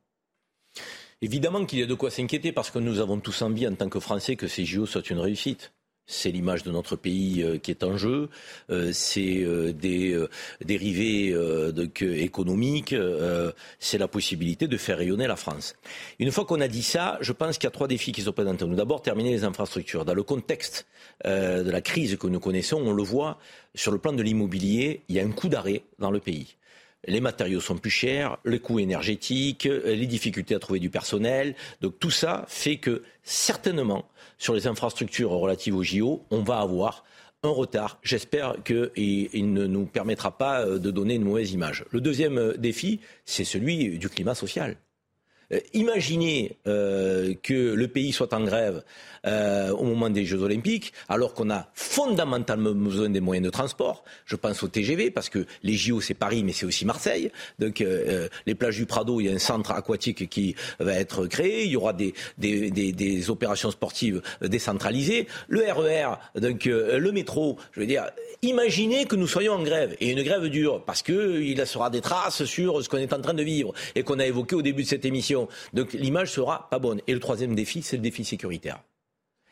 Évidemment 1.21 1.65
qu'il 1.65 1.79
y 1.79 1.83
a 1.83 1.85
de 1.85 1.93
quoi 1.93 2.11
s'inquiéter 2.11 2.51
parce 2.51 2.69
que 2.69 2.79
nous 2.79 2.99
avons 2.99 3.21
tous 3.21 3.41
envie 3.41 3.65
en 3.65 3.75
tant 3.75 3.87
que 3.87 4.01
Français 4.01 4.35
que 4.35 4.47
ces 4.47 4.65
JO 4.65 4.85
soient 4.85 5.01
une 5.09 5.19
réussite 5.19 5.71
c'est 6.07 6.31
l'image 6.31 6.63
de 6.63 6.71
notre 6.71 6.95
pays 6.95 7.43
euh, 7.43 7.57
qui 7.57 7.71
est 7.71 7.83
en 7.83 7.97
jeu, 7.97 8.29
euh, 8.69 8.91
c'est 8.93 9.43
euh, 9.43 9.73
des 9.73 10.17
dérivés 10.63 11.35
économiques, 11.99 12.95
c'est 13.79 13.97
la 13.97 14.07
possibilité 14.07 14.67
de 14.67 14.77
faire 14.77 14.97
rayonner 14.97 15.27
la 15.27 15.35
France. 15.35 15.75
Une 16.19 16.31
fois 16.31 16.45
qu'on 16.45 16.61
a 16.61 16.67
dit 16.67 16.83
ça, 16.83 17.17
je 17.21 17.33
pense 17.33 17.57
qu'il 17.57 17.65
y 17.65 17.67
a 17.67 17.71
trois 17.71 17.87
défis 17.87 18.13
qui 18.13 18.21
se 18.21 18.29
présentent 18.29 18.61
nous. 18.61 18.75
D'abord, 18.75 19.01
terminer 19.01 19.31
les 19.31 19.43
infrastructures. 19.43 20.05
Dans 20.05 20.13
le 20.13 20.23
contexte 20.23 20.87
de 21.25 21.69
la 21.69 21.81
crise 21.81 22.15
que 22.17 22.27
nous 22.27 22.39
connaissons, 22.39 22.77
on 22.77 22.93
le 22.93 23.03
voit 23.03 23.37
sur 23.75 23.91
le 23.91 23.97
plan 23.97 24.13
de 24.13 24.23
l'immobilier, 24.23 25.01
il 25.09 25.15
y 25.15 25.19
a 25.19 25.23
un 25.23 25.31
coup 25.31 25.49
d'arrêt 25.49 25.83
dans 25.99 26.11
le 26.11 26.19
pays 26.19 26.55
les 27.05 27.21
matériaux 27.21 27.61
sont 27.61 27.77
plus 27.77 27.89
chers, 27.89 28.37
le 28.43 28.59
coût 28.59 28.79
énergétique, 28.79 29.63
les 29.63 30.07
difficultés 30.07 30.55
à 30.55 30.59
trouver 30.59 30.79
du 30.79 30.89
personnel. 30.89 31.55
Donc 31.81 31.99
tout 31.99 32.11
ça 32.11 32.45
fait 32.47 32.77
que 32.77 33.03
certainement 33.23 34.05
sur 34.37 34.53
les 34.53 34.67
infrastructures 34.67 35.31
relatives 35.31 35.75
au 35.75 35.83
JO, 35.83 36.25
on 36.31 36.41
va 36.41 36.59
avoir 36.59 37.03
un 37.43 37.49
retard. 37.49 37.99
J'espère 38.03 38.55
qu'il 38.63 39.53
ne 39.53 39.67
nous 39.67 39.85
permettra 39.85 40.37
pas 40.37 40.61
euh, 40.61 40.79
de 40.79 40.91
donner 40.91 41.15
une 41.15 41.23
mauvaise 41.23 41.51
image. 41.51 41.85
Le 41.91 42.01
deuxième 42.01 42.37
euh, 42.37 42.57
défi, 42.57 42.99
c'est 43.25 43.43
celui 43.43 43.99
du 43.99 44.09
climat 44.09 44.35
social. 44.35 44.77
Euh, 45.53 45.59
imaginez 45.73 46.57
que 46.65 47.73
le 47.73 47.87
pays 47.87 48.11
soit 48.11 48.33
en 48.33 48.43
grève 48.43 48.83
euh, 49.27 49.71
au 49.71 49.83
moment 49.83 50.09
des 50.09 50.25
Jeux 50.25 50.41
Olympiques, 50.41 50.93
alors 51.09 51.33
qu'on 51.33 51.49
a 51.49 51.67
fondamentalement 51.73 52.71
besoin 52.71 53.09
des 53.09 53.19
moyens 53.19 53.45
de 53.45 53.49
transport. 53.49 54.03
Je 54.25 54.35
pense 54.35 54.63
au 54.63 54.69
TGV, 54.69 55.11
parce 55.11 55.29
que 55.29 55.45
les 55.63 55.73
JO, 55.73 55.99
c'est 55.99 56.13
Paris, 56.13 56.43
mais 56.43 56.53
c'est 56.53 56.65
aussi 56.65 56.85
Marseille. 56.85 57.31
Donc, 57.59 57.81
euh, 57.81 58.03
euh, 58.07 58.29
les 58.45 58.55
plages 58.55 58.77
du 58.77 58.85
Prado, 58.85 59.19
il 59.19 59.25
y 59.25 59.29
a 59.29 59.33
un 59.33 59.39
centre 59.39 59.71
aquatique 59.71 60.29
qui 60.29 60.55
va 60.79 60.93
être 60.93 61.25
créé. 61.27 61.65
Il 61.65 61.71
y 61.71 61.75
aura 61.75 61.93
des 61.93 63.29
opérations 63.29 63.71
sportives 63.71 64.21
décentralisées. 64.41 65.27
Le 65.49 65.61
RER, 65.71 66.15
e 66.35 66.39
donc 66.39 66.65
le 66.65 67.11
métro, 67.11 67.57
je 67.73 67.81
veux 67.81 67.85
dire, 67.85 68.05
imaginez 68.41 69.05
que 69.05 69.15
nous 69.15 69.27
soyons 69.27 69.53
en 69.53 69.63
grève, 69.63 69.95
et 69.99 70.11
une 70.11 70.23
grève 70.23 70.47
dure, 70.47 70.83
parce 70.85 71.01
qu'il 71.01 71.65
sera 71.65 71.89
des 71.89 72.01
traces 72.01 72.45
sur 72.45 72.83
ce 72.83 72.89
qu'on 72.89 72.97
est 72.97 73.13
en 73.13 73.21
train 73.21 73.33
de 73.33 73.43
vivre, 73.43 73.73
et 73.95 74.03
qu'on 74.03 74.19
a 74.19 74.25
évoqué 74.25 74.55
au 74.55 74.61
début 74.61 74.83
de 74.83 74.87
cette 74.87 75.05
émission. 75.05 75.36
Donc, 75.73 75.93
l'image 75.93 76.31
sera 76.31 76.69
pas 76.69 76.79
bonne. 76.79 77.01
Et 77.07 77.13
le 77.13 77.19
troisième 77.19 77.55
défi, 77.55 77.81
c'est 77.81 77.97
le 77.97 78.03
défi 78.03 78.25
sécuritaire. 78.25 78.79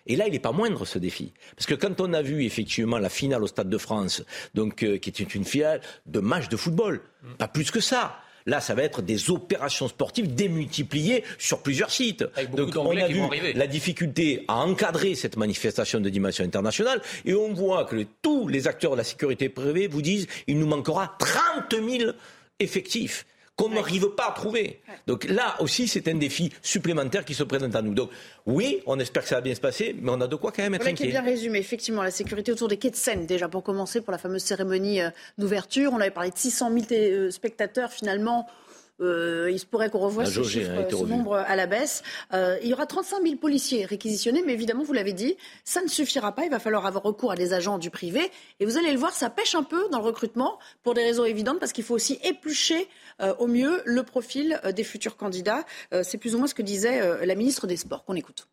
Et 0.08 0.16
là, 0.16 0.28
il 0.28 0.34
n'est 0.34 0.40
pas 0.40 0.52
moindre 0.52 0.86
ce 0.86 1.00
défi. 1.00 1.34
Parce 1.56 1.66
que 1.66 1.74
quand 1.74 2.00
on 2.00 2.14
a 2.14 2.22
vu 2.22 2.44
effectivement 2.44 3.00
la 3.00 3.10
finale 3.10 3.44
au 3.44 3.48
Stade 3.48 3.70
de 3.70 3.78
France, 3.78 4.24
donc, 4.54 4.84
euh, 4.84 4.98
qui 4.98 5.10
était 5.10 5.24
une 5.24 5.46
finale 5.46 5.82
de 6.06 6.20
match 6.20 6.48
de 6.50 6.58
football, 6.58 7.02
pas 7.38 7.48
plus 7.48 7.72
que 7.72 7.80
ça. 7.80 8.20
Là, 8.48 8.62
ça 8.62 8.76
va 8.76 8.84
être 8.84 9.02
des 9.02 9.32
opérations 9.32 9.88
sportives 9.88 10.36
démultipliées 10.36 11.24
sur 11.40 11.64
plusieurs 11.64 11.90
sites. 11.90 12.24
Donc, 12.56 12.76
on 12.76 12.96
a 12.96 13.08
vu 13.08 13.22
la 13.56 13.66
difficulté 13.66 14.46
à 14.48 14.58
encadrer 14.58 15.16
cette 15.16 15.36
manifestation 15.36 16.00
de 16.00 16.10
dimension 16.10 16.46
internationale 16.46 17.02
et 17.26 17.34
on 17.34 17.54
voit 17.54 17.86
que 17.86 18.06
tous 18.22 18.48
les 18.48 18.68
acteurs 18.68 18.92
de 18.92 18.98
la 18.98 19.04
sécurité 19.04 19.50
privée 19.50 19.88
vous 19.88 20.04
disent 20.04 20.28
il 20.46 20.60
nous 20.60 20.68
manquera 20.68 21.16
30 21.18 21.74
000 21.74 22.12
effectifs. 22.60 23.26
Qu'on 23.56 23.70
n'arrive 23.70 24.10
pas 24.10 24.30
à 24.30 24.32
trouver. 24.32 24.82
Donc 25.08 25.26
là 25.26 25.56
aussi, 25.60 25.88
c'est 25.88 26.08
un 26.08 26.16
défi 26.16 26.52
supplémentaire 26.62 27.24
qui 27.24 27.34
se 27.34 27.44
présente 27.44 27.76
à 27.76 27.82
nous. 27.82 27.94
Donc 27.94 28.10
oui, 28.46 28.82
on 28.86 29.00
espère 29.00 29.24
que 29.24 29.30
ça 29.30 29.36
va 29.36 29.42
bien 29.42 29.56
se 29.56 29.62
passer, 29.62 29.96
mais 30.00 30.12
on 30.12 30.20
a 30.20 30.28
de 30.28 30.36
quoi 30.36 30.52
quand 30.52 30.64
même 30.64 30.74
être 30.74 30.82
voilà 30.82 30.92
inquiet. 30.92 31.06
qui 31.06 31.10
est 31.10 31.14
bien 31.14 31.22
résumé, 31.22 31.60
effectivement, 31.60 32.04
la 32.04 32.12
sécurité 32.12 32.52
autour 32.52 32.68
des 32.68 32.78
quais 32.78 32.90
de 32.90 32.96
Seine, 32.96 33.26
déjà 33.26 33.48
pour 33.48 33.64
commencer, 33.64 34.02
pour 34.02 34.12
la 34.12 34.18
fameuse 34.18 34.44
cérémonie 34.44 35.02
euh, 35.02 35.10
d'ouverture. 35.38 35.92
On 35.94 36.00
avait 36.00 36.12
parlé 36.12 36.32
de 36.32 36.38
600 36.38 36.72
000 36.72 36.86
euh, 36.92 37.32
spectateurs 37.32 37.92
finalement. 37.92 38.48
Euh, 39.02 39.50
il 39.52 39.60
se 39.60 39.66
pourrait 39.66 39.90
qu'on 39.90 40.00
revoie 40.00 40.26
ce, 40.26 40.44
chiffre, 40.44 40.72
nombre 41.06 41.36
à 41.36 41.56
la 41.56 41.66
baisse. 41.66 42.04
Euh, 42.34 42.58
il 42.62 42.70
y 42.70 42.74
aura 42.74 42.86
35 42.86 43.22
000 43.24 43.36
policiers 43.36 43.86
réquisitionnés, 43.86 44.42
mais 44.46 44.54
évidemment, 44.54 44.84
vous 44.84 44.94
l'avez 44.94 45.14
dit, 45.14 45.36
ça 45.64 45.82
ne 45.82 45.88
suffira 45.88 46.34
pas. 46.34 46.46
Il 46.46 46.52
va 46.52 46.60
falloir 46.60 46.86
avoir 46.86 47.04
recours 47.04 47.32
à 47.32 47.36
des 47.36 47.54
agents 47.54 47.78
du 47.78 47.90
privé. 47.90 48.32
Et 48.60 48.66
vous 48.66 48.78
allez 48.78 48.92
le 48.92 48.98
voir, 48.98 49.14
ça 49.14 49.30
pêche 49.30 49.56
un 49.56 49.64
peu 49.64 49.90
dans 49.90 50.00
le 50.00 50.06
recrutement 50.06 50.60
pour 50.84 50.94
des 50.94 51.04
raisons 51.04 51.26
évidentes, 51.26 51.60
parce 51.60 51.74
qu'il 51.74 51.84
faut 51.84 51.96
aussi 51.96 52.20
éplucher 52.24 52.88
euh, 53.22 53.34
au 53.40 53.48
mieux 53.48 53.82
le 53.86 54.04
profil 54.04 54.60
des 54.76 54.84
futurs 54.84 55.18
candidats. 55.18 55.66
C'est 56.04 56.18
plus 56.18 56.36
ou 56.36 56.38
moins 56.38 56.48
ce 56.48 56.54
que 56.54 56.62
disait 56.62 57.26
la 57.26 57.36
ministre 57.36 57.68
des 57.68 57.78
Sports. 57.78 58.06
Qu'on 58.06 58.16
écoute. 58.16 58.48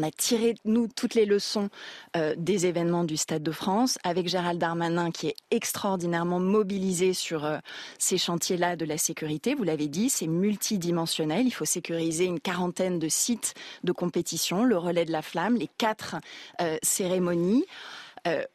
On 0.00 0.02
a 0.02 0.10
tiré, 0.10 0.54
nous, 0.64 0.88
toutes 0.88 1.14
les 1.14 1.26
leçons 1.26 1.68
euh, 2.16 2.34
des 2.38 2.64
événements 2.64 3.04
du 3.04 3.18
Stade 3.18 3.42
de 3.42 3.50
France, 3.50 3.98
avec 4.02 4.28
Gérald 4.28 4.58
Darmanin 4.58 5.10
qui 5.10 5.26
est 5.26 5.36
extraordinairement 5.50 6.40
mobilisé 6.40 7.12
sur 7.12 7.44
euh, 7.44 7.58
ces 7.98 8.16
chantiers-là 8.16 8.76
de 8.76 8.86
la 8.86 8.96
sécurité. 8.96 9.54
Vous 9.54 9.62
l'avez 9.62 9.88
dit, 9.88 10.08
c'est 10.08 10.26
multidimensionnel. 10.26 11.46
Il 11.46 11.50
faut 11.50 11.66
sécuriser 11.66 12.24
une 12.24 12.40
quarantaine 12.40 12.98
de 12.98 13.10
sites 13.10 13.52
de 13.84 13.92
compétition, 13.92 14.64
le 14.64 14.78
relais 14.78 15.04
de 15.04 15.12
la 15.12 15.20
flamme, 15.20 15.56
les 15.56 15.68
quatre 15.76 16.16
euh, 16.62 16.78
cérémonies. 16.82 17.66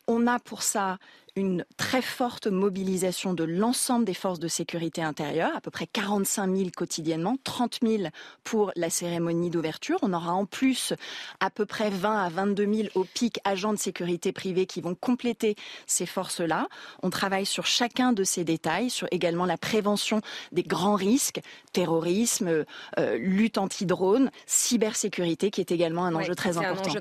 On 0.07 0.27
a 0.27 0.39
pour 0.39 0.63
ça 0.63 0.97
une 1.35 1.65
très 1.75 2.01
forte 2.01 2.47
mobilisation 2.47 3.33
de 3.33 3.43
l'ensemble 3.43 4.05
des 4.05 4.13
forces 4.13 4.39
de 4.39 4.47
sécurité 4.47 5.01
intérieure, 5.01 5.51
à 5.55 5.59
peu 5.59 5.69
près 5.69 5.85
45 5.85 6.55
000 6.55 6.69
quotidiennement, 6.75 7.35
30 7.43 7.79
000 7.81 8.03
pour 8.43 8.71
la 8.75 8.89
cérémonie 8.89 9.49
d'ouverture. 9.49 9.99
On 10.01 10.13
aura 10.13 10.31
en 10.31 10.45
plus 10.45 10.93
à 11.41 11.49
peu 11.49 11.65
près 11.65 11.89
20 11.89 12.23
à 12.23 12.29
22 12.29 12.73
000 12.73 12.87
au 12.95 13.03
pic 13.03 13.39
agents 13.43 13.73
de 13.73 13.77
sécurité 13.77 14.31
privés 14.31 14.65
qui 14.65 14.79
vont 14.79 14.95
compléter 14.95 15.55
ces 15.87 16.05
forces-là. 16.05 16.67
On 17.03 17.09
travaille 17.09 17.45
sur 17.45 17.65
chacun 17.65 18.13
de 18.13 18.23
ces 18.23 18.45
détails, 18.45 18.89
sur 18.89 19.07
également 19.11 19.45
la 19.45 19.57
prévention 19.57 20.21
des 20.53 20.63
grands 20.63 20.95
risques, 20.95 21.41
terrorisme, 21.73 22.65
euh, 22.97 23.17
lutte 23.17 23.57
anti-drone, 23.57 24.31
cybersécurité, 24.45 25.51
qui 25.51 25.59
est 25.59 25.71
également 25.71 26.05
un 26.05 26.15
enjeu 26.15 26.35
très 26.35 26.57
important. 26.57 26.91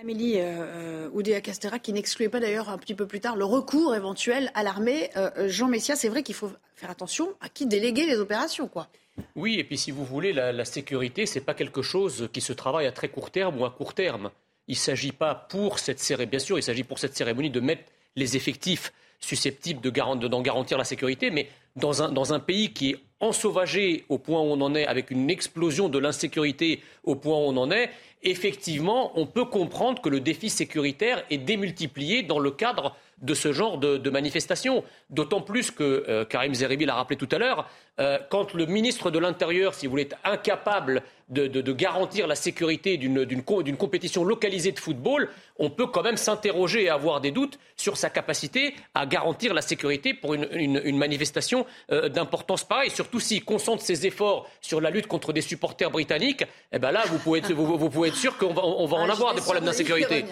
Amélie 0.00 0.38
euh, 0.38 0.42
euh 0.42 1.10
Oudéa-Castera, 1.12 1.80
qui 1.80 1.92
n'excluait 1.92 2.28
pas 2.28 2.38
d'ailleurs 2.38 2.68
un 2.68 2.78
petit 2.78 2.94
peu 2.94 3.06
plus 3.06 3.18
tard 3.18 3.34
le 3.34 3.44
recours 3.44 3.96
éventuel 3.96 4.52
à 4.54 4.62
l'armée. 4.62 5.10
Euh, 5.16 5.48
Jean 5.48 5.66
Messia, 5.66 5.96
c'est 5.96 6.08
vrai 6.08 6.22
qu'il 6.22 6.36
faut 6.36 6.52
faire 6.76 6.90
attention 6.90 7.34
à 7.40 7.48
qui 7.48 7.66
déléguer 7.66 8.06
les 8.06 8.18
opérations, 8.18 8.68
quoi. 8.68 8.88
Oui, 9.34 9.58
et 9.58 9.64
puis 9.64 9.76
si 9.76 9.90
vous 9.90 10.04
voulez, 10.04 10.32
la, 10.32 10.52
la 10.52 10.64
sécurité, 10.64 11.26
c'est 11.26 11.40
pas 11.40 11.54
quelque 11.54 11.82
chose 11.82 12.28
qui 12.32 12.40
se 12.40 12.52
travaille 12.52 12.86
à 12.86 12.92
très 12.92 13.08
court 13.08 13.32
terme 13.32 13.60
ou 13.60 13.64
à 13.64 13.70
court 13.70 13.94
terme. 13.94 14.30
Il 14.68 14.76
s'agit 14.76 15.10
pas 15.10 15.34
pour 15.34 15.80
cette 15.80 15.98
cérémonie, 15.98 16.30
bien 16.30 16.38
sûr, 16.38 16.58
il 16.58 16.62
s'agit 16.62 16.84
pour 16.84 17.00
cette 17.00 17.16
cérémonie 17.16 17.50
de 17.50 17.58
mettre 17.58 17.82
les 18.14 18.36
effectifs 18.36 18.92
susceptibles 19.18 19.80
d'en 19.80 20.42
garantir 20.42 20.78
la 20.78 20.84
sécurité, 20.84 21.30
mais 21.30 21.48
dans 21.74 22.04
un, 22.04 22.12
dans 22.12 22.32
un 22.32 22.38
pays 22.38 22.72
qui 22.72 22.90
est 22.90 23.00
ensauvagé 23.20 24.04
au 24.08 24.18
point 24.18 24.40
où 24.40 24.44
on 24.44 24.60
en 24.60 24.74
est, 24.74 24.86
avec 24.86 25.10
une 25.10 25.30
explosion 25.30 25.88
de 25.88 25.98
l'insécurité 25.98 26.82
au 27.04 27.14
point 27.14 27.36
où 27.36 27.42
on 27.42 27.56
en 27.56 27.70
est, 27.70 27.90
effectivement, 28.22 29.12
on 29.14 29.26
peut 29.26 29.44
comprendre 29.44 30.00
que 30.02 30.08
le 30.08 30.20
défi 30.20 30.50
sécuritaire 30.50 31.24
est 31.30 31.38
démultiplié 31.38 32.22
dans 32.22 32.38
le 32.38 32.50
cadre 32.50 32.96
de 33.22 33.34
ce 33.34 33.52
genre 33.52 33.78
de, 33.78 33.96
de 33.96 34.10
manifestations. 34.10 34.84
D'autant 35.10 35.40
plus 35.40 35.70
que, 35.70 36.04
euh, 36.08 36.24
Karim 36.24 36.54
Zeribi 36.54 36.84
l'a 36.84 36.94
rappelé 36.94 37.16
tout 37.16 37.28
à 37.32 37.38
l'heure, 37.38 37.68
euh, 37.98 38.18
quand 38.30 38.54
le 38.54 38.66
ministre 38.66 39.10
de 39.10 39.18
l'Intérieur, 39.18 39.74
si 39.74 39.86
vous 39.86 39.90
voulez, 39.90 40.02
est 40.02 40.14
incapable 40.24 41.02
de, 41.30 41.72
garantir 41.72 42.26
la 42.26 42.34
sécurité 42.34 42.96
d'une 42.96 43.76
compétition 43.76 44.24
localisée 44.24 44.72
de 44.72 44.78
football, 44.78 45.28
on 45.58 45.70
peut 45.70 45.86
quand 45.86 46.02
même 46.02 46.16
s'interroger 46.16 46.84
et 46.84 46.88
avoir 46.88 47.20
des 47.20 47.30
doutes 47.30 47.58
sur 47.76 47.96
sa 47.96 48.10
capacité 48.10 48.74
à 48.94 49.06
garantir 49.06 49.54
la 49.54 49.62
sécurité 49.62 50.14
pour 50.14 50.34
une, 50.34 50.96
manifestation 50.96 51.66
euh, 51.92 52.08
d'importance 52.08 52.64
pareille. 52.64 52.90
Surtout 52.90 53.20
s'il 53.20 53.44
concentre 53.44 53.82
ses 53.82 54.06
efforts 54.06 54.48
sur 54.60 54.80
la 54.80 54.90
lutte 54.90 55.06
contre 55.06 55.32
des 55.32 55.40
supporters 55.40 55.90
britanniques, 55.90 56.44
eh 56.72 56.78
ben 56.78 56.90
là, 56.90 57.04
vous 57.06 57.18
pouvez 57.18 57.40
être, 57.40 57.52
vous, 57.52 57.90
pouvez 57.90 58.08
être 58.08 58.16
sûr 58.16 58.36
qu'on 58.36 58.52
va, 58.52 58.64
on 58.64 58.86
va 58.86 58.96
en 58.96 59.08
ah, 59.08 59.12
avoir 59.12 59.34
des 59.34 59.40
problèmes 59.40 59.64
d'insécurité. 59.64 60.24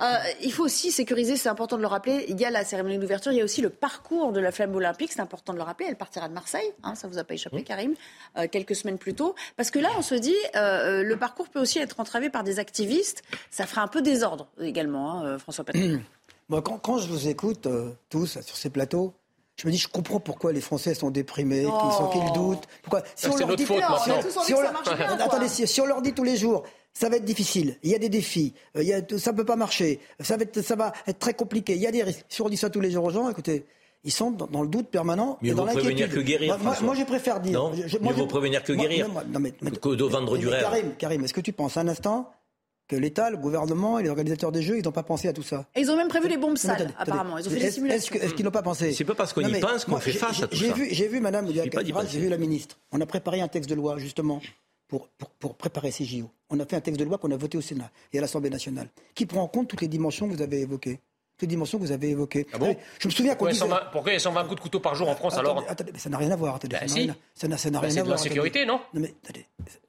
Euh, 0.00 0.16
il 0.42 0.52
faut 0.52 0.64
aussi 0.64 0.90
sécuriser, 0.90 1.36
c'est 1.36 1.48
important 1.48 1.76
de 1.76 1.82
le 1.82 1.86
rappeler. 1.86 2.24
Il 2.28 2.40
y 2.40 2.44
a 2.44 2.50
la 2.50 2.64
cérémonie 2.64 2.98
d'ouverture, 2.98 3.32
il 3.32 3.38
y 3.38 3.40
a 3.40 3.44
aussi 3.44 3.60
le 3.60 3.70
parcours 3.70 4.32
de 4.32 4.40
la 4.40 4.50
flamme 4.50 4.74
olympique, 4.74 5.12
c'est 5.12 5.20
important 5.20 5.52
de 5.52 5.58
le 5.58 5.64
rappeler. 5.64 5.86
Elle 5.88 5.96
partira 5.96 6.28
de 6.28 6.34
Marseille, 6.34 6.72
hein, 6.82 6.94
ça 6.94 7.08
vous 7.08 7.18
a 7.18 7.24
pas 7.24 7.34
échappé, 7.34 7.62
Karim, 7.62 7.94
euh, 8.36 8.46
quelques 8.50 8.74
semaines 8.74 8.98
plus 8.98 9.14
tôt. 9.14 9.34
Parce 9.56 9.70
que 9.70 9.78
là, 9.78 9.90
on 9.96 10.02
se 10.02 10.14
dit, 10.14 10.31
euh, 10.56 11.02
le 11.02 11.16
parcours 11.16 11.48
peut 11.48 11.60
aussi 11.60 11.78
être 11.78 12.00
entravé 12.00 12.30
par 12.30 12.44
des 12.44 12.58
activistes. 12.58 13.22
Ça 13.50 13.66
fera 13.66 13.82
un 13.82 13.88
peu 13.88 14.02
désordre 14.02 14.48
également, 14.60 15.22
hein, 15.22 15.38
François 15.38 15.64
Patrick. 15.64 16.00
quand, 16.82 16.98
je 16.98 17.08
vous 17.08 17.28
écoute 17.28 17.66
tous 18.08 18.40
sur 18.40 18.56
ces 18.56 18.70
plateaux, 18.70 19.14
je 19.56 19.66
me 19.66 19.72
dis, 19.72 19.78
je 19.78 19.88
comprends 19.88 20.20
pourquoi 20.20 20.52
les 20.52 20.60
Français 20.60 20.94
sont 20.94 21.10
déprimés, 21.10 21.62
qu'ils 21.62 21.70
oh. 21.70 22.32
doutent. 22.34 22.64
Pourquoi 22.82 23.02
si 23.14 23.28
on 23.28 23.36
leur 23.36 23.54
dit, 23.54 23.66
attendez, 25.20 25.48
si 25.48 25.80
on 25.80 25.86
leur 25.86 26.02
dit 26.02 26.12
tous 26.12 26.24
les 26.24 26.36
jours, 26.36 26.64
ça 26.92 27.08
va 27.08 27.16
être 27.16 27.24
difficile. 27.24 27.78
Il 27.82 27.90
y 27.90 27.94
a 27.94 27.98
des 27.98 28.08
défis. 28.08 28.54
Euh, 28.76 28.82
il 28.82 28.88
y 28.88 28.92
a, 28.92 29.00
ça 29.18 29.32
ne 29.32 29.36
peut 29.36 29.44
pas 29.44 29.56
marcher. 29.56 30.00
Ça 30.20 30.36
va, 30.36 30.42
être, 30.42 30.62
ça 30.62 30.76
va 30.76 30.92
être 31.06 31.18
très 31.18 31.34
compliqué. 31.34 31.74
Il 31.74 31.80
y 31.80 31.86
a 31.86 31.90
des 31.90 32.02
risques. 32.02 32.24
Si 32.28 32.42
on 32.42 32.48
dit 32.48 32.56
ça 32.56 32.70
tous 32.70 32.80
les 32.80 32.90
jours 32.90 33.04
aux 33.04 33.10
gens, 33.10 33.28
écoutez, 33.30 33.64
ils 34.04 34.12
sont 34.12 34.32
dans, 34.32 34.62
le 34.62 34.68
doute 34.68 34.88
permanent 34.88 35.38
et 35.42 35.52
dans 35.52 35.64
l'inquiétude. 35.64 35.84
prévenir 35.84 36.10
que 36.10 36.20
guérir. 36.20 36.58
Moi, 36.58 36.76
moi, 36.82 36.94
je 36.94 37.04
préfère 37.04 37.40
dire. 37.40 37.52
Non, 37.52 37.72
je, 37.74 37.98
moi, 37.98 38.12
mieux 38.12 38.26
prévenir 38.26 38.62
que 38.64 38.72
guérir. 38.72 39.08
Non, 39.08 39.40
mais, 39.40 39.52
que 39.52 39.94
de 39.94 40.04
vendre 40.04 40.36
du 40.36 40.48
rêve. 40.48 40.62
Karim, 40.62 40.94
Karim 40.98 41.24
est-ce 41.24 41.34
que 41.34 41.40
tu 41.40 41.52
penses 41.52 41.76
un 41.76 41.86
instant 41.86 42.30
que 42.88 42.96
l'État, 42.96 43.30
le 43.30 43.36
gouvernement 43.36 44.00
et 44.00 44.02
les 44.02 44.08
organisateurs 44.08 44.50
des 44.50 44.62
Jeux, 44.62 44.78
ils 44.78 44.84
n'ont 44.84 44.92
pas 44.92 45.04
pensé 45.04 45.28
à 45.28 45.32
tout 45.32 45.44
ça? 45.44 45.66
Et 45.76 45.80
ils 45.82 45.90
ont 45.90 45.96
même 45.96 46.08
prévu 46.08 46.28
les 46.28 46.36
bombes 46.36 46.56
sales, 46.56 46.92
apparemment. 46.98 47.38
Ils 47.38 47.46
ont 47.46 47.50
fait 47.50 47.60
des 47.60 47.70
simulations. 47.70 48.14
Est-ce 48.16 48.34
qu'ils 48.34 48.44
n'ont 48.44 48.50
pas 48.50 48.62
pensé? 48.62 48.92
C'est 48.92 49.04
pas 49.04 49.14
parce 49.14 49.32
qu'on 49.32 49.42
y 49.42 49.60
pense 49.60 49.84
qu'on 49.84 49.98
fait 49.98 50.12
face 50.12 50.42
à 50.42 50.48
tout 50.48 50.56
ça. 50.56 50.74
J'ai 50.90 51.08
vu 51.08 51.20
Madame 51.20 51.48
j'ai 51.52 52.20
vu 52.20 52.28
la 52.28 52.38
ministre. 52.38 52.78
On 52.90 53.00
a 53.00 53.06
préparé 53.06 53.40
un 53.40 53.48
texte 53.48 53.70
de 53.70 53.74
loi, 53.76 53.98
justement, 53.98 54.40
pour, 54.88 55.08
pour, 55.38 55.54
préparer 55.54 55.90
ces 55.90 56.04
JO. 56.04 56.28
On 56.50 56.58
a 56.60 56.66
fait 56.66 56.76
un 56.76 56.80
texte 56.80 56.98
de 56.98 57.04
loi 57.04 57.18
qu'on 57.18 57.30
a 57.30 57.36
voté 57.36 57.56
au 57.56 57.62
Sénat 57.62 57.90
et 58.12 58.18
à 58.18 58.20
l'Assemblée 58.20 58.50
nationale, 58.50 58.88
qui 59.14 59.24
prend 59.26 59.42
en 59.42 59.48
compte 59.48 59.68
toutes 59.68 59.80
les 59.80 59.88
dimensions 59.88 60.28
que 60.28 60.34
vous 60.34 60.42
avez 60.42 60.60
évoquées. 60.60 60.98
Toutes 61.42 61.48
les 61.48 61.56
dimensions 61.56 61.76
que 61.76 61.82
vous 61.82 61.90
avez 61.90 62.10
évoquées. 62.10 62.46
Ah 62.52 62.58
bon 62.58 62.76
je 63.00 63.08
me 63.08 63.12
souviens 63.12 63.34
qu'on 63.34 63.48
disait... 63.48 63.64
pourquoi 63.90 64.12
il 64.12 64.14
y 64.14 64.16
a 64.16 64.20
120 64.20 64.44
coups 64.44 64.54
de 64.54 64.60
couteau 64.60 64.78
par 64.78 64.94
jour 64.94 65.08
en 65.08 65.16
France 65.16 65.36
alors 65.36 65.64
attendez, 65.68 65.90
ça 65.96 66.08
n'a 66.08 66.16
rien 66.16 66.30
à 66.30 66.36
voir. 66.36 66.54
Attendez, 66.54 66.76
bah, 66.80 66.86
ça 66.86 67.48
n'a 67.48 67.56
rien, 67.58 67.70
bah, 67.72 67.80
rien 67.80 67.96
à 67.96 68.04
voir. 68.04 68.16
C'est 68.16 68.28
de 68.28 68.34
sécurité, 68.34 68.64
non, 68.64 68.80
non 68.94 69.00
mais, 69.00 69.12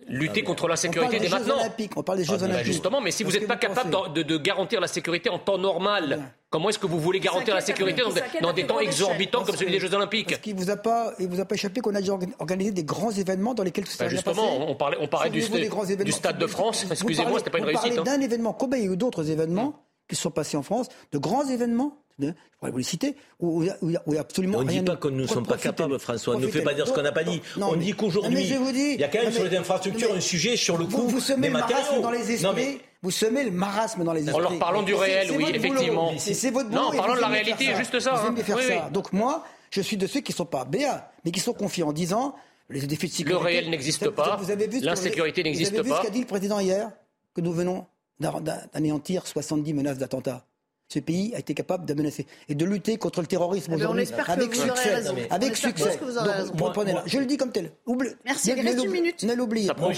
Lutter 0.07 0.43
contre 0.43 0.67
l'insécurité 0.67 1.19
dès 1.19 1.29
maintenant. 1.29 1.57
on 1.95 2.03
parle 2.03 2.17
des 2.17 2.23
Jeux 2.23 2.37
ah, 2.41 2.45
Olympiques. 2.45 2.65
Justement, 2.65 3.01
mais 3.01 3.11
si 3.11 3.23
vous 3.23 3.31
n'êtes 3.31 3.47
pas 3.47 3.55
capable 3.55 4.13
de, 4.13 4.37
garantir 4.37 4.81
la 4.81 4.87
sécurité 4.87 5.29
en 5.29 5.37
temps 5.37 5.59
normal, 5.59 6.23
comment 6.49 6.69
est-ce 6.69 6.79
que 6.79 6.87
vous 6.87 6.99
voulez 6.99 7.19
garantir 7.19 7.53
la 7.53 7.61
sécurité 7.61 8.01
dans, 8.41 8.53
des 8.53 8.65
temps 8.65 8.79
exorbitants 8.79 9.43
comme 9.43 9.55
celui 9.55 9.71
des 9.71 9.79
Jeux 9.79 9.93
Olympiques 9.93 10.29
Parce 10.29 10.41
qu'il 10.41 10.55
ne 10.55 10.59
vous, 10.59 10.71
a 10.71 10.75
pas, 10.75 11.13
vous 11.19 11.39
a 11.39 11.45
pas 11.45 11.55
échappé 11.55 11.81
qu'on 11.81 11.93
a 11.93 11.99
déjà 11.99 12.17
organisé 12.39 12.71
des 12.71 12.83
grands 12.83 13.11
événements 13.11 13.53
dans 13.53 13.63
lesquels 13.63 13.85
tout 13.85 13.91
ça 13.91 14.05
bah 14.05 14.09
Justement, 14.09 14.69
on 14.69 14.75
parlait, 14.75 14.97
on 14.99 15.07
parlait 15.07 15.29
du, 15.29 15.41
Stade 16.11 16.37
de 16.37 16.47
France. 16.47 16.85
Excusez-moi, 16.89 17.33
ce 17.33 17.37
n'était 17.37 17.49
pas 17.51 17.59
une 17.59 17.65
réussite. 17.65 17.95
Parlez 17.95 17.99
hein. 17.99 18.17
d'un 18.17 18.21
événement. 18.21 18.53
Combien 18.53 18.79
il 18.79 18.85
y 18.85 18.89
a 18.89 18.91
eu 18.91 18.97
d'autres 18.97 19.29
événements 19.29 19.82
qui 20.07 20.15
sont 20.15 20.31
passés 20.31 20.57
en 20.57 20.63
France, 20.63 20.87
de 21.11 21.17
grands 21.17 21.47
événements 21.47 21.97
je 22.19 22.31
pourrais 22.59 22.71
vous 22.71 22.77
les 22.77 22.83
citer, 22.83 23.15
où, 23.39 23.63
il 23.63 23.99
n'y 24.07 24.17
a 24.17 24.19
absolument 24.19 24.59
on 24.59 24.61
rien. 24.61 24.69
On 24.69 24.73
ne 24.73 24.79
dit 24.79 24.85
pas 24.85 24.95
que 24.97 25.07
nous 25.07 25.21
ne 25.21 25.27
sommes 25.27 25.45
pas 25.45 25.57
capables, 25.57 25.97
François. 25.99 26.37
Ne 26.37 26.47
fait 26.47 26.61
pas 26.61 26.73
dire 26.73 26.87
ce 26.87 26.93
qu'on 26.93 27.01
n'a 27.01 27.11
pas 27.11 27.23
dit. 27.23 27.41
on 27.59 27.75
dit 27.75 27.93
qu'aujourd'hui, 27.93 28.43
il 28.93 28.99
y 28.99 29.03
a 29.03 29.07
quand 29.07 29.21
même 29.21 29.31
sur 29.31 29.43
les 29.43 29.55
infrastructures 29.57 30.13
un 30.13 30.19
sujet 30.19 30.55
sur 30.55 30.77
le 30.77 30.85
coût 30.85 31.11
des 31.37 31.49
matériaux. 31.49 32.01
Dans 32.01 32.11
les 32.11 32.31
esprits, 32.31 32.79
vous 33.01 33.11
semez 33.11 33.43
le 33.43 33.51
marasme 33.51 34.03
dans 34.03 34.13
les 34.13 34.21
esprits. 34.21 34.35
En 34.35 34.49
leur 34.49 34.59
parlant 34.59 34.83
du 34.83 34.93
réel, 34.93 35.31
oui, 35.35 35.45
effectivement. 35.53 36.11
C'est 36.17 36.51
votre 36.51 36.69
boulot. 36.69 36.91
Non, 36.91 36.97
parlons 36.97 37.15
de 37.15 37.21
la 37.21 37.27
réalité, 37.27 37.73
juste 37.75 37.99
ça. 37.99 38.13
Vous 38.13 38.27
aimez 38.27 38.43
faire 38.43 38.59
ça. 38.59 38.89
Donc 38.89 39.13
moi, 39.13 39.43
je 39.71 39.81
suis 39.81 39.97
de 39.97 40.07
ceux 40.07 40.21
qui 40.21 40.31
ne 40.31 40.37
sont 40.37 40.45
pas 40.45 40.65
béats, 40.65 41.11
mais 41.25 41.31
qui 41.31 41.39
sont 41.39 41.53
confiants 41.53 41.89
en 41.89 41.93
disant 41.93 42.35
les 42.69 42.81
défis 42.81 43.07
de 43.07 43.11
sécurité. 43.11 43.39
Le 43.39 43.45
réel 43.45 43.69
n'existe 43.69 44.09
pas. 44.09 44.39
L'insécurité 44.81 45.43
n'existe 45.43 45.75
pas. 45.75 45.81
Vous 45.81 45.89
avez 45.89 45.89
vu 45.89 45.97
ce 45.97 46.01
qu'a 46.01 46.09
dit 46.09 46.21
le 46.21 46.27
président 46.27 46.59
hier 46.59 46.91
Que 47.35 47.41
nous 47.41 47.51
venons 47.51 47.85
d'anéantir 48.19 49.27
70 49.27 49.73
menaces 49.73 49.97
d'attentats 49.97 50.45
ce 50.93 50.99
pays 50.99 51.33
a 51.33 51.39
été 51.39 51.55
capable 51.55 51.85
de 51.85 51.93
menacer 51.95 52.27
et 52.47 52.55
de 52.55 52.65
lutter 52.65 52.97
contre 52.97 53.21
le 53.21 53.27
terrorisme 53.27 53.71
eh 53.71 53.75
aujourd'hui 53.75 54.07
avec 54.27 54.53
succès. 54.53 54.93
Avec 55.31 55.57
succès. 55.57 55.99
je 57.07 57.17
le 57.17 57.25
dis 57.25 57.37
comme 57.37 57.51
tel. 57.51 57.71
Merci. 58.25 58.53
Il 58.55 58.61
reste 58.61 58.83
une 58.83 58.91
minute. 58.91 59.23
Ne 59.23 59.33
l'oubliez 59.33 59.69
pas. 59.69 59.91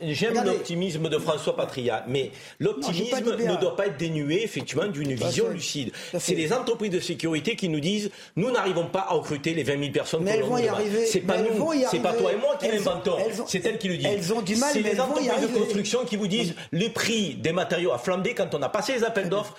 J'aime 0.00 0.44
l'optimisme 0.44 1.08
de 1.08 1.18
François 1.18 1.56
Patria, 1.56 2.04
mais 2.08 2.30
l'optimisme 2.58 3.36
ne 3.36 3.60
doit 3.60 3.76
pas 3.76 3.86
être 3.88 3.98
dénué 3.98 4.42
effectivement 4.42 4.86
d'une 4.86 5.12
vision 5.12 5.48
lucide. 5.50 5.92
C'est 6.18 6.34
les 6.34 6.52
entreprises 6.52 6.90
de 6.90 7.00
sécurité 7.00 7.56
qui 7.56 7.68
nous 7.68 7.80
disent 7.80 8.10
nous 8.36 8.50
n'arrivons 8.50 8.86
pas 8.86 9.06
à 9.08 9.14
recruter 9.14 9.52
les 9.52 9.62
20 9.62 9.78
000 9.78 9.92
personnes. 9.92 10.24
Mais 10.24 10.32
elles 10.32 10.42
vont 10.44 10.58
y 10.58 10.68
arriver. 10.68 11.04
C'est 11.06 11.20
pas 11.20 11.38
nous, 11.38 11.72
c'est 11.90 12.00
pas 12.00 12.14
toi 12.14 12.32
et 12.32 12.36
moi 12.36 12.56
qui 12.58 12.68
l'inventons. 12.68 13.16
C'est 13.46 13.64
elles 13.66 13.78
qui 13.78 13.88
le 13.88 13.96
disent. 13.98 14.06
Elles 14.06 14.32
ont 14.32 14.42
du 14.42 14.56
mal. 14.56 14.70
C'est 14.72 14.80
les 14.80 14.98
entreprises 14.98 15.42
de 15.42 15.58
construction 15.58 16.04
qui 16.04 16.16
vous 16.16 16.28
disent 16.28 16.54
les 16.72 16.88
prix 16.88 17.34
des 17.34 17.52
matériaux 17.52 17.92
a 17.92 17.98
flambé 17.98 18.34
quand 18.34 18.54
on 18.54 18.62
a 18.62 18.68
passé 18.70 18.94
les 18.94 19.04
appels 19.04 19.28
d'offres. 19.28 19.54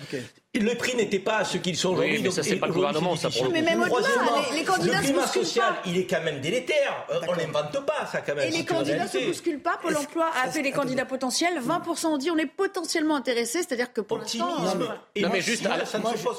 Le 0.55 0.75
prix 0.75 0.95
n'était 0.95 1.19
pas 1.19 1.37
à 1.37 1.45
ce 1.45 1.57
qu'ils 1.57 1.75
sont 1.75 1.89
aujourd'hui. 1.89 2.17
Oui, 2.17 2.23
mais 2.23 2.31
ça, 2.31 2.43
c'est 2.43 2.57
pas 2.57 2.67
le 2.67 2.73
gouvernement, 2.73 3.15
ça, 3.15 3.29
pour 3.29 3.45
le 3.45 3.49
Mais 3.51 3.61
même 3.61 3.81
au-delà, 3.81 4.07
les, 4.51 4.59
les 4.59 4.63
candidats 4.63 4.99
le 4.99 5.03
climat 5.03 5.21
se 5.21 5.33
bousculent 5.33 5.45
social, 5.45 5.73
pas. 5.73 5.81
il 5.85 5.97
est 5.97 6.05
quand 6.05 6.21
même 6.21 6.41
délétère. 6.41 7.05
Euh, 7.11 7.19
On 7.27 7.33
l'invente 7.33 7.85
pas, 7.85 8.05
ça, 8.11 8.21
quand 8.21 8.35
même. 8.35 8.47
Et 8.47 8.57
les 8.57 8.65
candidats 8.65 9.07
se 9.07 9.17
bousculent 9.17 9.61
pas. 9.61 9.77
Pôle 9.81 9.97
emploi 9.97 10.29
a 10.35 10.47
appelé 10.47 10.61
les 10.63 10.71
candidats 10.71 11.05
potentiels. 11.05 11.59
20% 11.59 12.05
ont 12.05 12.17
dit 12.17 12.29
on 12.29 12.37
est 12.37 12.45
potentiellement 12.45 13.15
intéressés. 13.15 13.59
C'est-à-dire 13.63 13.91
que 13.91 14.01
pour 14.01 14.19
l'instant. 14.19 14.47
Non, 15.15 15.29
mais 15.31 15.41
juste 15.41 15.65
à 15.65 15.77
la, 15.77 15.85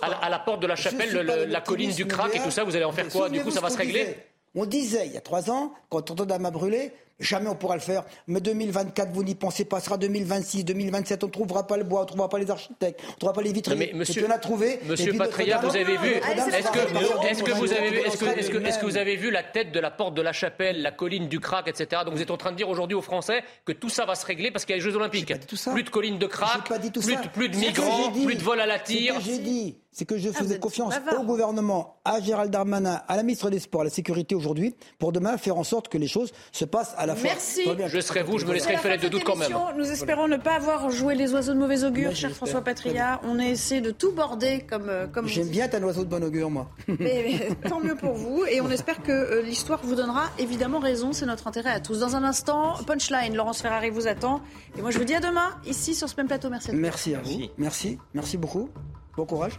à 0.02 0.35
à 0.35 0.39
porte 0.39 0.61
de 0.61 0.66
la 0.66 0.77
chapelle, 0.77 1.12
la 1.48 1.61
colline 1.61 1.93
du 1.93 2.06
crack 2.06 2.36
et 2.36 2.40
tout 2.40 2.51
ça, 2.51 2.65
vous 2.65 2.77
allez 2.77 2.85
en 2.85 2.93
faire 2.93 3.09
quoi? 3.09 3.28
Du 3.28 3.40
coup, 3.43 3.51
ça 3.51 3.61
va 3.61 3.70
se 3.70 3.78
régler. 3.78 4.16
On 4.56 4.66
disait 4.66 5.06
il 5.06 5.12
y 5.12 5.16
a 5.16 5.20
trois 5.20 5.51
ans, 5.51 5.74
quand 5.89 6.11
Notre-Dame 6.11 6.47
a 6.47 6.51
brûlé, 6.52 6.93
jamais 7.20 7.49
on 7.49 7.55
pourra 7.55 7.74
le 7.74 7.81
faire. 7.81 8.05
Mais 8.27 8.41
2024, 8.41 9.12
vous 9.12 9.24
n'y 9.24 9.35
pensez 9.35 9.65
pas, 9.65 9.81
ce 9.81 9.86
sera 9.86 9.97
2026, 9.99 10.65
2027, 10.65 11.24
on 11.24 11.27
ne 11.28 11.32
trouvera 11.32 11.66
pas 11.66 11.77
le 11.77 11.85
bois, 11.85 12.01
on 12.01 12.03
ne 12.03 12.09
trouvera 12.09 12.28
pas 12.28 12.39
les 12.39 12.51
architectes, 12.51 13.01
on 13.05 13.11
ne 13.11 13.16
trouvera 13.16 13.32
pas 13.32 13.43
les 13.43 13.53
vitrines. 13.53 13.78
Non, 13.78 13.86
mais 13.86 13.93
monsieur- 13.99 14.27
on 14.27 14.31
a 14.31 14.39
trouvé. 14.39 14.81
Monsieur 14.89 15.15
Patria, 15.15 15.59
vous 15.59 15.69
avez 15.77 15.85
vu 15.97 16.09
Est-ce 16.15 16.70
que, 16.70 16.78
réparée. 16.78 17.28
est-ce 17.31 17.43
que 17.43 17.51
vous 17.53 17.73
avez 17.73 17.91
vu 17.91 17.99
Est-ce 17.99 18.78
que, 18.78 18.85
vous 18.86 18.97
avez 18.97 19.16
vu 19.16 19.31
la 19.31 19.43
tête 19.43 19.73
de 19.73 19.81
la 19.81 19.91
porte 19.91 20.15
de 20.15 20.23
la 20.23 20.32
chapelle, 20.32 20.82
la 20.82 20.91
colline 20.91 21.28
du 21.28 21.41
crack, 21.41 21.69
etc. 21.69 22.03
Donc 22.05 22.15
vous 22.15 22.23
êtes 22.23 22.31
en 22.31 22.36
train 22.36 22.53
de 22.53 22.57
dire 22.57 22.69
aujourd'hui 22.69 22.97
aux 22.97 23.03
Français 23.03 23.43
que 23.65 23.73
tout 23.73 23.89
ça 23.89 24.05
va 24.07 24.15
se 24.15 24.27
régler 24.27 24.51
parce 24.51 24.65
qu'il 24.65 24.73
y 24.73 24.74
a 24.74 24.77
les 24.78 24.82
Jeux 24.82 24.97
Olympiques. 24.97 25.32
Plus 25.73 25.82
de 25.82 25.91
colline 25.91 26.19
de 26.19 26.27
crack, 26.27 26.65
plus, 26.65 27.49
de- 27.49 27.57
migrants, 27.57 28.11
plus 28.12 28.35
de 28.36 28.43
vols 28.43 28.61
à 28.61 28.66
la 28.66 28.78
Ce 28.78 28.85
tire. 28.85 29.15
que 29.16 29.20
j'ai 29.23 29.39
dit, 29.39 29.77
c'est 29.93 30.05
que 30.05 30.19
je 30.19 30.28
vous 30.28 30.35
faisais 30.35 30.55
êtes 30.57 30.61
confiance 30.61 30.95
au 31.19 31.23
gouvernement, 31.23 32.01
à 32.05 32.20
Gérald 32.20 32.51
Darmanin, 32.51 33.03
à 33.07 33.16
la 33.16 33.23
ministre 33.23 33.51
des 33.51 33.59
Sports, 33.61 33.82
à 33.82 33.85
la 33.85 33.91
sécurité 33.91 34.35
aujourd'hui, 34.35 34.74
pour 34.99 35.12
demain 35.12 35.36
faire 35.39 35.57
en 35.57 35.65
sorte 35.65 35.89
que 35.89 35.99
les 35.99 36.09
choses 36.09 36.32
se 36.53 36.65
passent 36.65 36.95
à 36.97 37.03
la 37.06 37.14
fois. 37.14 37.31
Merci. 37.31 37.62
Je 37.86 38.01
serais 38.01 38.22
vous, 38.22 38.39
je 38.39 38.47
me 38.47 38.52
laisserai 38.52 38.76
fenêtre 38.76 39.05
de 39.05 39.09
doute 39.09 39.24
quand 39.24 39.36
même. 39.36 39.52
Nous 39.76 39.90
espérons 39.90 40.28
ne 40.28 40.36
pas 40.36 40.55
avoir 40.55 40.90
joué 40.90 41.14
les 41.14 41.32
oiseaux 41.32 41.52
de 41.52 41.59
mauvais 41.59 41.85
augure, 41.85 42.06
Moi, 42.06 42.14
cher. 42.14 42.31
François 42.31 42.62
Patria. 42.62 43.20
On 43.24 43.39
essaie 43.39 43.81
de 43.81 43.90
tout 43.90 44.12
border 44.12 44.64
comme, 44.68 44.89
euh, 44.89 45.06
comme 45.06 45.26
J'aime 45.26 45.48
bien 45.48 45.68
ta 45.68 45.78
oiseau 45.81 46.05
de 46.05 46.09
bon 46.10 46.22
augure, 46.22 46.51
moi. 46.51 46.70
Mais, 46.89 47.24
mais 47.60 47.68
tant 47.68 47.81
mieux 47.81 47.97
pour 47.97 48.14
vous. 48.14 48.44
Et 48.51 48.60
on 48.60 48.70
espère 48.70 49.02
que 49.02 49.12
euh, 49.12 49.43
l'histoire 49.43 49.81
vous 49.82 49.94
donnera 49.94 50.31
évidemment 50.39 50.78
raison. 50.78 51.12
C'est 51.12 51.26
notre 51.26 51.47
intérêt 51.47 51.70
à 51.70 51.81
tous. 51.81 52.01
Dans 52.01 52.16
un 52.16 52.24
instant, 52.24 52.74
Punchline, 52.86 53.35
Laurence 53.35 53.62
Ferrari 53.62 53.90
vous 53.90 54.06
attend. 54.06 54.40
Et 54.78 54.82
moi, 54.82 54.90
je 54.90 54.98
vous 54.98 55.05
dis 55.05 55.14
à 55.14 55.20
demain, 55.20 55.51
ici 55.66 55.94
sur 55.94 56.09
ce 56.09 56.14
même 56.16 56.28
plateau. 56.28 56.51
Merci 56.51 56.70
à. 56.70 56.74
Merci 56.74 57.14
à 57.14 57.20
vous. 57.20 57.40
Merci. 57.59 57.98
Merci 58.14 58.36
beaucoup. 58.36 58.70
Bon 59.16 59.26
courage. 59.26 59.59